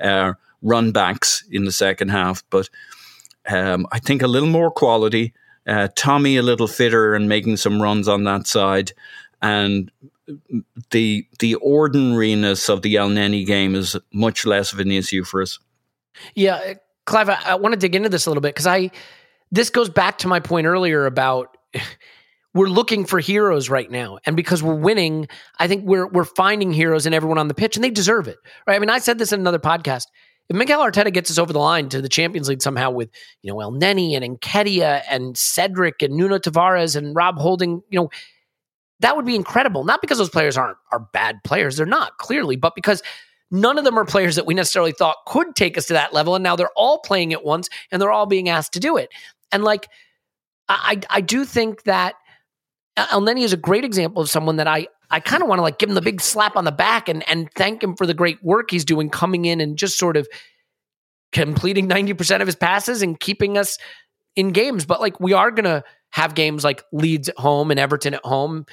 uh, 0.00 0.34
run 0.62 0.92
backs 0.92 1.44
in 1.50 1.64
the 1.64 1.72
second 1.72 2.10
half. 2.10 2.42
But 2.50 2.68
um, 3.48 3.86
I 3.92 3.98
think 3.98 4.22
a 4.22 4.28
little 4.28 4.48
more 4.48 4.70
quality. 4.70 5.34
Uh, 5.66 5.88
Tommy 5.94 6.36
a 6.36 6.42
little 6.42 6.66
fitter 6.66 7.14
and 7.14 7.28
making 7.28 7.56
some 7.56 7.80
runs 7.80 8.08
on 8.08 8.24
that 8.24 8.46
side, 8.46 8.92
and 9.40 9.90
the 10.90 11.26
the 11.38 11.54
ordinariness 11.56 12.68
of 12.68 12.82
the 12.82 12.96
Elneny 12.96 13.46
game 13.46 13.74
is 13.74 13.96
much 14.12 14.44
less 14.44 14.72
of 14.72 14.80
an 14.80 14.90
issue 14.90 15.24
for 15.24 15.42
us. 15.42 15.58
Yeah, 16.34 16.74
Clive, 17.04 17.28
I, 17.28 17.38
I 17.44 17.54
want 17.56 17.74
to 17.74 17.78
dig 17.78 17.94
into 17.94 18.08
this 18.08 18.26
a 18.26 18.30
little 18.30 18.40
bit 18.40 18.54
because 18.54 18.66
I 18.66 18.90
this 19.50 19.70
goes 19.70 19.88
back 19.88 20.18
to 20.18 20.28
my 20.28 20.40
point 20.40 20.66
earlier 20.66 21.06
about 21.06 21.56
we're 22.54 22.68
looking 22.68 23.06
for 23.06 23.18
heroes 23.18 23.70
right 23.70 23.90
now. 23.90 24.18
And 24.26 24.36
because 24.36 24.62
we're 24.62 24.74
winning, 24.74 25.28
I 25.58 25.68
think 25.68 25.84
we're 25.84 26.06
we're 26.06 26.24
finding 26.24 26.72
heroes 26.72 27.06
in 27.06 27.14
everyone 27.14 27.38
on 27.38 27.48
the 27.48 27.54
pitch 27.54 27.76
and 27.76 27.84
they 27.84 27.90
deserve 27.90 28.28
it. 28.28 28.36
Right? 28.66 28.76
I 28.76 28.78
mean, 28.78 28.90
I 28.90 28.98
said 28.98 29.18
this 29.18 29.32
in 29.32 29.40
another 29.40 29.58
podcast. 29.58 30.06
if 30.48 30.56
Mikel 30.56 30.80
Arteta 30.80 31.12
gets 31.12 31.30
us 31.30 31.38
over 31.38 31.52
the 31.52 31.58
line 31.58 31.88
to 31.90 32.02
the 32.02 32.08
Champions 32.08 32.48
League 32.48 32.62
somehow 32.62 32.90
with, 32.90 33.10
you 33.42 33.50
know, 33.52 33.58
Elneny 33.58 34.14
and 34.14 34.38
Nketiah 34.38 35.02
and 35.08 35.36
Cedric 35.36 36.02
and 36.02 36.14
Nuno 36.14 36.38
Tavares 36.38 36.96
and 36.96 37.16
Rob 37.16 37.38
Holding, 37.38 37.82
you 37.88 38.00
know, 38.00 38.10
that 39.00 39.16
would 39.16 39.26
be 39.26 39.34
incredible. 39.34 39.84
Not 39.84 40.00
because 40.00 40.18
those 40.18 40.30
players 40.30 40.56
aren't 40.56 40.76
are 40.92 41.00
bad 41.12 41.42
players, 41.44 41.76
they're 41.76 41.86
not 41.86 42.18
clearly, 42.18 42.56
but 42.56 42.74
because 42.74 43.02
none 43.50 43.78
of 43.78 43.84
them 43.84 43.98
are 43.98 44.04
players 44.04 44.36
that 44.36 44.46
we 44.46 44.54
necessarily 44.54 44.92
thought 44.92 45.16
could 45.26 45.54
take 45.56 45.78
us 45.78 45.86
to 45.86 45.92
that 45.94 46.12
level, 46.12 46.34
and 46.34 46.42
now 46.42 46.56
they're 46.56 46.70
all 46.76 46.98
playing 47.00 47.32
at 47.32 47.44
once 47.44 47.68
and 47.90 48.00
they're 48.00 48.12
all 48.12 48.26
being 48.26 48.48
asked 48.48 48.72
to 48.74 48.80
do 48.80 48.96
it. 48.96 49.10
And 49.52 49.64
like, 49.64 49.88
I 50.68 51.00
I 51.10 51.20
do 51.20 51.44
think 51.44 51.84
that 51.84 52.14
Uh, 52.96 53.06
Elneny 53.06 53.42
is 53.42 53.52
a 53.52 53.58
great 53.58 53.84
example 53.84 54.22
of 54.22 54.28
someone 54.30 54.56
that 54.56 54.66
I 54.66 54.86
I 55.10 55.20
kind 55.20 55.42
of 55.42 55.48
want 55.48 55.58
to 55.58 55.62
like 55.62 55.78
give 55.78 55.88
him 55.88 55.94
the 55.94 56.02
big 56.02 56.20
slap 56.20 56.56
on 56.56 56.64
the 56.64 56.72
back 56.72 57.08
and 57.08 57.28
and 57.28 57.48
thank 57.54 57.82
him 57.82 57.96
for 57.96 58.06
the 58.06 58.14
great 58.14 58.42
work 58.42 58.70
he's 58.70 58.84
doing 58.84 59.10
coming 59.10 59.44
in 59.44 59.60
and 59.60 59.76
just 59.76 59.98
sort 59.98 60.16
of 60.16 60.28
completing 61.32 61.88
90% 61.88 62.42
of 62.42 62.46
his 62.46 62.56
passes 62.56 63.00
and 63.00 63.18
keeping 63.18 63.56
us 63.56 63.78
in 64.36 64.52
games. 64.52 64.84
But 64.84 65.00
like 65.00 65.18
we 65.20 65.32
are 65.32 65.50
gonna 65.50 65.84
have 66.10 66.34
games 66.34 66.64
like 66.64 66.82
Leeds 66.92 67.28
at 67.30 67.38
home 67.38 67.70
and 67.70 67.80
Everton 67.80 68.14
at 68.14 68.24
home, 68.24 68.66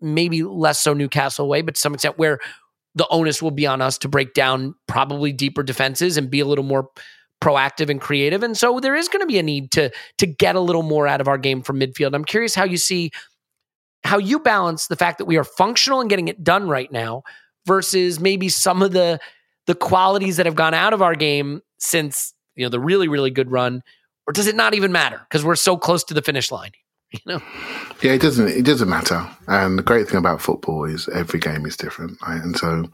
maybe 0.00 0.42
less 0.42 0.80
so 0.80 0.92
Newcastle 0.92 1.44
away, 1.44 1.62
but 1.62 1.76
to 1.76 1.80
some 1.80 1.94
extent 1.94 2.18
where 2.18 2.40
the 2.96 3.06
onus 3.10 3.40
will 3.40 3.52
be 3.52 3.66
on 3.66 3.80
us 3.80 3.98
to 3.98 4.08
break 4.08 4.34
down 4.34 4.74
probably 4.88 5.32
deeper 5.32 5.62
defenses 5.62 6.16
and 6.16 6.30
be 6.30 6.40
a 6.40 6.46
little 6.46 6.64
more 6.64 6.88
proactive 7.40 7.88
and 7.88 8.00
creative. 8.00 8.42
And 8.42 8.56
so 8.56 8.80
there 8.80 8.94
is 8.94 9.08
going 9.08 9.20
to 9.20 9.26
be 9.26 9.38
a 9.38 9.42
need 9.42 9.70
to 9.72 9.90
to 10.18 10.26
get 10.26 10.56
a 10.56 10.60
little 10.60 10.82
more 10.82 11.06
out 11.06 11.20
of 11.20 11.28
our 11.28 11.38
game 11.38 11.62
from 11.62 11.80
midfield. 11.80 12.14
I'm 12.14 12.24
curious 12.24 12.54
how 12.54 12.64
you 12.64 12.76
see 12.76 13.10
how 14.04 14.18
you 14.18 14.38
balance 14.38 14.86
the 14.86 14.96
fact 14.96 15.18
that 15.18 15.26
we 15.26 15.36
are 15.36 15.44
functional 15.44 16.00
and 16.00 16.10
getting 16.10 16.28
it 16.28 16.42
done 16.42 16.68
right 16.68 16.90
now 16.90 17.22
versus 17.66 18.20
maybe 18.20 18.48
some 18.48 18.82
of 18.82 18.92
the 18.92 19.20
the 19.66 19.74
qualities 19.74 20.36
that 20.36 20.46
have 20.46 20.54
gone 20.54 20.74
out 20.74 20.92
of 20.92 21.02
our 21.02 21.14
game 21.14 21.60
since 21.78 22.34
you 22.56 22.64
know 22.64 22.70
the 22.70 22.80
really 22.80 23.08
really 23.08 23.30
good 23.30 23.50
run 23.50 23.82
or 24.26 24.32
does 24.32 24.46
it 24.46 24.54
not 24.54 24.74
even 24.74 24.92
matter? 24.92 25.20
Because 25.28 25.44
we're 25.44 25.56
so 25.56 25.76
close 25.76 26.04
to 26.04 26.14
the 26.14 26.22
finish 26.22 26.50
line 26.52 26.70
you 27.12 27.20
know? 27.26 27.42
Yeah 28.02 28.12
it 28.12 28.20
doesn't 28.20 28.48
it 28.48 28.64
doesn't 28.64 28.88
matter. 28.88 29.28
And 29.46 29.78
the 29.78 29.82
great 29.82 30.08
thing 30.08 30.18
about 30.18 30.40
football 30.40 30.84
is 30.84 31.08
every 31.08 31.40
game 31.40 31.66
is 31.66 31.76
different 31.76 32.18
right? 32.26 32.42
And 32.42 32.56
so 32.56 32.90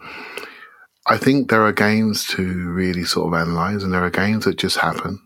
i 1.08 1.16
think 1.16 1.50
there 1.50 1.64
are 1.64 1.72
games 1.72 2.26
to 2.26 2.42
really 2.70 3.04
sort 3.04 3.32
of 3.32 3.40
analyze 3.40 3.84
and 3.84 3.92
there 3.92 4.04
are 4.04 4.10
games 4.10 4.44
that 4.44 4.58
just 4.58 4.78
happen 4.78 5.20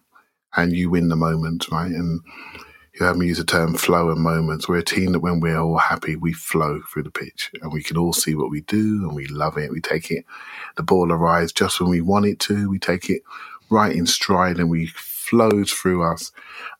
and 0.55 0.73
you 0.73 0.91
win 0.91 1.09
the 1.09 1.17
moment 1.17 1.67
right? 1.71 1.91
And 1.91 2.21
you 3.01 3.07
heard 3.07 3.17
me 3.17 3.29
use 3.29 3.39
the 3.39 3.45
term 3.45 3.75
flow 3.75 4.11
and 4.11 4.21
moments. 4.21 4.69
We're 4.69 4.79
a 4.79 4.85
team 4.85 5.13
that 5.13 5.21
when 5.21 5.41
we're 5.41 5.59
all 5.59 5.79
happy, 5.79 6.17
we 6.17 6.35
flow 6.35 6.83
through 6.83 7.05
the 7.05 7.11
pitch 7.11 7.51
and 7.63 7.73
we 7.73 7.83
can 7.83 7.97
all 7.97 8.13
see 8.13 8.35
what 8.35 8.51
we 8.51 8.61
do 8.61 9.03
and 9.03 9.15
we 9.17 9.27
love 9.27 9.57
it. 9.57 9.71
We 9.71 9.81
take 9.81 10.11
it, 10.11 10.27
the 10.77 10.83
ball 10.83 11.11
arrives 11.11 11.53
just 11.53 11.81
when 11.81 11.89
we 11.89 12.03
want 12.03 12.27
it 12.27 12.39
to. 12.41 12.69
We 12.69 12.79
take 12.79 13.09
it 13.09 13.23
right 13.71 13.97
in 13.97 14.07
stride 14.07 14.59
and 14.59 14.69
we 14.69 14.89
flows 14.89 15.73
through 15.73 16.03
us 16.03 16.31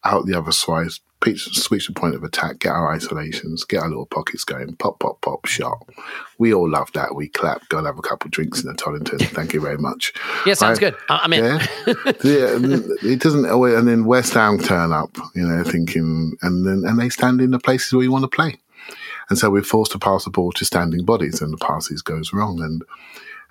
out 0.05 0.27
the 0.27 0.37
other 0.37 0.53
side, 0.53 0.91
switch 1.37 1.87
the 1.87 1.93
point 1.93 2.15
of 2.15 2.25
attack, 2.25 2.61
get 2.61 2.73
our 2.73 2.93
isolations, 2.93 3.65
get 3.65 3.83
our 3.83 3.89
little 3.89 4.07
pockets 4.07 4.45
going, 4.45 4.75
pop, 4.77 4.99
pop, 4.99 5.21
pop, 5.21 5.45
shot. 5.47 5.87
We 6.39 6.55
all 6.55 6.69
love 6.69 6.91
that. 6.95 7.15
We 7.15 7.29
clap, 7.29 7.69
go 7.69 7.79
and 7.79 7.87
have 7.87 7.99
a 7.99 8.03
couple 8.03 8.29
of 8.29 8.33
drinks 8.33 8.63
in 8.63 8.69
the 8.69 8.75
Tollington. 8.75 9.27
Thank 9.35 9.53
you 9.53 9.61
very 9.61 9.79
much. 9.79 10.13
yeah 10.47 10.55
sounds 10.55 10.81
right? 10.81 10.93
good 10.93 11.01
i'm 11.09 11.33
in 11.33 11.45
Yeah, 11.45 11.67
yeah. 12.25 12.59
It 13.03 13.21
doesn't. 13.21 13.45
And 13.45 13.89
then 13.89 14.05
West 14.05 14.35
Ham 14.35 14.59
turn 14.59 14.93
up, 14.93 15.17
you 15.35 15.47
know, 15.47 15.63
thinking, 15.65 16.37
and 16.43 16.67
then 16.67 16.83
and 16.89 16.99
they 16.99 17.09
stand 17.09 17.41
in 17.41 17.51
the 17.51 17.59
places 17.59 17.93
where 17.93 18.03
you 18.03 18.13
want 18.13 18.25
to 18.25 18.29
play, 18.29 18.57
and 19.29 19.39
so 19.39 19.51
we're 19.51 19.63
forced 19.63 19.93
to 19.93 19.99
pass 19.99 20.25
the 20.25 20.31
ball 20.31 20.53
to 20.53 20.65
standing 20.65 21.05
bodies, 21.05 21.41
and 21.41 21.53
the 21.53 21.59
passes 21.59 22.03
goes 22.03 22.33
wrong, 22.33 22.63
and 22.63 22.83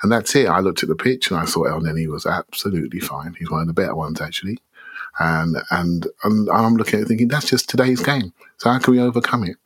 and 0.01 0.11
that's 0.11 0.35
it. 0.35 0.47
I 0.47 0.59
looked 0.59 0.83
at 0.83 0.89
the 0.89 0.95
pitch 0.95 1.29
and 1.29 1.39
I 1.39 1.45
thought 1.45 1.67
Elneny 1.67 2.07
was 2.07 2.25
absolutely 2.25 2.99
fine. 2.99 3.35
He's 3.37 3.51
one 3.51 3.61
of 3.61 3.67
the 3.67 3.73
better 3.73 3.95
ones 3.95 4.21
actually, 4.21 4.59
and 5.19 5.57
and 5.71 6.07
and 6.23 6.49
I'm 6.49 6.75
looking 6.75 7.01
at 7.01 7.07
thinking 7.07 7.27
that's 7.27 7.49
just 7.49 7.69
today's 7.69 8.01
game. 8.01 8.33
So 8.57 8.69
how 8.69 8.79
can 8.79 8.93
we 8.93 8.99
overcome 8.99 9.43
it? 9.43 9.57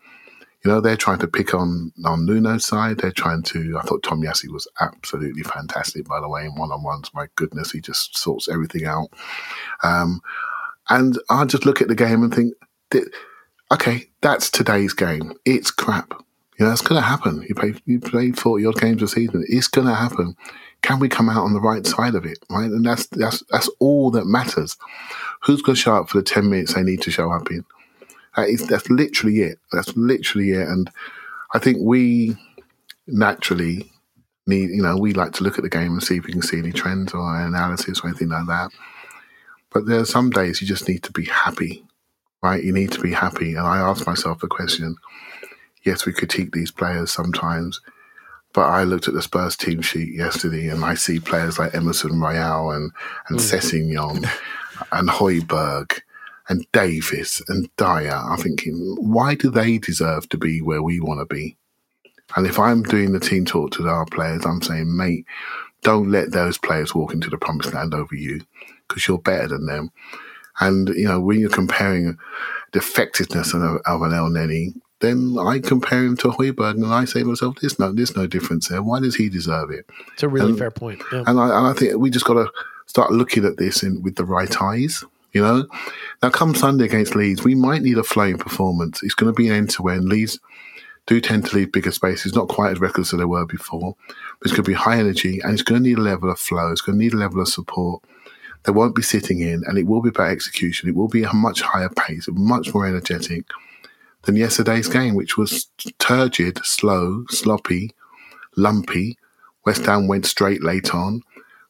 You 0.63 0.71
know, 0.71 0.79
they're 0.79 0.95
trying 0.97 1.19
to 1.19 1.27
pick 1.27 1.53
on 1.53 1.91
on 2.05 2.25
Nuno's 2.25 2.65
side. 2.65 2.97
They're 2.97 3.11
trying 3.11 3.43
to. 3.43 3.77
I 3.77 3.81
thought 3.83 4.03
Tomiyasu 4.03 4.49
was 4.49 4.67
absolutely 4.79 5.43
fantastic, 5.43 6.07
by 6.07 6.19
the 6.19 6.29
way, 6.29 6.45
in 6.45 6.55
one 6.55 6.71
on 6.71 6.83
ones. 6.83 7.11
My 7.13 7.27
goodness, 7.35 7.71
he 7.71 7.81
just 7.81 8.17
sorts 8.17 8.47
everything 8.47 8.85
out. 8.85 9.09
Um, 9.83 10.21
and 10.89 11.17
I 11.29 11.45
just 11.45 11.65
look 11.65 11.81
at 11.81 11.87
the 11.87 11.95
game 11.95 12.23
and 12.23 12.33
think, 12.33 12.53
okay, 13.71 14.09
that's 14.21 14.49
today's 14.49 14.93
game. 14.93 15.33
It's 15.45 15.71
crap. 15.71 16.13
You 16.59 16.65
know, 16.65 16.71
it's 16.71 16.81
going 16.81 17.01
to 17.01 17.07
happen. 17.07 17.43
You 17.47 17.55
play 17.55 17.73
you 17.85 17.99
play 17.99 18.31
forty 18.31 18.65
odd 18.65 18.79
games 18.79 19.01
a 19.01 19.07
season. 19.07 19.43
It's 19.47 19.67
going 19.67 19.87
to 19.87 19.95
happen. 19.95 20.35
Can 20.83 20.99
we 20.99 21.09
come 21.09 21.29
out 21.29 21.43
on 21.43 21.53
the 21.53 21.61
right 21.61 21.85
side 21.85 22.13
of 22.13 22.25
it? 22.25 22.37
Right, 22.49 22.65
and 22.65 22.85
that's 22.85 23.07
that's 23.07 23.41
that's 23.49 23.69
all 23.79 24.11
that 24.11 24.25
matters. 24.25 24.77
Who's 25.41 25.61
going 25.61 25.75
to 25.75 25.81
show 25.81 25.95
up 25.95 26.09
for 26.09 26.17
the 26.17 26.23
ten 26.23 26.49
minutes 26.49 26.73
they 26.75 26.83
need 26.83 27.01
to 27.01 27.11
show 27.11 27.31
up 27.31 27.49
in? 27.49 27.65
That 28.35 28.49
is, 28.49 28.67
that's 28.67 28.89
literally 28.89 29.41
it. 29.41 29.59
That's 29.71 29.95
literally 29.95 30.51
it. 30.51 30.67
And 30.67 30.89
I 31.53 31.59
think 31.59 31.77
we 31.81 32.35
naturally 33.07 33.91
need, 34.47 34.69
you 34.71 34.81
know, 34.81 34.97
we 34.97 35.13
like 35.13 35.33
to 35.33 35.43
look 35.43 35.57
at 35.57 35.63
the 35.63 35.69
game 35.69 35.93
and 35.93 36.03
see 36.03 36.17
if 36.17 36.25
we 36.25 36.33
can 36.33 36.41
see 36.41 36.59
any 36.59 36.71
trends 36.71 37.13
or 37.13 37.41
analysis 37.41 38.01
or 38.01 38.09
anything 38.09 38.29
like 38.29 38.47
that. 38.47 38.71
But 39.71 39.85
there 39.85 39.99
are 39.99 40.05
some 40.05 40.29
days 40.29 40.61
you 40.61 40.67
just 40.67 40.87
need 40.87 41.03
to 41.03 41.11
be 41.11 41.25
happy, 41.25 41.83
right? 42.41 42.63
You 42.63 42.73
need 42.73 42.91
to 42.91 43.01
be 43.01 43.13
happy. 43.13 43.55
And 43.55 43.65
I 43.65 43.77
ask 43.77 44.05
myself 44.05 44.39
the 44.39 44.47
question 44.47 44.97
yes, 45.83 46.05
we 46.05 46.13
critique 46.13 46.53
these 46.53 46.71
players 46.71 47.11
sometimes, 47.11 47.81
but 48.53 48.69
I 48.69 48.83
looked 48.83 49.07
at 49.07 49.13
the 49.13 49.21
Spurs 49.21 49.57
team 49.57 49.81
sheet 49.81 50.13
yesterday 50.13 50.67
and 50.69 50.85
I 50.85 50.93
see 50.93 51.19
players 51.19 51.57
like 51.57 51.73
Emerson 51.73 52.19
Royal 52.19 52.71
and, 52.71 52.91
and 53.27 53.39
mm. 53.39 53.41
Sessegnon 53.41 54.29
and 54.91 55.09
Hojbjerg 55.09 55.99
and 56.49 56.65
Davies 56.71 57.41
and 57.47 57.69
Dier. 57.77 58.13
I'm 58.13 58.37
thinking, 58.37 58.95
why 58.99 59.35
do 59.35 59.49
they 59.49 59.77
deserve 59.79 60.29
to 60.29 60.37
be 60.37 60.61
where 60.61 60.83
we 60.83 60.99
want 60.99 61.19
to 61.19 61.33
be? 61.33 61.57
And 62.35 62.47
if 62.47 62.59
I'm 62.59 62.83
doing 62.83 63.11
the 63.11 63.19
team 63.19 63.45
talk 63.45 63.71
to 63.71 63.87
our 63.87 64.05
players, 64.05 64.45
I'm 64.45 64.61
saying, 64.61 64.95
mate, 64.95 65.25
don't 65.81 66.11
let 66.11 66.31
those 66.31 66.57
players 66.57 66.95
walk 66.95 67.13
into 67.13 67.29
the 67.29 67.37
promised 67.37 67.73
land 67.73 67.93
over 67.93 68.15
you 68.15 68.41
because 68.87 69.07
you're 69.07 69.19
better 69.19 69.47
than 69.47 69.65
them. 69.65 69.91
And, 70.59 70.89
you 70.89 71.07
know, 71.07 71.19
when 71.19 71.39
you're 71.39 71.49
comparing 71.49 72.17
the 72.71 72.79
effectiveness 72.79 73.53
of, 73.53 73.61
of 73.63 74.01
an 74.01 74.11
Elneny, 74.11 74.79
then 75.03 75.35
I 75.37 75.59
compare 75.59 76.03
him 76.03 76.15
to 76.17 76.29
Hojbjerg 76.29 76.75
and 76.75 76.85
I 76.85 77.05
say 77.05 77.19
to 77.19 77.25
myself, 77.25 77.57
there's 77.59 77.77
no, 77.77 77.91
there's 77.91 78.15
no 78.15 78.25
difference 78.25 78.69
there. 78.69 78.81
Why 78.81 78.99
does 79.01 79.15
he 79.15 79.29
deserve 79.29 79.69
it? 79.69 79.85
it's 80.13 80.23
a 80.23 80.29
really 80.29 80.49
And- 80.49 80.57
fair 80.57 80.71
point 80.71 81.01
yeah. 81.11 81.23
And 81.27 81.39
I, 81.39 81.57
and 81.57 81.67
I 81.67 81.73
think 81.73 81.97
we 81.97 82.09
just 82.09 82.25
got 82.25 82.35
to 82.35 82.49
start 82.87 83.11
looking 83.11 83.45
at 83.45 83.57
this 83.57 83.83
in, 83.83 84.01
with 84.01 84.15
the 84.15 84.25
right 84.25 84.61
eyes. 84.61 85.03
You 85.33 85.41
know, 85.41 85.67
now 86.21 86.29
come 86.29 86.53
Sunday 86.53 86.85
against 86.85 87.15
Leeds, 87.15 87.43
we 87.43 87.55
might 87.55 87.81
need 87.81 87.97
a 87.97 88.03
flowing 88.03 88.37
performance. 88.37 89.01
It's 89.01 89.15
going 89.15 89.33
to 89.33 89.35
be 89.35 89.49
an 89.49 89.55
end 89.55 89.69
to 89.71 89.89
end. 89.89 90.05
Leeds 90.05 90.39
do 91.07 91.19
tend 91.19 91.47
to 91.47 91.55
leave 91.55 91.71
bigger 91.71 91.91
spaces, 91.91 92.35
not 92.35 92.47
quite 92.47 92.71
as 92.71 92.79
reckless 92.79 93.13
as 93.13 93.19
they 93.19 93.25
were 93.25 93.45
before. 93.45 93.95
But 94.07 94.45
it's 94.45 94.51
going 94.51 94.63
to 94.63 94.69
be 94.69 94.75
high 94.75 94.99
energy 94.99 95.39
and 95.41 95.53
it's 95.53 95.63
going 95.63 95.81
to 95.83 95.89
need 95.89 95.97
a 95.97 96.01
level 96.01 96.29
of 96.31 96.39
flow. 96.39 96.71
It's 96.71 96.81
going 96.81 96.97
to 96.97 97.03
need 97.03 97.13
a 97.13 97.17
level 97.17 97.41
of 97.41 97.47
support. 97.47 98.03
They 98.63 98.71
won't 98.71 98.95
be 98.95 99.01
sitting 99.01 99.41
in, 99.41 99.63
and 99.67 99.77
it 99.77 99.87
will 99.87 100.01
be 100.01 100.09
about 100.09 100.29
execution. 100.29 100.87
It 100.87 100.95
will 100.95 101.09
be 101.09 101.23
a 101.23 101.33
much 101.33 101.61
higher 101.61 101.89
pace, 101.89 102.29
much 102.31 102.73
more 102.73 102.85
energetic 102.85 103.43
than 104.23 104.35
yesterday's 104.35 104.87
game, 104.87 105.15
which 105.15 105.37
was 105.37 105.69
turgid, 105.99 106.59
slow, 106.63 107.25
sloppy, 107.29 107.91
lumpy. 108.55 109.17
West 109.65 109.85
Ham 109.85 110.07
went 110.07 110.25
straight 110.25 110.63
late 110.63 110.93
on. 110.93 111.21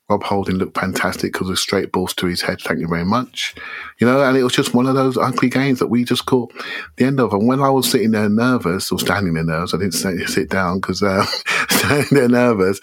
Rob 0.09 0.23
Holding 0.23 0.57
looked 0.57 0.77
fantastic 0.77 1.31
because 1.31 1.49
of 1.49 1.57
straight 1.57 1.91
balls 1.91 2.13
to 2.15 2.27
his 2.27 2.41
head. 2.41 2.59
Thank 2.61 2.79
you 2.79 2.87
very 2.87 3.05
much. 3.05 3.55
You 3.99 4.07
know, 4.07 4.21
and 4.21 4.37
it 4.37 4.43
was 4.43 4.53
just 4.53 4.73
one 4.73 4.85
of 4.85 4.95
those 4.95 5.17
ugly 5.17 5.49
games 5.49 5.79
that 5.79 5.87
we 5.87 6.03
just 6.03 6.25
caught 6.25 6.53
the 6.97 7.05
end 7.05 7.19
of. 7.19 7.33
And 7.33 7.47
when 7.47 7.61
I 7.61 7.69
was 7.69 7.89
sitting 7.89 8.11
there 8.11 8.29
nervous 8.29 8.91
or 8.91 8.99
standing 8.99 9.33
there 9.33 9.45
nervous, 9.45 9.73
I 9.73 9.77
didn't 9.77 9.93
say, 9.93 10.17
sit 10.25 10.49
down 10.49 10.79
because 10.79 11.01
uh, 11.01 11.25
standing 11.69 12.17
there 12.17 12.29
nervous. 12.29 12.81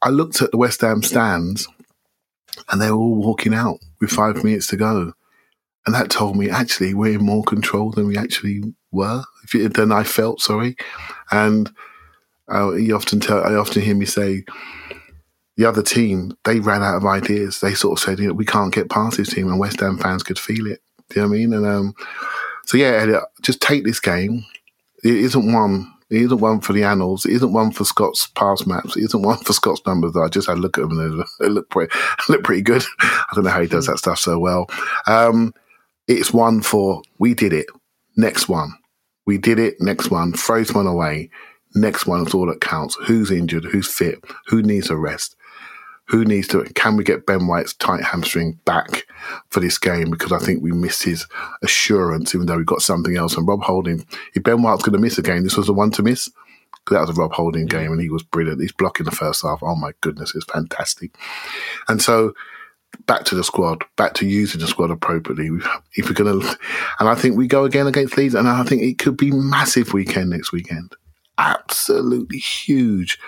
I 0.00 0.08
looked 0.08 0.40
at 0.40 0.50
the 0.50 0.56
West 0.56 0.80
Ham 0.80 1.02
stands 1.02 1.68
and 2.70 2.80
they 2.80 2.90
were 2.90 2.96
all 2.96 3.14
walking 3.14 3.54
out 3.54 3.78
with 4.00 4.10
five 4.10 4.42
minutes 4.42 4.68
to 4.68 4.76
go. 4.76 5.12
And 5.86 5.94
that 5.94 6.10
told 6.10 6.36
me 6.36 6.48
actually 6.48 6.94
we're 6.94 7.18
in 7.18 7.24
more 7.24 7.42
control 7.42 7.90
than 7.90 8.06
we 8.06 8.16
actually 8.16 8.62
were, 8.92 9.24
than 9.52 9.90
I 9.90 10.04
felt, 10.04 10.40
sorry. 10.40 10.76
And 11.30 11.72
uh, 12.52 12.72
you 12.74 12.94
often 12.94 13.20
tell, 13.20 13.42
I 13.44 13.54
often 13.54 13.82
hear 13.82 13.96
me 13.96 14.06
say, 14.06 14.44
the 15.56 15.66
other 15.66 15.82
team, 15.82 16.36
they 16.44 16.60
ran 16.60 16.82
out 16.82 16.96
of 16.96 17.04
ideas. 17.04 17.60
They 17.60 17.74
sort 17.74 17.98
of 17.98 18.02
said, 18.02 18.18
you 18.18 18.28
know, 18.28 18.34
we 18.34 18.46
can't 18.46 18.74
get 18.74 18.90
past 18.90 19.16
this 19.16 19.32
team, 19.34 19.48
and 19.48 19.58
West 19.58 19.80
Ham 19.80 19.98
fans 19.98 20.22
could 20.22 20.38
feel 20.38 20.66
it. 20.66 20.80
Do 21.10 21.20
you 21.20 21.22
know 21.22 21.28
what 21.28 21.34
I 21.34 21.38
mean? 21.38 21.52
And 21.52 21.66
um, 21.66 21.94
so, 22.66 22.78
yeah, 22.78 23.00
Elliot, 23.00 23.24
just 23.42 23.60
take 23.60 23.84
this 23.84 24.00
game. 24.00 24.44
It 25.04 25.14
isn't 25.14 25.52
one. 25.52 25.92
It 26.10 26.22
isn't 26.22 26.40
one 26.40 26.60
for 26.60 26.72
the 26.72 26.84
annals. 26.84 27.24
It 27.26 27.32
isn't 27.32 27.52
one 27.52 27.70
for 27.70 27.84
Scott's 27.84 28.26
pass 28.28 28.66
maps. 28.66 28.96
It 28.96 29.04
isn't 29.04 29.22
one 29.26 29.38
for 29.38 29.52
Scott's 29.52 29.82
numbers. 29.86 30.16
I 30.16 30.28
just 30.28 30.48
had 30.48 30.58
a 30.58 30.60
look 30.60 30.78
at 30.78 30.82
them 30.82 30.98
and 30.98 31.20
they 31.20 31.24
they 31.40 31.48
look 31.48 31.68
pretty, 31.70 31.94
look 32.28 32.44
pretty 32.44 32.62
good. 32.62 32.82
I 33.00 33.26
don't 33.34 33.44
know 33.44 33.50
how 33.50 33.60
he 33.60 33.68
does 33.68 33.86
that 33.86 33.98
stuff 33.98 34.18
so 34.18 34.38
well. 34.38 34.68
Um, 35.06 35.54
it's 36.18 36.32
one 36.32 36.62
for 36.62 37.02
we 37.18 37.34
did 37.34 37.52
it. 37.52 37.66
Next 38.16 38.48
one, 38.48 38.72
we 39.26 39.38
did 39.38 39.58
it. 39.58 39.76
Next 39.80 40.10
one, 40.10 40.32
throw 40.32 40.58
this 40.58 40.72
one 40.72 40.86
away. 40.86 41.30
Next 41.74 42.06
one 42.06 42.26
is 42.26 42.34
all 42.34 42.46
that 42.46 42.60
counts. 42.60 42.96
Who's 43.06 43.30
injured? 43.30 43.64
Who's 43.64 43.88
fit? 43.88 44.22
Who 44.48 44.62
needs 44.62 44.90
a 44.90 44.96
rest? 44.96 45.36
who 46.12 46.24
needs 46.24 46.48
to? 46.48 46.64
Can 46.74 46.96
we 46.96 47.04
get 47.04 47.24
Ben 47.26 47.46
White's 47.46 47.74
tight 47.74 48.02
hamstring 48.02 48.58
back 48.66 49.06
for 49.48 49.60
this 49.60 49.78
game? 49.78 50.10
Because 50.10 50.30
I 50.32 50.38
think 50.38 50.62
we 50.62 50.70
missed 50.70 51.02
his 51.04 51.26
assurance, 51.62 52.34
even 52.34 52.46
though 52.46 52.58
we 52.58 52.64
got 52.64 52.82
something 52.82 53.16
else. 53.16 53.36
And 53.36 53.48
Rob 53.48 53.62
Holding, 53.62 54.06
if 54.34 54.42
Ben 54.42 54.62
White's 54.62 54.82
going 54.82 54.92
to 54.92 54.98
miss 54.98 55.16
a 55.18 55.22
game, 55.22 55.42
this 55.42 55.56
was 55.56 55.66
the 55.66 55.72
one 55.72 55.90
to 55.92 56.02
miss. 56.02 56.30
That 56.90 57.00
was 57.00 57.10
a 57.10 57.14
Rob 57.14 57.32
Holding 57.32 57.66
game, 57.66 57.92
and 57.92 58.00
he 58.00 58.10
was 58.10 58.24
brilliant. 58.24 58.60
He's 58.60 58.72
blocking 58.72 59.04
the 59.04 59.10
first 59.10 59.42
half. 59.42 59.62
Oh 59.62 59.76
my 59.76 59.92
goodness, 60.02 60.34
it's 60.34 60.44
fantastic. 60.44 61.16
And 61.88 62.02
so 62.02 62.34
back 63.06 63.24
to 63.24 63.34
the 63.34 63.44
squad, 63.44 63.84
back 63.96 64.14
to 64.14 64.26
using 64.26 64.60
the 64.60 64.66
squad 64.66 64.90
appropriately. 64.90 65.48
If 65.94 66.06
we're 66.08 66.14
going 66.14 66.40
to, 66.40 66.58
and 66.98 67.08
I 67.08 67.14
think 67.14 67.36
we 67.36 67.46
go 67.46 67.64
again 67.64 67.86
against 67.86 68.16
Leeds, 68.16 68.34
and 68.34 68.48
I 68.48 68.62
think 68.64 68.82
it 68.82 68.98
could 68.98 69.16
be 69.16 69.30
massive 69.30 69.92
weekend 69.92 70.30
next 70.30 70.52
weekend. 70.52 70.94
Absolutely 71.38 72.38
huge. 72.38 73.18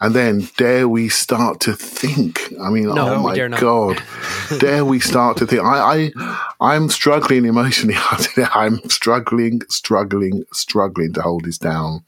And 0.00 0.14
then 0.14 0.48
dare 0.56 0.88
we 0.88 1.08
start 1.08 1.58
to 1.60 1.72
think? 1.74 2.52
I 2.60 2.70
mean, 2.70 2.84
No, 2.94 3.14
oh 3.16 3.22
my 3.22 3.34
dare 3.34 3.48
god, 3.48 4.00
dare 4.58 4.84
we 4.84 5.00
start 5.00 5.36
to 5.38 5.46
think? 5.46 5.62
I, 5.62 6.10
I, 6.16 6.38
I'm 6.60 6.88
struggling 6.88 7.44
emotionally. 7.46 7.96
I'm 8.54 8.78
struggling, 8.88 9.62
struggling, 9.68 10.44
struggling 10.52 11.12
to 11.14 11.22
hold 11.22 11.44
this 11.44 11.58
down 11.58 12.04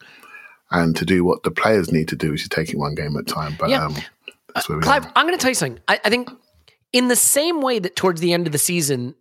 and 0.71 0.95
to 0.97 1.05
do 1.05 1.25
what 1.25 1.43
the 1.43 1.51
players 1.51 1.91
need 1.91 2.07
to 2.09 2.17
do, 2.17 2.31
which 2.31 2.43
is 2.43 2.49
taking 2.49 2.79
one 2.79 2.95
game 2.95 3.17
at 3.17 3.23
a 3.23 3.25
time. 3.25 3.57
But 3.59 3.71
Yeah. 3.71 3.87
um, 3.87 3.97
that's 4.55 4.69
where 4.69 4.79
we 4.79 4.85
Clive, 4.85 5.07
are. 5.07 5.13
I'm 5.17 5.27
going 5.27 5.37
to 5.37 5.43
tell 5.43 5.51
you 5.51 5.55
something. 5.57 5.81
I, 5.89 5.99
I 6.05 6.11
think 6.11 6.31
in 6.93 7.09
the 7.09 7.17
same 7.17 7.61
way 7.61 7.79
that 7.79 7.97
towards 7.97 8.21
the 8.21 8.33
end 8.33 8.47
of 8.47 8.53
the 8.53 8.59
season, 8.59 9.15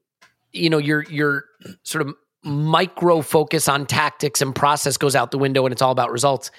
you 0.51 0.69
know, 0.69 0.77
your 0.77 1.03
your 1.03 1.45
sort 1.83 2.05
of 2.07 2.13
micro 2.43 3.21
focus 3.21 3.67
on 3.67 3.85
tactics 3.85 4.41
and 4.41 4.55
process 4.55 4.97
goes 4.97 5.15
out 5.15 5.31
the 5.31 5.37
window 5.37 5.65
and 5.65 5.73
it's 5.73 5.81
all 5.81 5.91
about 5.91 6.11
results. 6.11 6.51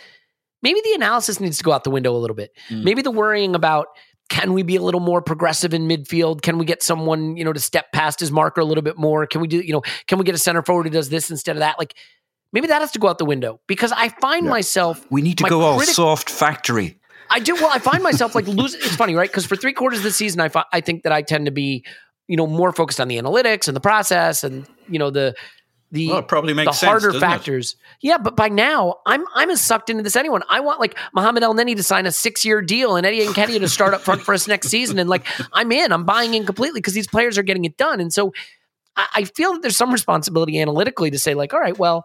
Maybe 0.62 0.80
the 0.84 0.92
analysis 0.92 1.40
needs 1.40 1.56
to 1.58 1.64
go 1.64 1.72
out 1.72 1.84
the 1.84 1.90
window 1.90 2.14
a 2.14 2.18
little 2.18 2.36
bit. 2.36 2.52
Mm. 2.68 2.84
Maybe 2.84 3.02
the 3.02 3.11
worrying 3.11 3.54
about 3.54 3.88
can 4.28 4.52
we 4.52 4.62
be 4.62 4.76
a 4.76 4.82
little 4.82 5.00
more 5.00 5.20
progressive 5.20 5.74
in 5.74 5.88
midfield? 5.88 6.42
Can 6.42 6.56
we 6.56 6.64
get 6.64 6.82
someone, 6.82 7.36
you 7.36 7.44
know, 7.44 7.52
to 7.52 7.58
step 7.58 7.90
past 7.92 8.20
his 8.20 8.30
marker 8.30 8.61
a 8.61 8.64
little 8.64 8.82
bit 8.82 8.96
more? 8.96 9.26
Can 9.26 9.40
we 9.40 9.48
do, 9.48 9.58
you 9.58 9.72
know, 9.72 9.82
can 10.06 10.18
we 10.18 10.24
get 10.24 10.34
a 10.34 10.38
center 10.38 10.62
forward 10.62 10.84
who 10.84 10.90
does 10.90 11.08
this 11.08 11.30
instead 11.30 11.56
of 11.56 11.61
that? 11.61 11.78
Like 11.78 11.94
maybe 12.52 12.68
that 12.68 12.80
has 12.80 12.92
to 12.92 12.98
go 12.98 13.08
out 13.08 13.18
the 13.18 13.24
window 13.24 13.61
because 13.66 13.90
I 13.90 14.08
find 14.08 14.46
myself 14.46 15.04
We 15.11 15.22
need 15.22 15.38
to 15.38 15.44
my 15.44 15.48
go 15.48 15.62
all 15.62 15.80
soft 15.80 16.30
factory. 16.30 16.99
I 17.31 17.39
do. 17.41 17.55
Well, 17.55 17.70
I 17.72 17.78
find 17.78 18.03
myself 18.03 18.35
like 18.35 18.47
losing. 18.47 18.81
It's 18.81 18.97
funny, 18.97 19.14
right? 19.14 19.31
Because 19.31 19.47
for 19.47 19.57
three 19.57 19.72
quarters 19.72 20.01
of 20.01 20.05
the 20.05 20.11
season, 20.11 20.41
I 20.41 20.49
fi- 20.49 20.64
I 20.72 20.81
think 20.81 21.05
that 21.05 21.12
I 21.12 21.22
tend 21.22 21.47
to 21.47 21.53
be, 21.53 21.85
you 22.28 22.37
know, 22.37 22.47
more 22.47 22.72
focused 22.72 23.01
on 23.01 23.09
the 23.09 23.16
analytics 23.18 23.68
and 23.68 23.76
the 23.76 23.81
process 23.81 24.43
and 24.45 24.66
you 24.89 24.99
know 24.99 25.11
the 25.11 25.35
the 25.93 26.09
Well, 26.09 26.22
probably 26.22 26.55
makes 26.55 26.66
the 26.68 26.72
sense, 26.72 26.89
harder 26.91 27.09
doesn't 27.12 27.22
it? 27.22 27.33
factors. 27.33 27.76
Yeah, 28.01 28.18
but 28.18 28.37
by 28.37 28.49
now 28.49 28.97
I'm 29.07 29.24
I'm 29.35 29.51
as 29.51 29.61
sucked 29.61 29.91
into 29.91 30.03
this 30.03 30.16
anyone. 30.16 30.43
I 30.49 30.61
want 30.61 30.81
like 30.81 30.97
Mohamed 31.14 31.43
Elneny 31.43 31.74
to 31.76 31.83
sign 31.83 32.07
a 32.07 32.12
six 32.12 32.45
year 32.45 32.62
deal 32.62 32.97
and 32.97 33.07
Eddie 33.07 33.26
Nketiah 33.26 33.59
to 33.61 33.68
start 33.68 33.95
up 33.95 34.01
front 34.03 34.22
for 34.22 34.35
us 34.35 34.47
next 34.49 34.68
season, 34.68 34.99
and 34.99 35.09
like 35.11 35.26
I'm 35.53 35.70
in. 35.72 35.93
I'm 35.93 36.05
buying 36.05 36.35
in 36.35 36.47
completely 36.47 36.81
because 36.81 36.95
these 36.95 37.09
players 37.09 37.39
are 37.39 37.43
getting 37.43 37.64
it 37.64 37.76
done, 37.76 38.01
and 38.01 38.12
so 38.12 38.33
I, 38.97 39.07
I 39.14 39.24
feel 39.24 39.53
that 39.55 39.62
there's 39.62 39.76
some 39.76 39.93
responsibility 39.93 40.61
analytically 40.61 41.11
to 41.12 41.18
say 41.18 41.35
like, 41.35 41.53
all 41.55 41.61
right, 41.61 41.78
well, 41.78 42.05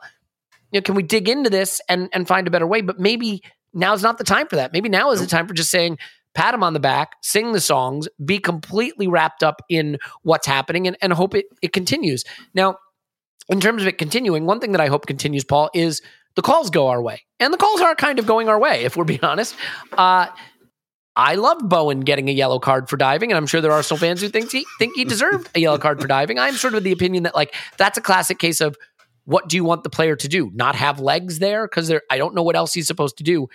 you 0.72 0.80
know, 0.80 0.84
can 0.84 0.96
we 0.96 1.04
dig 1.04 1.30
into 1.30 1.50
this 1.50 1.82
and 1.90 2.10
and 2.14 2.28
find 2.28 2.48
a 2.48 2.52
better 2.52 2.68
way? 2.68 2.82
But 2.82 3.00
maybe 3.00 3.44
now's 3.76 4.02
not 4.02 4.18
the 4.18 4.24
time 4.24 4.48
for 4.48 4.56
that. 4.56 4.74
Maybe 4.74 4.90
now 4.90 5.12
is 5.12 5.22
the 5.22 5.28
time 5.28 5.48
for 5.48 5.54
just 5.54 5.70
saying, 5.70 6.00
pat 6.34 6.54
him 6.54 6.64
on 6.64 6.74
the 6.74 6.80
back, 6.80 7.14
sing 7.22 7.52
the 7.52 7.62
songs, 7.62 8.08
be 8.24 8.40
completely 8.40 9.08
wrapped 9.08 9.44
up 9.44 9.62
in 9.70 9.98
what's 10.24 10.48
happening, 10.48 10.88
and, 10.88 10.98
and 11.02 11.14
hope 11.14 11.36
it 11.36 11.46
it 11.62 11.74
continues. 11.74 12.24
Now, 12.54 12.78
in 13.50 13.62
terms 13.62 13.84
of 13.84 13.88
it 13.88 13.98
continuing, 13.98 14.46
one 14.46 14.60
thing 14.60 14.72
that 14.72 14.82
I 14.82 14.88
hope 14.88 15.06
continues, 15.06 15.44
Paul, 15.44 15.70
is 15.74 16.02
the 16.36 16.42
calls 16.42 16.70
go 16.70 16.88
our 16.88 17.02
way, 17.02 17.22
and 17.40 17.54
the 17.54 17.58
calls 17.58 17.82
are 17.82 17.96
kind 17.96 18.20
of 18.20 18.26
going 18.26 18.50
our 18.50 18.60
way, 18.60 18.84
if 18.84 18.98
we're 18.98 19.06
being 19.06 19.24
honest. 19.24 19.56
Uh, 19.98 20.28
I 21.16 21.36
love 21.36 21.60
Bowen 21.64 22.02
getting 22.02 22.28
a 22.28 22.34
yellow 22.34 22.60
card 22.60 22.90
for 22.90 22.98
diving, 22.98 23.32
and 23.32 23.38
I'm 23.38 23.48
sure 23.48 23.62
there 23.62 23.72
are 23.72 23.84
still 23.84 23.98
fans 23.98 24.22
who 24.22 24.28
think 24.28 24.52
he 24.52 24.66
think 24.80 24.96
he 24.96 25.06
deserved 25.06 25.50
a 25.56 25.60
yellow 25.60 25.78
card 25.78 26.02
for 26.02 26.08
diving. 26.08 26.40
I'm 26.40 26.56
sort 26.56 26.76
of 26.76 26.84
the 26.84 26.92
opinion 26.92 27.24
that 27.24 27.36
like 27.36 27.56
that's 27.78 27.98
a 27.98 28.02
classic 28.02 28.38
case 28.40 28.60
of 28.60 28.76
what 29.26 29.50
do 29.50 29.58
you 29.58 29.64
want 29.64 29.84
the 29.84 29.90
player 29.90 30.16
to 30.16 30.28
do? 30.28 30.52
Not 30.54 30.76
have 30.76 31.00
legs 31.00 31.40
there 31.40 31.68
because 31.68 31.92
I 32.10 32.18
don't 32.18 32.36
know 32.36 32.44
what 32.44 32.56
else 32.56 32.74
he's 32.74 32.88
supposed 32.88 33.18
to 33.18 33.24
do. 33.24 33.48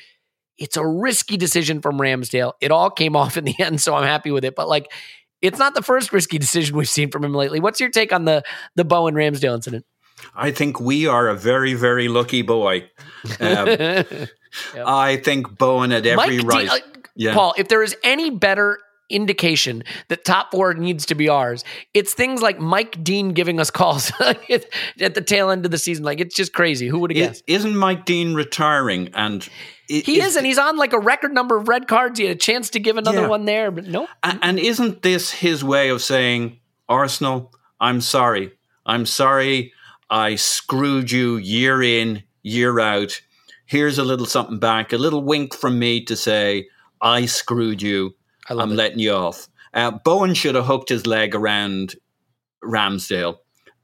It's 0.59 0.77
a 0.77 0.87
risky 0.87 1.37
decision 1.37 1.81
from 1.81 1.99
Ramsdale. 1.99 2.53
It 2.61 2.71
all 2.71 2.91
came 2.91 3.17
off 3.21 3.37
in 3.37 3.45
the 3.45 3.55
end, 3.59 3.81
so 3.81 3.95
I'm 3.95 4.05
happy 4.05 4.31
with 4.31 4.45
it. 4.45 4.55
But 4.55 4.69
like, 4.69 4.91
it's 5.41 5.59
not 5.59 5.75
the 5.75 5.83
first 5.83 6.13
risky 6.13 6.39
decision 6.47 6.77
we've 6.77 6.89
seen 6.89 7.11
from 7.11 7.25
him 7.25 7.33
lately. 7.35 7.61
What's 7.61 7.81
your 7.81 7.91
take 7.91 8.13
on 8.13 8.25
the 8.25 8.43
the 8.77 8.85
Bowen 8.85 9.15
Ramsdale 9.15 9.55
incident? 9.55 9.87
I 10.35 10.51
think 10.51 10.79
we 10.81 11.07
are 11.07 11.29
a 11.29 11.35
very, 11.35 11.73
very 11.73 12.09
lucky 12.09 12.43
boy. 12.43 12.91
Um, 13.41 13.69
I 14.85 15.17
think 15.17 15.57
Bowen 15.57 15.93
had 15.93 16.07
every 16.07 16.39
Mike 16.39 16.47
right. 16.47 16.69
Uh, 16.71 16.79
Yeah. 17.17 17.35
Paul, 17.35 17.55
if 17.57 17.69
there 17.69 17.83
is 17.83 17.97
any 18.05 18.31
better 18.31 18.79
indication 19.11 19.83
that 20.09 20.25
top 20.25 20.51
four 20.53 20.75
needs 20.75 21.07
to 21.07 21.15
be 21.15 21.29
ours, 21.29 21.65
it's 21.95 22.15
things 22.15 22.41
like 22.43 22.59
Mike 22.61 23.03
Dean 23.05 23.31
giving 23.31 23.61
us 23.61 23.71
calls 23.71 24.13
at 24.21 25.15
the 25.15 25.23
tail 25.25 25.51
end 25.51 25.65
of 25.65 25.71
the 25.71 25.79
season. 25.79 26.05
Like 26.05 26.21
it's 26.21 26.35
just 26.35 26.53
crazy. 26.53 26.87
Who 26.89 26.99
would 27.01 27.11
have 27.11 27.17
guessed? 27.17 27.45
Isn't 27.47 27.77
Mike 27.77 28.05
Dean 28.05 28.35
retiring? 28.35 29.11
And 29.15 29.49
i- 29.91 30.03
He 30.05 30.21
is, 30.21 30.37
and 30.37 30.47
he's 30.47 30.59
on 30.59 30.77
like 30.77 30.93
a 30.93 30.99
record 30.99 31.33
number 31.35 31.57
of 31.57 31.69
red 31.69 31.89
cards. 31.89 32.19
He 32.19 32.27
had 32.27 32.37
a 32.37 32.39
chance 32.39 32.71
to 32.71 32.81
give 32.81 32.97
another 32.97 33.23
Yeah. 33.23 33.29
one 33.29 33.45
there, 33.45 33.71
but 33.71 33.87
no. 33.87 34.05
A- 34.23 34.39
And 34.43 34.59
isn't 34.59 35.03
this 35.03 35.31
his 35.31 35.63
way 35.65 35.89
of 35.91 36.03
saying, 36.03 36.59
Arsenal, 36.89 37.53
I'm 37.81 38.01
sorry. 38.01 38.53
I'm 38.87 39.07
sorry 39.07 39.73
I 40.09 40.35
screwed 40.35 41.11
you 41.13 41.37
year 41.37 41.83
in, 41.83 42.23
year 42.43 42.81
out. 42.81 43.21
Here's 43.67 43.99
a 43.99 44.05
little 44.05 44.27
something 44.27 44.59
back, 44.59 44.93
a 44.93 44.99
little 44.99 45.23
wink 45.23 45.55
from 45.55 45.79
me 45.79 46.05
to 46.07 46.17
say, 46.17 46.67
I 47.01 47.27
screwed 47.27 47.81
you. 47.81 48.15
I'm 48.59 48.73
it. 48.73 48.77
letting 48.77 48.99
you 48.99 49.13
off. 49.13 49.49
Uh, 49.73 49.93
Bowen 49.93 50.35
should 50.35 50.55
have 50.55 50.67
hooked 50.67 50.89
his 50.89 51.07
leg 51.07 51.35
around 51.35 51.95
Ramsdale, 52.65 53.37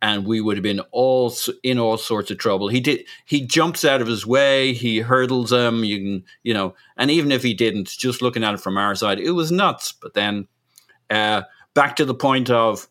and 0.02 0.26
we 0.26 0.40
would 0.40 0.56
have 0.56 0.64
been 0.64 0.80
all 0.90 1.32
in 1.62 1.78
all 1.78 1.96
sorts 1.96 2.30
of 2.30 2.38
trouble. 2.38 2.68
He 2.68 2.80
did. 2.80 3.06
He 3.24 3.46
jumps 3.46 3.84
out 3.84 4.00
of 4.00 4.08
his 4.08 4.26
way. 4.26 4.72
He 4.72 4.98
hurdles 5.00 5.52
him. 5.52 5.84
You 5.84 5.98
can, 5.98 6.24
you 6.42 6.54
know, 6.54 6.74
and 6.96 7.10
even 7.10 7.30
if 7.32 7.42
he 7.42 7.54
didn't, 7.54 7.88
just 7.88 8.22
looking 8.22 8.44
at 8.44 8.54
it 8.54 8.60
from 8.60 8.76
our 8.76 8.94
side, 8.94 9.20
it 9.20 9.32
was 9.32 9.52
nuts. 9.52 9.92
But 9.92 10.14
then, 10.14 10.48
uh, 11.10 11.42
back 11.74 11.96
to 11.96 12.04
the 12.04 12.14
point 12.14 12.50
of. 12.50 12.88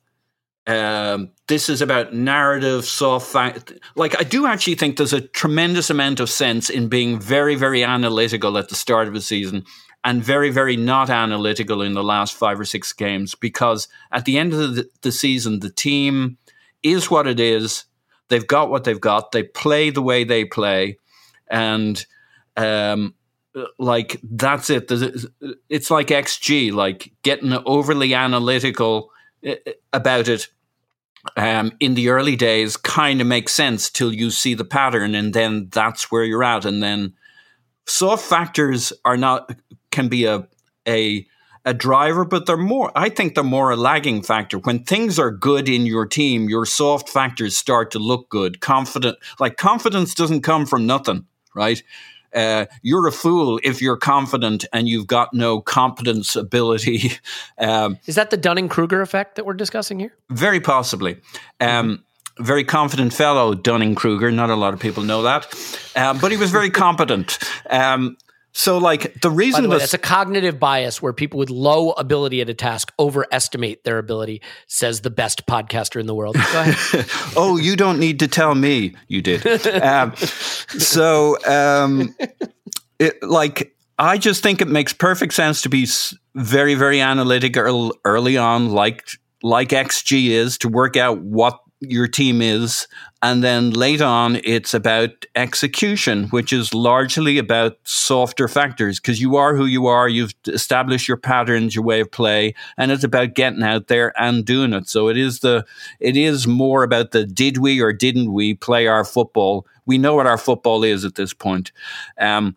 Um, 0.68 1.30
this 1.48 1.70
is 1.70 1.84
about 1.84 2.16
narrative, 2.16 2.86
soft 2.86 3.28
fact. 3.28 3.72
Like, 3.96 4.20
I 4.20 4.24
do 4.24 4.48
actually 4.48 4.74
think 4.74 4.98
there's 4.98 5.14
a 5.14 5.22
tremendous 5.22 5.92
amount 5.92 6.20
of 6.20 6.28
sense 6.28 6.72
in 6.72 6.88
being 6.88 7.20
very, 7.20 7.54
very 7.54 7.84
analytical 7.84 8.58
at 8.58 8.70
the 8.70 8.76
start 8.76 9.08
of 9.08 9.14
a 9.14 9.22
season 9.22 9.64
and 10.06 10.24
very, 10.24 10.52
very 10.52 10.78
not 10.78 11.10
analytical 11.10 11.82
in 11.82 11.94
the 11.94 12.04
last 12.04 12.36
five 12.36 12.60
or 12.60 12.66
six 12.66 12.94
games 12.94 13.34
because 13.34 13.88
at 14.12 14.24
the 14.24 14.38
end 14.38 14.54
of 14.54 14.76
the, 14.76 14.90
the 15.02 15.12
season, 15.12 15.60
the 15.60 15.72
team 15.72 16.38
is 16.84 17.10
what 17.10 17.26
it 17.26 17.40
is. 17.40 17.86
They've 18.30 18.46
got 18.46 18.70
what 18.70 18.84
they've 18.84 19.02
got. 19.02 19.32
They 19.32 19.42
play 19.42 19.90
the 19.90 20.04
way 20.04 20.24
they 20.24 20.46
play. 20.46 21.00
And, 21.50 22.06
um, 22.56 23.16
like, 23.80 24.20
that's 24.24 24.70
it. 24.70 24.92
It's 25.70 25.90
like 25.90 26.08
XG, 26.08 26.72
like 26.72 27.12
getting 27.24 27.54
overly 27.66 28.14
analytical 28.14 29.10
uh, 29.46 29.56
about 29.92 30.28
it 30.28 30.50
um, 31.36 31.72
in 31.80 31.96
the 31.96 32.10
early 32.10 32.36
days 32.36 32.78
kind 32.78 33.22
of 33.22 33.28
makes 33.28 33.54
sense 33.54 33.90
till 33.90 34.14
you 34.14 34.30
see 34.30 34.54
the 34.54 34.66
pattern, 34.66 35.16
and 35.16 35.34
then 35.34 35.70
that's 35.72 36.12
where 36.12 36.24
you're 36.24 36.44
at. 36.44 36.66
And 36.66 36.84
then 36.84 37.14
soft 37.88 38.24
factors 38.26 38.94
are 39.04 39.18
not 39.18 39.56
can 39.96 40.08
be 40.10 40.26
a 40.26 40.48
a 40.88 41.26
a 41.68 41.74
driver, 41.74 42.24
but 42.26 42.46
they're 42.46 42.58
more. 42.58 42.92
I 42.96 43.10
think 43.10 43.34
they're 43.34 43.44
more 43.44 43.72
a 43.72 43.76
lagging 43.76 44.22
factor. 44.22 44.60
When 44.60 44.84
things 44.84 45.18
are 45.18 45.32
good 45.32 45.68
in 45.68 45.88
your 45.88 46.06
team, 46.06 46.48
your 46.48 46.66
soft 46.68 47.10
factors 47.10 47.58
start 47.58 47.90
to 47.92 48.00
look 48.00 48.30
good. 48.30 48.62
Confident, 48.62 49.18
like 49.40 49.58
confidence, 49.58 50.14
doesn't 50.14 50.42
come 50.42 50.68
from 50.68 50.86
nothing, 50.86 51.26
right? 51.56 51.82
Uh, 52.36 52.66
you're 52.84 53.08
a 53.08 53.12
fool 53.12 53.60
if 53.64 53.82
you're 53.82 53.98
confident 53.98 54.66
and 54.74 54.88
you've 54.90 55.08
got 55.08 55.34
no 55.34 55.60
competence 55.62 56.36
ability. 56.36 57.12
Um, 57.58 57.98
Is 58.06 58.16
that 58.16 58.30
the 58.32 58.38
Dunning 58.38 58.68
Kruger 58.68 59.02
effect 59.02 59.36
that 59.36 59.46
we're 59.46 59.54
discussing 59.54 59.98
here? 60.00 60.14
very 60.30 60.60
possibly. 60.60 61.18
Um, 61.62 62.04
very 62.38 62.66
confident 62.66 63.14
fellow, 63.14 63.54
Dunning 63.56 63.96
Kruger. 63.96 64.30
Not 64.30 64.50
a 64.50 64.56
lot 64.56 64.74
of 64.74 64.80
people 64.82 65.04
know 65.04 65.22
that, 65.24 65.48
um, 65.96 66.20
but 66.20 66.32
he 66.32 66.38
was 66.38 66.52
very 66.52 66.70
competent. 66.86 67.40
Um, 67.70 68.18
so, 68.58 68.78
like 68.78 69.20
the 69.20 69.30
By 69.30 69.36
reason 69.36 69.64
the 69.64 69.70
way, 69.70 69.80
that's 69.80 69.94
a 69.94 69.98
cognitive 69.98 70.62
bias 70.62 71.02
where 71.02 71.12
people 71.12 71.38
with 71.38 71.50
low 71.50 71.92
ability 71.92 72.40
at 72.40 72.50
a 72.50 72.54
task 72.54 72.94
overestimate 72.98 73.84
their 73.84 73.98
ability, 73.98 74.42
says 74.66 75.02
the 75.02 75.10
best 75.10 75.46
podcaster 75.46 76.00
in 76.00 76.08
the 76.08 76.16
world. 76.16 76.36
Go 76.36 76.62
ahead. 76.62 77.06
oh, 77.36 77.58
you 77.58 77.76
don't 77.76 78.00
need 78.00 78.18
to 78.20 78.30
tell 78.30 78.56
me 78.56 78.96
you 79.10 79.22
did. 79.22 79.46
um, 79.84 80.16
so, 80.16 81.38
um, 81.46 82.16
it, 82.98 83.22
like, 83.22 83.76
I 84.00 84.18
just 84.18 84.42
think 84.42 84.62
it 84.62 84.70
makes 84.70 84.94
perfect 84.94 85.34
sense 85.34 85.62
to 85.64 85.70
be 85.70 85.86
very, 86.34 86.76
very 86.76 87.02
analytical 87.02 87.94
early 88.06 88.38
on, 88.38 88.70
like 88.70 89.06
like 89.44 89.70
XG 89.70 90.30
is, 90.30 90.58
to 90.60 90.70
work 90.70 90.96
out 90.96 91.20
what 91.20 91.60
your 91.82 92.08
team 92.08 92.42
is. 92.42 92.88
And 93.26 93.44
then 93.44 93.72
late 93.72 94.02
on, 94.02 94.40
it's 94.44 94.76
about 94.76 95.26
execution, 95.34 96.26
which 96.26 96.54
is 96.54 96.76
largely 96.76 97.40
about 97.40 97.80
softer 97.84 98.48
factors 98.48 99.00
because 99.00 99.20
you 99.20 99.36
are 99.36 99.56
who 99.56 99.66
you 99.66 99.88
are. 99.88 100.08
You've 100.08 100.36
established 100.46 101.08
your 101.08 101.18
patterns, 101.18 101.74
your 101.74 101.84
way 101.84 102.02
of 102.02 102.12
play, 102.12 102.54
and 102.78 102.92
it's 102.92 103.04
about 103.04 103.34
getting 103.34 103.64
out 103.64 103.88
there 103.88 104.14
and 104.22 104.46
doing 104.46 104.74
it. 104.74 104.88
So 104.88 105.10
it 105.10 105.18
is 105.18 105.40
the, 105.40 105.66
it 106.00 106.16
is 106.16 106.46
more 106.46 106.84
about 106.84 107.14
the 107.14 107.26
did 107.26 107.58
we 107.58 107.82
or 107.82 107.92
didn't 107.92 108.32
we 108.32 108.54
play 108.54 108.86
our 108.86 109.04
football. 109.04 109.66
We 109.88 109.98
know 109.98 110.14
what 110.14 110.28
our 110.28 110.38
football 110.38 110.84
is 110.84 111.04
at 111.04 111.16
this 111.16 111.34
point. 111.34 111.72
Um, 112.20 112.56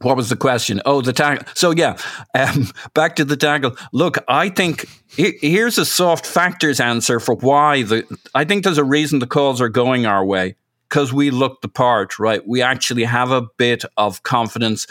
what 0.00 0.16
was 0.16 0.28
the 0.28 0.36
question? 0.36 0.82
Oh, 0.84 1.00
the 1.00 1.12
tackle. 1.12 1.46
So 1.54 1.70
yeah, 1.70 1.96
um, 2.34 2.68
back 2.94 3.16
to 3.16 3.24
the 3.24 3.36
tackle. 3.36 3.76
Look, 3.92 4.18
I 4.28 4.48
think 4.50 4.86
here's 5.08 5.78
a 5.78 5.86
soft 5.86 6.26
factors 6.26 6.80
answer 6.80 7.18
for 7.18 7.34
why 7.36 7.82
the. 7.82 8.04
I 8.34 8.44
think 8.44 8.64
there's 8.64 8.78
a 8.78 8.84
reason 8.84 9.18
the 9.18 9.26
calls 9.26 9.60
are 9.60 9.68
going 9.68 10.06
our 10.06 10.24
way 10.24 10.56
because 10.88 11.12
we 11.12 11.30
look 11.30 11.62
the 11.62 11.68
part, 11.68 12.18
right? 12.18 12.46
We 12.46 12.62
actually 12.62 13.04
have 13.04 13.30
a 13.30 13.42
bit 13.56 13.84
of 13.96 14.22
confidence. 14.22 14.86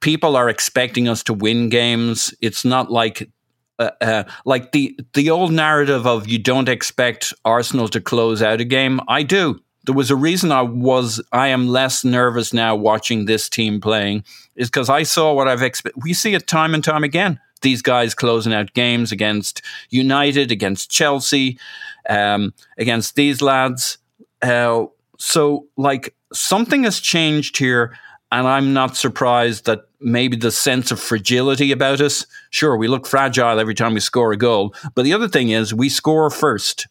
People 0.00 0.36
are 0.36 0.50
expecting 0.50 1.08
us 1.08 1.22
to 1.24 1.34
win 1.34 1.70
games. 1.70 2.34
It's 2.42 2.64
not 2.64 2.90
like 2.90 3.30
uh, 3.78 3.90
uh, 4.00 4.24
like 4.44 4.72
the 4.72 4.98
the 5.14 5.30
old 5.30 5.52
narrative 5.52 6.06
of 6.06 6.28
you 6.28 6.38
don't 6.38 6.68
expect 6.68 7.32
Arsenal 7.44 7.88
to 7.88 8.00
close 8.00 8.42
out 8.42 8.60
a 8.60 8.64
game. 8.64 9.00
I 9.08 9.22
do 9.22 9.60
there 9.84 9.94
was 9.94 10.10
a 10.10 10.16
reason 10.16 10.50
I 10.50 10.62
was 10.62 11.20
I 11.32 11.48
am 11.48 11.68
less 11.68 12.04
nervous 12.04 12.52
now 12.52 12.74
watching 12.74 13.26
this 13.26 13.48
team 13.48 13.80
playing 13.80 14.24
is 14.56 14.68
because 14.68 14.88
I 14.88 15.02
saw 15.02 15.32
what 15.32 15.48
I've 15.48 15.62
expected. 15.62 16.02
We 16.02 16.14
see 16.14 16.34
it 16.34 16.46
time 16.46 16.74
and 16.74 16.82
time 16.82 17.04
again. 17.04 17.40
These 17.62 17.82
guys 17.82 18.14
closing 18.14 18.52
out 18.52 18.74
games 18.74 19.12
against 19.12 19.62
United, 19.90 20.52
against 20.52 20.90
Chelsea, 20.90 21.58
um, 22.08 22.52
against 22.78 23.14
these 23.14 23.40
lads. 23.40 23.98
Uh, 24.42 24.86
so, 25.18 25.66
like, 25.76 26.14
something 26.32 26.84
has 26.84 27.00
changed 27.00 27.56
here, 27.56 27.96
and 28.30 28.46
I'm 28.46 28.74
not 28.74 28.96
surprised 28.96 29.64
that 29.64 29.86
maybe 30.00 30.36
the 30.36 30.50
sense 30.50 30.90
of 30.90 31.00
fragility 31.00 31.72
about 31.72 32.02
us. 32.02 32.26
Sure, 32.50 32.76
we 32.76 32.88
look 32.88 33.06
fragile 33.06 33.58
every 33.58 33.74
time 33.74 33.94
we 33.94 34.00
score 34.00 34.32
a 34.32 34.36
goal, 34.36 34.74
but 34.94 35.04
the 35.04 35.14
other 35.14 35.28
thing 35.28 35.48
is 35.48 35.72
we 35.72 35.88
score 35.88 36.28
first. 36.28 36.86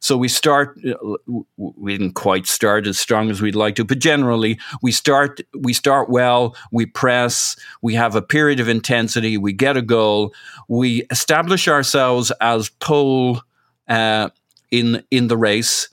So 0.00 0.16
we 0.16 0.28
start. 0.28 0.78
Uh, 0.84 1.16
we 1.56 1.92
didn't 1.92 2.12
quite 2.12 2.46
start 2.46 2.86
as 2.86 2.98
strong 2.98 3.30
as 3.30 3.42
we'd 3.42 3.54
like 3.54 3.76
to, 3.76 3.84
but 3.84 3.98
generally 3.98 4.58
we 4.82 4.92
start. 4.92 5.40
We 5.54 5.72
start 5.72 6.08
well. 6.08 6.56
We 6.70 6.86
press. 6.86 7.56
We 7.82 7.94
have 7.94 8.14
a 8.14 8.22
period 8.22 8.60
of 8.60 8.68
intensity. 8.68 9.36
We 9.36 9.52
get 9.52 9.76
a 9.76 9.82
goal. 9.82 10.34
We 10.68 11.04
establish 11.10 11.68
ourselves 11.68 12.30
as 12.40 12.68
pole 12.68 13.42
uh, 13.88 14.30
in 14.70 15.02
in 15.10 15.28
the 15.28 15.36
race, 15.36 15.88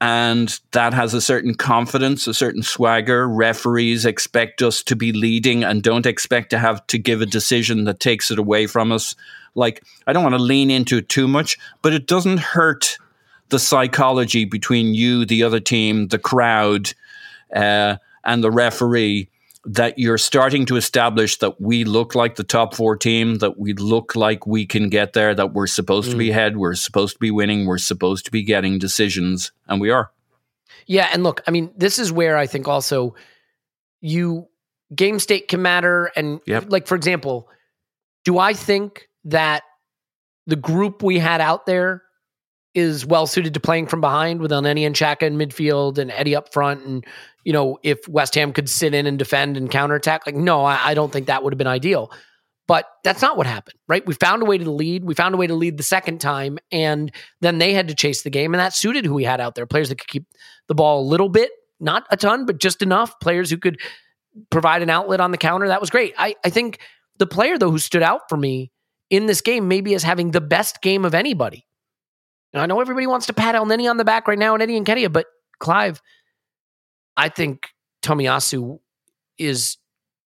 and 0.00 0.58
that 0.72 0.92
has 0.92 1.14
a 1.14 1.20
certain 1.20 1.54
confidence, 1.54 2.26
a 2.26 2.34
certain 2.34 2.62
swagger. 2.62 3.26
Referees 3.26 4.04
expect 4.04 4.60
us 4.60 4.82
to 4.82 4.96
be 4.96 5.12
leading 5.12 5.64
and 5.64 5.82
don't 5.82 6.06
expect 6.06 6.50
to 6.50 6.58
have 6.58 6.86
to 6.88 6.98
give 6.98 7.22
a 7.22 7.26
decision 7.26 7.84
that 7.84 8.00
takes 8.00 8.30
it 8.30 8.38
away 8.38 8.66
from 8.66 8.92
us. 8.92 9.16
Like 9.54 9.82
I 10.06 10.12
don't 10.12 10.22
want 10.22 10.34
to 10.34 10.42
lean 10.42 10.70
into 10.70 10.98
it 10.98 11.08
too 11.08 11.26
much, 11.26 11.56
but 11.80 11.94
it 11.94 12.06
doesn't 12.06 12.38
hurt 12.38 12.98
the 13.48 13.58
psychology 13.58 14.44
between 14.44 14.94
you, 14.94 15.24
the 15.24 15.42
other 15.42 15.60
team, 15.60 16.08
the 16.08 16.18
crowd, 16.18 16.92
uh, 17.54 17.96
and 18.24 18.42
the 18.42 18.50
referee 18.50 19.28
that 19.64 19.98
you're 19.98 20.18
starting 20.18 20.64
to 20.66 20.76
establish 20.76 21.38
that 21.38 21.60
we 21.60 21.84
look 21.84 22.14
like 22.14 22.36
the 22.36 22.44
top 22.44 22.74
four 22.74 22.96
team, 22.96 23.36
that 23.36 23.58
we 23.58 23.72
look 23.72 24.14
like 24.14 24.46
we 24.46 24.64
can 24.64 24.88
get 24.88 25.12
there, 25.12 25.34
that 25.34 25.52
we're 25.54 25.66
supposed 25.66 26.08
mm. 26.08 26.12
to 26.12 26.16
be 26.16 26.28
mm. 26.28 26.30
ahead, 26.30 26.56
we're 26.56 26.74
supposed 26.74 27.14
to 27.14 27.18
be 27.18 27.32
winning, 27.32 27.66
we're 27.66 27.78
supposed 27.78 28.24
to 28.24 28.30
be 28.30 28.44
getting 28.44 28.78
decisions, 28.78 29.50
and 29.66 29.80
we 29.80 29.90
are. 29.90 30.12
Yeah, 30.86 31.08
and 31.12 31.24
look, 31.24 31.42
I 31.48 31.50
mean, 31.50 31.72
this 31.76 31.98
is 31.98 32.12
where 32.12 32.36
I 32.36 32.46
think 32.46 32.68
also 32.68 33.16
you 34.00 34.46
game 34.94 35.18
state 35.18 35.48
can 35.48 35.62
matter, 35.62 36.12
and 36.14 36.40
yep. 36.46 36.66
like 36.68 36.86
for 36.86 36.94
example, 36.94 37.48
do 38.24 38.38
I 38.38 38.52
think 38.52 39.08
that 39.24 39.64
the 40.46 40.56
group 40.56 41.02
we 41.02 41.18
had 41.18 41.40
out 41.40 41.66
there 41.66 42.04
is 42.76 43.06
well 43.06 43.26
suited 43.26 43.54
to 43.54 43.60
playing 43.60 43.86
from 43.86 44.02
behind 44.02 44.40
with 44.40 44.50
Elneny 44.50 44.86
and 44.86 44.94
Xhaka 44.94 45.22
in 45.22 45.38
midfield 45.38 45.96
and 45.96 46.10
Eddie 46.10 46.36
up 46.36 46.52
front. 46.52 46.84
And, 46.84 47.06
you 47.42 47.52
know, 47.52 47.78
if 47.82 48.06
West 48.06 48.34
Ham 48.34 48.52
could 48.52 48.68
sit 48.68 48.92
in 48.92 49.06
and 49.06 49.18
defend 49.18 49.56
and 49.56 49.70
counterattack, 49.70 50.26
like, 50.26 50.36
no, 50.36 50.62
I, 50.62 50.90
I 50.90 50.94
don't 50.94 51.10
think 51.10 51.26
that 51.26 51.42
would 51.42 51.54
have 51.54 51.58
been 51.58 51.66
ideal. 51.66 52.12
But 52.68 52.86
that's 53.02 53.22
not 53.22 53.36
what 53.36 53.46
happened, 53.46 53.78
right? 53.88 54.04
We 54.04 54.12
found 54.14 54.42
a 54.42 54.44
way 54.44 54.58
to 54.58 54.70
lead. 54.70 55.04
We 55.04 55.14
found 55.14 55.34
a 55.34 55.38
way 55.38 55.46
to 55.46 55.54
lead 55.54 55.78
the 55.78 55.84
second 55.84 56.20
time, 56.20 56.58
and 56.70 57.12
then 57.40 57.58
they 57.58 57.72
had 57.72 57.88
to 57.88 57.94
chase 57.94 58.22
the 58.22 58.30
game, 58.30 58.52
and 58.52 58.60
that 58.60 58.74
suited 58.74 59.06
who 59.06 59.14
we 59.14 59.24
had 59.24 59.40
out 59.40 59.54
there. 59.54 59.66
Players 59.66 59.88
that 59.88 59.98
could 59.98 60.08
keep 60.08 60.26
the 60.66 60.74
ball 60.74 61.00
a 61.00 61.06
little 61.06 61.28
bit, 61.28 61.52
not 61.80 62.04
a 62.10 62.16
ton, 62.16 62.44
but 62.44 62.58
just 62.58 62.82
enough. 62.82 63.18
Players 63.20 63.50
who 63.50 63.56
could 63.56 63.80
provide 64.50 64.82
an 64.82 64.90
outlet 64.90 65.20
on 65.20 65.30
the 65.30 65.38
counter. 65.38 65.68
That 65.68 65.80
was 65.80 65.90
great. 65.90 66.12
I, 66.18 66.34
I 66.44 66.50
think 66.50 66.80
the 67.18 67.26
player 67.26 67.56
though 67.56 67.70
who 67.70 67.78
stood 67.78 68.02
out 68.02 68.22
for 68.28 68.36
me 68.36 68.72
in 69.08 69.26
this 69.26 69.40
game, 69.40 69.68
maybe 69.68 69.94
as 69.94 70.02
having 70.02 70.32
the 70.32 70.40
best 70.40 70.82
game 70.82 71.04
of 71.04 71.14
anybody, 71.14 71.65
I 72.60 72.66
know 72.66 72.80
everybody 72.80 73.06
wants 73.06 73.26
to 73.26 73.32
pat 73.32 73.54
Elneny 73.54 73.88
on 73.88 73.96
the 73.96 74.04
back 74.04 74.28
right 74.28 74.38
now 74.38 74.54
and 74.54 74.62
Eddie 74.62 74.80
Nketiah, 74.80 75.12
but 75.12 75.26
Clive, 75.58 76.00
I 77.16 77.28
think 77.28 77.68
Tomiyasu 78.02 78.78
is 79.38 79.76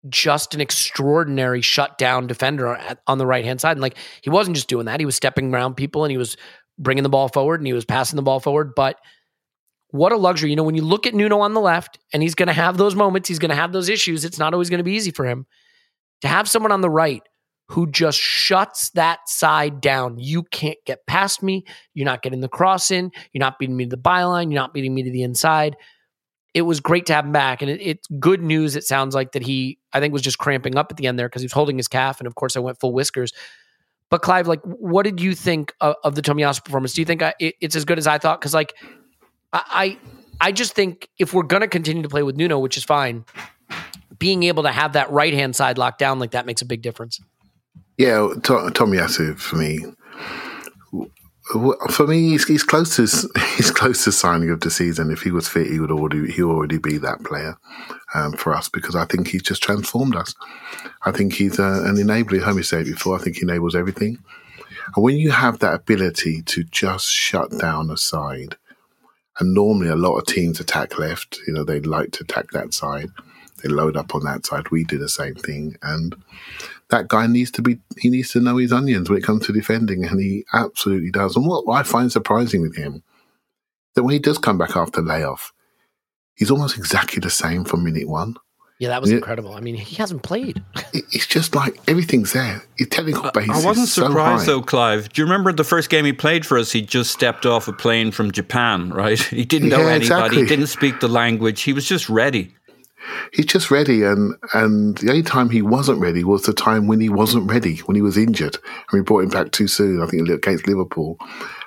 just 0.08 0.54
an 0.54 0.60
extraordinary 0.60 1.60
shutdown 1.60 2.26
defender 2.26 2.78
on 3.06 3.18
the 3.18 3.26
right 3.26 3.44
hand 3.44 3.60
side. 3.60 3.72
And 3.72 3.80
like 3.80 3.96
he 4.22 4.30
wasn't 4.30 4.56
just 4.56 4.68
doing 4.68 4.86
that; 4.86 5.00
he 5.00 5.06
was 5.06 5.16
stepping 5.16 5.52
around 5.52 5.74
people 5.74 6.04
and 6.04 6.10
he 6.10 6.18
was 6.18 6.36
bringing 6.78 7.02
the 7.02 7.08
ball 7.08 7.28
forward 7.28 7.60
and 7.60 7.66
he 7.66 7.72
was 7.72 7.84
passing 7.84 8.16
the 8.16 8.22
ball 8.22 8.40
forward. 8.40 8.74
But 8.74 8.96
what 9.90 10.12
a 10.12 10.16
luxury! 10.16 10.50
You 10.50 10.56
know, 10.56 10.64
when 10.64 10.76
you 10.76 10.82
look 10.82 11.06
at 11.06 11.14
Nuno 11.14 11.40
on 11.40 11.54
the 11.54 11.60
left, 11.60 11.98
and 12.12 12.22
he's 12.22 12.34
going 12.34 12.48
to 12.48 12.52
have 12.52 12.76
those 12.76 12.94
moments, 12.94 13.28
he's 13.28 13.38
going 13.38 13.50
to 13.50 13.56
have 13.56 13.72
those 13.72 13.88
issues. 13.88 14.24
It's 14.24 14.38
not 14.38 14.52
always 14.52 14.70
going 14.70 14.78
to 14.78 14.84
be 14.84 14.92
easy 14.92 15.10
for 15.10 15.26
him 15.26 15.46
to 16.20 16.28
have 16.28 16.48
someone 16.48 16.72
on 16.72 16.80
the 16.80 16.90
right 16.90 17.22
who 17.68 17.90
just 17.90 18.18
shuts 18.18 18.90
that 18.90 19.20
side 19.28 19.80
down. 19.80 20.18
You 20.18 20.42
can't 20.44 20.78
get 20.86 21.06
past 21.06 21.42
me. 21.42 21.64
You're 21.92 22.06
not 22.06 22.22
getting 22.22 22.40
the 22.40 22.48
cross 22.48 22.90
in. 22.90 23.10
You're 23.32 23.40
not 23.40 23.58
beating 23.58 23.76
me 23.76 23.84
to 23.84 23.90
the 23.90 24.02
byline. 24.02 24.50
You're 24.50 24.60
not 24.60 24.72
beating 24.72 24.94
me 24.94 25.02
to 25.02 25.10
the 25.10 25.22
inside. 25.22 25.76
It 26.54 26.62
was 26.62 26.80
great 26.80 27.04
to 27.06 27.14
have 27.14 27.26
him 27.26 27.32
back. 27.32 27.60
And 27.60 27.70
it, 27.70 27.80
it's 27.82 28.08
good 28.18 28.42
news. 28.42 28.74
It 28.74 28.84
sounds 28.84 29.14
like 29.14 29.32
that 29.32 29.42
he, 29.42 29.78
I 29.92 30.00
think, 30.00 30.14
was 30.14 30.22
just 30.22 30.38
cramping 30.38 30.76
up 30.76 30.86
at 30.90 30.96
the 30.96 31.06
end 31.06 31.18
there 31.18 31.28
because 31.28 31.42
he 31.42 31.46
was 31.46 31.52
holding 31.52 31.76
his 31.76 31.88
calf. 31.88 32.20
And 32.20 32.26
of 32.26 32.34
course, 32.34 32.56
I 32.56 32.60
went 32.60 32.80
full 32.80 32.94
whiskers. 32.94 33.32
But 34.10 34.22
Clive, 34.22 34.48
like, 34.48 34.62
what 34.62 35.02
did 35.02 35.20
you 35.20 35.34
think 35.34 35.74
of, 35.82 35.94
of 36.02 36.14
the 36.14 36.22
Tomiyasu 36.22 36.64
performance? 36.64 36.94
Do 36.94 37.02
you 37.02 37.04
think 37.04 37.22
I, 37.22 37.34
it, 37.38 37.56
it's 37.60 37.76
as 37.76 37.84
good 37.84 37.98
as 37.98 38.06
I 38.06 38.16
thought? 38.16 38.40
Because, 38.40 38.54
like, 38.54 38.72
I, 39.52 39.98
I 40.40 40.52
just 40.52 40.74
think 40.74 41.08
if 41.18 41.34
we're 41.34 41.42
going 41.42 41.60
to 41.60 41.68
continue 41.68 42.02
to 42.02 42.08
play 42.08 42.22
with 42.22 42.36
Nuno, 42.36 42.58
which 42.58 42.78
is 42.78 42.84
fine, 42.84 43.26
being 44.18 44.44
able 44.44 44.62
to 44.62 44.72
have 44.72 44.94
that 44.94 45.10
right 45.10 45.34
hand 45.34 45.54
side 45.54 45.76
locked 45.76 45.98
down 45.98 46.18
like 46.18 46.30
that 46.30 46.46
makes 46.46 46.62
a 46.62 46.66
big 46.66 46.80
difference. 46.80 47.20
Yeah, 47.98 48.28
Tomiyasu 48.38 49.38
for 49.38 49.56
me. 49.56 49.80
For 51.90 52.06
me, 52.06 52.28
he's, 52.30 52.46
he's 52.46 52.62
close 52.62 52.94
to 52.96 53.02
he's 53.56 53.70
close 53.70 54.04
to 54.04 54.12
signing 54.12 54.50
of 54.50 54.60
the 54.60 54.70
season. 54.70 55.10
If 55.10 55.22
he 55.22 55.30
was 55.30 55.48
fit, 55.48 55.66
he 55.66 55.80
would 55.80 55.90
already 55.90 56.30
he 56.30 56.42
already 56.42 56.78
be 56.78 56.98
that 56.98 57.24
player 57.24 57.56
um, 58.14 58.34
for 58.34 58.54
us 58.54 58.68
because 58.68 58.94
I 58.94 59.04
think 59.06 59.28
he's 59.28 59.42
just 59.42 59.62
transformed 59.62 60.14
us. 60.14 60.34
I 61.04 61.10
think 61.10 61.32
he's 61.34 61.58
uh, 61.58 61.82
an 61.86 61.96
enabler. 61.96 62.40
Homie 62.40 62.64
said 62.64 62.86
before. 62.86 63.18
I 63.18 63.22
think 63.22 63.36
he 63.36 63.42
enables 63.42 63.74
everything. 63.74 64.18
And 64.94 65.04
when 65.04 65.16
you 65.16 65.30
have 65.32 65.58
that 65.58 65.74
ability 65.74 66.42
to 66.42 66.64
just 66.64 67.10
shut 67.10 67.58
down 67.58 67.90
a 67.90 67.96
side, 67.96 68.56
and 69.40 69.54
normally 69.54 69.88
a 69.88 69.96
lot 69.96 70.18
of 70.18 70.26
teams 70.26 70.60
attack 70.60 70.98
left, 70.98 71.38
you 71.46 71.52
know, 71.52 71.64
they 71.64 71.80
like 71.80 72.12
to 72.12 72.24
attack 72.24 72.50
that 72.52 72.74
side. 72.74 73.08
They 73.62 73.68
load 73.68 73.96
up 73.96 74.14
on 74.14 74.22
that 74.24 74.46
side. 74.46 74.70
We 74.70 74.84
do 74.84 74.98
the 74.98 75.08
same 75.08 75.34
thing, 75.34 75.76
and 75.82 76.14
that 76.90 77.08
guy 77.08 77.26
needs 77.26 77.50
to 77.52 77.62
be 77.62 77.78
he 77.98 78.08
needs 78.08 78.30
to 78.32 78.40
know 78.40 78.56
his 78.56 78.72
onions 78.72 79.08
when 79.08 79.18
it 79.18 79.24
comes 79.24 79.46
to 79.46 79.52
defending, 79.52 80.04
and 80.04 80.20
he 80.20 80.44
absolutely 80.52 81.10
does. 81.10 81.36
And 81.36 81.46
what 81.46 81.64
I 81.70 81.82
find 81.82 82.10
surprising 82.10 82.62
with 82.62 82.76
him 82.76 83.02
that 83.94 84.04
when 84.04 84.12
he 84.12 84.18
does 84.18 84.38
come 84.38 84.58
back 84.58 84.76
after 84.76 85.02
layoff, 85.02 85.52
he's 86.34 86.50
almost 86.50 86.78
exactly 86.78 87.20
the 87.20 87.30
same 87.30 87.64
from 87.64 87.84
minute 87.84 88.08
one. 88.08 88.36
Yeah, 88.78 88.90
that 88.90 89.00
was 89.00 89.10
incredible. 89.10 89.54
I 89.54 89.60
mean, 89.60 89.74
he 89.74 89.96
hasn't 89.96 90.22
played. 90.22 90.62
It's 91.10 91.26
just 91.26 91.54
like 91.54 91.80
everything's 91.88 92.32
there. 92.32 92.62
His 92.76 92.88
technical 92.88 93.30
base. 93.30 93.48
I 93.50 93.64
wasn't 93.64 93.88
surprised 93.88 94.44
so 94.44 94.56
though, 94.58 94.62
Clive. 94.62 95.08
Do 95.10 95.20
you 95.20 95.26
remember 95.26 95.52
the 95.52 95.64
first 95.64 95.90
game 95.90 96.04
he 96.04 96.12
played 96.12 96.44
for 96.44 96.58
us? 96.58 96.70
He 96.70 96.82
just 96.82 97.10
stepped 97.10 97.46
off 97.46 97.66
a 97.66 97.72
plane 97.72 98.10
from 98.10 98.30
Japan, 98.30 98.90
right? 98.94 99.18
He 99.18 99.44
didn't 99.44 99.70
know 99.70 99.78
yeah, 99.78 99.94
anybody. 99.94 100.04
Exactly. 100.04 100.42
He 100.42 100.46
didn't 100.46 100.66
speak 100.66 101.00
the 101.00 101.08
language. 101.08 101.62
He 101.62 101.72
was 101.72 101.86
just 101.86 102.08
ready 102.08 102.54
he's 103.32 103.46
just 103.46 103.70
ready. 103.70 104.02
And, 104.02 104.34
and 104.54 104.98
the 104.98 105.10
only 105.10 105.22
time 105.22 105.50
he 105.50 105.62
wasn't 105.62 106.00
ready 106.00 106.24
was 106.24 106.42
the 106.42 106.52
time 106.52 106.86
when 106.86 107.00
he 107.00 107.08
wasn't 107.08 107.50
ready, 107.50 107.78
when 107.80 107.94
he 107.94 108.02
was 108.02 108.16
injured. 108.16 108.56
And 108.56 108.92
we 108.92 109.00
brought 109.00 109.24
him 109.24 109.30
back 109.30 109.52
too 109.52 109.68
soon, 109.68 110.02
I 110.02 110.06
think, 110.06 110.28
against 110.28 110.66
Liverpool. 110.66 111.18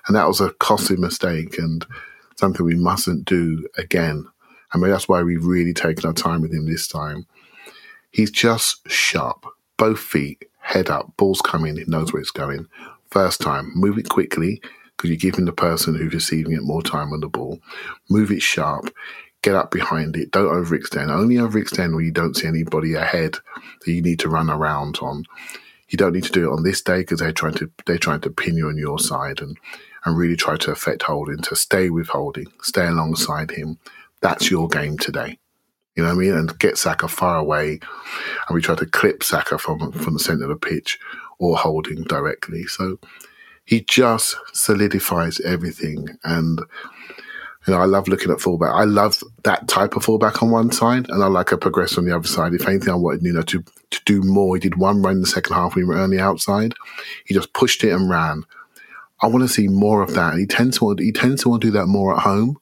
And 0.08 0.16
that 0.16 0.28
was 0.28 0.42
a 0.42 0.52
costly 0.54 0.98
mistake 0.98 1.58
and 1.58 1.86
something 2.38 2.66
we 2.66 2.76
mustn't 2.76 3.26
do 3.26 3.68
again. 3.78 4.28
I 4.74 4.78
mean, 4.78 4.92
that's 4.92 5.08
why 5.08 5.22
we've 5.22 5.46
really 5.46 5.74
taken 5.74 6.06
our 6.06 6.14
time 6.14 6.42
with 6.42 6.54
him 6.54 6.66
this 6.66 6.88
time. 6.88 7.26
He's 8.12 8.32
just 8.32 8.90
sharp, 8.90 9.46
both 9.78 10.00
feet, 10.00 10.46
head 10.60 10.90
up, 10.90 11.16
ball's 11.18 11.42
coming, 11.42 11.78
he 11.78 11.84
knows 11.88 12.12
where 12.12 12.22
it's 12.22 12.32
going. 12.32 12.68
First 13.10 13.42
time, 13.42 13.72
move 13.76 13.98
it 13.98 14.10
quickly, 14.10 14.62
because 14.96 15.10
you're 15.10 15.18
giving 15.18 15.46
the 15.46 15.52
person 15.52 15.96
who's 15.96 16.14
receiving 16.14 16.54
it 16.54 16.64
more 16.64 16.82
time 16.82 17.12
on 17.12 17.20
the 17.20 17.28
ball. 17.28 17.60
Move 18.10 18.32
it 18.32 18.42
sharp, 18.42 18.94
get 19.42 19.56
up 19.56 19.72
behind 19.72 20.16
it. 20.16 20.32
Don't 20.32 20.54
overextend. 20.54 21.10
Only 21.10 21.36
overextend 21.36 21.96
when 21.96 22.06
you 22.06 22.12
don't 22.12 22.36
see 22.36 22.48
anybody 22.48 22.94
ahead 22.94 23.38
that 23.86 23.92
you 23.92 24.02
need 24.02 24.20
to 24.20 24.30
run 24.30 24.50
around 24.50 25.00
on. 25.02 25.26
You 25.90 25.98
don't 25.98 26.14
need 26.14 26.24
to 26.24 26.32
do 26.32 26.50
it 26.50 26.54
on 26.54 26.64
this 26.64 26.82
day 26.82 27.00
because 27.00 27.20
they're 27.20 27.34
trying 27.34 27.56
to 27.56 27.70
they're 27.86 27.98
trying 27.98 28.22
to 28.22 28.30
pin 28.30 28.56
you 28.56 28.68
on 28.68 28.78
your 28.78 29.00
side 29.00 29.42
and 29.42 29.58
and 30.06 30.18
really 30.18 30.36
try 30.36 30.58
to 30.58 30.72
affect 30.72 31.04
holding 31.04 31.40
to 31.40 31.56
stay 31.56 31.90
with 31.90 32.08
holding, 32.08 32.48
stay 32.62 32.88
alongside 32.88 33.52
him. 33.52 33.78
That's 34.22 34.50
your 34.50 34.68
game 34.68 34.98
today. 34.98 35.38
You 35.96 36.04
know 36.04 36.10
what 36.10 36.16
I 36.16 36.20
mean? 36.20 36.34
And 36.34 36.58
get 36.58 36.78
Saka 36.78 37.08
far 37.08 37.38
away, 37.38 37.80
and 38.48 38.56
we 38.56 38.62
try 38.62 38.76
to 38.76 38.86
clip 38.86 39.24
Saka 39.24 39.58
from 39.58 39.92
from 39.92 40.14
the 40.14 40.20
centre 40.20 40.44
of 40.44 40.50
the 40.50 40.56
pitch 40.56 41.00
or 41.40 41.58
holding 41.58 42.04
directly. 42.04 42.66
So 42.66 42.98
he 43.66 43.82
just 43.82 44.38
solidifies 44.54 45.40
everything. 45.42 46.08
And 46.24 46.62
you 47.68 47.74
know, 47.74 47.80
I 47.80 47.86
love 47.86 48.08
looking 48.08 48.32
at 48.32 48.42
fullback. 48.42 48.74
I 48.74 48.86
love 48.86 49.22
that 49.44 49.68
type 49.68 49.96
of 49.96 50.04
fullback 50.04 50.42
on 50.42 50.50
one 50.50 50.72
side, 50.72 51.10
and 51.10 51.24
I 51.24 51.28
like 51.28 51.52
a 51.52 51.58
progress 51.58 51.98
on 51.98 52.06
the 52.06 52.16
other 52.16 52.28
side. 52.28 52.54
If 52.54 52.68
anything, 52.68 52.90
I 52.90 52.96
wanted 52.96 53.22
Nuno 53.22 53.44
to 53.44 53.64
to 53.64 54.02
do 54.06 54.22
more. 54.24 54.56
He 54.56 54.62
did 54.62 54.78
one 54.78 55.02
run 55.02 55.16
in 55.16 55.22
the 55.22 55.28
second 55.28 55.54
half 55.54 55.76
when 55.76 55.88
we 55.88 55.94
were 55.94 56.02
on 56.02 56.10
the 56.10 56.20
outside. 56.20 56.74
He 57.26 57.34
just 57.34 57.54
pushed 57.54 57.84
it 57.84 57.92
and 57.92 58.10
ran. 58.10 58.46
I 59.22 59.28
want 59.28 59.44
to 59.44 59.54
see 59.54 59.68
more 59.68 60.02
of 60.02 60.16
that. 60.16 60.38
He 60.38 60.48
tends 60.48 60.80
to 60.80 60.86
want, 60.86 61.00
he 61.00 61.12
tends 61.12 61.44
to 61.44 61.50
want 61.50 61.62
to 61.62 61.68
do 61.68 61.72
that 61.74 61.86
more 61.86 62.16
at 62.16 62.24
home, 62.24 62.58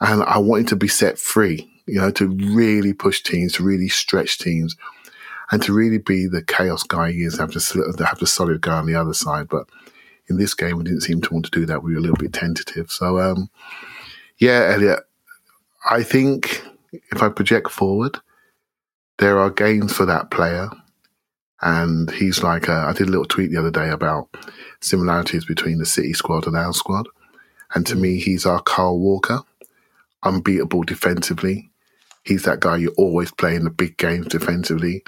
and 0.00 0.22
I 0.22 0.38
want 0.38 0.60
him 0.60 0.66
to 0.66 0.76
be 0.76 0.88
set 0.88 1.18
free. 1.18 1.70
You 1.86 2.00
know, 2.00 2.10
to 2.12 2.28
really 2.28 2.94
push 2.94 3.20
teams, 3.20 3.54
to 3.54 3.64
really 3.64 3.88
stretch 3.88 4.38
teams, 4.38 4.76
and 5.50 5.60
to 5.64 5.72
really 5.72 5.98
be 5.98 6.26
the 6.26 6.42
chaos 6.42 6.84
guy 6.84 7.10
he 7.10 7.24
is. 7.24 7.38
Have 7.38 7.50
the 7.50 7.96
have 8.06 8.20
the 8.20 8.26
solid 8.28 8.60
guy 8.60 8.78
on 8.78 8.86
the 8.86 8.94
other 8.94 9.12
side, 9.12 9.48
but 9.48 9.68
in 10.28 10.38
this 10.38 10.54
game, 10.54 10.78
we 10.78 10.84
didn't 10.84 11.02
seem 11.02 11.20
to 11.20 11.32
want 11.32 11.44
to 11.46 11.50
do 11.50 11.66
that. 11.66 11.82
We 11.82 11.92
were 11.92 11.98
a 11.98 12.02
little 12.02 12.16
bit 12.16 12.32
tentative. 12.32 12.90
So, 12.90 13.18
um, 13.18 13.50
yeah, 14.38 14.72
Elliot, 14.74 15.00
I 15.88 16.02
think 16.02 16.64
if 16.92 17.22
I 17.22 17.28
project 17.28 17.70
forward, 17.70 18.18
there 19.18 19.38
are 19.38 19.50
gains 19.50 19.92
for 19.92 20.06
that 20.06 20.30
player. 20.30 20.70
And 21.60 22.10
he's 22.10 22.42
like, 22.42 22.68
a, 22.68 22.72
I 22.72 22.92
did 22.92 23.08
a 23.08 23.10
little 23.10 23.24
tweet 23.24 23.50
the 23.50 23.58
other 23.58 23.70
day 23.70 23.88
about 23.88 24.28
similarities 24.80 25.44
between 25.44 25.78
the 25.78 25.86
City 25.86 26.12
squad 26.12 26.46
and 26.46 26.56
our 26.56 26.72
squad. 26.72 27.08
And 27.74 27.86
to 27.86 27.96
me, 27.96 28.18
mm. 28.18 28.22
he's 28.22 28.44
our 28.44 28.60
Kyle 28.60 28.98
Walker, 28.98 29.40
unbeatable 30.22 30.82
defensively. 30.82 31.70
He's 32.22 32.42
that 32.44 32.60
guy 32.60 32.76
you 32.76 32.94
always 32.96 33.30
play 33.30 33.54
in 33.54 33.64
the 33.64 33.70
big 33.70 33.96
games 33.96 34.26
defensively. 34.26 35.04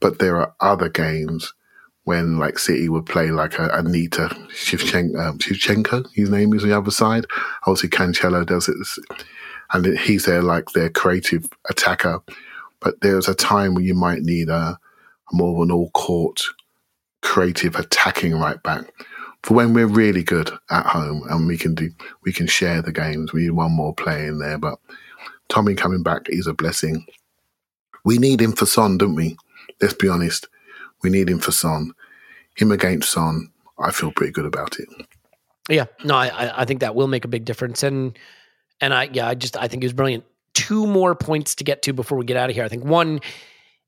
But 0.00 0.18
there 0.18 0.36
are 0.36 0.54
other 0.60 0.88
games 0.88 1.52
when 2.04 2.38
like 2.38 2.58
City 2.58 2.88
would 2.88 3.06
play 3.06 3.30
like 3.30 3.58
a 3.58 3.68
Anita 3.70 4.28
Shevchenko, 4.50 5.28
um, 5.28 5.38
Shevchenko, 5.38 6.06
his 6.14 6.30
name 6.30 6.52
is 6.54 6.62
on 6.62 6.70
the 6.70 6.76
other 6.76 6.90
side. 6.90 7.26
Obviously, 7.66 7.88
Cancelo 7.88 8.46
does 8.46 8.68
it, 8.68 8.76
and 9.72 9.98
he's 9.98 10.26
there 10.26 10.42
like 10.42 10.70
their 10.70 10.90
creative 10.90 11.48
attacker. 11.70 12.20
But 12.80 13.00
there's 13.00 13.28
a 13.28 13.34
time 13.34 13.74
when 13.74 13.84
you 13.84 13.94
might 13.94 14.22
need 14.22 14.48
a, 14.48 14.78
a 14.78 14.78
more 15.32 15.56
of 15.56 15.68
an 15.68 15.72
all-court 15.72 16.42
creative 17.22 17.74
attacking 17.76 18.34
right 18.34 18.62
back 18.62 18.84
for 19.42 19.54
when 19.54 19.72
we're 19.72 19.86
really 19.86 20.22
good 20.22 20.50
at 20.70 20.86
home 20.86 21.22
and 21.28 21.46
we 21.46 21.58
can 21.58 21.74
do 21.74 21.90
we 22.22 22.32
can 22.32 22.46
share 22.46 22.82
the 22.82 22.92
games. 22.92 23.32
We 23.32 23.42
need 23.42 23.50
one 23.50 23.72
more 23.72 23.94
player 23.94 24.28
in 24.28 24.38
there, 24.38 24.58
but 24.58 24.78
Tommy 25.48 25.74
coming 25.74 26.02
back 26.02 26.22
is 26.28 26.46
a 26.46 26.54
blessing. 26.54 27.06
We 28.04 28.18
need 28.18 28.40
him 28.40 28.52
for 28.52 28.66
Son, 28.66 28.98
don't 28.98 29.14
we? 29.14 29.36
Let's 29.80 29.94
be 29.94 30.08
honest. 30.08 30.48
We 31.04 31.10
need 31.10 31.28
him 31.28 31.38
for 31.38 31.52
Son. 31.52 31.92
Him 32.56 32.72
against 32.72 33.12
Son, 33.12 33.52
I 33.78 33.92
feel 33.92 34.10
pretty 34.10 34.32
good 34.32 34.46
about 34.46 34.78
it. 34.80 34.88
Yeah, 35.68 35.84
no, 36.02 36.14
I 36.14 36.62
I 36.62 36.64
think 36.64 36.80
that 36.80 36.94
will 36.94 37.06
make 37.06 37.24
a 37.24 37.28
big 37.28 37.44
difference, 37.44 37.82
and 37.82 38.18
and 38.80 38.92
I 38.92 39.08
yeah, 39.12 39.28
I 39.28 39.34
just 39.34 39.56
I 39.56 39.68
think 39.68 39.82
he 39.82 39.86
was 39.86 39.92
brilliant. 39.92 40.24
Two 40.54 40.86
more 40.86 41.14
points 41.14 41.54
to 41.56 41.64
get 41.64 41.82
to 41.82 41.92
before 41.92 42.18
we 42.18 42.24
get 42.24 42.36
out 42.36 42.50
of 42.50 42.56
here. 42.56 42.64
I 42.64 42.68
think 42.68 42.84
one 42.84 43.20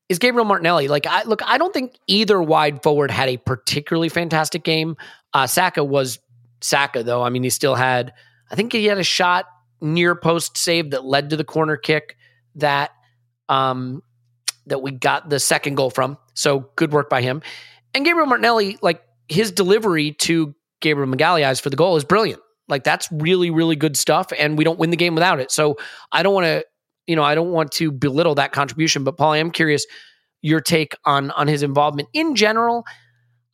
is 0.09 0.19
Gabriel 0.19 0.45
Martinelli. 0.45 0.89
Like 0.89 1.07
I 1.07 1.23
look, 1.25 1.43
I 1.45 1.59
don't 1.59 1.73
think 1.73 1.95
either 2.07 2.41
wide 2.41 2.83
forward 2.83 3.11
had 3.11 3.29
a 3.29 3.37
particularly 3.37 4.09
fantastic 4.09 4.63
game. 4.63 4.97
Uh, 5.33 5.47
Saka 5.47 5.85
was 5.85 6.19
Saka 6.61 7.03
though. 7.03 7.23
I 7.23 7.31
mean, 7.31 7.43
he 7.43 7.51
still 7.51 7.75
had. 7.75 8.13
I 8.51 8.55
think 8.55 8.73
he 8.73 8.87
had 8.87 8.99
a 8.99 9.05
shot 9.05 9.47
near 9.81 10.15
post 10.15 10.57
save 10.57 10.91
that 10.91 11.05
led 11.05 11.31
to 11.31 11.37
the 11.37 11.45
corner 11.45 11.77
kick 11.77 12.17
that 12.57 12.91
um 13.49 14.03
that 14.67 14.83
we 14.83 14.91
got 14.91 15.29
the 15.29 15.39
second 15.39 15.77
goal 15.77 15.91
from. 15.91 16.19
So 16.37 16.71
good 16.77 16.93
work 16.93 17.11
by 17.11 17.23
him. 17.23 17.43
And 17.95 18.05
Gabriel 18.05 18.27
Martinelli, 18.27 18.79
like 18.83 19.03
his 19.29 19.51
delivery 19.51 20.13
to 20.13 20.55
Gabriel 20.81 21.13
Magalhaes 21.13 21.61
for 21.61 21.71
the 21.71 21.77
goal 21.77 21.97
is 21.97 22.05
brilliant. 22.05 22.41
Like 22.69 22.85
that's 22.85 23.11
really, 23.11 23.51
really 23.51 23.77
good 23.77 23.97
stuff. 23.97 24.33
And 24.39 24.57
we 24.57 24.65
don't 24.65 24.79
win 24.79 24.91
the 24.91 24.97
game 24.97 25.15
without 25.15 25.41
it. 25.41 25.51
So 25.51 25.77
I 26.13 26.23
don't 26.23 26.35
want 26.35 26.45
to, 26.45 26.65
you 27.07 27.17
know, 27.17 27.23
I 27.23 27.35
don't 27.35 27.51
want 27.51 27.73
to 27.73 27.91
belittle 27.91 28.35
that 28.37 28.53
contribution. 28.53 29.03
But 29.03 29.17
Paul, 29.17 29.33
I 29.33 29.39
am 29.39 29.51
curious 29.51 29.87
your 30.43 30.61
take 30.61 30.95
on 31.05 31.31
on 31.33 31.49
his 31.49 31.63
involvement 31.63 32.09
in 32.13 32.35
general. 32.35 32.85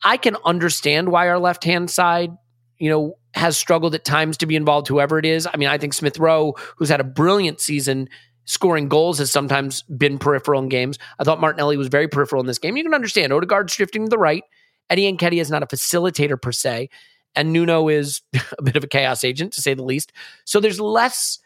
I 0.03 0.17
can 0.17 0.35
understand 0.43 1.09
why 1.09 1.29
our 1.29 1.39
left 1.39 1.63
hand 1.63 1.89
side, 1.89 2.31
you 2.77 2.89
know, 2.89 3.17
has 3.33 3.55
struggled 3.55 3.95
at 3.95 4.03
times 4.03 4.37
to 4.37 4.45
be 4.45 4.55
involved, 4.55 4.87
whoever 4.87 5.17
it 5.17 5.25
is. 5.25 5.47
I 5.51 5.57
mean, 5.57 5.69
I 5.69 5.77
think 5.77 5.93
Smith 5.93 6.19
Rowe, 6.19 6.53
who's 6.77 6.89
had 6.89 6.99
a 6.99 7.05
brilliant 7.05 7.61
season, 7.61 8.09
scoring 8.45 8.87
goals 8.87 9.17
has 9.19 9.31
sometimes 9.31 9.83
been 9.83 10.17
peripheral 10.17 10.61
in 10.61 10.69
games. 10.69 10.97
I 11.19 11.23
thought 11.23 11.39
Martinelli 11.39 11.77
was 11.77 11.87
very 11.87 12.07
peripheral 12.07 12.41
in 12.41 12.47
this 12.47 12.59
game. 12.59 12.77
You 12.77 12.83
can 12.83 12.93
understand 12.93 13.31
Odegaard's 13.31 13.75
drifting 13.75 14.05
to 14.05 14.09
the 14.09 14.17
right. 14.17 14.43
Eddie 14.89 15.11
Nketiah 15.11 15.41
is 15.41 15.51
not 15.51 15.63
a 15.63 15.67
facilitator 15.67 16.41
per 16.41 16.51
se, 16.51 16.89
and 17.35 17.53
Nuno 17.53 17.87
is 17.87 18.21
a 18.57 18.61
bit 18.61 18.75
of 18.75 18.83
a 18.83 18.87
chaos 18.87 19.23
agent 19.23 19.53
to 19.53 19.61
say 19.61 19.73
the 19.73 19.83
least. 19.83 20.11
So 20.45 20.59
there's 20.59 20.79
less 20.79 21.39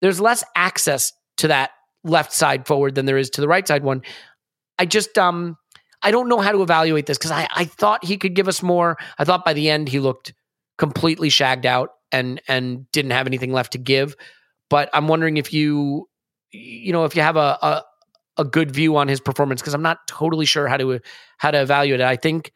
there's 0.00 0.20
less 0.20 0.44
access 0.54 1.12
to 1.38 1.48
that 1.48 1.70
left 2.02 2.32
side 2.32 2.66
forward 2.66 2.94
than 2.94 3.06
there 3.06 3.16
is 3.16 3.30
to 3.30 3.40
the 3.40 3.48
right 3.48 3.66
side 3.66 3.82
one. 3.82 4.02
I 4.78 4.86
just 4.86 5.16
um 5.16 5.56
I 6.02 6.10
don't 6.10 6.28
know 6.28 6.40
how 6.40 6.52
to 6.52 6.62
evaluate 6.62 7.06
this 7.06 7.16
because 7.16 7.30
I, 7.30 7.48
I 7.54 7.64
thought 7.64 8.04
he 8.04 8.18
could 8.18 8.34
give 8.34 8.46
us 8.46 8.62
more. 8.62 8.98
I 9.18 9.24
thought 9.24 9.44
by 9.44 9.54
the 9.54 9.70
end 9.70 9.88
he 9.88 10.00
looked 10.00 10.34
completely 10.76 11.30
shagged 11.30 11.64
out 11.64 11.90
and 12.12 12.40
and 12.48 12.90
didn't 12.92 13.12
have 13.12 13.26
anything 13.26 13.52
left 13.52 13.72
to 13.72 13.78
give. 13.78 14.14
But 14.68 14.90
I'm 14.92 15.08
wondering 15.08 15.36
if 15.36 15.52
you 15.52 16.08
you 16.54 16.92
know, 16.92 17.04
if 17.04 17.16
you 17.16 17.22
have 17.22 17.36
a 17.36 17.58
a, 17.62 17.82
a 18.38 18.44
good 18.44 18.70
view 18.70 18.96
on 18.96 19.08
his 19.08 19.20
performance, 19.20 19.60
because 19.60 19.74
I'm 19.74 19.82
not 19.82 20.06
totally 20.06 20.46
sure 20.46 20.68
how 20.68 20.76
to 20.76 21.00
how 21.38 21.50
to 21.50 21.60
evaluate 21.60 22.00
it. 22.00 22.06
I 22.06 22.16
think 22.16 22.52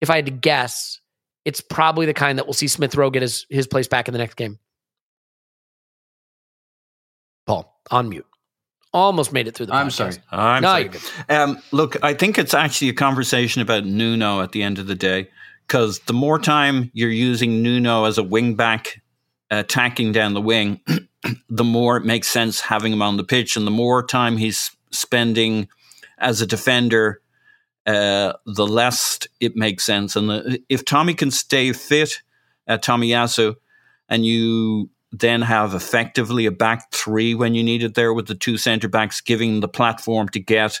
if 0.00 0.10
I 0.10 0.16
had 0.16 0.26
to 0.26 0.32
guess, 0.32 1.00
it's 1.44 1.60
probably 1.60 2.06
the 2.06 2.14
kind 2.14 2.38
that 2.38 2.46
we'll 2.46 2.54
see 2.54 2.68
Smith 2.68 2.94
Rowe 2.94 3.10
get 3.10 3.22
his 3.22 3.46
his 3.50 3.66
place 3.66 3.88
back 3.88 4.08
in 4.08 4.12
the 4.12 4.18
next 4.18 4.34
game. 4.34 4.58
Paul, 7.46 7.80
on 7.90 8.08
mute. 8.08 8.26
Almost 8.92 9.32
made 9.32 9.46
it 9.46 9.54
through 9.54 9.66
the. 9.66 9.74
I'm 9.74 9.90
sorry. 9.90 10.14
I'm 10.30 10.62
No, 10.62 10.68
sorry. 10.68 10.90
Um, 11.28 11.62
look, 11.70 12.02
I 12.02 12.14
think 12.14 12.38
it's 12.38 12.54
actually 12.54 12.88
a 12.88 12.94
conversation 12.94 13.60
about 13.60 13.84
Nuno 13.84 14.40
at 14.40 14.52
the 14.52 14.62
end 14.62 14.78
of 14.78 14.86
the 14.86 14.94
day, 14.94 15.28
because 15.66 15.98
the 16.00 16.14
more 16.14 16.38
time 16.38 16.90
you're 16.94 17.10
using 17.10 17.62
Nuno 17.62 18.04
as 18.04 18.16
a 18.16 18.22
wing 18.22 18.54
back, 18.54 19.02
attacking 19.50 20.12
down 20.12 20.34
the 20.34 20.40
wing, 20.40 20.80
the 21.48 21.64
more 21.64 21.96
it 21.96 22.04
makes 22.04 22.28
sense 22.28 22.60
having 22.60 22.92
him 22.92 23.02
on 23.02 23.16
the 23.16 23.24
pitch, 23.24 23.56
and 23.56 23.66
the 23.66 23.70
more 23.72 24.04
time 24.04 24.36
he's 24.36 24.70
spending 24.90 25.68
as 26.18 26.40
a 26.40 26.46
defender, 26.46 27.20
uh, 27.86 28.32
the 28.46 28.66
less 28.66 29.20
it 29.40 29.56
makes 29.56 29.84
sense. 29.84 30.16
And 30.16 30.28
the, 30.28 30.62
if 30.68 30.84
Tommy 30.84 31.14
can 31.14 31.30
stay 31.30 31.72
fit, 31.72 32.22
uh, 32.66 32.78
Tomiyasu, 32.78 33.56
and 34.08 34.24
you 34.24 34.90
then 35.12 35.42
have 35.42 35.74
effectively 35.74 36.46
a 36.46 36.50
back 36.50 36.92
three 36.92 37.34
when 37.34 37.54
you 37.54 37.62
need 37.62 37.82
it 37.82 37.94
there 37.94 38.12
with 38.12 38.26
the 38.26 38.34
two 38.34 38.58
centre 38.58 38.88
backs 38.88 39.20
giving 39.20 39.60
the 39.60 39.68
platform 39.68 40.28
to 40.30 40.40
get 40.40 40.80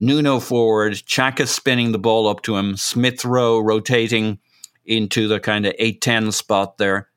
Nuno 0.00 0.40
forward, 0.40 0.94
Xhaka 0.94 1.46
spinning 1.46 1.92
the 1.92 1.98
ball 1.98 2.26
up 2.26 2.42
to 2.42 2.56
him, 2.56 2.76
Smith 2.76 3.24
Rowe 3.24 3.58
rotating 3.58 4.38
into 4.86 5.28
the 5.28 5.38
kind 5.38 5.66
of 5.66 5.74
8 5.78 6.00
10 6.00 6.32
spot 6.32 6.78
there. 6.78 7.09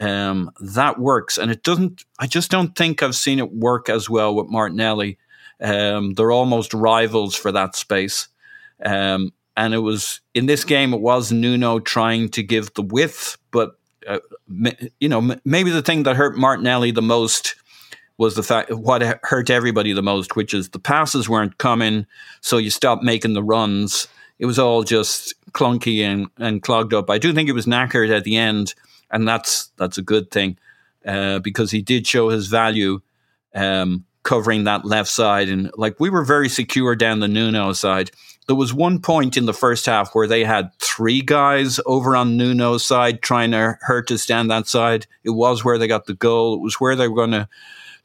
Um, 0.00 0.50
that 0.60 0.98
works. 0.98 1.38
And 1.38 1.50
it 1.50 1.62
doesn't, 1.62 2.04
I 2.18 2.26
just 2.26 2.50
don't 2.50 2.76
think 2.76 3.02
I've 3.02 3.14
seen 3.14 3.38
it 3.38 3.52
work 3.52 3.88
as 3.88 4.10
well 4.10 4.34
with 4.34 4.48
Martinelli. 4.48 5.18
Um, 5.60 6.14
they're 6.14 6.32
almost 6.32 6.74
rivals 6.74 7.34
for 7.34 7.52
that 7.52 7.76
space. 7.76 8.28
Um, 8.84 9.32
and 9.56 9.72
it 9.72 9.78
was 9.78 10.20
in 10.34 10.46
this 10.46 10.64
game, 10.64 10.92
it 10.92 11.00
was 11.00 11.30
Nuno 11.30 11.78
trying 11.78 12.28
to 12.30 12.42
give 12.42 12.74
the 12.74 12.82
width, 12.82 13.38
but 13.50 13.78
uh, 14.06 14.18
you 15.00 15.08
know, 15.08 15.36
maybe 15.44 15.70
the 15.70 15.82
thing 15.82 16.02
that 16.02 16.16
hurt 16.16 16.36
Martinelli 16.36 16.90
the 16.90 17.00
most 17.00 17.54
was 18.18 18.34
the 18.34 18.42
fact 18.42 18.72
what 18.72 19.02
hurt 19.22 19.50
everybody 19.50 19.92
the 19.92 20.02
most, 20.02 20.36
which 20.36 20.54
is 20.54 20.70
the 20.70 20.78
passes 20.78 21.28
weren't 21.28 21.58
coming, 21.58 22.06
so 22.40 22.58
you 22.58 22.70
stopped 22.70 23.02
making 23.02 23.34
the 23.34 23.42
runs. 23.42 24.08
It 24.38 24.46
was 24.46 24.58
all 24.58 24.82
just 24.82 25.34
clunky 25.52 26.02
and, 26.02 26.26
and 26.38 26.62
clogged 26.62 26.92
up. 26.92 27.08
I 27.08 27.18
do 27.18 27.32
think 27.32 27.48
it 27.48 27.52
was 27.52 27.66
knackered 27.66 28.14
at 28.14 28.24
the 28.24 28.36
end, 28.36 28.74
and 29.14 29.26
that's 29.26 29.70
that's 29.76 29.96
a 29.96 30.02
good 30.02 30.30
thing 30.30 30.58
uh, 31.06 31.38
because 31.38 31.70
he 31.70 31.80
did 31.80 32.06
show 32.06 32.28
his 32.28 32.48
value 32.48 33.00
um, 33.54 34.04
covering 34.24 34.64
that 34.64 34.84
left 34.84 35.08
side, 35.08 35.48
and 35.48 35.70
like 35.76 35.98
we 36.00 36.10
were 36.10 36.24
very 36.24 36.48
secure 36.48 36.96
down 36.96 37.20
the 37.20 37.28
Nuno 37.28 37.72
side. 37.72 38.10
there 38.46 38.56
was 38.56 38.74
one 38.74 39.00
point 39.00 39.36
in 39.36 39.46
the 39.46 39.54
first 39.54 39.86
half 39.86 40.14
where 40.14 40.26
they 40.26 40.44
had 40.44 40.70
three 40.80 41.22
guys 41.22 41.80
over 41.86 42.16
on 42.16 42.36
Nuno's 42.36 42.84
side 42.84 43.22
trying 43.22 43.52
to 43.52 43.78
hurt 43.80 44.10
us 44.10 44.26
down 44.26 44.48
that 44.48 44.66
side. 44.66 45.06
It 45.22 45.30
was 45.30 45.64
where 45.64 45.78
they 45.78 45.86
got 45.86 46.06
the 46.06 46.14
goal. 46.14 46.54
It 46.54 46.60
was 46.60 46.74
where 46.74 46.96
they 46.96 47.08
were 47.08 47.16
going 47.16 47.30
to 47.30 47.48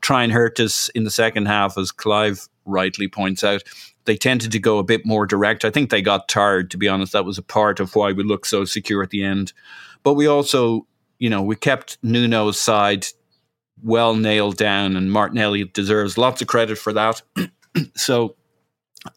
try 0.01 0.23
and 0.23 0.31
hurt 0.31 0.59
us 0.59 0.89
in 0.89 1.03
the 1.03 1.11
second 1.11 1.47
half, 1.47 1.77
as 1.77 1.91
Clive 1.91 2.47
rightly 2.65 3.07
points 3.07 3.43
out. 3.43 3.63
They 4.05 4.15
tended 4.15 4.51
to 4.51 4.59
go 4.59 4.77
a 4.77 4.83
bit 4.83 5.05
more 5.05 5.25
direct. 5.25 5.65
I 5.65 5.71
think 5.71 5.89
they 5.89 6.01
got 6.01 6.29
tired, 6.29 6.71
to 6.71 6.77
be 6.77 6.87
honest. 6.87 7.13
That 7.13 7.25
was 7.25 7.37
a 7.37 7.43
part 7.43 7.79
of 7.79 7.95
why 7.95 8.11
we 8.11 8.23
looked 8.23 8.47
so 8.47 8.65
secure 8.65 9.03
at 9.03 9.09
the 9.09 9.23
end. 9.23 9.53
But 10.03 10.13
we 10.13 10.27
also, 10.27 10.87
you 11.19 11.29
know, 11.29 11.41
we 11.41 11.55
kept 11.55 11.97
Nuno's 12.01 12.59
side 12.59 13.05
well 13.83 14.15
nailed 14.15 14.57
down, 14.57 14.95
and 14.95 15.11
Martinelli 15.11 15.65
deserves 15.65 16.17
lots 16.17 16.41
of 16.41 16.47
credit 16.47 16.77
for 16.77 16.93
that. 16.93 17.21
so 17.95 18.35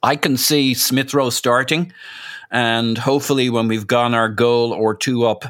I 0.03 0.17
can 0.17 0.37
see 0.37 0.75
Smith 0.75 1.15
Rowe 1.15 1.31
starting, 1.31 1.93
and 2.51 2.99
hopefully, 2.99 3.49
when 3.49 3.69
we've 3.69 3.87
gone 3.87 4.15
our 4.15 4.29
goal 4.29 4.73
or 4.73 4.95
two 4.95 5.25
up 5.25 5.45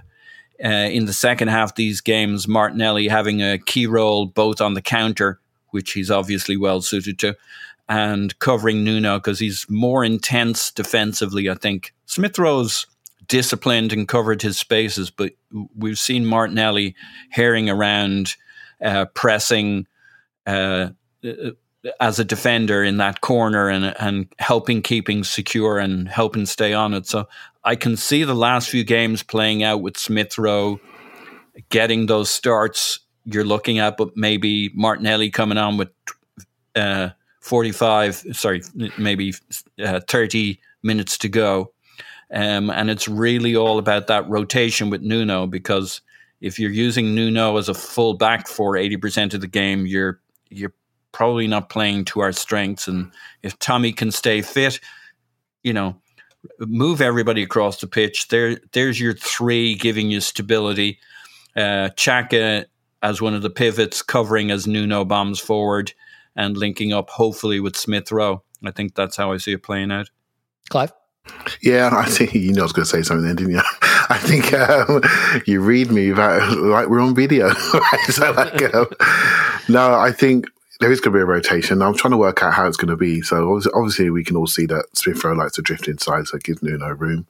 uh, 0.64 0.68
in 0.68 1.06
the 1.06 1.12
second 1.12 1.48
half 1.48 1.70
of 1.70 1.76
these 1.76 2.00
games, 2.00 2.46
Martinelli 2.46 3.08
having 3.08 3.42
a 3.42 3.58
key 3.58 3.86
role 3.86 4.26
both 4.26 4.60
on 4.60 4.74
the 4.74 4.82
counter, 4.82 5.40
which 5.70 5.92
he's 5.92 6.10
obviously 6.10 6.56
well 6.56 6.80
suited 6.80 7.18
to, 7.18 7.36
and 7.88 8.38
covering 8.38 8.84
Nuno 8.84 9.18
because 9.18 9.38
he's 9.38 9.66
more 9.68 10.04
intense 10.04 10.70
defensively. 10.70 11.50
I 11.50 11.54
think 11.54 11.92
Smith 12.06 12.38
Rowe's 12.38 12.86
disciplined 13.32 13.94
and 13.94 14.06
covered 14.06 14.42
his 14.42 14.58
spaces, 14.58 15.10
but 15.10 15.32
we've 15.74 15.98
seen 15.98 16.26
Martinelli 16.26 16.94
herring 17.30 17.70
around, 17.70 18.36
uh, 18.84 19.06
pressing. 19.06 19.86
Uh, 20.46 20.90
as 21.98 22.20
a 22.20 22.24
defender 22.24 22.84
in 22.84 22.98
that 22.98 23.20
corner 23.20 23.68
and 23.68 23.94
and 23.98 24.28
helping 24.38 24.82
keeping 24.82 25.24
secure 25.24 25.78
and 25.78 26.08
helping 26.08 26.46
stay 26.46 26.72
on 26.72 26.94
it. 26.94 27.06
So 27.06 27.28
I 27.64 27.74
can 27.74 27.96
see 27.96 28.22
the 28.22 28.34
last 28.34 28.68
few 28.68 28.84
games 28.84 29.24
playing 29.24 29.64
out 29.64 29.82
with 29.82 29.96
Smith 29.96 30.38
Rowe 30.38 30.78
getting 31.70 32.06
those 32.06 32.30
starts 32.30 33.00
you're 33.24 33.44
looking 33.44 33.78
at, 33.78 33.96
but 33.96 34.16
maybe 34.16 34.70
Martinelli 34.74 35.30
coming 35.30 35.58
on 35.58 35.76
with 35.76 35.90
uh, 36.74 37.10
45, 37.40 38.24
sorry, 38.32 38.62
maybe 38.98 39.34
uh, 39.82 40.00
30 40.08 40.60
minutes 40.82 41.18
to 41.18 41.28
go. 41.28 41.72
Um, 42.32 42.70
and 42.70 42.90
it's 42.90 43.08
really 43.08 43.54
all 43.54 43.78
about 43.78 44.06
that 44.06 44.28
rotation 44.28 44.88
with 44.88 45.02
Nuno 45.02 45.46
because 45.46 46.00
if 46.40 46.58
you're 46.58 46.70
using 46.70 47.14
Nuno 47.14 47.56
as 47.58 47.68
a 47.68 47.74
full 47.74 48.14
back 48.14 48.48
for 48.48 48.74
80% 48.74 49.34
of 49.34 49.40
the 49.40 49.46
game, 49.46 49.86
you're 49.86 50.20
you're 50.50 50.74
probably 51.12 51.46
not 51.46 51.68
playing 51.68 52.04
to 52.06 52.20
our 52.20 52.32
strengths. 52.32 52.88
And 52.88 53.12
if 53.42 53.58
Tommy 53.58 53.92
can 53.92 54.10
stay 54.10 54.42
fit, 54.42 54.80
you 55.62 55.72
know, 55.72 55.96
move 56.58 57.00
everybody 57.00 57.42
across 57.42 57.80
the 57.80 57.86
pitch. 57.86 58.28
There, 58.28 58.58
there's 58.72 59.00
your 59.00 59.14
three 59.14 59.74
giving 59.74 60.10
you 60.10 60.20
stability. 60.20 60.98
Uh, 61.56 61.90
Xhaka 61.96 62.66
as 63.02 63.20
one 63.20 63.34
of 63.34 63.42
the 63.42 63.50
pivots, 63.50 64.02
covering 64.02 64.50
as 64.50 64.66
Nuno 64.66 65.04
bombs 65.04 65.40
forward 65.40 65.92
and 66.36 66.56
linking 66.56 66.92
up 66.92 67.10
hopefully 67.10 67.60
with 67.60 67.76
Smith 67.76 68.10
Rowe. 68.10 68.42
I 68.64 68.70
think 68.70 68.94
that's 68.94 69.16
how 69.16 69.32
I 69.32 69.36
see 69.38 69.52
it 69.52 69.62
playing 69.62 69.90
out. 69.90 70.08
Clive? 70.70 70.92
Yeah, 71.60 71.90
I 71.92 72.06
think 72.06 72.34
you 72.34 72.52
know 72.52 72.62
I 72.62 72.64
was 72.64 72.72
going 72.72 72.84
to 72.84 72.90
say 72.90 73.02
something 73.02 73.26
then, 73.26 73.36
didn't 73.36 73.52
you? 73.52 73.60
I 74.08 74.18
think 74.18 74.52
um, 74.52 75.02
you 75.46 75.60
read 75.60 75.90
me 75.90 76.10
about 76.10 76.58
like 76.58 76.88
we're 76.88 77.00
on 77.00 77.14
video. 77.14 77.48
Right? 77.72 78.00
So 78.10 78.30
like, 78.32 78.74
um, 78.74 78.86
no, 79.68 79.94
I 79.94 80.12
think 80.12 80.46
there 80.80 80.92
is 80.92 81.00
going 81.00 81.12
to 81.12 81.18
be 81.18 81.22
a 81.22 81.26
rotation. 81.26 81.80
I'm 81.80 81.94
trying 81.94 82.10
to 82.10 82.16
work 82.16 82.42
out 82.42 82.54
how 82.54 82.66
it's 82.66 82.76
going 82.76 82.90
to 82.90 82.96
be. 82.96 83.22
So 83.22 83.60
obviously, 83.74 84.10
we 84.10 84.24
can 84.24 84.36
all 84.36 84.46
see 84.46 84.66
that 84.66 84.86
Smith 84.94 85.22
Rowe 85.24 85.32
likes 85.34 85.52
to 85.52 85.62
drift 85.62 85.88
inside, 85.88 86.26
so 86.26 86.36
it 86.36 86.42
gives 86.42 86.62
Nuno 86.62 86.88
room. 86.88 87.26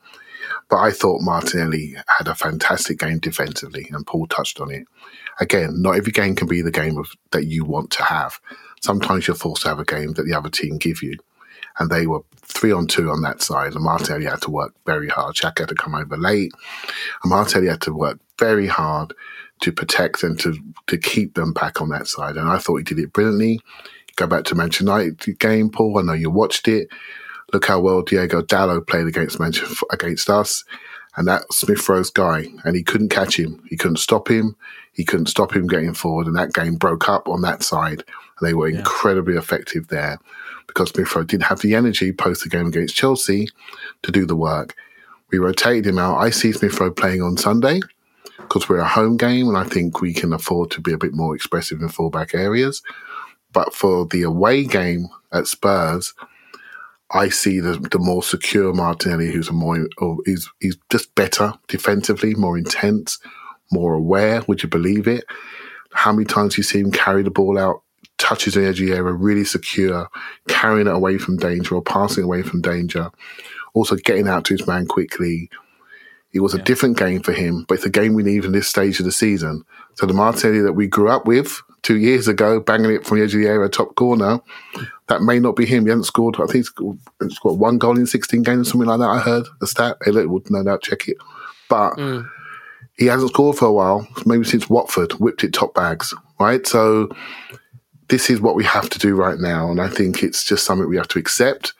But 0.69 0.79
I 0.79 0.91
thought 0.91 1.21
Martinelli 1.21 1.95
had 2.19 2.29
a 2.29 2.35
fantastic 2.35 2.99
game 2.99 3.19
defensively, 3.19 3.89
and 3.93 4.07
Paul 4.07 4.27
touched 4.27 4.61
on 4.61 4.71
it. 4.71 4.87
Again, 5.41 5.83
not 5.83 5.97
every 5.97 6.13
game 6.13 6.35
can 6.35 6.49
be 6.49 6.63
the 6.63 6.71
game 6.71 6.99
of 6.99 7.13
that 7.33 7.45
you 7.45 7.65
want 7.65 7.91
to 7.93 8.03
have. 8.03 8.41
Sometimes 8.81 9.27
you're 9.27 9.37
forced 9.37 9.63
to 9.63 9.69
have 9.69 9.79
a 9.79 9.85
game 9.85 10.15
that 10.15 10.25
the 10.25 10.35
other 10.35 10.51
team 10.51 10.79
give 10.79 11.03
you, 11.03 11.19
and 11.79 11.91
they 11.91 12.07
were 12.07 12.23
three 12.37 12.73
on 12.73 12.87
two 12.87 13.11
on 13.11 13.23
that 13.23 13.43
side. 13.43 13.75
And 13.75 13.85
Martinelli 13.85 14.27
had 14.27 14.43
to 14.43 14.51
work 14.51 14.75
very 14.87 15.09
hard. 15.09 15.35
Xhaka 15.35 15.61
had 15.61 15.69
to 15.69 15.75
come 15.75 15.95
over 15.95 16.17
late, 16.17 16.53
and 17.23 17.31
Martinelli 17.31 17.69
had 17.69 17.81
to 17.83 17.95
work 17.95 18.19
very 18.39 18.67
hard 18.67 19.15
to 19.63 19.73
protect 19.73 20.23
and 20.23 20.39
to 20.41 20.57
to 20.89 20.99
keep 20.99 21.35
them 21.35 21.53
back 21.53 21.81
on 21.81 21.89
that 21.91 22.09
side. 22.09 22.37
And 22.37 22.49
I 22.49 22.59
thought 22.59 22.79
he 22.79 22.85
did 22.85 22.99
it 22.99 23.13
brilliantly. 23.13 23.61
Go 24.17 24.27
back 24.27 24.45
to 24.45 24.55
Manchester 24.55 24.85
United 24.85 25.39
game, 25.39 25.71
Paul. 25.71 25.99
I 25.99 26.03
know 26.03 26.13
you 26.13 26.31
watched 26.31 26.69
it. 26.69 26.89
Look 27.53 27.67
how 27.67 27.81
well 27.81 28.03
Diego 28.03 28.43
Dalot 28.43 28.87
played 28.87 29.07
against 29.07 29.41
Manchester 29.41 29.87
against 29.91 30.29
us, 30.29 30.65
and 31.17 31.27
that 31.29 31.51
Smith 31.53 31.89
Rowe 31.89 32.03
guy, 32.15 32.47
and 32.65 32.77
he 32.77 32.83
couldn't 32.83 33.11
catch 33.11 33.39
him. 33.39 33.63
He 33.69 33.77
couldn't 33.77 33.99
stop 33.99 34.29
him. 34.29 34.57
He 34.93 35.05
couldn't 35.05 35.27
stop 35.27 35.55
him 35.55 35.67
getting 35.67 35.95
forward, 35.95 36.27
and 36.27 36.37
that 36.37 36.53
game 36.53 36.77
broke 36.77 37.09
up 37.09 37.29
on 37.29 37.43
that 37.43 37.63
side. 37.63 38.05
And 38.39 38.49
they 38.49 38.55
were 38.55 38.69
yeah. 38.69 38.79
incredibly 38.79 39.37
effective 39.37 39.89
there 39.89 40.19
because 40.67 40.91
Smith 40.91 41.15
Rowe 41.15 41.25
didn't 41.25 41.45
have 41.45 41.61
the 41.61 41.75
energy 41.75 42.13
post 42.13 42.43
the 42.43 42.49
game 42.49 42.67
against 42.67 42.97
Chelsea 42.97 43.49
to 44.03 44.13
do 44.13 44.27
the 44.27 44.37
work. 44.37 44.75
We 45.31 45.39
rotated 45.39 45.87
him 45.87 45.99
out. 45.99 46.19
I 46.19 46.31
see 46.31 46.53
Smith 46.53 46.79
Rowe 46.79 46.91
playing 46.91 47.23
on 47.23 47.37
Sunday 47.37 47.81
because 48.39 48.69
we're 48.69 48.79
a 48.79 48.89
home 48.89 49.17
game 49.17 49.49
and 49.49 49.57
I 49.57 49.65
think 49.65 50.01
we 50.01 50.13
can 50.13 50.33
afford 50.33 50.71
to 50.73 50.81
be 50.81 50.93
a 50.93 50.99
bit 50.99 51.15
more 51.15 51.35
expressive 51.35 51.81
in 51.81 51.89
fullback 51.89 52.35
areas. 52.35 52.83
But 53.53 53.75
for 53.75 54.07
the 54.07 54.23
away 54.23 54.65
game 54.65 55.09
at 55.33 55.47
Spurs, 55.47 56.15
I 57.11 57.29
see 57.29 57.61
the, 57.61 57.75
the 57.75 57.99
more 57.99 58.23
secure 58.23 58.73
Martinelli, 58.73 59.31
who's 59.31 59.49
a 59.49 59.53
more 59.53 59.87
he's 60.25 60.51
he's 60.61 60.79
just 60.91 61.15
better 61.15 61.53
defensively, 61.69 62.35
more 62.35 62.57
intense, 62.57 63.19
more 63.71 63.95
aware. 63.95 64.43
Would 64.49 64.63
you 64.63 64.69
believe 64.69 65.07
it? 65.07 65.25
How 65.93 66.13
many 66.13 66.25
times 66.25 66.57
you 66.57 66.63
see 66.63 66.81
him 66.81 66.91
carry 66.91 67.23
the 67.23 67.31
ball 67.31 67.59
out, 67.59 67.82
touches 68.23 68.55
the 68.55 68.65
edge 68.65 68.81
of 68.81 68.87
the 68.87 68.93
area, 68.93 69.13
really 69.13 69.45
secure, 69.45 70.09
carrying 70.49 70.87
it 70.87 70.95
away 70.95 71.19
from 71.19 71.37
danger 71.37 71.75
or 71.75 71.83
passing 71.83 72.25
away 72.25 72.43
from 72.43 72.63
danger, 72.63 73.11
also 73.75 73.97
getting 73.97 74.29
out 74.29 74.45
to 74.45 74.55
his 74.55 74.67
man 74.67 74.87
quickly, 74.87 75.51
it 76.33 76.41
was 76.41 76.55
yeah. 76.55 76.61
a 76.61 76.65
different 76.65 76.97
game 76.97 77.21
for 77.21 77.33
him, 77.33 77.65
but 77.69 77.75
it's 77.75 77.85
a 77.85 77.91
game 77.91 78.15
we 78.15 78.23
need 78.23 78.45
in 78.45 78.53
this 78.53 78.69
stage 78.69 79.01
of 79.01 79.05
the 79.05 79.13
season. 79.13 79.65
So 79.95 80.07
the 80.07 80.15
Martinelli 80.15 80.61
that 80.61 80.73
we 80.73 80.87
grew 80.87 81.09
up 81.09 81.27
with 81.27 81.61
two 81.83 81.99
years 81.99 82.29
ago, 82.29 82.61
banging 82.61 82.93
it 82.93 83.05
from 83.05 83.19
the 83.19 83.25
edge 83.25 83.35
of 83.35 83.41
the 83.41 83.49
area, 83.49 83.69
top 83.69 83.95
corner, 83.97 84.41
that 85.09 85.23
may 85.23 85.39
not 85.41 85.57
be 85.57 85.67
him. 85.67 85.85
He 85.85 85.91
hasn't 85.91 86.07
scored, 86.07 86.37
I 86.37 86.47
think 86.47 86.67
he's 87.21 87.39
got 87.41 87.59
one 87.59 87.77
goal 87.77 87.99
in 87.99 88.07
16 88.07 88.43
games, 88.43 88.71
something 88.71 88.89
like 88.89 89.01
that. 89.01 89.09
I 89.09 89.19
heard 89.19 89.47
the 89.61 89.67
stat. 89.67 89.99
Elliot 90.07 90.31
would 90.31 90.51
no 90.51 90.63
doubt 90.63 90.83
check 90.83 91.09
it. 91.09 91.17
But 91.69 91.95
mm. 91.97 92.27
he 92.97 93.07
hasn't 93.07 93.33
scored 93.33 93.59
for 93.59 93.67
a 93.67 93.73
while, 93.73 94.07
maybe 94.25 94.45
since 94.45 94.71
Watford 94.71 95.13
whipped 95.15 95.45
it 95.45 95.53
top 95.53 95.75
bags, 95.75 96.15
right? 96.41 96.67
So 96.67 97.11
this 98.13 98.29
is 98.29 98.43
what 98.43 98.55
we 98.55 98.63
have 98.63 98.91
to 98.91 98.99
do 98.99 99.15
right 99.15 99.39
now. 99.39 99.71
And 99.71 99.81
I 99.81 99.89
think 99.89 100.23
it's 100.23 100.45
just 100.45 100.67
something 100.67 100.87
we 100.87 100.99
have 100.99 101.09
to 101.09 101.19
accept 101.19 101.73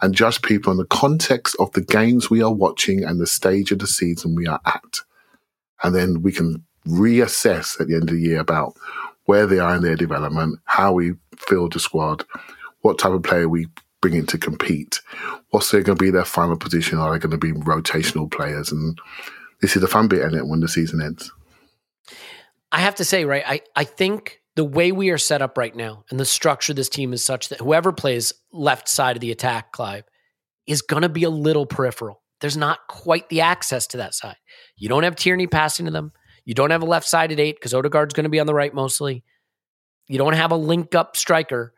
and 0.00 0.14
judge 0.14 0.40
people 0.40 0.72
in 0.72 0.78
the 0.78 0.86
context 0.86 1.54
of 1.58 1.70
the 1.72 1.82
games 1.82 2.30
we 2.30 2.42
are 2.42 2.50
watching 2.50 3.04
and 3.04 3.20
the 3.20 3.26
stage 3.26 3.70
of 3.70 3.80
the 3.80 3.86
season 3.86 4.34
we 4.34 4.46
are 4.46 4.62
at. 4.64 5.00
And 5.82 5.94
then 5.94 6.22
we 6.22 6.32
can 6.32 6.64
reassess 6.88 7.78
at 7.78 7.88
the 7.88 7.96
end 7.96 8.04
of 8.04 8.16
the 8.16 8.22
year 8.22 8.40
about 8.40 8.78
where 9.26 9.46
they 9.46 9.58
are 9.58 9.76
in 9.76 9.82
their 9.82 9.94
development, 9.94 10.58
how 10.64 10.94
we 10.94 11.16
field 11.36 11.74
the 11.74 11.80
squad, 11.80 12.24
what 12.80 12.98
type 12.98 13.12
of 13.12 13.22
player 13.22 13.46
we 13.46 13.66
bring 14.00 14.14
in 14.14 14.24
to 14.28 14.38
compete, 14.38 15.02
what's 15.50 15.70
going 15.70 15.84
to 15.84 15.94
be 15.94 16.10
their 16.10 16.24
final 16.24 16.56
position, 16.56 16.96
are 16.96 17.12
they 17.12 17.18
going 17.18 17.30
to 17.30 17.36
be 17.36 17.52
rotational 17.52 18.30
players? 18.30 18.72
And 18.72 18.98
this 19.60 19.76
is 19.76 19.82
the 19.82 19.88
fun 19.88 20.08
bit 20.08 20.22
in 20.22 20.34
it 20.34 20.46
when 20.46 20.60
the 20.60 20.68
season 20.68 21.02
ends. 21.02 21.30
I 22.72 22.80
have 22.80 22.94
to 22.94 23.04
say, 23.04 23.26
right, 23.26 23.44
I, 23.46 23.60
I 23.76 23.84
think 23.84 24.40
the 24.56 24.64
way 24.64 24.92
we 24.92 25.10
are 25.10 25.18
set 25.18 25.42
up 25.42 25.58
right 25.58 25.74
now 25.74 26.04
and 26.10 26.20
the 26.20 26.24
structure 26.24 26.72
of 26.72 26.76
this 26.76 26.88
team 26.88 27.12
is 27.12 27.24
such 27.24 27.48
that 27.48 27.60
whoever 27.60 27.92
plays 27.92 28.32
left 28.52 28.88
side 28.88 29.16
of 29.16 29.20
the 29.20 29.32
attack, 29.32 29.72
Clive, 29.72 30.04
is 30.66 30.82
going 30.82 31.02
to 31.02 31.08
be 31.08 31.24
a 31.24 31.30
little 31.30 31.66
peripheral. 31.66 32.22
There's 32.40 32.56
not 32.56 32.86
quite 32.88 33.28
the 33.28 33.40
access 33.40 33.86
to 33.88 33.96
that 33.98 34.14
side. 34.14 34.36
You 34.76 34.88
don't 34.88 35.02
have 35.02 35.16
Tierney 35.16 35.46
passing 35.46 35.86
to 35.86 35.92
them. 35.92 36.12
You 36.44 36.54
don't 36.54 36.70
have 36.70 36.82
a 36.82 36.86
left 36.86 37.06
sided 37.06 37.40
eight 37.40 37.56
because 37.56 37.74
Odegaard's 37.74 38.14
going 38.14 38.24
to 38.24 38.30
be 38.30 38.40
on 38.40 38.46
the 38.46 38.54
right 38.54 38.72
mostly. 38.72 39.24
You 40.08 40.18
don't 40.18 40.34
have 40.34 40.50
a 40.50 40.56
link 40.56 40.94
up 40.94 41.16
striker. 41.16 41.72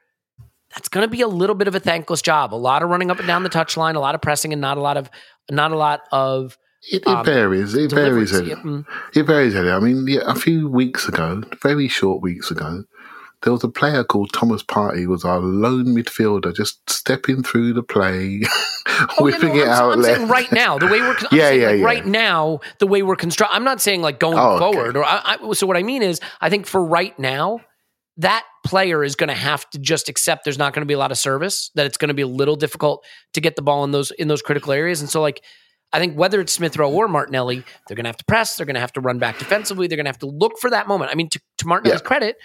That's 0.75 0.89
going 0.89 1.07
to 1.07 1.11
be 1.11 1.21
a 1.21 1.29
little 1.29 1.55
bit 1.55 1.69
of 1.69 1.75
a 1.75 1.81
thankless 1.81 2.21
job. 2.21 2.53
A 2.53 2.57
lot 2.57 2.83
of 2.83 2.91
running 2.91 3.11
up 3.11 3.19
and 3.19 3.27
down 3.27 3.45
the 3.45 3.49
touchline, 3.49 3.95
a 3.95 4.01
lot 4.01 4.15
of 4.17 4.21
pressing, 4.21 4.53
and 4.53 4.61
not 4.61 4.77
a 4.77 4.81
lot 4.81 4.97
of 4.97 5.09
not 5.51 5.71
a 5.71 5.77
lot 5.77 6.03
of 6.11 6.59
it, 6.91 7.03
it 7.03 7.09
um, 7.09 7.25
varies. 7.25 7.75
It 7.75 7.93
varies. 7.93 8.33
It, 8.33 8.59
mm. 8.59 8.85
it 9.15 9.23
varies. 9.25 9.57
I 9.57 9.79
mean, 9.81 10.07
yeah, 10.07 10.21
a 10.27 10.35
few 10.35 10.69
weeks 10.69 11.09
ago, 11.09 11.43
very 11.63 11.89
short 11.89 12.23
weeks 12.23 12.51
ago, 12.51 12.85
there 13.43 13.53
was 13.53 13.65
a 13.65 13.69
player 13.69 14.03
called 14.03 14.33
Thomas 14.33 14.63
Partey 14.63 15.07
was 15.07 15.25
our 15.25 15.41
lone 15.41 15.87
midfielder, 15.87 16.55
just 16.55 16.89
stepping 16.89 17.43
through 17.43 17.75
the 17.75 17.83
play, 17.83 18.43
oh, 18.87 19.07
whipping 19.21 19.55
yeah, 19.55 19.55
no, 19.55 19.61
it 19.61 19.67
I'm, 19.67 19.71
out. 19.71 19.93
I'm 19.93 20.03
saying 20.03 20.29
right 20.29 20.53
now, 20.53 20.79
the 20.79 20.87
way 20.87 21.01
we're 21.01 21.17
yeah, 21.33 21.51
yeah, 21.51 21.67
like 21.69 21.79
yeah, 21.79 21.85
right 21.85 22.07
now, 22.07 22.61
the 22.79 22.87
way 22.87 23.03
we're 23.03 23.17
construct. 23.17 23.55
I'm 23.55 23.65
not 23.65 23.81
saying 23.81 24.03
like 24.03 24.19
going 24.19 24.39
oh, 24.39 24.59
forward. 24.59 24.97
Okay. 24.97 24.99
Or 24.99 25.05
I, 25.05 25.39
I, 25.41 25.53
so 25.53 25.67
what 25.67 25.77
I 25.77 25.83
mean 25.83 26.03
is, 26.03 26.21
I 26.41 26.51
think 26.51 26.67
for 26.67 26.85
right 26.85 27.17
now, 27.19 27.61
that 28.17 28.45
player 28.65 29.05
is 29.05 29.15
going 29.15 29.29
to 29.29 29.35
have 29.35 29.69
to 29.71 29.79
just 29.79 30.09
accept 30.09 30.45
there's 30.45 30.59
not 30.59 30.73
going 30.73 30.83
to 30.83 30.87
be 30.87 30.95
a 30.95 30.99
lot 30.99 31.13
of 31.13 31.19
service, 31.19 31.71
that 31.75 31.87
it's 31.87 31.99
going 31.99 32.09
to 32.09 32.15
be 32.15 32.23
a 32.23 32.27
little 32.27 32.57
difficult 32.57 33.05
to 33.35 33.41
get 33.41 33.57
the 33.57 33.63
ball 33.63 33.85
in 33.85 33.91
those 33.91 34.11
in 34.13 34.29
those 34.29 34.43
critical 34.43 34.73
areas. 34.73 35.01
And 35.01 35.11
so 35.11 35.21
like 35.21 35.43
I 35.93 35.99
think 35.99 36.17
whether 36.17 36.41
it's 36.41 36.53
Smith 36.53 36.77
Rowe 36.77 36.93
or 36.93 37.09
Martinelli, 37.09 37.65
they're 37.87 37.95
going 37.97 38.05
to 38.05 38.09
have 38.09 38.17
to 38.19 38.25
press, 38.25 38.57
they're 38.57 38.67
going 38.67 38.75
to 38.75 38.81
have 38.81 38.93
to 38.95 39.01
run 39.01 39.19
back 39.19 39.39
defensively, 39.39 39.87
they're 39.87 39.97
going 39.97 40.05
to 40.07 40.11
have 40.11 40.19
to 40.19 40.27
look 40.27 40.59
for 40.59 40.69
that 40.71 40.89
moment. 40.89 41.11
I 41.11 41.15
mean, 41.15 41.29
to, 41.31 41.41
to 41.59 41.67
Martinelli's 41.67 42.01
Yeah. 42.01 42.07
credit, 42.07 42.37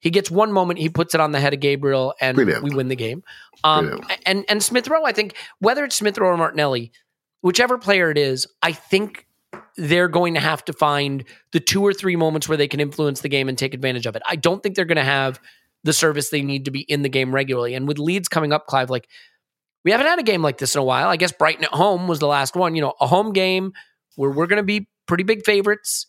he 0.00 0.10
gets 0.10 0.30
one 0.30 0.50
moment, 0.52 0.78
he 0.78 0.88
puts 0.88 1.14
it 1.14 1.20
on 1.20 1.32
the 1.32 1.40
head 1.40 1.54
of 1.54 1.60
Gabriel, 1.60 2.14
and 2.20 2.34
Brilliant. 2.34 2.64
we 2.64 2.74
win 2.74 2.88
the 2.88 2.96
game. 2.96 3.22
Um, 3.64 4.00
and 4.26 4.44
and 4.48 4.62
Smith 4.62 4.88
Rowe, 4.88 5.04
I 5.04 5.12
think 5.12 5.34
whether 5.58 5.84
it's 5.84 5.96
Smith 5.96 6.16
Rowe 6.18 6.28
or 6.28 6.36
Martinelli, 6.36 6.90
whichever 7.42 7.76
player 7.78 8.10
it 8.10 8.16
is, 8.18 8.46
I 8.62 8.72
think 8.72 9.26
they're 9.76 10.08
going 10.08 10.34
to 10.34 10.40
have 10.40 10.64
to 10.66 10.72
find 10.72 11.24
the 11.52 11.60
two 11.60 11.82
or 11.84 11.92
three 11.92 12.16
moments 12.16 12.48
where 12.48 12.56
they 12.56 12.68
can 12.68 12.80
influence 12.80 13.20
the 13.20 13.28
game 13.28 13.48
and 13.48 13.56
take 13.58 13.74
advantage 13.74 14.06
of 14.06 14.16
it. 14.16 14.22
I 14.26 14.36
don't 14.36 14.62
think 14.62 14.74
they're 14.74 14.84
going 14.84 14.96
to 14.96 15.04
have 15.04 15.38
the 15.84 15.92
service 15.92 16.30
they 16.30 16.42
need 16.42 16.64
to 16.66 16.70
be 16.70 16.80
in 16.80 17.02
the 17.02 17.08
game 17.08 17.34
regularly. 17.34 17.74
And 17.74 17.86
with 17.88 17.98
Leeds 17.98 18.28
coming 18.28 18.52
up, 18.52 18.66
Clive, 18.66 18.90
like 18.90 19.08
we 19.84 19.90
haven't 19.90 20.06
had 20.06 20.18
a 20.18 20.24
game 20.24 20.42
like 20.42 20.58
this 20.58 20.74
in 20.74 20.80
a 20.80 20.84
while. 20.84 21.08
I 21.08 21.16
guess 21.16 21.32
Brighton 21.32 21.64
at 21.64 21.70
home 21.70 22.08
was 22.08 22.18
the 22.18 22.26
last 22.26 22.54
one. 22.54 22.74
You 22.74 22.82
know, 22.82 22.94
a 23.00 23.06
home 23.06 23.32
game 23.32 23.72
where 24.16 24.30
we're 24.30 24.46
going 24.46 24.58
to 24.58 24.62
be 24.62 24.88
pretty 25.06 25.24
big 25.24 25.44
favorites, 25.44 26.06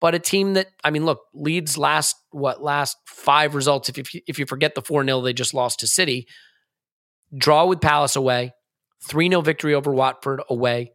but 0.00 0.14
a 0.14 0.18
team 0.18 0.54
that 0.54 0.68
I 0.84 0.90
mean, 0.90 1.04
look, 1.04 1.20
Leeds 1.34 1.78
last 1.78 2.16
what 2.30 2.62
last 2.62 2.96
five 3.06 3.54
results. 3.54 3.88
If 3.88 3.96
you, 4.14 4.20
if 4.26 4.38
you 4.38 4.46
forget 4.46 4.74
the 4.74 4.82
four 4.82 5.04
0 5.04 5.20
they 5.22 5.32
just 5.32 5.54
lost 5.54 5.80
to 5.80 5.86
City, 5.86 6.26
draw 7.36 7.66
with 7.66 7.80
Palace 7.80 8.16
away, 8.16 8.52
three 9.06 9.28
0 9.28 9.40
victory 9.40 9.74
over 9.74 9.92
Watford 9.92 10.42
away, 10.50 10.92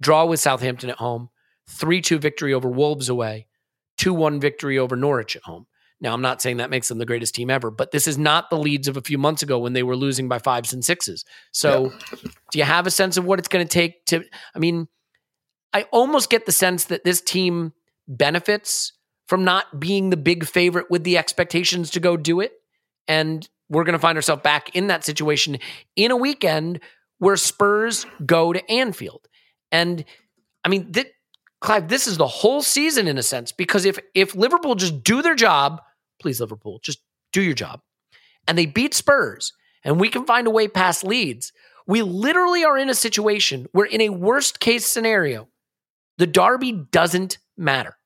draw 0.00 0.24
with 0.24 0.40
Southampton 0.40 0.90
at 0.90 0.96
home, 0.96 1.28
three 1.68 2.00
two 2.00 2.18
victory 2.18 2.54
over 2.54 2.68
Wolves 2.68 3.08
away, 3.08 3.46
two 3.98 4.14
one 4.14 4.40
victory 4.40 4.78
over 4.78 4.96
Norwich 4.96 5.36
at 5.36 5.42
home. 5.42 5.66
Now, 6.00 6.14
I'm 6.14 6.22
not 6.22 6.40
saying 6.40 6.56
that 6.58 6.70
makes 6.70 6.88
them 6.88 6.98
the 6.98 7.06
greatest 7.06 7.34
team 7.34 7.50
ever, 7.50 7.70
but 7.70 7.90
this 7.90 8.06
is 8.06 8.16
not 8.16 8.48
the 8.48 8.56
Leeds 8.56 8.88
of 8.88 8.96
a 8.96 9.02
few 9.02 9.18
months 9.18 9.42
ago 9.42 9.58
when 9.58 9.74
they 9.74 9.82
were 9.82 9.96
losing 9.96 10.28
by 10.28 10.38
fives 10.38 10.72
and 10.72 10.82
sixes. 10.82 11.24
So, 11.52 11.92
do 12.50 12.58
you 12.58 12.64
have 12.64 12.86
a 12.86 12.90
sense 12.90 13.16
of 13.16 13.24
what 13.24 13.38
it's 13.38 13.48
going 13.48 13.66
to 13.66 13.70
take 13.70 14.06
to? 14.06 14.24
I 14.54 14.58
mean, 14.58 14.88
I 15.72 15.82
almost 15.92 16.30
get 16.30 16.46
the 16.46 16.52
sense 16.52 16.86
that 16.86 17.04
this 17.04 17.20
team 17.20 17.72
benefits 18.08 18.92
from 19.28 19.44
not 19.44 19.78
being 19.78 20.10
the 20.10 20.16
big 20.16 20.44
favorite 20.44 20.90
with 20.90 21.04
the 21.04 21.16
expectations 21.16 21.90
to 21.90 22.00
go 22.00 22.16
do 22.16 22.40
it. 22.40 22.52
And 23.06 23.48
we're 23.68 23.84
going 23.84 23.92
to 23.92 24.00
find 24.00 24.16
ourselves 24.16 24.42
back 24.42 24.74
in 24.74 24.88
that 24.88 25.04
situation 25.04 25.58
in 25.94 26.10
a 26.10 26.16
weekend 26.16 26.80
where 27.18 27.36
Spurs 27.36 28.06
go 28.26 28.52
to 28.52 28.70
Anfield. 28.70 29.28
And 29.70 30.04
I 30.64 30.68
mean, 30.68 30.92
th- 30.92 31.12
Clive, 31.60 31.88
this 31.88 32.06
is 32.06 32.16
the 32.16 32.26
whole 32.26 32.62
season 32.62 33.06
in 33.06 33.18
a 33.18 33.22
sense 33.22 33.52
because 33.52 33.84
if 33.84 33.98
if 34.14 34.34
Liverpool 34.34 34.74
just 34.74 35.04
do 35.04 35.22
their 35.22 35.34
job, 35.34 35.80
please 36.20 36.40
Liverpool, 36.40 36.80
just 36.82 37.00
do 37.32 37.42
your 37.42 37.54
job, 37.54 37.80
and 38.46 38.56
they 38.56 38.66
beat 38.66 38.94
Spurs, 38.94 39.52
and 39.84 40.00
we 40.00 40.08
can 40.08 40.24
find 40.24 40.46
a 40.46 40.50
way 40.50 40.68
past 40.68 41.04
Leeds, 41.04 41.52
we 41.86 42.02
literally 42.02 42.64
are 42.64 42.78
in 42.78 42.88
a 42.88 42.94
situation 42.94 43.66
where, 43.72 43.86
in 43.86 44.00
a 44.00 44.10
worst 44.10 44.60
case 44.60 44.86
scenario, 44.86 45.48
the 46.18 46.26
derby 46.26 46.72
doesn't 46.72 47.38
matter. 47.56 47.96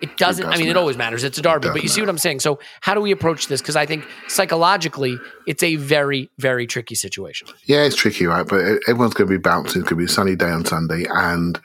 It 0.00 0.16
doesn't. 0.18 0.44
I 0.44 0.50
does 0.50 0.60
mean, 0.60 0.68
it 0.68 0.76
always 0.76 0.98
matters. 0.98 1.24
It's 1.24 1.38
a 1.38 1.42
derby, 1.42 1.68
does 1.68 1.72
but 1.72 1.82
you 1.82 1.88
see 1.88 2.00
matter. 2.00 2.08
what 2.08 2.10
I'm 2.10 2.18
saying. 2.18 2.40
So, 2.40 2.58
how 2.80 2.94
do 2.94 3.00
we 3.00 3.12
approach 3.12 3.46
this? 3.46 3.62
Because 3.62 3.76
I 3.76 3.86
think 3.86 4.06
psychologically, 4.28 5.18
it's 5.46 5.62
a 5.62 5.76
very, 5.76 6.30
very 6.38 6.66
tricky 6.66 6.96
situation. 6.96 7.48
Yeah, 7.64 7.84
it's 7.84 7.96
tricky, 7.96 8.26
right? 8.26 8.46
But 8.46 8.60
everyone's 8.88 9.14
going 9.14 9.28
to 9.28 9.32
be 9.32 9.38
bouncing. 9.38 9.80
It's 9.80 9.88
going 9.88 9.96
to 10.00 10.04
be 10.04 10.04
a 10.04 10.08
sunny 10.08 10.36
day 10.36 10.50
on 10.50 10.64
Sunday, 10.64 11.06
and 11.08 11.58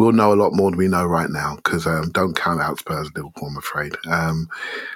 we'll 0.00 0.12
know 0.12 0.32
a 0.32 0.34
lot 0.34 0.54
more 0.54 0.70
than 0.70 0.78
we 0.78 0.88
know 0.88 1.04
right 1.04 1.28
now 1.28 1.56
because 1.56 1.86
um, 1.86 2.10
don't 2.12 2.34
count 2.34 2.58
out 2.58 2.78
Spurs 2.78 3.08
and 3.08 3.16
Liverpool, 3.16 3.48
I'm 3.48 3.58
afraid. 3.58 3.94
Um, 4.06 4.48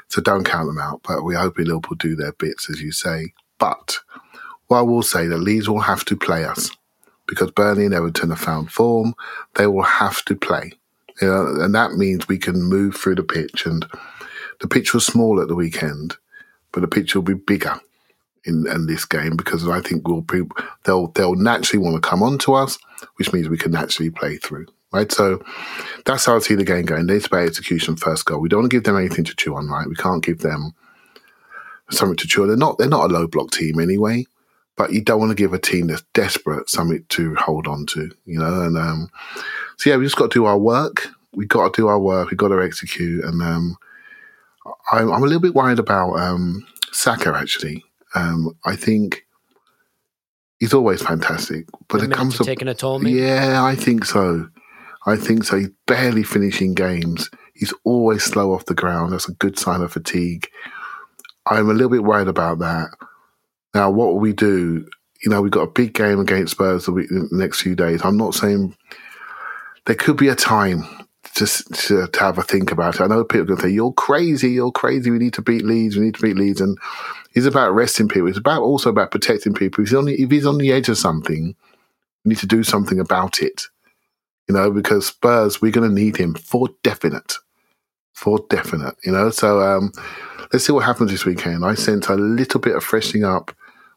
so 0.09 0.23
don't 0.23 0.45
count 0.45 0.67
them 0.67 0.79
out. 0.79 1.03
But 1.07 1.25
we're 1.25 1.39
hoping 1.39 1.67
Liverpool 1.67 1.99
do 1.99 2.17
their 2.17 2.33
bits, 2.33 2.71
as 2.71 2.81
you 2.81 2.91
say. 2.91 3.35
But 3.59 3.99
what 4.69 4.79
I 4.79 4.83
will 4.83 5.03
say 5.03 5.27
that 5.27 5.37
Leeds 5.37 5.69
will 5.69 5.81
have 5.81 6.07
to 6.07 6.17
play 6.17 6.45
us 6.45 6.71
because 7.27 7.51
Burnley 7.51 7.85
and 7.85 7.93
Everton 7.93 8.31
have 8.31 8.41
found 8.41 8.73
form. 8.73 9.15
They 9.57 9.67
will 9.67 9.83
have 9.83 10.25
to 10.25 10.35
play. 10.35 10.73
You 11.21 11.29
know, 11.29 11.55
and 11.61 11.75
that 11.75 11.93
means 11.93 12.27
we 12.27 12.39
can 12.39 12.63
move 12.63 12.97
through 12.97 13.17
the 13.17 13.25
pitch. 13.25 13.67
And 13.67 13.85
the 14.63 14.69
pitch 14.69 14.95
was 14.95 15.05
small 15.05 15.39
at 15.39 15.49
the 15.49 15.55
weekend, 15.55 16.17
but 16.73 16.81
the 16.81 16.89
pitch 16.89 17.15
will 17.15 17.23
be 17.23 17.35
bigger 17.35 17.79
in, 18.47 18.67
in 18.67 18.87
this 18.87 19.05
game 19.05 19.37
because 19.37 19.69
I 19.69 19.83
think 19.83 20.09
we'll 20.09 20.25
they'll 20.85 21.09
they'll 21.09 21.35
naturally 21.35 21.85
want 21.85 22.03
to 22.03 22.09
come 22.09 22.23
on 22.23 22.39
to 22.39 22.55
us, 22.55 22.79
which 23.17 23.35
means 23.35 23.51
we 23.51 23.59
can 23.59 23.73
naturally 23.73 24.09
play 24.09 24.39
through. 24.39 24.67
Right, 24.95 25.11
so 25.11 25.43
that's 26.05 26.25
how 26.25 26.37
I 26.37 26.39
see 26.39 26.55
the 26.55 26.63
game 26.63 26.85
going. 26.85 27.11
It's 27.11 27.27
about 27.27 27.49
execution, 27.49 27.97
first 27.97 28.27
goal. 28.27 28.39
We 28.39 28.49
don't 28.49 28.61
want 28.61 28.71
to 28.71 28.77
give 28.77 28.85
them 28.85 28.97
anything 28.97 29.25
to 29.25 29.35
chew 29.35 29.57
on, 29.57 29.69
right? 29.69 29.89
We 29.89 29.97
can't 29.97 30.25
give 30.25 30.39
them 30.39 30.73
something 31.91 32.17
to 32.17 32.29
chew 32.29 32.43
on. 32.43 32.49
They're 32.49 32.57
not 32.57 32.79
they're 32.79 32.89
not 32.89 33.11
a 33.11 33.13
low 33.13 33.27
block 33.27 33.51
team 33.51 33.81
anyway, 33.81 34.25
but 34.77 34.93
you 34.93 35.03
don't 35.03 35.19
want 35.19 35.31
to 35.31 35.35
give 35.35 35.53
a 35.53 35.59
team 35.59 35.89
that's 35.89 36.05
desperate 36.13 36.71
something 36.71 37.05
to 37.09 37.35
hold 37.35 37.67
on 37.67 37.87
to, 37.87 38.13
you 38.25 38.39
know. 38.39 38.63
And 38.63 38.79
um, 38.79 39.11
so 39.79 39.91
yeah, 39.91 39.97
we 39.97 40.05
just 40.05 40.15
got 40.15 40.31
to 40.31 40.39
do 40.39 40.45
our 40.45 40.57
work. 40.57 41.09
We 41.33 41.45
got 41.45 41.75
to 41.75 41.83
do 41.83 41.89
our 41.89 41.99
work. 41.99 42.31
We 42.31 42.37
got 42.37 42.49
to 42.49 42.63
execute. 42.63 43.25
And 43.25 43.43
um, 43.43 43.77
I'm, 44.93 45.13
I'm 45.13 45.25
a 45.25 45.27
little 45.27 45.41
bit 45.41 45.57
worried 45.57 45.81
about 45.81 46.15
um, 46.21 46.65
Saka 46.93 47.35
actually. 47.37 47.85
Um, 48.15 48.57
I 48.65 48.77
think 48.77 49.27
he's 50.61 50.73
always 50.73 51.03
fantastic, 51.03 51.67
but 51.89 51.99
The 51.99 52.05
it 52.05 52.13
comes 52.13 52.37
to 52.39 52.45
taking 52.45 52.69
a 52.69 52.75
toll. 52.75 53.05
Yeah, 53.05 53.65
I 53.65 53.75
think 53.75 54.05
so. 54.05 54.51
I 55.07 55.17
think 55.17 55.45
so. 55.45 55.59
He's 55.59 55.71
barely 55.87 56.23
finishing 56.23 56.75
games. 56.75 57.31
He's 57.55 57.75
always 57.85 58.23
slow 58.23 58.53
off 58.53 58.65
the 58.65 58.75
ground. 58.75 59.13
That's 59.13 59.29
a 59.29 59.35
good 59.35 59.59
sign 59.59 59.83
of 59.83 59.93
fatigue. 59.93 60.49
I'm 61.47 61.69
a 61.69 61.75
little 61.75 61.91
bit 61.91 62.05
worried 62.05 62.29
about 62.29 62.59
that. 62.61 62.91
Now, 63.75 63.91
what 63.91 64.09
will 64.09 64.21
we 64.21 64.33
do? 64.33 64.87
You 65.23 65.31
know, 65.31 65.43
we've 65.43 65.51
got 65.51 65.63
a 65.63 65.71
big 65.71 65.95
game 65.95 66.21
against 66.21 66.53
Spurs 66.53 66.87
the, 66.87 66.93
week, 66.93 67.09
the 67.09 67.29
next 67.33 67.61
few 67.61 67.75
days. 67.75 68.01
I'm 68.05 68.17
not 68.17 68.35
saying 68.35 68.77
there 69.87 69.97
could 69.97 70.17
be 70.17 70.29
a 70.29 70.35
time 70.35 70.85
just 71.35 71.73
to, 71.75 72.07
to 72.07 72.21
have 72.21 72.39
a 72.39 72.43
think 72.43 72.71
about 72.73 72.97
it. 72.97 73.01
I 73.01 73.07
know 73.07 73.25
people 73.25 73.43
are 73.43 73.47
going 73.47 73.57
to 73.59 73.63
say, 73.65 73.71
You're 73.71 73.93
crazy, 73.93 74.51
you're 74.51 74.71
crazy. 74.71 75.11
We 75.11 75.19
need 75.19 75.35
to 75.35 75.43
beat 75.43 75.65
Leeds, 75.65 75.97
we 75.97 76.05
need 76.05 76.15
to 76.15 76.23
beat 76.23 76.37
Leeds. 76.37 76.61
And 76.61 76.79
it's 77.35 77.47
about 77.47 77.75
resting 77.75 78.09
people. 78.09 78.29
It's 78.29 78.39
about 78.39 78.63
also 78.63 78.91
about 78.91 79.11
protecting 79.11 79.55
people. 79.55 79.83
If 79.83 79.91
he's 79.91 79.99
on 79.99 80.05
the, 80.07 80.15
if 80.15 80.31
he's 80.31 80.47
on 80.47 80.59
the 80.59 80.73
edge 80.73 80.89
of 80.89 80.99
something, 80.99 81.57
we 82.25 82.29
need 82.29 82.39
to 82.39 82.47
do 82.47 82.63
something 82.63 83.01
about 83.01 83.41
it. 83.41 83.65
You 84.49 84.55
know, 84.55 84.71
because 84.71 85.07
Spurs, 85.07 85.63
we're 85.63 85.73
going 85.73 85.89
to 85.89 85.95
need 85.95 86.17
him 86.17 86.35
for 86.35 86.69
definite, 86.83 87.35
for 88.13 88.45
definite. 88.51 88.95
You 89.05 89.13
know, 89.13 89.31
so 89.31 89.61
um, 89.61 89.93
let's 90.53 90.67
see 90.67 90.73
what 90.73 90.85
happens 90.85 91.11
this 91.11 91.25
weekend. 91.25 91.65
I 91.65 91.75
sense 91.75 92.09
a 92.09 92.15
little 92.15 92.61
bit 92.61 92.77
of 92.77 92.85
freshening 92.85 93.25
up. 93.25 93.55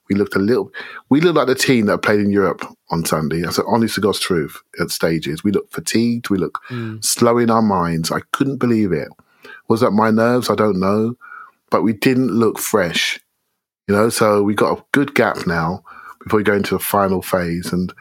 We 0.10 0.16
looked 0.16 0.38
a 0.38 0.40
little, 0.40 0.72
we 1.10 1.20
looked 1.20 1.36
like 1.36 1.48
the 1.48 1.56
team 1.56 1.88
that 1.88 1.98
played 1.98 2.22
in 2.22 2.30
Europe 2.30 2.66
on 2.92 3.04
Sunday. 3.04 3.42
That's 3.42 3.60
honest 3.60 3.96
to 3.96 4.02
God's 4.02 4.22
truth 4.22 4.58
at 4.80 4.90
stages. 4.90 5.44
We 5.44 5.52
looked 5.52 5.74
fatigued. 5.74 6.30
We 6.30 6.38
looked 6.38 6.60
slow 7.02 7.38
in 7.38 7.50
our 7.50 7.62
minds. 7.62 8.10
I 8.10 8.22
couldn't 8.32 8.58
believe 8.58 8.94
it. 8.94 9.10
Was 9.68 9.82
that 9.82 9.92
my 9.92 10.12
nerves? 10.12 10.50
I 10.50 10.56
don't 10.56 10.80
know. 10.80 11.16
But 11.70 11.84
we 11.84 11.92
didn't 11.92 12.30
look 12.30 12.58
fresh. 12.58 13.20
You 13.90 13.96
know, 13.96 14.08
so 14.10 14.44
we 14.44 14.56
got 14.56 14.78
a 14.78 14.84
good 14.94 15.14
gap 15.14 15.46
now 15.46 15.84
before 16.24 16.38
we 16.38 16.44
go 16.44 16.54
into 16.54 16.76
the 16.76 16.80
final 16.80 17.22
phase. 17.22 17.74
And 17.74 17.94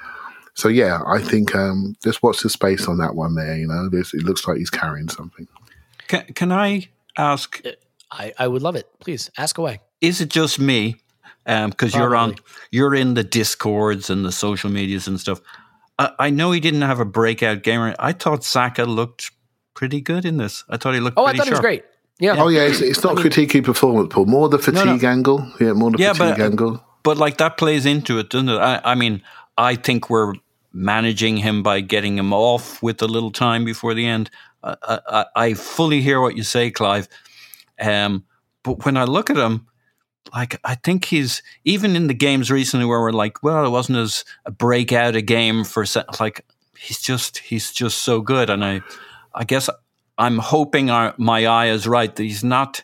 so, 0.57 0.69
yeah, 0.69 1.01
I 1.07 1.21
think 1.21 1.55
um, 1.55 1.97
just 2.03 2.23
watch 2.23 2.41
the 2.41 2.51
space 2.51 2.89
on 2.89 2.99
that 2.99 3.15
one 3.15 3.35
there. 3.35 3.57
You 3.57 3.69
know, 3.69 3.89
There's, 3.89 4.13
it 4.13 4.25
looks 4.25 4.49
like 4.49 4.57
he's 4.59 4.71
carrying 4.71 5.09
something. 5.09 5.47
Can, 6.09 6.25
can 6.35 6.51
I 6.51 6.89
ask? 7.17 7.61
Uh, 7.65 7.71
I, 8.11 8.33
I 8.39 8.49
would 8.49 8.63
love 8.63 8.75
it. 8.75 8.89
Please 8.99 9.31
ask 9.39 9.59
away. 9.59 9.81
Is 10.01 10.21
it 10.21 10.31
just 10.31 10.59
me? 10.59 10.97
Um, 11.47 11.71
because 11.71 11.95
you're 11.95 12.17
on, 12.17 12.35
you're 12.73 12.95
in 12.95 13.15
the 13.15 13.23
discords 13.23 14.11
and 14.11 14.25
the 14.25 14.33
social 14.33 14.69
medias 14.69 15.07
and 15.07 15.21
stuff. 15.21 15.41
I, 15.97 16.11
I 16.19 16.31
know 16.31 16.51
he 16.51 16.59
didn't 16.59 16.83
have 16.83 16.99
a 16.99 17.05
breakout 17.05 17.63
gamer. 17.63 17.95
I 18.01 18.13
thought 18.13 18.43
Saka 18.43 18.85
looked 18.85 19.31
pretty 19.75 20.01
good 20.01 20.25
in 20.25 20.39
this. 20.39 20.65
I 20.69 20.77
thought 20.77 20.95
he 20.95 21.01
looked. 21.01 21.17
Oh, 21.17 21.25
I 21.25 21.31
pretty 21.31 21.39
thought 21.39 21.47
it 21.49 21.51
was 21.53 21.61
great. 21.61 21.85
Yeah. 22.19 22.35
Oh, 22.39 22.49
yeah, 22.49 22.63
it's, 22.63 22.81
it's 22.81 23.05
not 23.05 23.17
critiquing 23.17 23.63
performance, 23.63 24.13
Paul. 24.13 24.27
More 24.27 24.49
the 24.49 24.59
fatigue 24.59 25.03
no. 25.03 25.09
angle. 25.09 25.53
Yeah, 25.61 25.75
more 25.75 25.91
the 25.93 25.99
Yeah, 25.99 26.15
fatigue 26.15 26.37
but- 26.37 26.41
uh, 26.41 26.45
angle. 26.45 26.85
But 27.03 27.19
like 27.19 27.37
that 27.37 27.57
plays 27.57 27.87
into 27.87 28.19
it, 28.19 28.31
doesn't 28.31 28.49
it? 28.49 28.59
I, 28.59 28.81
I 28.83 28.95
mean, 28.97 29.23
I 29.57 29.77
think 29.77 30.11
we're 30.11 30.35
managing 30.77 31.39
him 31.39 31.63
by 31.63 31.81
getting 31.81 32.19
him 32.19 32.33
off 32.33 32.83
with 32.83 33.01
a 33.01 33.07
little 33.07 33.31
time 33.31 33.65
before 33.65 33.95
the 33.95 34.07
end. 34.07 34.31
I, 34.63 34.77
I, 34.85 35.25
I 35.35 35.55
fully 35.55 36.03
hear 36.03 36.21
what 36.21 36.37
you 36.37 36.43
say, 36.43 36.71
Clive. 36.71 37.09
Um, 37.81 38.25
but 38.63 38.85
when 38.85 38.97
I 38.97 39.05
look 39.05 39.31
at 39.31 39.39
him, 39.39 39.67
like 40.35 40.61
I 40.65 40.75
think 40.75 41.07
he's 41.07 41.43
even 41.65 41.97
in 41.97 42.09
the 42.09 42.15
games 42.15 42.51
recently 42.51 42.85
where 42.85 43.01
we're 43.01 43.13
like, 43.13 43.43
well, 43.43 43.65
it 43.65 43.71
wasn't 43.71 43.99
as 43.99 44.25
a 44.45 44.51
breakout 44.51 45.17
a 45.17 45.23
game 45.23 45.65
for 45.65 45.85
like 46.21 46.45
he's 46.77 47.01
just 47.01 47.39
he's 47.39 47.73
just 47.73 48.03
so 48.03 48.21
good, 48.21 48.51
and 48.51 48.65
I 48.65 48.83
I 49.35 49.45
guess 49.45 49.71
I'm 50.19 50.39
hoping 50.39 50.91
our, 50.91 51.15
my 51.17 51.47
eye 51.47 51.69
is 51.69 51.87
right 51.87 52.15
that 52.15 52.23
he's 52.23 52.45
not. 52.45 52.83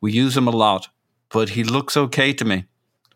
We 0.00 0.12
use 0.12 0.36
him 0.36 0.48
a 0.48 0.52
lot, 0.52 0.88
but 1.30 1.50
he 1.50 1.64
looks 1.64 1.96
okay 1.96 2.32
to 2.32 2.44
me. 2.44 2.64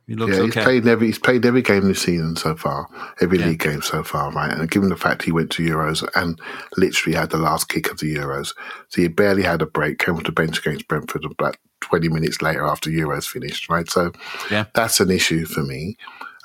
He 0.08 0.14
looks 0.16 0.36
Yeah, 0.36 0.44
he's 0.44 0.54
played 0.54 0.86
every 0.86 1.06
he's 1.06 1.18
played 1.18 1.46
every 1.46 1.62
game 1.62 1.86
this 1.88 2.02
season 2.02 2.36
so 2.36 2.56
far, 2.56 2.88
every 3.20 3.38
league 3.38 3.60
game 3.60 3.76
this 3.76 3.86
season 3.86 3.98
so 3.98 4.04
far, 4.04 4.24
every 4.28 4.32
Yeah. 4.32 4.32
league 4.32 4.32
game 4.32 4.32
so 4.32 4.32
far, 4.32 4.32
right? 4.32 4.50
And 4.50 4.70
given 4.70 4.88
the 4.88 4.96
fact 4.96 5.22
he 5.22 5.32
went 5.32 5.50
to 5.52 5.62
Euros 5.62 6.06
and 6.16 6.40
literally 6.76 7.16
had 7.16 7.30
the 7.30 7.38
last 7.38 7.68
kick 7.68 7.90
of 7.90 7.98
the 7.98 8.14
Euros, 8.14 8.54
so 8.88 9.00
he 9.02 9.08
barely 9.08 9.42
had 9.42 9.62
a 9.62 9.66
break, 9.66 9.98
came 9.98 10.16
off 10.16 10.24
the 10.24 10.32
bench 10.32 10.58
against 10.58 10.88
Brentford 10.88 11.24
about 11.24 11.56
twenty 11.80 12.08
minutes 12.08 12.42
later 12.42 12.66
after 12.66 12.90
Euros 12.90 13.26
finished, 13.26 13.68
right? 13.68 13.88
So 13.88 14.12
Yeah. 14.50 14.64
that's 14.74 15.00
an 15.00 15.10
issue 15.10 15.44
for 15.46 15.62
me. 15.62 15.96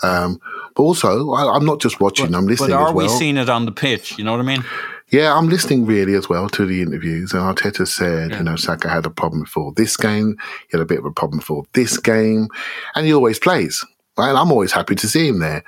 Um, 0.03 0.39
but 0.75 0.83
also, 0.83 1.31
I, 1.31 1.55
I'm 1.55 1.65
not 1.65 1.81
just 1.81 1.99
watching; 1.99 2.35
I'm 2.35 2.45
listening 2.45 2.69
But 2.69 2.83
are 2.83 2.89
as 2.89 2.93
well. 2.93 3.05
we 3.07 3.09
seeing 3.09 3.37
it 3.37 3.49
on 3.49 3.65
the 3.65 3.71
pitch? 3.71 4.17
You 4.19 4.23
know 4.23 4.31
what 4.31 4.39
I 4.39 4.43
mean? 4.43 4.63
Yeah, 5.09 5.33
I'm 5.37 5.47
listening 5.47 5.85
really 5.85 6.15
as 6.15 6.27
well 6.27 6.49
to 6.49 6.65
the 6.65 6.81
interviews. 6.81 7.31
And 7.33 7.41
Arteta 7.41 7.87
said, 7.87 8.31
you 8.31 8.43
know, 8.43 8.57
Saka 8.57 8.89
had 8.89 9.05
a 9.05 9.09
problem 9.09 9.43
before 9.43 9.71
this 9.73 9.95
game. 9.95 10.37
He 10.69 10.77
had 10.77 10.81
a 10.81 10.85
bit 10.85 10.99
of 10.99 11.05
a 11.05 11.11
problem 11.11 11.39
before 11.39 11.63
this 11.73 11.97
game. 11.97 12.49
And 12.93 13.05
he 13.05 13.13
always 13.13 13.39
plays. 13.39 13.85
Right? 14.17 14.29
And 14.29 14.37
I'm 14.37 14.51
always 14.51 14.71
happy 14.71 14.95
to 14.95 15.07
see 15.07 15.27
him 15.29 15.39
there. 15.39 15.63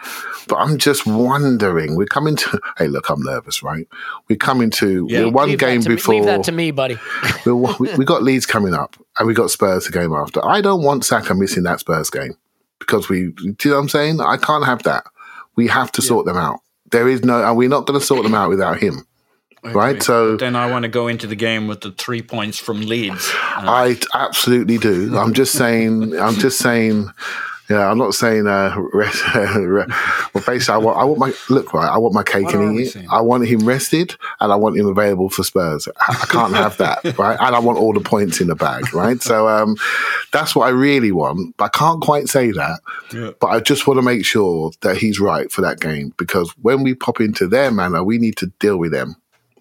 But 0.48 0.56
I'm 0.58 0.78
just 0.78 1.06
wondering, 1.06 1.96
we're 1.96 2.06
coming 2.08 2.36
to, 2.36 2.60
hey, 2.78 2.88
look, 2.88 3.10
I'm 3.10 3.22
nervous, 3.22 3.64
right? 3.64 3.88
We're 4.28 4.36
coming 4.38 4.72
to 4.72 5.06
Yeah. 5.10 5.26
we're 5.26 5.32
one 5.32 5.56
game 5.56 5.82
to 5.84 5.90
me- 5.90 5.96
before. 5.96 6.16
leave 6.16 6.26
that 6.26 6.44
to 6.46 6.52
me, 6.52 6.72
buddy. 6.72 6.98
we, 7.46 7.54
we 7.96 8.04
got 8.06 8.24
Leeds 8.24 8.46
coming 8.46 8.74
up 8.74 8.98
and 9.20 9.28
we 9.28 9.34
got 9.34 9.52
Spurs 9.52 9.86
the 9.86 9.92
game 9.92 10.14
after. 10.14 10.46
I 10.46 10.60
don't 10.62 10.84
want 10.84 11.06
Saka 11.06 11.34
missing 11.34 11.64
that 11.64 11.80
Spurs 11.80 12.10
game 12.10 12.36
because 12.80 13.08
we, 13.08 13.28
do 13.32 13.44
you 13.46 13.56
know 13.70 13.76
what 13.78 13.84
I'm 13.84 13.90
saying? 13.90 14.20
I 14.20 14.36
can't 14.38 14.66
have 14.66 14.84
that. 14.84 15.06
We 15.56 15.68
have 15.68 15.92
to 15.94 16.02
sort 16.02 16.26
them 16.26 16.38
out. 16.38 16.60
There 16.92 17.08
is 17.08 17.24
no, 17.24 17.44
and 17.48 17.56
we're 17.56 17.70
not 17.70 17.86
going 17.86 18.00
to 18.00 18.06
sort 18.06 18.24
them 18.24 18.34
out 18.34 18.50
without 18.50 18.80
him. 18.80 19.06
Right? 19.64 20.02
So 20.02 20.38
Then 20.38 20.56
I 20.56 20.70
want 20.70 20.84
to 20.84 20.90
go 20.90 21.08
into 21.08 21.28
the 21.28 21.36
game 21.36 21.68
with 21.68 21.82
the 21.82 21.92
three 21.92 22.22
points 22.22 22.58
from 22.58 22.82
Leeds. 22.82 23.30
I 23.36 23.98
absolutely 24.14 24.78
do. 24.78 25.18
I'm 25.18 25.34
just 25.34 25.54
saying. 25.54 26.18
I'm 26.20 26.36
just 26.36 26.60
saying. 26.60 27.10
Yeah, 27.70 27.88
I'm 27.88 28.00
not 28.00 28.16
saying. 28.16 28.48
Uh, 28.48 28.74
rest, 28.94 29.24
well, 29.36 30.44
basically, 30.48 30.74
I 30.74 30.78
want. 30.78 30.98
I 30.98 31.04
want 31.04 31.20
my 31.20 31.34
look 31.50 31.74
right. 31.74 31.88
I 31.88 31.98
want 31.98 32.16
my 32.16 32.24
cake 32.24 32.46
What 32.46 32.56
and 32.56 32.80
eat 32.80 32.96
it. 32.96 33.06
I 33.12 33.22
want 33.22 33.48
him 33.48 33.60
rested, 33.60 34.16
and 34.40 34.52
I 34.52 34.56
want 34.56 34.78
him 34.78 34.88
available 34.88 35.30
for 35.30 35.44
Spurs. 35.44 35.88
I 36.08 36.18
I 36.22 36.26
can't 36.26 36.56
have 36.56 36.78
that, 36.78 37.04
right? 37.20 37.38
And 37.40 37.56
I 37.56 37.60
want 37.60 37.78
all 37.78 37.94
the 37.94 38.00
points 38.00 38.42
in 38.42 38.48
the 38.48 38.56
bag, 38.56 38.92
right? 38.94 39.22
So 39.22 39.48
um, 39.48 39.76
that's 40.32 40.56
what 40.56 40.68
I 40.68 40.72
really 40.72 41.12
want. 41.12 41.58
But 41.58 41.66
I 41.66 41.78
can't 41.78 42.02
quite 42.02 42.28
say 42.28 42.52
that. 42.52 42.80
But 43.40 43.48
I 43.48 43.60
just 43.60 43.86
want 43.86 44.00
to 44.00 44.04
make 44.04 44.26
sure 44.26 44.72
that 44.82 44.98
he's 44.98 45.20
right 45.20 45.52
for 45.52 45.62
that 45.62 45.80
game 45.80 46.14
because 46.18 46.52
when 46.62 46.82
we 46.82 46.96
pop 46.96 47.22
into 47.22 47.46
their 47.46 47.72
manor, 47.72 48.04
we 48.04 48.18
need 48.18 48.38
to 48.38 48.48
deal 48.60 48.78
with 48.78 48.92
them 48.92 49.16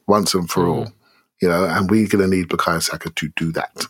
once 0.09 0.35
and 0.35 0.51
for 0.51 0.67
all. 0.67 0.93
You 1.41 1.49
know, 1.49 1.65
and 1.65 1.89
we're 1.89 2.09
going 2.09 2.29
to 2.29 2.37
need 2.37 2.49
Bukayo 2.49 2.83
Saka 2.83 3.11
to 3.11 3.29
do 3.37 3.53
that. 3.53 3.87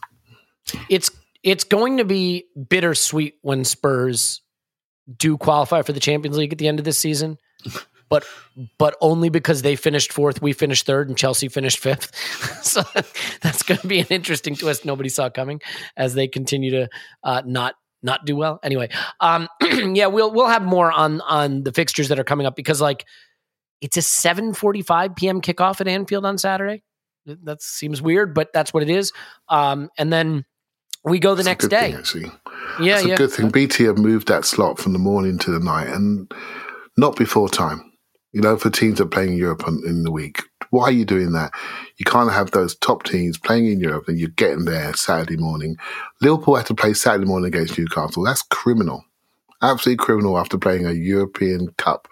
it's 0.91 1.11
it's 1.43 1.65
going 1.65 1.97
to 1.97 2.05
be 2.05 2.45
bittersweet 2.69 3.37
when 3.41 3.65
Spurs 3.65 4.43
do 5.17 5.39
qualify 5.39 5.81
for 5.83 5.93
the 5.93 6.01
Champions 6.01 6.37
League 6.37 6.53
at 6.53 6.59
the 6.59 6.69
end 6.69 6.79
of 6.79 6.85
this 6.85 6.99
season. 6.99 7.39
But 8.11 8.25
but 8.79 8.97
only 9.03 9.29
because 9.29 9.61
they 9.61 9.77
finished 9.77 10.15
fourth, 10.15 10.41
we 10.41 10.55
finished 10.55 10.87
third, 10.87 11.09
and 11.09 11.19
Chelsea 11.19 11.49
finished 11.49 11.79
fifth. 11.79 12.15
so 12.65 12.83
that's 13.43 13.63
going 13.63 13.81
to 13.81 13.87
be 13.87 13.99
an 13.99 14.07
interesting 14.09 14.57
twist 14.57 14.87
nobody 14.87 15.11
saw 15.11 15.29
coming 15.29 15.61
as 15.95 16.15
they 16.15 16.27
continue 16.27 16.71
to 16.71 16.89
uh, 17.23 17.43
not 17.45 17.75
not 18.03 18.25
do 18.25 18.35
well. 18.35 18.61
Anyway, 18.63 18.89
um, 19.21 19.47
yeah, 19.95 20.07
we'll 20.07 20.33
we'll 20.33 20.47
have 20.47 20.63
more 20.63 20.91
on 20.91 21.21
on 21.21 21.65
the 21.65 21.73
fixtures 21.73 22.09
that 22.09 22.19
are 22.19 22.25
coming 22.25 22.47
up 22.47 22.57
because 22.57 22.81
like 22.81 23.05
it's 23.81 23.97
a 23.97 24.03
seven 24.03 24.55
forty 24.55 24.83
five 24.83 25.15
p.m. 25.17 25.41
kickoff 25.41 25.81
at 25.81 25.89
Anfield 25.89 26.25
on 26.25 26.39
Saturday. 26.39 26.83
That 27.27 27.61
seems 27.63 28.01
weird, 28.01 28.35
but 28.35 28.53
that's 28.55 28.73
what 28.73 28.83
it 28.83 28.91
is. 28.91 29.13
Um, 29.49 29.91
and 29.99 30.13
then 30.13 30.45
we 31.05 31.19
go 31.19 31.35
the 31.35 31.43
a 31.43 31.45
next 31.45 31.67
good 31.67 31.71
day. 31.71 31.91
thing, 31.91 31.95
actually. 31.99 32.33
Yeah, 32.81 32.97
It's 32.97 33.05
a 33.05 33.09
yeah. 33.09 33.17
good 33.17 33.31
thing. 33.31 33.51
BT 33.51 33.85
have 33.85 33.99
moved 33.99 34.29
that 34.29 34.45
slot 34.45 34.79
from 34.79 34.95
the 34.95 34.99
morning 34.99 35.39
to 35.41 35.51
the 35.51 35.61
night 35.61 35.89
and 35.89 36.31
not 36.97 37.17
before 37.17 37.49
time. 37.49 37.85
You 38.33 38.43
know, 38.43 38.57
for 38.59 38.69
teams 38.71 38.99
that 38.99 39.05
are 39.05 39.09
playing 39.09 39.35
Europe 39.35 39.67
on, 39.67 39.83
in 39.87 40.03
the 40.05 40.11
week. 40.11 40.43
Why 40.71 40.85
are 40.85 40.93
you 40.93 41.07
doing 41.07 41.33
that? 41.33 41.51
You 41.97 42.05
can't 42.05 42.31
have 42.31 42.51
those 42.51 42.77
top 42.77 43.05
teams 43.05 43.39
playing 43.39 43.67
in 43.67 43.81
Europe 43.81 44.07
and 44.07 44.19
you're 44.19 44.29
getting 44.29 44.67
there 44.67 44.93
Saturday 44.95 45.39
morning. 45.39 45.77
Liverpool 46.21 46.57
had 46.57 46.67
to 46.67 46.75
play 46.75 46.93
Saturday 46.93 47.25
morning 47.25 47.49
against 47.49 47.79
Newcastle. 47.79 48.25
That's 48.25 48.43
criminal. 48.43 49.03
Absolutely 49.63 50.05
criminal 50.05 50.39
after 50.39 50.59
playing 50.59 50.85
a 50.87 50.93
European 50.93 51.69
Cup 51.79 52.07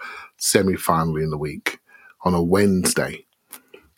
semi 0.47 0.77
final 0.77 1.17
in 1.17 1.31
the 1.31 1.39
week 1.39 1.79
on 2.25 2.35
a 2.35 2.43
Wednesday. 2.43 3.25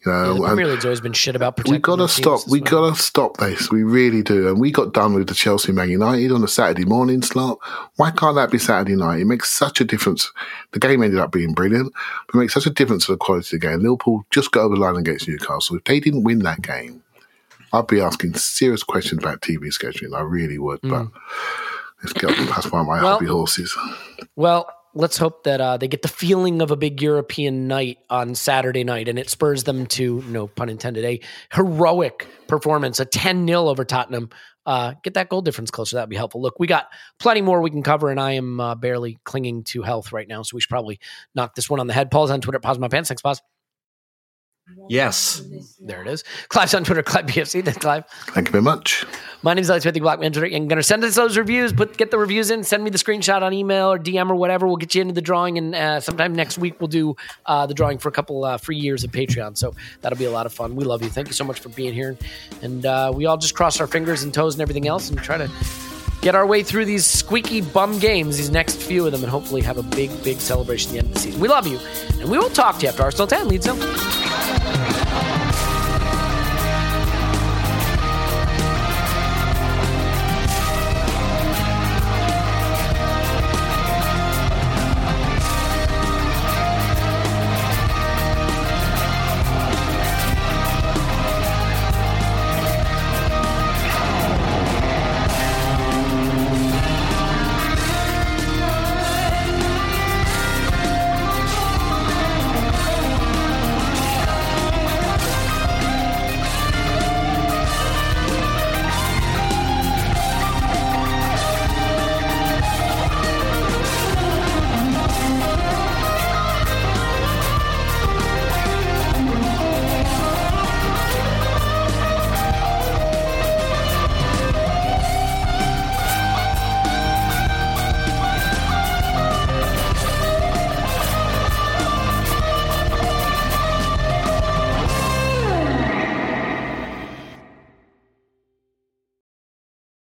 You 0.05 0.13
Yeah, 0.13 0.23
know, 0.27 0.35
the 0.35 0.47
Premier 0.47 0.67
League's 0.69 0.85
always 0.85 1.01
been 1.01 1.13
shit 1.13 1.35
about 1.35 1.57
protecting. 1.57 1.75
we 1.75 1.79
gotta 1.81 2.09
stop. 2.09 2.41
We 2.49 2.61
well. 2.61 2.71
gotta 2.71 2.97
stop 3.03 3.37
this. 3.39 3.69
We 3.71 3.83
really 3.83 4.23
do. 4.23 4.49
And 4.49 4.61
we 4.61 4.71
got 4.71 4.95
done 4.95 5.15
with 5.15 5.27
the 5.27 5.35
Chelsea 5.35 5.73
Man 5.73 5.91
United 5.91 6.31
on 6.31 6.45
a 6.45 6.49
Saturday 6.49 6.85
morning 6.85 7.21
slot. 7.21 7.59
Why 7.97 8.13
can't 8.13 8.37
that 8.37 8.51
be 8.53 8.59
Saturday 8.59 8.95
night? 8.95 9.21
It 9.21 9.25
makes 9.25 9.51
such 9.51 9.81
a 9.81 9.85
difference. 9.85 10.31
The 10.71 10.79
game 10.79 11.03
ended 11.03 11.19
up 11.19 11.33
being 11.33 11.53
brilliant, 11.53 11.93
but 12.27 12.37
it 12.37 12.39
makes 12.39 12.55
such 12.55 12.67
a 12.67 12.71
difference 12.71 13.07
to 13.07 13.13
the 13.13 13.19
quality 13.19 13.57
of 13.57 13.61
the 13.61 13.67
game. 13.67 13.81
Liverpool 13.81 14.25
just 14.31 14.53
got 14.53 14.63
over 14.63 14.77
the 14.77 14.81
line 14.81 14.97
against 14.97 15.27
Newcastle. 15.27 15.77
If 15.77 15.85
they 15.85 15.99
didn't 15.99 16.23
win 16.23 16.41
that 16.41 16.63
game, 16.63 17.03
I'd 17.73 17.89
be 17.89 18.01
asking 18.01 18.35
serious 18.35 18.85
questions 18.85 19.23
about 19.23 19.41
TV 19.41 19.65
scheduling. 19.67 20.17
I 20.17 20.21
really 20.23 20.59
would. 20.59 20.81
But 20.83 21.07
hmm. 21.07 21.19
let's 22.05 22.13
get 22.13 22.35
past 22.51 22.71
one 22.71 22.83
of 22.83 22.87
my 22.87 23.03
Well- 23.03 23.15
hobby 23.15 23.27
horses. 23.27 23.77
Well, 24.37 24.71
let's 24.95 25.17
hope 25.17 25.45
that 25.45 25.61
uh, 25.61 25.77
they 25.77 25.89
get 25.89 26.03
the 26.03 26.09
feeling 26.09 26.61
of 26.63 26.71
a 26.71 26.77
big 26.77 27.01
European 27.01 27.69
night 27.69 27.99
on 28.11 28.35
Saturday 28.35 28.85
night, 28.85 29.09
and 29.09 29.19
it 29.19 29.31
spurs 29.31 29.65
them 29.65 29.87
to, 29.87 30.23
no 30.29 30.47
pun 30.47 30.69
intended, 30.69 31.05
a 31.05 31.21
heroic 31.53 32.27
performance, 32.47 33.01
a 33.01 33.05
10 33.05 33.47
0 33.47 33.69
over 33.69 33.85
Tottenham. 33.85 34.31
Uh, 34.67 34.95
get 35.03 35.15
that 35.15 35.29
goal 35.31 35.41
difference 35.41 35.71
closer. 35.71 35.97
That'd 35.97 36.11
be 36.11 36.17
helpful. 36.17 36.43
Look, 36.43 36.59
we 36.59 36.67
got 36.67 36.89
plenty 37.19 37.41
more 37.41 37.63
we 37.63 37.71
can 37.71 37.83
cover, 37.83 38.11
and 38.11 38.21
I 38.21 38.33
am 38.33 38.61
uh, 38.61 38.75
barely 38.75 39.19
clinging 39.25 39.65
to 39.65 39.83
health 39.83 40.13
right 40.13 40.29
now, 40.29 40.43
so 40.43 40.55
we 40.55 40.61
should 40.61 40.69
probably 40.69 41.01
knock 41.35 41.55
this 41.55 41.71
one 41.71 41.81
on 41.81 41.87
the 41.87 41.95
head. 41.95 42.11
Paul's 42.11 42.31
on 42.31 42.41
Twitter, 42.41 42.61
pause 42.61 42.79
my 42.79 42.89
pants. 42.89 43.09
Thanks, 43.09 43.23
pause. 43.23 43.41
Yes. 44.89 45.43
There 45.81 46.03
it 46.03 46.09
is. 46.09 46.25
Clive's 46.49 46.75
on 46.75 46.85
Twitter, 46.85 47.03
Clive 47.03 47.27
BFC. 47.27 47.65
Thanks, 47.65 47.79
Clive. 47.79 48.05
Thank 48.29 48.49
you 48.49 48.53
very 48.53 48.63
much. 48.63 49.05
My 49.43 49.55
name 49.55 49.63
is 49.63 49.71
Alex 49.71 49.85
Smithy 49.85 50.01
Blackman. 50.01 50.33
Twitter. 50.33 50.47
You're 50.47 50.67
gonna 50.67 50.83
send 50.83 51.05
us 51.05 51.15
those 51.15 51.37
reviews. 51.37 51.73
Put 51.73 51.97
get 51.97 52.11
the 52.11 52.19
reviews 52.19 52.51
in. 52.51 52.65
Send 52.65 52.83
me 52.83 52.91
the 52.91 52.99
screenshot 52.99 53.43
on 53.43 53.53
email 53.53 53.93
or 53.93 53.99
DM 53.99 54.31
or 54.31 54.35
whatever. 54.35 54.67
We'll 54.67 54.77
get 54.77 54.95
you 54.95 55.03
into 55.03 55.15
the 55.15 55.23
drawing, 55.23 55.59
and 55.59 55.75
uh, 55.75 56.01
sometime 56.01 56.35
next 56.35 56.59
week 56.59 56.81
we'll 56.81 56.89
do 56.89 57.17
uh, 57.47 57.67
the 57.67 57.75
drawing 57.75 57.99
for 57.99 58.09
a 58.09 58.13
couple 58.13 58.45
uh, 58.45 58.59
free 58.59 58.77
years 58.77 59.05
of 59.05 59.13
Patreon. 59.13 59.57
So 59.57 59.75
that'll 60.01 60.19
be 60.19 60.25
a 60.25 60.31
lot 60.31 60.47
of 60.47 60.53
fun. 60.53 60.75
We 60.75 60.85
love 60.85 61.03
you. 61.03 61.11
Thank 61.11 61.29
you 61.29 61.35
so 61.35 61.45
much 61.45 61.61
for 61.61 61.69
being 61.71 61.95
here, 61.95 62.17
and 62.63 62.85
uh, 62.85 63.13
we 63.15 63.27
all 63.27 63.37
just 63.37 63.55
cross 63.55 63.81
our 63.81 63.87
fingers 63.87 64.23
and 64.23 64.33
toes 64.35 64.55
and 64.55 64.63
everything 64.63 64.89
else, 64.89 65.11
and 65.11 65.19
try 65.19 65.39
to 65.39 65.51
get 66.21 66.35
our 66.35 66.47
way 66.47 66.63
through 66.63 66.85
these 66.85 67.07
squeaky 67.07 67.61
bum 67.61 67.99
games, 67.99 68.37
these 68.37 68.51
next 68.51 68.77
few 68.77 69.07
of 69.07 69.13
them, 69.13 69.23
and 69.23 69.31
hopefully 69.31 69.63
have 69.63 69.79
a 69.79 69.83
big, 69.83 70.11
big 70.23 70.39
celebration 70.41 70.91
at 70.91 70.93
the 70.93 70.99
end 70.99 71.09
of 71.09 71.15
the 71.15 71.21
season. 71.21 71.41
We 71.41 71.49
love 71.49 71.67
you, 71.67 71.79
and 72.21 72.31
we 72.31 72.39
will 72.39 72.51
talk 72.51 72.77
to 72.79 72.83
you 72.83 72.89
after 72.89 73.03
Arsenal 73.03 73.27
10 73.27 73.49
Leeds 73.49 73.67
them. 73.67 75.48